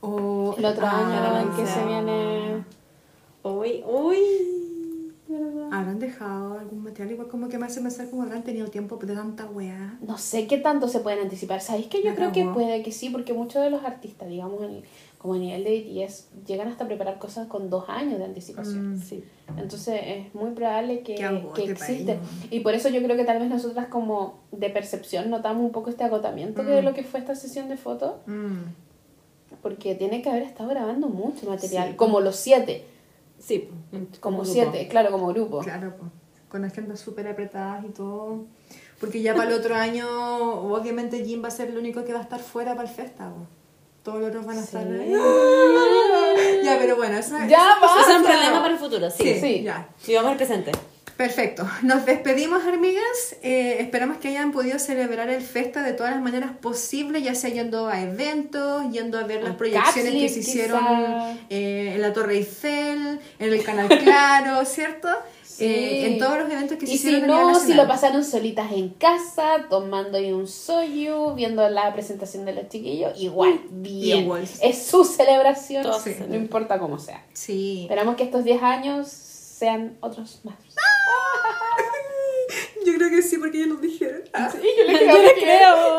O 0.00 0.54
El 0.58 0.64
otro 0.64 0.84
Ah, 0.86 1.40
año 1.40 1.56
que 1.56 1.66
se 1.66 1.84
viene... 1.86 2.64
Uy, 3.44 3.82
uy. 3.86 4.18
¿Habrán 5.70 5.98
dejado 5.98 6.58
algún 6.58 6.82
material? 6.82 7.12
Igual 7.12 7.28
como 7.28 7.48
que 7.48 7.56
me 7.58 7.66
hace 7.66 7.80
pensar 7.80 8.10
como 8.10 8.22
habrán 8.22 8.42
tenido 8.42 8.68
tiempo 8.68 8.96
de 8.96 9.14
tanta 9.14 9.46
weá. 9.46 9.96
No 10.02 10.18
sé 10.18 10.46
qué 10.46 10.58
tanto 10.58 10.86
se 10.88 11.00
pueden 11.00 11.20
anticipar. 11.20 11.60
¿Sabéis 11.60 11.86
que 11.86 12.02
yo 12.02 12.10
Me 12.10 12.16
creo 12.16 12.32
que 12.32 12.44
puede 12.44 12.82
que 12.82 12.92
sí? 12.92 13.08
Porque 13.10 13.32
muchos 13.32 13.62
de 13.62 13.70
los 13.70 13.82
artistas, 13.84 14.28
digamos, 14.28 14.62
en- 14.62 14.82
como 15.22 15.34
a 15.34 15.38
nivel 15.38 15.62
de 15.62 16.04
BTS, 16.04 16.30
llegan 16.46 16.66
hasta 16.66 16.84
preparar 16.84 17.20
cosas 17.20 17.46
con 17.46 17.70
dos 17.70 17.84
años 17.88 18.18
de 18.18 18.24
anticipación. 18.24 19.00
Sí. 19.00 19.22
Entonces 19.56 20.00
es 20.04 20.34
muy 20.34 20.50
probable 20.50 21.02
que, 21.02 21.14
que 21.54 21.64
existe. 21.70 22.18
Y 22.50 22.58
por 22.60 22.74
eso 22.74 22.88
yo 22.88 23.00
creo 23.00 23.16
que 23.16 23.24
tal 23.24 23.38
vez 23.38 23.48
nosotras 23.48 23.86
como 23.86 24.40
de 24.50 24.68
percepción 24.68 25.30
notamos 25.30 25.62
un 25.64 25.70
poco 25.70 25.90
este 25.90 26.02
agotamiento 26.02 26.64
Mm. 26.64 26.66
de 26.66 26.82
lo 26.82 26.92
que 26.92 27.04
fue 27.04 27.20
esta 27.20 27.36
sesión 27.36 27.68
de 27.68 27.76
fotos. 27.76 28.14
Mm. 28.26 28.62
Porque 29.62 29.94
tiene 29.94 30.22
que 30.22 30.28
haber 30.30 30.42
estado 30.42 30.68
grabando 30.70 31.08
mucho 31.08 31.48
material. 31.48 31.90
Sí. 31.90 31.94
Como 31.96 32.18
los 32.20 32.34
siete. 32.34 32.84
Sí. 33.38 33.68
Como 34.18 34.38
grupo. 34.38 34.52
siete, 34.52 34.88
claro, 34.88 35.12
como 35.12 35.28
grupo. 35.28 35.60
Claro, 35.60 35.94
pues, 35.98 36.10
con 36.48 36.64
agendas 36.64 36.98
súper 36.98 37.28
apretadas 37.28 37.84
y 37.84 37.90
todo. 37.90 38.44
Porque 38.98 39.22
ya 39.22 39.36
para 39.36 39.50
el 39.50 39.56
otro 39.56 39.76
año, 39.76 40.06
obviamente 40.72 41.24
Jim 41.24 41.42
va 41.44 41.48
a 41.48 41.52
ser 41.52 41.68
el 41.70 41.78
único 41.78 42.02
que 42.04 42.12
va 42.12 42.18
a 42.18 42.22
estar 42.22 42.40
fuera 42.40 42.74
para 42.74 42.88
el 42.88 42.94
festa. 42.94 43.32
Todos 44.02 44.20
los 44.20 44.28
otros 44.30 44.46
van 44.46 44.58
a 44.58 44.60
estar 44.60 44.86
ahí. 44.86 45.12
Ya, 46.64 46.78
pero 46.78 46.96
bueno, 46.96 47.18
eso 47.18 47.36
Ya 47.48 47.76
es 48.00 48.16
un 48.16 48.22
problema 48.24 48.60
para 48.62 48.74
el 48.74 48.78
futuro, 48.78 49.10
sí. 49.10 49.22
Sí, 49.24 49.40
Sí. 49.40 49.62
ya. 49.62 49.88
Vivamos 50.06 50.30
el 50.32 50.36
presente. 50.36 50.72
Perfecto. 51.16 51.68
Nos 51.82 52.06
despedimos, 52.06 52.64
amigas. 52.64 53.36
Eh, 53.42 53.76
esperamos 53.80 54.16
que 54.16 54.28
hayan 54.28 54.50
podido 54.50 54.78
celebrar 54.78 55.28
el 55.28 55.42
festa 55.42 55.82
de 55.82 55.92
todas 55.92 56.12
las 56.12 56.22
maneras 56.22 56.50
posibles, 56.60 57.22
ya 57.22 57.34
sea 57.34 57.50
yendo 57.50 57.86
a 57.88 58.00
eventos, 58.00 58.90
yendo 58.90 59.18
a 59.18 59.24
ver 59.24 59.42
las 59.42 59.52
A 59.52 59.56
proyecciones 59.56 60.12
que 60.14 60.28
se 60.28 60.40
hicieron 60.40 60.84
eh, 61.50 61.92
en 61.94 62.00
la 62.00 62.12
Torre 62.12 62.36
Eiffel, 62.36 63.20
en 63.38 63.52
el 63.52 63.62
Canal 63.62 63.88
Claro, 64.00 64.64
¿cierto? 64.64 65.08
Eh, 65.60 66.06
en 66.06 66.18
todos 66.18 66.38
los 66.38 66.50
eventos 66.50 66.78
que 66.78 66.86
se 66.86 66.94
y 66.94 66.98
si 66.98 67.08
hicieron 67.08 67.28
nivel 67.28 67.52
no, 67.52 67.58
si 67.60 67.74
lo 67.74 67.86
pasaron 67.86 68.24
solitas 68.24 68.72
en 68.72 68.90
casa, 68.90 69.66
tomando 69.68 70.18
ahí 70.18 70.32
un 70.32 70.48
soyu, 70.48 71.34
viendo 71.34 71.68
la 71.68 71.92
presentación 71.92 72.44
de 72.44 72.54
los 72.54 72.68
chiquillos, 72.68 73.12
igual, 73.20 73.60
bien. 73.70 74.20
igual. 74.20 74.48
Es 74.62 74.86
su 74.86 75.04
celebración, 75.04 75.84
Sí. 76.02 76.16
no 76.28 76.34
importa 76.36 76.78
cómo 76.78 76.98
sea. 76.98 77.24
Sí. 77.32 77.82
Esperamos 77.82 78.16
que 78.16 78.24
estos 78.24 78.44
10 78.44 78.62
años 78.62 79.08
sean 79.08 79.96
otros 80.00 80.40
más. 80.44 80.56
Yo 82.84 82.94
creo 82.94 83.10
que 83.10 83.22
sí, 83.22 83.38
porque 83.38 83.60
ya 83.60 83.66
lo 83.66 83.76
dijeron. 83.76 84.22
Ah, 84.32 84.50
Sí, 84.50 84.58
yo 84.76 84.84
le 84.84 84.98
creo. 84.98 85.14
Yo 85.14 85.22
le 85.22 85.34
creo. 85.34 85.98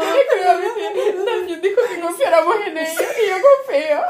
También 1.25 1.61
dijo 1.61 1.79
que 1.93 1.99
confiáramos 2.01 2.55
en 2.67 2.77
ella 2.77 2.91
y 2.91 3.29
yo 3.29 3.35
confío. 3.41 4.01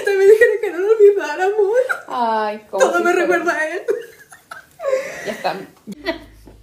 y 0.00 0.04
también 0.04 0.30
dijeron 0.30 0.56
que 0.60 0.70
no 0.70 0.78
lo 0.78 0.92
olvidáramos. 0.92 1.76
Ay, 2.06 2.60
cómo 2.70 2.84
Todo 2.84 3.00
me 3.00 3.12
recuerda 3.12 3.52
a 3.52 3.68
él. 3.68 3.82
Ya 5.26 5.32
está. 5.32 5.56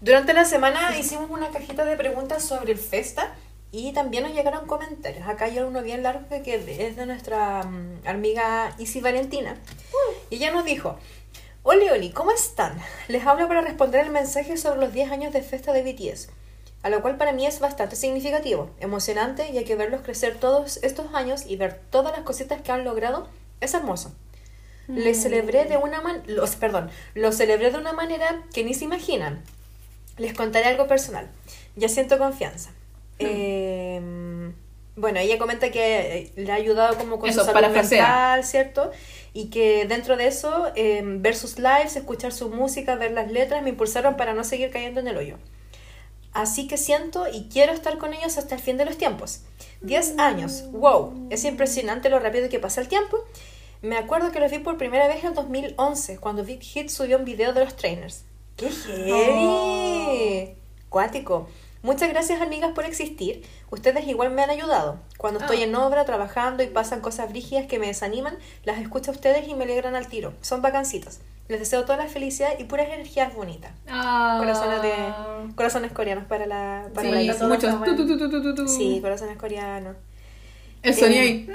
Durante 0.02 0.34
la 0.34 0.46
semana 0.46 0.98
hicimos 0.98 1.30
una 1.30 1.50
cajita 1.50 1.86
de 1.86 1.96
preguntas 1.96 2.44
sobre 2.44 2.72
el 2.72 2.78
Festa 2.78 3.34
y 3.72 3.94
también 3.94 4.24
nos 4.24 4.34
llegaron 4.34 4.66
comentarios. 4.66 5.28
Acá 5.28 5.46
hay 5.46 5.60
uno 5.60 5.82
bien 5.82 6.04
largo 6.04 6.28
que 6.44 6.56
es 6.56 6.96
de 6.96 7.06
nuestra 7.06 7.64
mm, 7.64 8.08
amiga 8.08 8.74
Isi 8.78 9.02
Valentina. 9.02 9.56
Y 10.30 10.38
ella 10.38 10.52
nos 10.52 10.66
dijo, 10.66 10.98
Oli 11.64 11.90
Oli, 11.90 12.12
¿cómo 12.12 12.32
están? 12.32 12.80
Les 13.08 13.26
hablo 13.26 13.48
para 13.48 13.62
responder 13.62 14.06
el 14.06 14.12
mensaje 14.12 14.58
sobre 14.58 14.80
los 14.80 14.94
10 14.94 15.12
años 15.12 15.34
de 15.34 15.42
Festa 15.42 15.74
de 15.74 15.84
BTS. 15.84 16.30
A 16.82 16.90
lo 16.90 17.02
cual 17.02 17.18
para 17.18 17.34
mí 17.34 17.46
es 17.46 17.60
bastante 17.60 17.98
significativo, 17.98 18.70
emocionante 18.80 19.50
y 19.52 19.58
hay 19.58 19.66
que 19.66 19.76
verlos 19.76 20.02
crecer 20.02 20.38
todos 20.40 20.78
estos 20.82 21.14
años 21.14 21.46
y 21.46 21.58
ver 21.58 21.82
todas 21.90 22.16
las 22.16 22.26
cositas 22.26 22.62
que 22.62 22.72
han 22.72 22.86
logrado 22.86 23.28
es 23.60 23.74
hermoso. 23.74 24.14
Les 24.90 25.22
celebré 25.22 25.66
de 25.66 25.78
una 25.78 26.02
man 26.02 26.24
los, 26.26 26.56
perdón, 26.56 26.90
lo 27.14 27.32
celebré 27.32 27.72
de 27.72 27.78
una 27.78 27.94
manera 27.94 28.44
que 28.54 28.64
ni 28.64 28.74
se 28.74 28.86
imaginan. 28.86 29.42
Les 30.18 30.34
contaré 30.34 30.66
algo 30.66 30.88
personal. 30.88 31.30
Ya 31.76 31.88
siento 31.88 32.18
confianza. 32.18 32.72
Eh, 33.20 34.02
bueno, 35.00 35.20
ella 35.20 35.38
comenta 35.38 35.72
que 35.72 36.18
eh, 36.18 36.32
le 36.36 36.52
ha 36.52 36.56
ayudado 36.56 36.98
como 36.98 37.20
con 37.20 37.30
Eso, 37.30 37.46
su 37.46 37.52
salud 37.52 37.70
mental, 37.70 38.44
¿cierto? 38.44 38.92
Y 39.34 39.50
que 39.50 39.86
dentro 39.86 40.18
de 40.18 40.28
eso, 40.28 40.72
eh, 40.76 41.02
ver 41.06 41.36
sus 41.36 41.58
lives, 41.58 41.96
escuchar 41.96 42.34
su 42.34 42.50
música, 42.50 42.96
ver 42.96 43.12
las 43.12 43.32
letras, 43.32 43.64
me 43.64 43.70
impulsaron 43.70 44.18
para 44.18 44.34
no 44.34 44.44
seguir 44.44 44.72
cayendo 44.72 45.00
en 45.00 45.08
el 45.08 45.16
hoyo. 45.16 45.38
Así 46.34 46.68
que 46.68 46.78
siento 46.78 47.28
y 47.32 47.48
quiero 47.50 47.72
estar 47.72 47.98
con 47.98 48.14
ellos 48.14 48.38
hasta 48.38 48.56
el 48.56 48.62
fin 48.62 48.78
de 48.78 48.86
los 48.86 48.98
tiempos. 48.98 49.42
10 49.82 50.20
años, 50.20 50.70
wow, 50.72 51.28
es 51.30 51.46
impresionante 51.46 52.10
lo 52.10 52.20
rápido 52.20 52.50
que 52.50 52.60
pasa 52.60 52.82
el 52.82 52.90
tiempo. 52.90 53.24
Me 53.82 53.98
acuerdo 53.98 54.32
que 54.32 54.40
los 54.40 54.52
vi 54.52 54.60
por 54.60 54.78
primera 54.78 55.08
vez 55.08 55.24
en 55.24 55.34
2011, 55.34 56.18
cuando 56.18 56.44
Big 56.44 56.62
Hit 56.62 56.90
subió 56.90 57.18
un 57.18 57.26
video 57.26 57.54
de 57.54 57.64
los 57.64 57.76
trainers. 57.76 58.26
¡Qué 58.58 58.70
heavy! 58.70 60.56
Cuático. 60.90 61.48
Muchas 61.82 62.10
gracias 62.10 62.42
amigas 62.42 62.74
por 62.74 62.84
existir. 62.84 63.42
Ustedes 63.72 64.06
igual 64.06 64.32
me 64.32 64.44
han 64.44 64.50
ayudado. 64.50 65.00
Cuando 65.18 65.40
estoy 65.40 65.64
en 65.64 65.74
obra, 65.76 66.04
trabajando 66.04 66.62
y 66.62 66.68
pasan 66.68 67.00
cosas 67.00 67.30
brígidas 67.30 67.68
que 67.68 67.80
me 67.80 67.88
desaniman, 67.88 68.38
las 68.66 68.80
escucho 68.80 69.12
a 69.12 69.14
ustedes 69.14 69.48
y 69.48 69.56
me 69.56 69.64
alegran 69.64 69.96
al 69.96 70.08
tiro. 70.08 70.34
Son 70.42 70.62
vacancitas. 70.62 71.22
Les 71.48 71.58
deseo 71.60 71.84
toda 71.86 71.98
la 71.98 72.08
felicidad 72.08 72.50
y 72.60 72.66
puras 72.66 72.88
energías 72.90 73.34
bonitas. 73.34 73.72
Corazones 73.88 74.82
de 74.82 74.94
corazones 75.56 75.92
coreanos 75.94 76.26
para 76.26 76.46
la 76.46 76.90
para 76.94 77.10
la 77.10 77.22
Sí, 77.22 77.30
Isa. 77.30 77.48
muchos. 77.48 77.84
Tu, 77.86 78.56
tu. 78.56 78.68
Sí, 78.68 79.00
corazones 79.02 79.38
coreanos. 79.38 79.96
El 80.84 80.96
sonido 80.96 81.22
ahí. 81.22 81.50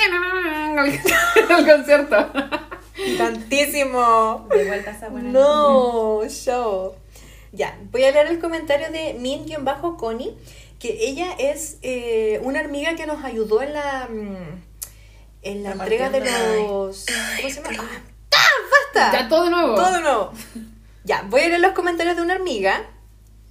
El 1.51 1.67
concierto. 1.67 2.33
Tantísimo. 3.19 4.47
De 4.51 4.67
vuelta 4.67 4.91
a 4.91 4.95
esa 4.95 5.09
buena 5.09 5.31
No, 5.31 6.23
show. 6.29 6.95
Ya, 7.53 7.79
voy 7.91 8.05
a 8.05 8.11
leer 8.11 8.27
el 8.27 8.41
comentario 8.41 8.91
de 8.91 9.15
Min-Connie, 9.15 10.37
que 10.81 11.07
ella 11.07 11.35
es 11.39 11.79
eh, 11.83 12.41
una 12.43 12.61
amiga 12.61 12.97
que 12.97 13.07
nos 13.07 13.23
ayudó 13.25 13.63
en 13.63 13.73
la 13.73 14.09
mm, 14.11 14.63
en 15.43 15.63
la 15.63 15.73
entrega 15.73 16.11
de 16.11 16.21
los 16.21 17.07
¿cómo 17.37 17.49
se 17.49 17.63
llama? 17.63 17.85
¡Ah, 18.35 18.49
basta! 18.93 19.13
Ya 19.13 19.29
todo 19.29 19.45
de 19.45 19.51
nuevo. 19.51 19.75
Todo 19.77 19.93
de 19.93 20.01
nuevo. 20.01 20.33
Ya, 21.05 21.25
voy 21.29 21.43
a 21.43 21.49
leer 21.49 21.61
los 21.61 21.73
comentarios 21.73 22.17
de 22.17 22.23
una 22.23 22.35
amiga 22.35 22.83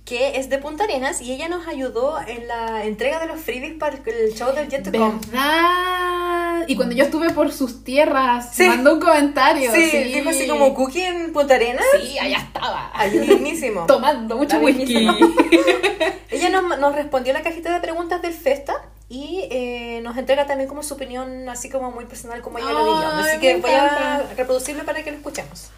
que 0.05 0.37
es 0.37 0.49
de 0.49 0.57
Punta 0.57 0.83
Arenas 0.83 1.21
y 1.21 1.31
ella 1.31 1.47
nos 1.47 1.65
ayudó 1.67 2.19
en 2.27 2.45
la 2.47 2.83
entrega 2.83 3.19
de 3.19 3.27
los 3.27 3.39
freebies 3.39 3.75
para 3.75 3.95
el- 3.95 4.33
show 4.35 4.53
del 4.53 4.67
Jet 4.69 4.83
to 4.83 4.91
Come. 4.91 5.19
¿Verdad? 5.27 6.65
Y 6.67 6.75
cuando 6.75 6.93
yo 6.93 7.05
estuve 7.05 7.29
por 7.29 7.51
sus 7.53 7.83
tierras, 7.85 8.53
Sí. 8.53 8.63
mandó 8.67 8.95
un 8.95 8.99
comentario. 8.99 9.71
Sí, 9.73 9.81
dijo 10.13 10.29
así 10.29 10.45
como 10.47 10.73
cookie 10.73 11.03
en 11.03 11.31
Punta 11.31 11.55
Arenas. 11.55 11.85
Sí, 12.01 12.19
allá 12.19 12.37
estaba. 12.39 12.91
Ahí 12.93 13.11
mismísimo. 13.17 13.85
Tomando 13.87 14.35
mucho 14.35 14.55
Está 14.57 14.65
whisky. 14.65 15.07
Ella 16.31 16.49
nos, 16.49 16.79
nos 16.79 16.95
respondió 16.95 17.31
la 17.31 17.41
cajita 17.41 17.71
de 17.73 17.79
preguntas 17.79 18.21
del 18.21 18.33
Festa 18.33 18.73
y 19.07 19.47
eh, 19.51 20.01
nos 20.03 20.17
entrega 20.17 20.45
también 20.47 20.67
como 20.67 20.83
su 20.83 20.95
opinión, 20.95 21.47
asy 21.47 21.69
como 21.69 21.91
muy 21.91 22.05
personal, 22.05 22.41
como 22.41 22.57
ella 22.57 22.71
lo 22.71 22.93
diría. 22.93 23.19
Así 23.19 23.35
me 23.35 23.39
que 23.39 23.55
voy 23.57 23.71
a 23.71 24.23
reproducirlo 24.35 24.83
para 24.83 25.01
que 25.03 25.11
lo 25.11 25.17
escuchemos. 25.17 25.69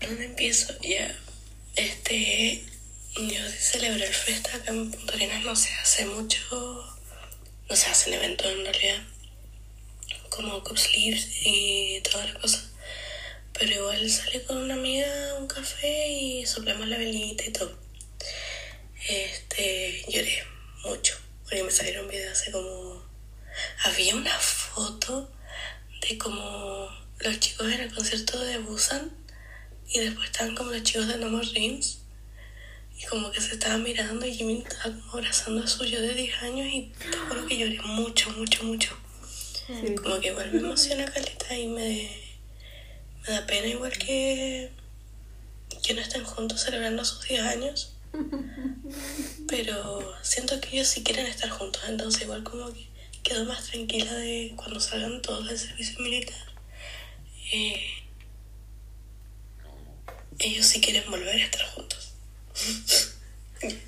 ¿Dónde 0.00 0.24
empiezo? 0.26 0.72
Ya. 0.82 1.14
Este. 1.76 2.64
Yo 3.14 3.48
sí 3.50 3.58
celebré 3.58 4.06
el 4.06 4.14
festa 4.14 4.56
acá 4.56 4.70
en 4.70 4.90
Punta 4.90 5.14
Arenas, 5.14 5.44
no 5.44 5.56
se 5.56 5.72
hace 5.74 6.06
mucho. 6.06 6.38
No 7.68 7.76
se 7.76 7.88
hacen 7.88 8.14
eventos 8.14 8.46
en 8.46 8.64
realidad. 8.64 9.02
Como 10.30 10.62
cup 10.64 10.78
sleeves 10.78 11.28
y 11.44 12.00
todas 12.02 12.30
las 12.30 12.38
cosas. 12.42 12.68
Pero 13.52 13.72
igual 13.72 14.10
salí 14.10 14.40
con 14.40 14.58
una 14.58 14.74
amiga 14.74 15.30
a 15.30 15.34
un 15.34 15.46
café 15.46 16.08
y 16.08 16.46
soplamos 16.46 16.88
la 16.88 16.98
velita 16.98 17.44
y 17.44 17.52
todo. 17.52 17.78
Este. 19.08 20.04
Lloré 20.08 20.44
mucho. 20.84 21.18
Porque 21.44 21.62
me 21.62 21.70
salieron 21.70 22.08
videos 22.08 22.38
hace 22.38 22.50
como. 22.50 23.02
Había 23.84 24.14
una 24.14 24.38
foto 24.38 25.30
de 26.00 26.18
como 26.18 26.88
los 27.18 27.38
chicos 27.40 27.70
en 27.70 27.80
el 27.80 27.94
concierto 27.94 28.38
de 28.40 28.58
Busan 28.58 29.21
y 29.92 30.00
después 30.00 30.30
estaban 30.30 30.54
como 30.54 30.70
los 30.70 30.82
chicos 30.82 31.08
de 31.08 31.18
No 31.18 31.28
More 31.28 31.46
Dreams 31.46 31.98
y 32.98 33.04
como 33.06 33.30
que 33.30 33.40
se 33.40 33.54
estaban 33.54 33.82
mirando 33.82 34.24
y 34.26 34.34
Jimmy 34.34 34.64
estaba 34.66 34.94
como 34.94 35.12
abrazando 35.14 35.62
a 35.62 35.66
su 35.66 35.84
yo 35.84 36.00
de 36.00 36.14
10 36.14 36.42
años 36.42 36.66
y 36.72 36.92
te 37.10 37.16
juro 37.16 37.46
que 37.46 37.58
lloré 37.58 37.80
mucho, 37.82 38.30
mucho, 38.30 38.64
mucho. 38.64 38.96
Como 40.02 40.20
que 40.20 40.28
igual 40.28 40.52
me 40.52 40.60
emociona 40.60 41.04
caleta 41.06 41.56
y 41.56 41.66
me, 41.66 42.10
me 43.26 43.34
da 43.34 43.46
pena 43.46 43.66
igual 43.68 43.92
que, 43.96 44.70
que 45.82 45.94
no 45.94 46.00
estén 46.00 46.24
juntos 46.24 46.62
celebrando 46.62 47.04
sus 47.04 47.26
10 47.26 47.40
años. 47.42 47.94
Pero 49.48 50.14
siento 50.22 50.60
que 50.60 50.76
ellos 50.76 50.88
sí 50.88 51.02
quieren 51.02 51.26
estar 51.26 51.50
juntos, 51.50 51.82
entonces 51.88 52.22
igual 52.22 52.42
como 52.42 52.72
que 52.72 52.86
quedo 53.22 53.44
más 53.44 53.64
tranquila 53.64 54.12
de 54.14 54.52
cuando 54.56 54.80
salgan 54.80 55.22
todos 55.22 55.46
del 55.48 55.58
servicio 55.58 56.00
militar. 56.00 56.52
Eh, 57.52 58.01
ellos 60.38 60.66
sí 60.66 60.80
quieren 60.80 61.10
volver 61.10 61.36
a 61.36 61.44
estar 61.44 61.64
juntos. 61.68 62.14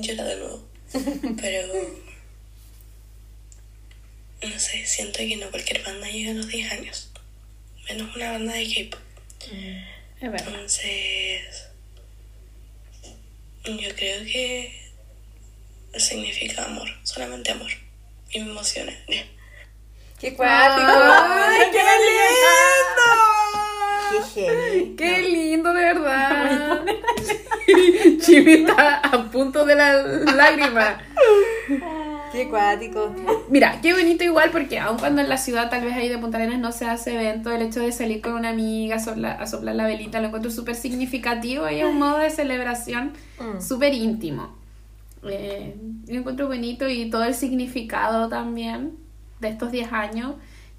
Llora 0.00 0.24
de 0.24 0.36
nuevo. 0.36 0.68
Pero 1.40 1.72
no 4.42 4.58
sé, 4.58 4.86
siento 4.86 5.18
que 5.18 5.36
no 5.36 5.50
cualquier 5.50 5.82
banda 5.82 6.08
llega 6.08 6.30
a 6.30 6.34
los 6.34 6.48
10 6.48 6.72
años. 6.72 7.10
Menos 7.88 8.14
una 8.14 8.32
banda 8.32 8.54
de 8.54 8.90
K-pop. 8.90 9.00
Es 10.20 10.32
verdad. 10.32 10.48
Entonces, 10.48 11.64
yo 13.64 13.94
creo 13.94 14.24
que 14.24 14.92
significa 15.96 16.64
amor, 16.64 16.88
solamente 17.02 17.50
amor. 17.50 17.70
Y 18.30 18.40
me 18.40 18.50
emociona. 18.50 18.92
¡Qué 20.20 20.34
cuático! 20.34 20.86
¡Ay, 20.86 21.70
qué 21.72 21.82
¡Qué 24.34 24.40
heavy! 24.42 24.94
¡Qué 24.96 25.22
lindo, 25.22 25.72
de 25.72 25.80
verdad! 25.80 26.84
Chivita 28.20 28.98
a 29.00 29.30
punto 29.30 29.64
de 29.64 29.74
la 29.76 30.02
lágrima. 30.02 30.98
¡Qué 32.32 32.48
cuático! 32.48 33.14
Mira, 33.48 33.78
qué 33.80 33.92
bonito 33.92 34.24
igual 34.24 34.50
porque 34.50 34.78
aun 34.78 34.98
cuando 34.98 35.20
en 35.22 35.28
la 35.28 35.38
ciudad 35.38 35.70
tal 35.70 35.84
vez 35.84 35.94
ahí 35.94 36.08
de 36.08 36.18
Punta 36.18 36.38
Arenas 36.38 36.58
no 36.58 36.72
se 36.72 36.86
hace 36.86 37.14
evento, 37.14 37.50
el 37.52 37.62
hecho 37.62 37.80
de 37.80 37.92
salir 37.92 38.20
con 38.20 38.32
una 38.32 38.50
amiga 38.50 38.96
a 38.96 38.98
soplar, 38.98 39.40
a 39.40 39.46
soplar 39.46 39.76
la 39.76 39.86
velita 39.86 40.20
lo 40.20 40.26
encuentro 40.26 40.50
súper 40.50 40.74
significativo 40.74 41.68
y 41.70 41.76
es 41.80 41.84
un 41.84 41.98
modo 41.98 42.18
de 42.18 42.30
celebración 42.30 43.12
Mm. 43.38 43.60
súper 43.60 43.94
íntimo. 43.94 44.56
Eh, 45.24 45.74
lo 46.08 46.18
encuentro 46.18 46.46
bonito 46.48 46.88
y 46.88 47.08
todo 47.10 47.24
el 47.24 47.34
significado 47.34 48.28
también 48.28 48.92
de 49.40 49.48
estos 49.48 49.72
10 49.72 49.92
años. 49.92 50.34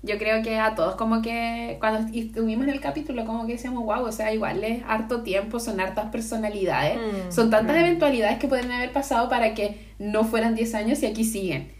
Yo 0.05 0.17
creo 0.17 0.43
que 0.43 0.59
a 0.59 0.75
todos 0.75 0.95
como 0.95 1.21
que 1.21 1.77
cuando 1.79 2.09
estuvimos 2.17 2.67
en 2.67 2.73
el 2.73 2.79
capítulo 2.79 3.25
como 3.25 3.45
que 3.47 3.53
decíamos, 3.53 3.83
wow, 3.83 4.03
o 4.05 4.11
sea, 4.11 4.31
igual 4.33 4.63
es 4.63 4.83
harto 4.87 5.21
tiempo, 5.23 5.59
son 5.59 5.79
hartas 5.79 6.11
personalidades, 6.11 6.97
Mm. 6.97 7.31
son 7.31 7.49
tantas 7.49 7.75
eventualidades 7.77 8.37
que 8.37 8.47
pueden 8.47 8.71
haber 8.71 8.91
pasado 8.91 9.29
para 9.29 9.53
que 9.53 9.93
no 9.97 10.23
fueran 10.23 10.53
10 10.55 10.75
años 10.75 11.01
y 11.01 11.07
aquí 11.07 11.23
siguen. 11.23 11.71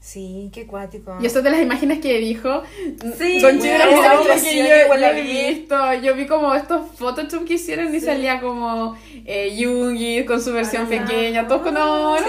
Sí, 0.00 0.48
qué 0.54 0.66
cuático. 0.66 1.18
Y 1.20 1.26
eso 1.26 1.42
de 1.42 1.50
las 1.50 1.60
imágenes 1.60 1.98
que 2.00 2.18
dijo 2.18 2.62
Sí, 3.18 3.40
Don 3.40 3.58
bueno, 3.58 3.74
que 4.40 4.56
yo, 4.56 4.96
yo 4.96 5.14
vi. 5.14 5.22
visto. 5.22 5.94
Yo 5.94 6.14
vi 6.14 6.26
como 6.26 6.54
estos 6.54 6.82
Photoshop 6.96 7.44
que 7.44 7.54
hicieron 7.54 7.94
y 7.94 8.00
salía 8.00 8.40
como 8.40 8.96
eh, 9.26 9.56
Yugi 9.56 10.24
con 10.24 10.40
su 10.40 10.52
versión 10.52 10.86
pequeña, 10.88 11.48
todos 11.48 11.62
con 11.62 11.74
no, 11.74 12.16
Sí. 12.18 12.24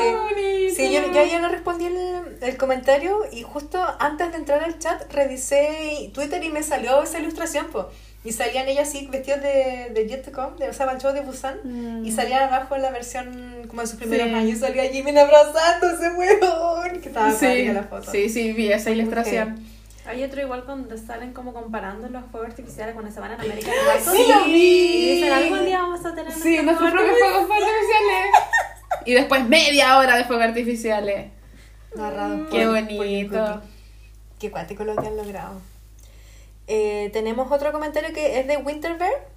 Sí, 0.75 0.91
yo, 0.93 1.01
yo 1.13 1.25
ya 1.25 1.39
no 1.39 1.49
respondí 1.49 1.85
el, 1.85 2.37
el 2.41 2.57
comentario 2.57 3.21
y 3.31 3.43
justo 3.43 3.79
antes 3.99 4.31
de 4.31 4.37
entrar 4.37 4.63
al 4.63 4.79
chat 4.79 5.11
revisé 5.11 6.09
Twitter 6.13 6.43
y 6.43 6.49
me 6.49 6.63
salió 6.63 7.01
esa 7.03 7.19
ilustración, 7.19 7.67
po. 7.67 7.89
Y 8.23 8.33
salían 8.33 8.67
ellas 8.67 8.89
así 8.89 9.07
vestidos 9.07 9.41
de, 9.41 9.91
de 9.93 10.07
Jet 10.07 10.25
to 10.25 10.31
Come, 10.33 10.57
de, 10.57 10.69
o 10.69 10.73
sea, 10.73 10.91
el 10.91 10.99
show 10.99 11.13
de 11.13 11.21
Busan. 11.21 12.03
Y 12.05 12.11
salían 12.11 12.43
abajo 12.43 12.75
en 12.75 12.81
la 12.81 12.91
versión 12.91 13.65
como 13.69 13.81
de 13.81 13.87
sus 13.87 13.97
primeros 13.97 14.27
Mm. 14.27 14.31
Sí. 14.31 14.35
años. 14.35 14.57
Y 14.57 14.59
salía 14.59 14.83
Jimin 14.91 15.17
abrazándose, 15.17 16.09
weón. 16.11 16.99
Que 17.01 17.07
estaba 17.07 17.31
Sí, 17.31 17.65
la 17.69 17.83
foto. 17.83 18.11
sí, 18.11 18.27
sí, 18.29 18.51
vi 18.53 18.71
esa 18.73 18.91
ilustración. 18.91 19.65
Hay 20.05 20.23
otro 20.23 20.41
igual 20.41 20.63
cuando 20.65 20.97
salen 20.97 21.33
como 21.33 21.53
comparando 21.53 22.09
los 22.09 22.23
fuegos 22.31 22.49
artificiales 22.49 22.93
cuando 22.95 23.11
se 23.11 23.19
van 23.19 23.31
a 23.31 23.35
América. 23.35 23.71
Sí, 24.01 24.25
lo 24.27 24.45
vi. 24.45 24.51
Y 24.53 25.15
dicen, 25.15 25.31
algún 25.31 25.65
día 25.65 25.77
vamos 25.79 26.03
a 26.05 26.15
tener 26.15 26.33
Sí, 26.33 26.57
nuestros 26.63 26.91
propios 26.91 27.17
fuegos 27.19 27.41
artificiales. 27.43 28.25
Y 29.05 29.13
después 29.13 29.45
media 29.47 29.97
hora 29.97 30.17
de 30.17 30.23
fuegos 30.25 30.45
artificiales. 30.45 31.27
Narrado 31.95 32.49
Qué 32.49 32.67
bonito. 32.67 33.61
Qué 34.39 34.49
cuático 34.51 34.83
lo 34.83 34.95
que 34.95 35.07
han 35.07 35.15
logrado. 35.15 35.61
Eh, 36.71 37.09
tenemos 37.13 37.51
otro 37.51 37.71
comentario 37.71 38.13
que 38.13 38.39
es 38.39 38.47
de 38.47 38.57
Winterbear. 38.57 39.27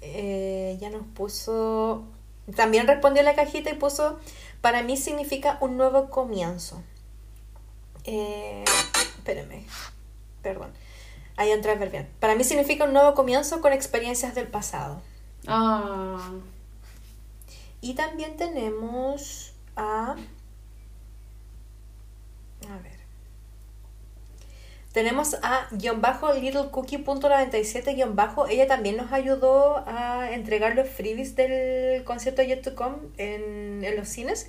Eh, 0.00 0.76
ya 0.80 0.90
nos 0.90 1.06
puso. 1.14 2.02
También 2.56 2.88
respondió 2.88 3.22
a 3.22 3.24
la 3.24 3.36
cajita 3.36 3.70
y 3.70 3.74
puso: 3.74 4.18
Para 4.60 4.82
mí 4.82 4.96
significa 4.96 5.56
un 5.60 5.76
nuevo 5.76 6.10
comienzo. 6.10 6.82
Eh, 8.02 8.64
espérenme. 9.16 9.66
Perdón. 10.42 10.72
Ahí 11.36 11.52
entra 11.52 11.76
ver 11.76 11.90
bien. 11.90 12.08
Para 12.18 12.34
mí 12.34 12.42
significa 12.42 12.84
un 12.84 12.92
nuevo 12.92 13.14
comienzo 13.14 13.60
con 13.60 13.72
experiencias 13.72 14.34
del 14.34 14.48
pasado. 14.48 15.00
Ah, 15.46 16.32
Y 17.80 17.94
también 17.94 18.36
tenemos 18.36 19.52
a. 19.76 20.16
A 22.68 22.78
ver. 22.82 22.95
Tenemos 24.96 25.34
a 25.42 25.66
guion 25.72 26.00
bajo 26.00 26.32
littlecookie.97 26.32 27.94
guion 27.96 28.16
bajo. 28.16 28.46
Ella 28.46 28.66
también 28.66 28.96
nos 28.96 29.12
ayudó 29.12 29.84
a 29.86 30.30
entregar 30.32 30.74
los 30.74 30.88
freebies 30.88 31.36
del 31.36 32.02
concierto 32.04 32.42
Yet 32.42 32.62
to 32.62 32.74
Come 32.74 32.96
en, 33.18 33.84
en 33.84 33.94
los 33.94 34.08
cines. 34.08 34.48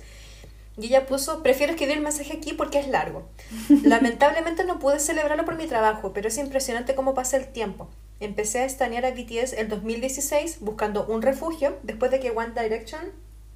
Y 0.78 0.86
ella 0.86 1.04
puso, 1.04 1.42
prefiero 1.42 1.72
escribir 1.74 1.98
el 1.98 2.02
mensaje 2.02 2.32
aquí 2.32 2.54
porque 2.54 2.78
es 2.78 2.88
largo. 2.88 3.28
Lamentablemente 3.84 4.64
no 4.64 4.78
pude 4.78 5.00
celebrarlo 5.00 5.44
por 5.44 5.56
mi 5.58 5.66
trabajo, 5.66 6.14
pero 6.14 6.28
es 6.28 6.38
impresionante 6.38 6.94
cómo 6.94 7.12
pasa 7.12 7.36
el 7.36 7.48
tiempo. 7.48 7.90
Empecé 8.18 8.60
a 8.60 8.64
estanear 8.64 9.04
a 9.04 9.10
BTS 9.10 9.52
el 9.52 9.68
2016 9.68 10.60
buscando 10.60 11.04
un 11.08 11.20
refugio 11.20 11.76
después 11.82 12.10
de 12.10 12.20
que 12.20 12.30
One 12.30 12.54
Direction 12.58 13.02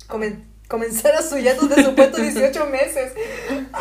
comen- 0.09 0.45
comenzara 0.68 1.22
su 1.22 1.38
hiatus 1.38 1.70
de 1.70 1.84
supuestos 1.84 2.20
18 2.20 2.66
meses. 2.66 3.12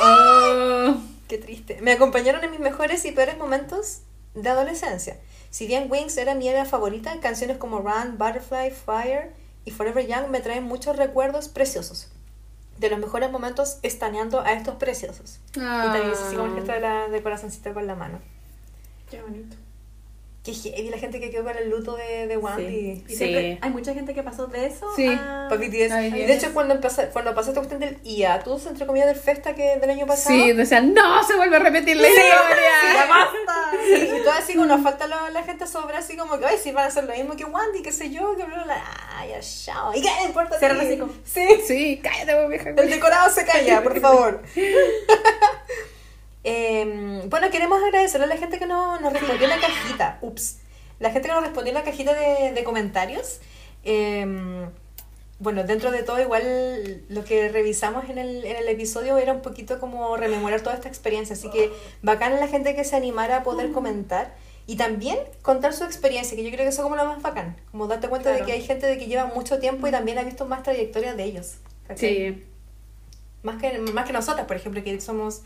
Oh. 0.02 0.96
Qué 1.32 1.38
triste. 1.38 1.78
Me 1.82 1.94
acompañaron 1.94 2.44
en 2.44 2.52
mis 2.52 2.60
mejores 2.60 3.06
y 3.06 3.14
peores 3.14 3.38
momentos 3.38 4.02
de 4.34 4.50
adolescencia. 4.50 5.18
Si 5.50 5.66
bien 5.66 5.90
Wings 5.90 6.18
era 6.18 6.36
mi 6.36 6.50
era 6.50 6.66
favorita, 6.66 7.22
canciones 7.22 7.56
como 7.56 7.80
Run, 7.80 8.18
Butterfly, 8.18 8.72
Fire 8.72 9.32
y 9.64 9.72
Forever 9.72 10.06
Young 10.06 10.28
me 10.28 10.42
traen 10.42 10.66
muchos 10.66 10.98
recuerdos 10.98 11.48
preciosos. 11.48 12.12
De 12.80 12.90
los 12.90 13.00
mejores 13.00 13.32
momentos 13.32 13.80
estaneando 13.82 14.42
a 14.42 14.52
estos 14.52 14.76
preciosos. 14.76 15.40
Y 15.56 15.60
también 15.62 16.12
así 16.12 16.36
como 16.36 16.48
el 16.48 16.56
gesto 16.56 16.74
de, 16.74 16.82
la, 16.82 17.08
de 17.08 17.24
corazoncito 17.24 17.74
con 17.74 17.88
la 17.88 17.96
mano. 17.96 18.20
Qué 19.10 19.22
bonito. 19.22 19.56
Qué 20.44 20.56
heavy 20.56 20.90
la 20.90 20.98
gente 20.98 21.20
que 21.20 21.30
quedó 21.30 21.44
con 21.44 21.56
el 21.56 21.70
luto 21.70 21.96
de, 21.96 22.26
de 22.26 22.36
One. 22.38 22.56
Sí. 22.58 23.04
Sí. 23.06 23.14
Y 23.14 23.16
siempre 23.16 23.60
hay 23.62 23.70
mucha 23.70 23.94
gente 23.94 24.16
que 24.16 24.24
pasó 24.24 24.48
de 24.48 24.66
eso 24.66 24.88
Sí. 24.96 25.06
a... 25.08 25.46
Para 25.48 25.62
BTS. 25.62 25.92
Ay, 25.92 26.08
Y 26.08 26.26
de 26.26 26.34
hecho, 26.34 26.52
cuando, 26.52 26.74
empezó, 26.74 27.04
cuando 27.14 27.36
pasó 27.36 27.50
esta 27.50 27.60
cuestión 27.62 27.80
del 27.80 28.02
hiatus, 28.02 28.66
entre 28.66 28.88
comillas, 28.88 29.06
del 29.08 29.18
festa 29.18 29.54
que 29.54 29.78
del 29.78 29.90
año 29.92 30.08
pasado. 30.08 30.34
Sí, 30.36 30.52
decían, 30.54 30.96
no, 30.96 31.24
se 31.24 31.36
vuelve 31.36 31.58
a 31.58 31.60
repetir 31.60 31.96
la 31.96 32.08
Sí, 32.08 32.14
historia. 32.16 32.94
ya 32.94 33.06
basta. 33.06 33.72
Sí, 33.86 34.10
y 34.18 34.22
todo 34.24 34.32
así, 34.32 34.56
cuando 34.56 34.80
falta 34.80 35.06
la, 35.08 35.30
la 35.30 35.44
gente 35.44 35.68
sobra, 35.68 36.00
así 36.00 36.18
como 36.18 36.40
que, 36.40 36.46
ay, 36.48 36.58
si 36.58 36.72
van 36.72 36.86
a 36.86 36.88
hacer 36.88 37.04
lo 37.04 37.14
mismo 37.14 37.36
que 37.36 37.46
Wandy, 37.46 37.84
qué 37.84 37.92
sé 37.92 38.10
yo, 38.10 38.36
que 38.36 38.44
bla, 38.44 38.64
bla. 38.64 38.84
Ay, 39.16 39.30
ya, 39.30 39.40
chao. 39.42 39.94
¿Y 39.94 40.02
qué 40.02 40.10
importa? 40.26 40.58
Cierra 40.58 40.74
el 40.82 40.88
hocico. 40.88 41.10
Sí, 41.24 41.48
Sí, 41.68 42.00
cállate, 42.02 42.48
vieja. 42.48 42.70
el 42.72 42.90
decorado 42.90 43.30
se 43.30 43.46
calla, 43.46 43.84
por 43.84 44.00
favor. 44.02 44.42
Eh, 46.44 47.24
bueno, 47.28 47.50
queremos 47.50 47.82
agradecerle 47.84 48.26
a 48.26 48.30
la 48.30 48.38
gente 48.38 48.60
que 48.60 48.66
no, 48.66 49.00
nos 49.00 49.14
respondió 49.14 49.44
en 49.44 49.50
la 49.50 49.60
cajita. 49.60 50.20
Ups. 50.22 50.60
La 51.00 51.12
gente 51.12 51.28
que 51.28 51.34
nos 51.34 51.44
respondió 51.44 51.70
en 51.70 51.76
la 51.76 51.84
cajita 51.84 52.14
de, 52.14 52.54
de 52.54 52.64
comentarios. 52.64 53.40
Eh, 53.84 54.68
bueno, 55.42 55.64
dentro 55.64 55.90
de 55.90 56.04
todo, 56.04 56.22
igual 56.22 57.04
lo 57.10 57.24
que 57.24 57.50
revisamos 57.50 58.08
en 58.10 58.20
el, 58.20 58.46
en 58.46 58.58
el 58.58 58.68
episodio 58.68 59.18
era 59.18 59.34
un 59.34 59.42
poquito 59.42 59.80
como 59.80 60.16
rememorar 60.16 60.62
toda 60.62 60.76
esta 60.76 60.88
experiencia. 60.88 61.36
Así 61.36 61.50
que 61.50 61.72
bacán 62.04 62.40
la 62.40 62.48
gente 62.48 62.76
que 62.76 62.84
se 62.84 62.96
animara 62.96 63.38
a 63.38 63.44
poder 63.44 63.72
comentar 63.72 64.36
y 64.68 64.76
también 64.76 65.18
contar 65.42 65.74
su 65.74 65.84
experiencia, 65.84 66.38
que 66.38 66.44
yo 66.44 66.52
creo 66.52 66.64
que 66.64 66.68
eso 66.70 66.82
es 66.82 66.84
como 66.84 66.96
lo 66.96 67.06
más 67.06 67.24
bacán. 67.24 67.58
Como 67.72 67.88
darte 67.88 68.08
cuenta 68.08 68.32
de 68.32 68.44
que 68.44 68.52
hay 68.52 68.62
gente 68.62 68.86
de 68.86 69.00
que 69.00 69.08
lleva 69.08 69.26
mucho 69.26 69.58
tiempo 69.58 69.88
y 69.88 69.92
también 69.92 70.20
ha 70.20 70.24
visto 70.24 70.46
más 70.46 70.62
trayectoria 70.62 71.16
de 71.16 71.24
ellos. 71.24 71.56
¿cachai? 71.88 72.16
Sí. 72.16 72.44
Más 73.42 73.60
que, 73.60 73.80
más 73.80 74.06
que 74.06 74.14
nosotras, 74.14 74.46
por 74.46 74.58
ejemplo, 74.58 74.84
que 74.84 75.02
somos 75.02 75.42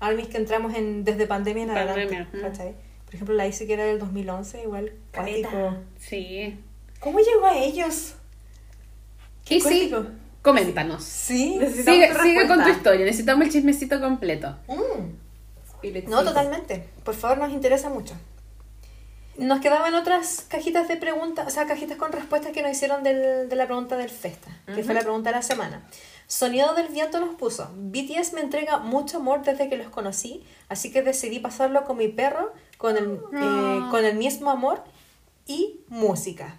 armies 0.00 0.28
que 0.28 0.38
entramos 0.38 0.74
en, 0.74 1.04
desde 1.04 1.26
pandemia 1.26 1.62
en 1.64 1.70
adelante. 1.70 2.02
Pandemia. 2.16 2.74
Por 3.06 3.14
ejemplo, 3.14 3.34
la 3.34 3.46
ICI 3.46 3.66
que 3.66 3.72
era 3.74 3.84
del 3.84 3.98
2011, 3.98 4.62
igual. 4.62 4.92
Cuático. 5.14 5.76
Sí. 5.98 6.58
¿Cómo 7.00 7.18
llegó 7.18 7.46
a 7.46 7.56
ellos? 7.58 8.14
Qué 9.44 9.56
Y 9.56 9.60
sí, 9.60 9.92
coméntanos. 10.42 11.02
Sí. 11.02 11.58
Sigue, 11.84 12.12
sigue 12.22 12.46
con 12.46 12.62
tu 12.62 12.68
historia, 12.68 13.04
necesitamos 13.04 13.46
el 13.46 13.52
chismecito 13.52 14.00
completo. 14.00 14.56
Mm. 14.68 16.08
No, 16.08 16.22
totalmente. 16.22 16.88
Por 17.04 17.14
favor, 17.14 17.38
nos 17.38 17.50
interesa 17.52 17.88
mucho. 17.88 18.14
Nos 19.38 19.60
quedaban 19.60 19.94
otras 19.94 20.44
cajitas 20.48 20.86
de 20.88 20.96
preguntas, 20.98 21.46
o 21.46 21.50
sea, 21.50 21.66
cajitas 21.66 21.96
con 21.96 22.12
respuestas 22.12 22.52
que 22.52 22.62
nos 22.62 22.72
hicieron 22.72 23.02
del- 23.02 23.48
de 23.48 23.56
la 23.56 23.64
pregunta 23.64 23.96
del 23.96 24.10
Festa, 24.10 24.50
que 24.74 24.82
fue 24.84 24.92
la 24.92 25.00
pregunta 25.00 25.30
de 25.30 25.36
la 25.36 25.42
semana. 25.42 25.82
Sonido 26.30 26.74
del 26.74 26.86
Viento 26.86 27.18
nos 27.18 27.34
puso, 27.34 27.68
BTS 27.74 28.34
me 28.34 28.40
entrega 28.40 28.78
mucho 28.78 29.16
amor 29.16 29.42
desde 29.42 29.68
que 29.68 29.76
los 29.76 29.88
conocí, 29.88 30.44
así 30.68 30.92
que 30.92 31.02
decidí 31.02 31.40
pasarlo 31.40 31.82
con 31.82 31.96
mi 31.96 32.06
perro, 32.06 32.52
con 32.78 32.96
el, 32.96 33.14
eh, 33.34 33.80
con 33.90 34.04
el 34.04 34.14
mismo 34.16 34.48
amor 34.48 34.80
y 35.48 35.80
música. 35.88 36.56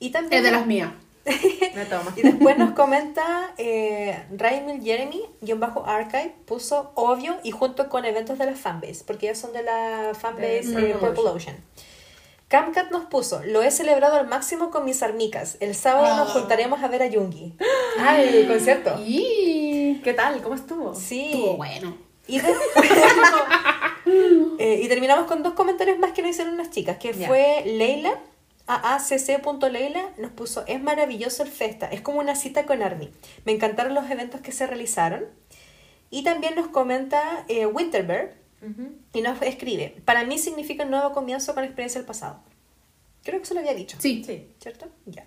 Y 0.00 0.10
también... 0.10 0.40
Es 0.40 0.42
de 0.42 0.50
las 0.50 0.66
mías. 0.66 0.90
Me 1.76 1.84
toma. 1.84 2.12
Y 2.16 2.22
después 2.22 2.58
nos 2.58 2.72
comenta 2.72 3.54
eh, 3.56 4.20
Raimil 4.36 4.82
Jeremy, 4.82 5.22
guion 5.40 5.60
bajo 5.60 5.86
archive, 5.86 6.34
puso 6.44 6.90
obvio 6.96 7.36
y 7.44 7.52
junto 7.52 7.88
con 7.88 8.04
eventos 8.04 8.36
de 8.36 8.46
la 8.46 8.56
fanbase, 8.56 9.04
porque 9.06 9.26
ya 9.26 9.36
son 9.36 9.52
de 9.52 9.62
la 9.62 10.10
fanbase 10.18 10.72
De 10.72 10.90
eh, 10.90 10.94
Purple 10.98 11.30
Ocean. 11.30 11.56
Camcat 12.50 12.90
nos 12.90 13.04
puso, 13.04 13.42
lo 13.44 13.62
he 13.62 13.70
celebrado 13.70 14.16
al 14.16 14.26
máximo 14.26 14.72
con 14.72 14.84
mis 14.84 15.04
armicas. 15.04 15.56
El 15.60 15.76
sábado 15.76 16.16
nos 16.16 16.32
juntaremos 16.32 16.82
a 16.82 16.88
ver 16.88 17.02
a 17.02 17.06
Yungi. 17.06 17.54
Ah, 18.00 18.20
el 18.20 18.48
concierto. 18.48 18.98
Y 19.06 20.00
¿Qué 20.02 20.14
tal? 20.14 20.42
¿Cómo 20.42 20.56
estuvo? 20.56 20.92
Sí. 20.94 21.26
estuvo 21.26 21.56
bueno. 21.56 21.96
Y 22.26 22.40
después 22.40 22.90
eh, 24.58 24.80
y 24.82 24.88
terminamos 24.88 25.26
con 25.26 25.44
dos 25.44 25.52
comentarios 25.52 26.00
más 26.00 26.10
que 26.10 26.22
nos 26.22 26.32
hicieron 26.32 26.54
unas 26.54 26.70
chicas, 26.70 26.98
que 26.98 27.14
fue 27.14 27.62
Leila, 27.66 28.18
aacc.leila, 28.66 30.02
nos 30.18 30.32
puso, 30.32 30.64
es 30.66 30.82
maravilloso 30.82 31.44
el 31.44 31.50
festa, 31.50 31.86
es 31.86 32.00
como 32.00 32.18
una 32.18 32.34
cita 32.34 32.66
con 32.66 32.82
Army. 32.82 33.12
Me 33.44 33.52
encantaron 33.52 33.94
los 33.94 34.10
eventos 34.10 34.40
que 34.40 34.50
se 34.50 34.66
realizaron. 34.66 35.24
Y 36.10 36.24
también 36.24 36.56
nos 36.56 36.66
comenta 36.66 37.44
eh, 37.46 37.66
Winterberg 37.66 38.39
y 39.12 39.22
nos 39.22 39.40
escribe, 39.42 40.02
para 40.04 40.24
mí 40.24 40.38
significa 40.38 40.84
un 40.84 40.90
nuevo 40.90 41.12
comienzo 41.12 41.54
con 41.54 41.64
experiencia 41.64 42.00
del 42.00 42.06
pasado. 42.06 42.40
Creo 43.22 43.38
que 43.38 43.44
eso 43.44 43.54
lo 43.54 43.60
había 43.60 43.74
dicho. 43.74 43.96
Sí. 44.00 44.22
Sí. 44.24 44.48
¿Cierto? 44.58 44.86
Ya. 45.06 45.26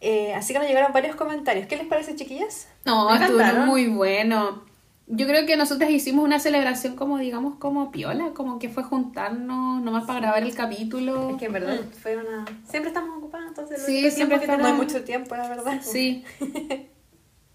Eh, 0.00 0.34
así 0.34 0.52
que 0.52 0.58
nos 0.58 0.68
llegaron 0.68 0.92
varios 0.92 1.14
comentarios. 1.14 1.66
¿Qué 1.66 1.76
les 1.76 1.86
parece, 1.86 2.16
chiquillas? 2.16 2.68
No, 2.84 3.14
encantaron. 3.14 3.66
muy 3.66 3.86
bueno. 3.86 4.64
Yo 5.06 5.26
creo 5.26 5.46
que 5.46 5.56
nosotras 5.56 5.90
hicimos 5.90 6.24
una 6.24 6.40
celebración 6.40 6.96
como, 6.96 7.18
digamos, 7.18 7.56
como 7.56 7.92
piola, 7.92 8.30
como 8.34 8.58
que 8.58 8.68
fue 8.68 8.82
juntarnos 8.82 9.82
nomás 9.82 10.04
para 10.04 10.20
grabar 10.20 10.42
el 10.42 10.54
capítulo. 10.54 11.30
Es 11.30 11.36
que 11.36 11.46
en 11.46 11.52
verdad 11.52 11.80
fue 12.00 12.16
una... 12.16 12.44
Siempre 12.68 12.88
estamos 12.88 13.18
ocupadas, 13.18 13.48
entonces... 13.48 13.84
Sí, 13.84 14.10
siempre 14.10 14.40
que 14.40 14.46
No 14.46 14.66
hay 14.66 14.72
mucho 14.72 15.04
tiempo, 15.04 15.36
la 15.36 15.48
verdad. 15.48 15.80
Sí. 15.82 16.24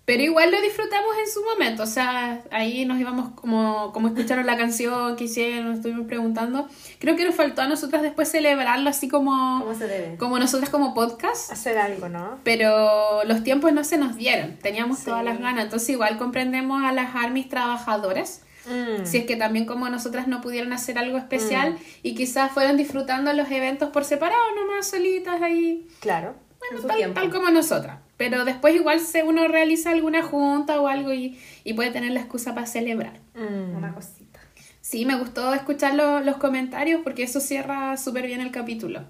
Pero 0.08 0.24
igual 0.24 0.52
lo 0.52 0.62
disfrutamos 0.62 1.18
en 1.20 1.30
su 1.30 1.44
momento, 1.44 1.84
o 1.84 1.86
sea, 1.86 2.42
ahí 2.50 2.86
nos 2.86 2.98
íbamos 2.98 3.32
como, 3.36 3.92
como 3.92 4.08
escucharon 4.08 4.46
la 4.46 4.56
canción 4.56 5.18
que 5.18 5.26
hicieron, 5.26 5.66
nos 5.68 5.76
estuvimos 5.80 6.08
preguntando. 6.08 6.70
Creo 6.98 7.18
que 7.18 7.26
nos 7.26 7.36
faltó 7.36 7.62
a 7.62 7.68
nosotras 7.68 8.02
después 8.04 8.32
celebrarlo 8.32 8.90
así 8.90 9.10
como, 9.10 9.60
¿Cómo 9.60 9.76
se 9.76 9.86
debe? 9.86 10.16
como 10.16 10.40
nosotras 10.40 10.70
como 10.70 10.94
podcast, 10.94 11.52
Hacer 11.52 11.78
algo, 11.78 12.08
¿no? 12.08 12.40
pero 12.46 13.26
los 13.26 13.44
tiempos 13.44 13.74
no 13.74 13.84
se 13.84 13.98
nos 13.98 14.16
dieron, 14.16 14.56
teníamos 14.60 15.00
Sí. 15.00 15.06
todas 15.08 15.26
las 15.26 15.40
ganas, 15.40 15.66
entonces 15.66 15.90
igual 15.90 16.18
comprendemos 16.18 16.86
a 16.86 16.94
las 16.94 17.14
armies 17.14 17.50
trabajadoras. 17.50 18.44
Mm. 18.66 19.06
Si 19.06 19.18
es 19.18 19.26
que 19.26 19.36
también 19.36 19.66
como 19.66 19.90
nosotras 19.90 20.30
no 20.30 20.40
pudieron 20.40 20.72
hacer 20.72 20.98
algo 20.98 21.18
especial 21.18 21.74
Mm. 21.74 21.78
y 22.04 22.16
quizás 22.16 22.54
fueron 22.54 22.78
disfrutando 22.78 23.34
los 23.34 23.52
eventos 23.52 23.90
por 23.90 24.06
separado, 24.06 24.42
nomás 24.56 24.88
solitas 24.90 25.42
ahí. 25.42 25.86
Claro. 26.00 26.34
Bueno, 26.60 26.88
tal, 26.88 27.14
tal 27.14 27.30
como 27.30 27.50
nosotras. 27.50 28.00
Pero 28.18 28.46
después 28.46 28.74
igual 28.76 29.00
se 29.00 29.24
uno 29.24 29.48
realiza 29.48 29.92
alguna 29.92 30.24
junta 30.24 30.82
o 30.82 30.88
algo 30.88 31.14
y, 31.14 31.40
y 31.64 31.74
puede 31.74 31.92
tener 31.92 32.12
la 32.12 32.20
excusa 32.22 32.56
para 32.56 32.66
celebrar. 32.68 33.20
Mm. 33.36 33.76
Una 33.78 33.94
cosita. 33.94 34.40
Sí, 34.82 35.06
me 35.06 35.16
gustó 35.18 35.54
escuchar 35.54 35.94
lo- 35.96 36.22
los 36.22 36.38
comentarios 36.38 37.02
porque 37.04 37.24
eso 37.24 37.40
cierra 37.40 37.96
súper 37.98 38.26
bien 38.26 38.42
el 38.42 38.52
capítulo. 38.52 39.04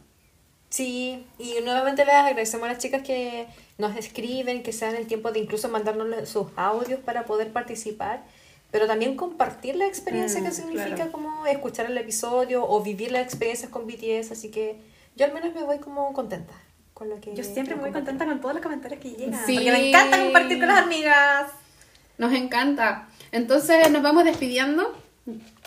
Sí, 0.69 1.25
y 1.39 1.53
nuevamente 1.63 2.03
les 2.03 2.13
agradecemos 2.15 2.65
a 2.67 2.73
las 2.73 2.79
chicas 2.81 3.01
que 3.01 3.47
nos 3.77 3.95
escriben, 3.95 4.63
que 4.63 4.73
se 4.73 4.85
dan 4.85 4.95
el 4.95 5.07
tiempo 5.07 5.31
de 5.31 5.39
incluso 5.39 5.69
mandarnos 5.69 6.27
sus 6.27 6.47
audios 6.57 6.99
para 6.99 7.23
poder 7.25 7.53
participar, 7.53 8.25
pero 8.69 8.85
también 8.85 9.15
compartir 9.15 9.77
la 9.77 9.87
experiencia 9.87 10.41
Mm, 10.41 10.43
que 10.43 10.51
significa 10.51 10.95
claro. 10.95 11.11
como 11.13 11.45
escuchar 11.45 11.85
el 11.85 11.97
episodio 11.97 12.67
o 12.67 12.81
vivir 12.83 13.13
las 13.13 13.23
experiencias 13.23 13.71
con 13.71 13.87
BTS, 13.87 14.31
así 14.33 14.49
que 14.51 14.75
yo 15.15 15.25
al 15.25 15.33
menos 15.33 15.55
me 15.55 15.63
voy 15.63 15.79
como 15.79 16.11
contenta 16.11 16.53
con 16.97 17.09
lo 17.11 17.21
que... 17.21 17.35
Yo 17.35 17.43
siempre 17.43 17.75
que 17.75 17.81
muy 17.81 17.91
compartimos. 17.91 17.93
contenta 17.93 18.25
con 18.25 18.41
todos 18.41 18.55
los 18.55 18.63
comentarios 18.63 18.99
que 18.99 19.11
llegan. 19.11 19.45
Sí. 19.45 19.53
Porque 19.53 19.71
me 19.71 19.89
encanta 19.89 20.17
compartir 20.23 20.57
con 20.57 20.67
las 20.67 20.79
amigas. 20.79 21.51
Nos 22.17 22.33
encanta. 22.33 23.07
Entonces 23.31 23.91
nos 23.91 24.01
vamos 24.01 24.23
despidiendo. 24.23 24.97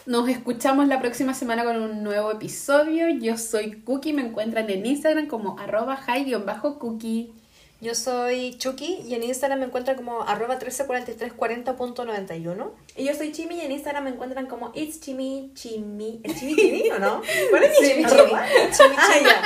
Nos 0.07 0.29
escuchamos 0.29 0.89
la 0.89 0.99
próxima 0.99 1.33
semana 1.35 1.63
con 1.63 1.81
un 1.81 2.03
nuevo 2.03 2.33
episodio. 2.33 3.11
Yo 3.11 3.39
soy 3.39 3.81
Cookie, 3.83 4.13
me 4.13 4.23
encuentran 4.23 4.69
en 4.71 4.85
Instagram 4.85 5.29
como 5.29 5.57
arroba 5.57 5.95
high-cookie. 5.97 7.33
Yo 7.81 7.95
soy 7.95 8.57
Chucky 8.59 9.01
y 9.07 9.15
en 9.15 9.23
Instagram 9.23 9.61
me 9.61 9.65
encuentran 9.65 9.97
como 9.97 10.21
arroba 10.23 10.59
134340.91. 10.59 12.71
Y 12.97 13.05
yo 13.05 13.15
soy 13.15 13.33
Chimi 13.33 13.55
y 13.55 13.63
en 13.63 13.73
Instagram 13.73 14.05
me 14.05 14.11
encuentran 14.11 14.47
como 14.49 14.71
It's 14.75 15.01
Chimi 15.01 15.51
Chimi. 15.55 16.21
¿Es 16.23 16.39
Chimi 16.39 16.57
Chimi 16.61 16.91
o 16.91 16.99
no? 16.99 17.23
¿Cuál 17.49 17.63
es 17.63 17.81
mi 17.81 17.89
Chimi 17.89 18.05
Arroba. 18.05 18.45
Chimi. 18.71 18.95
Ah, 18.99 19.15
ya. 19.23 19.43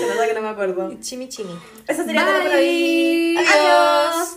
Se 0.00 0.06
nota 0.06 0.28
que 0.28 0.34
no 0.34 0.42
me 0.42 0.48
acuerdo. 0.48 0.94
Chimi 1.00 1.28
Chimi. 1.28 1.58
Eso 1.88 2.04
sería 2.04 2.24
todo 2.24 2.40
por 2.42 2.52
hoy. 2.52 3.36
Adiós. 3.36 4.36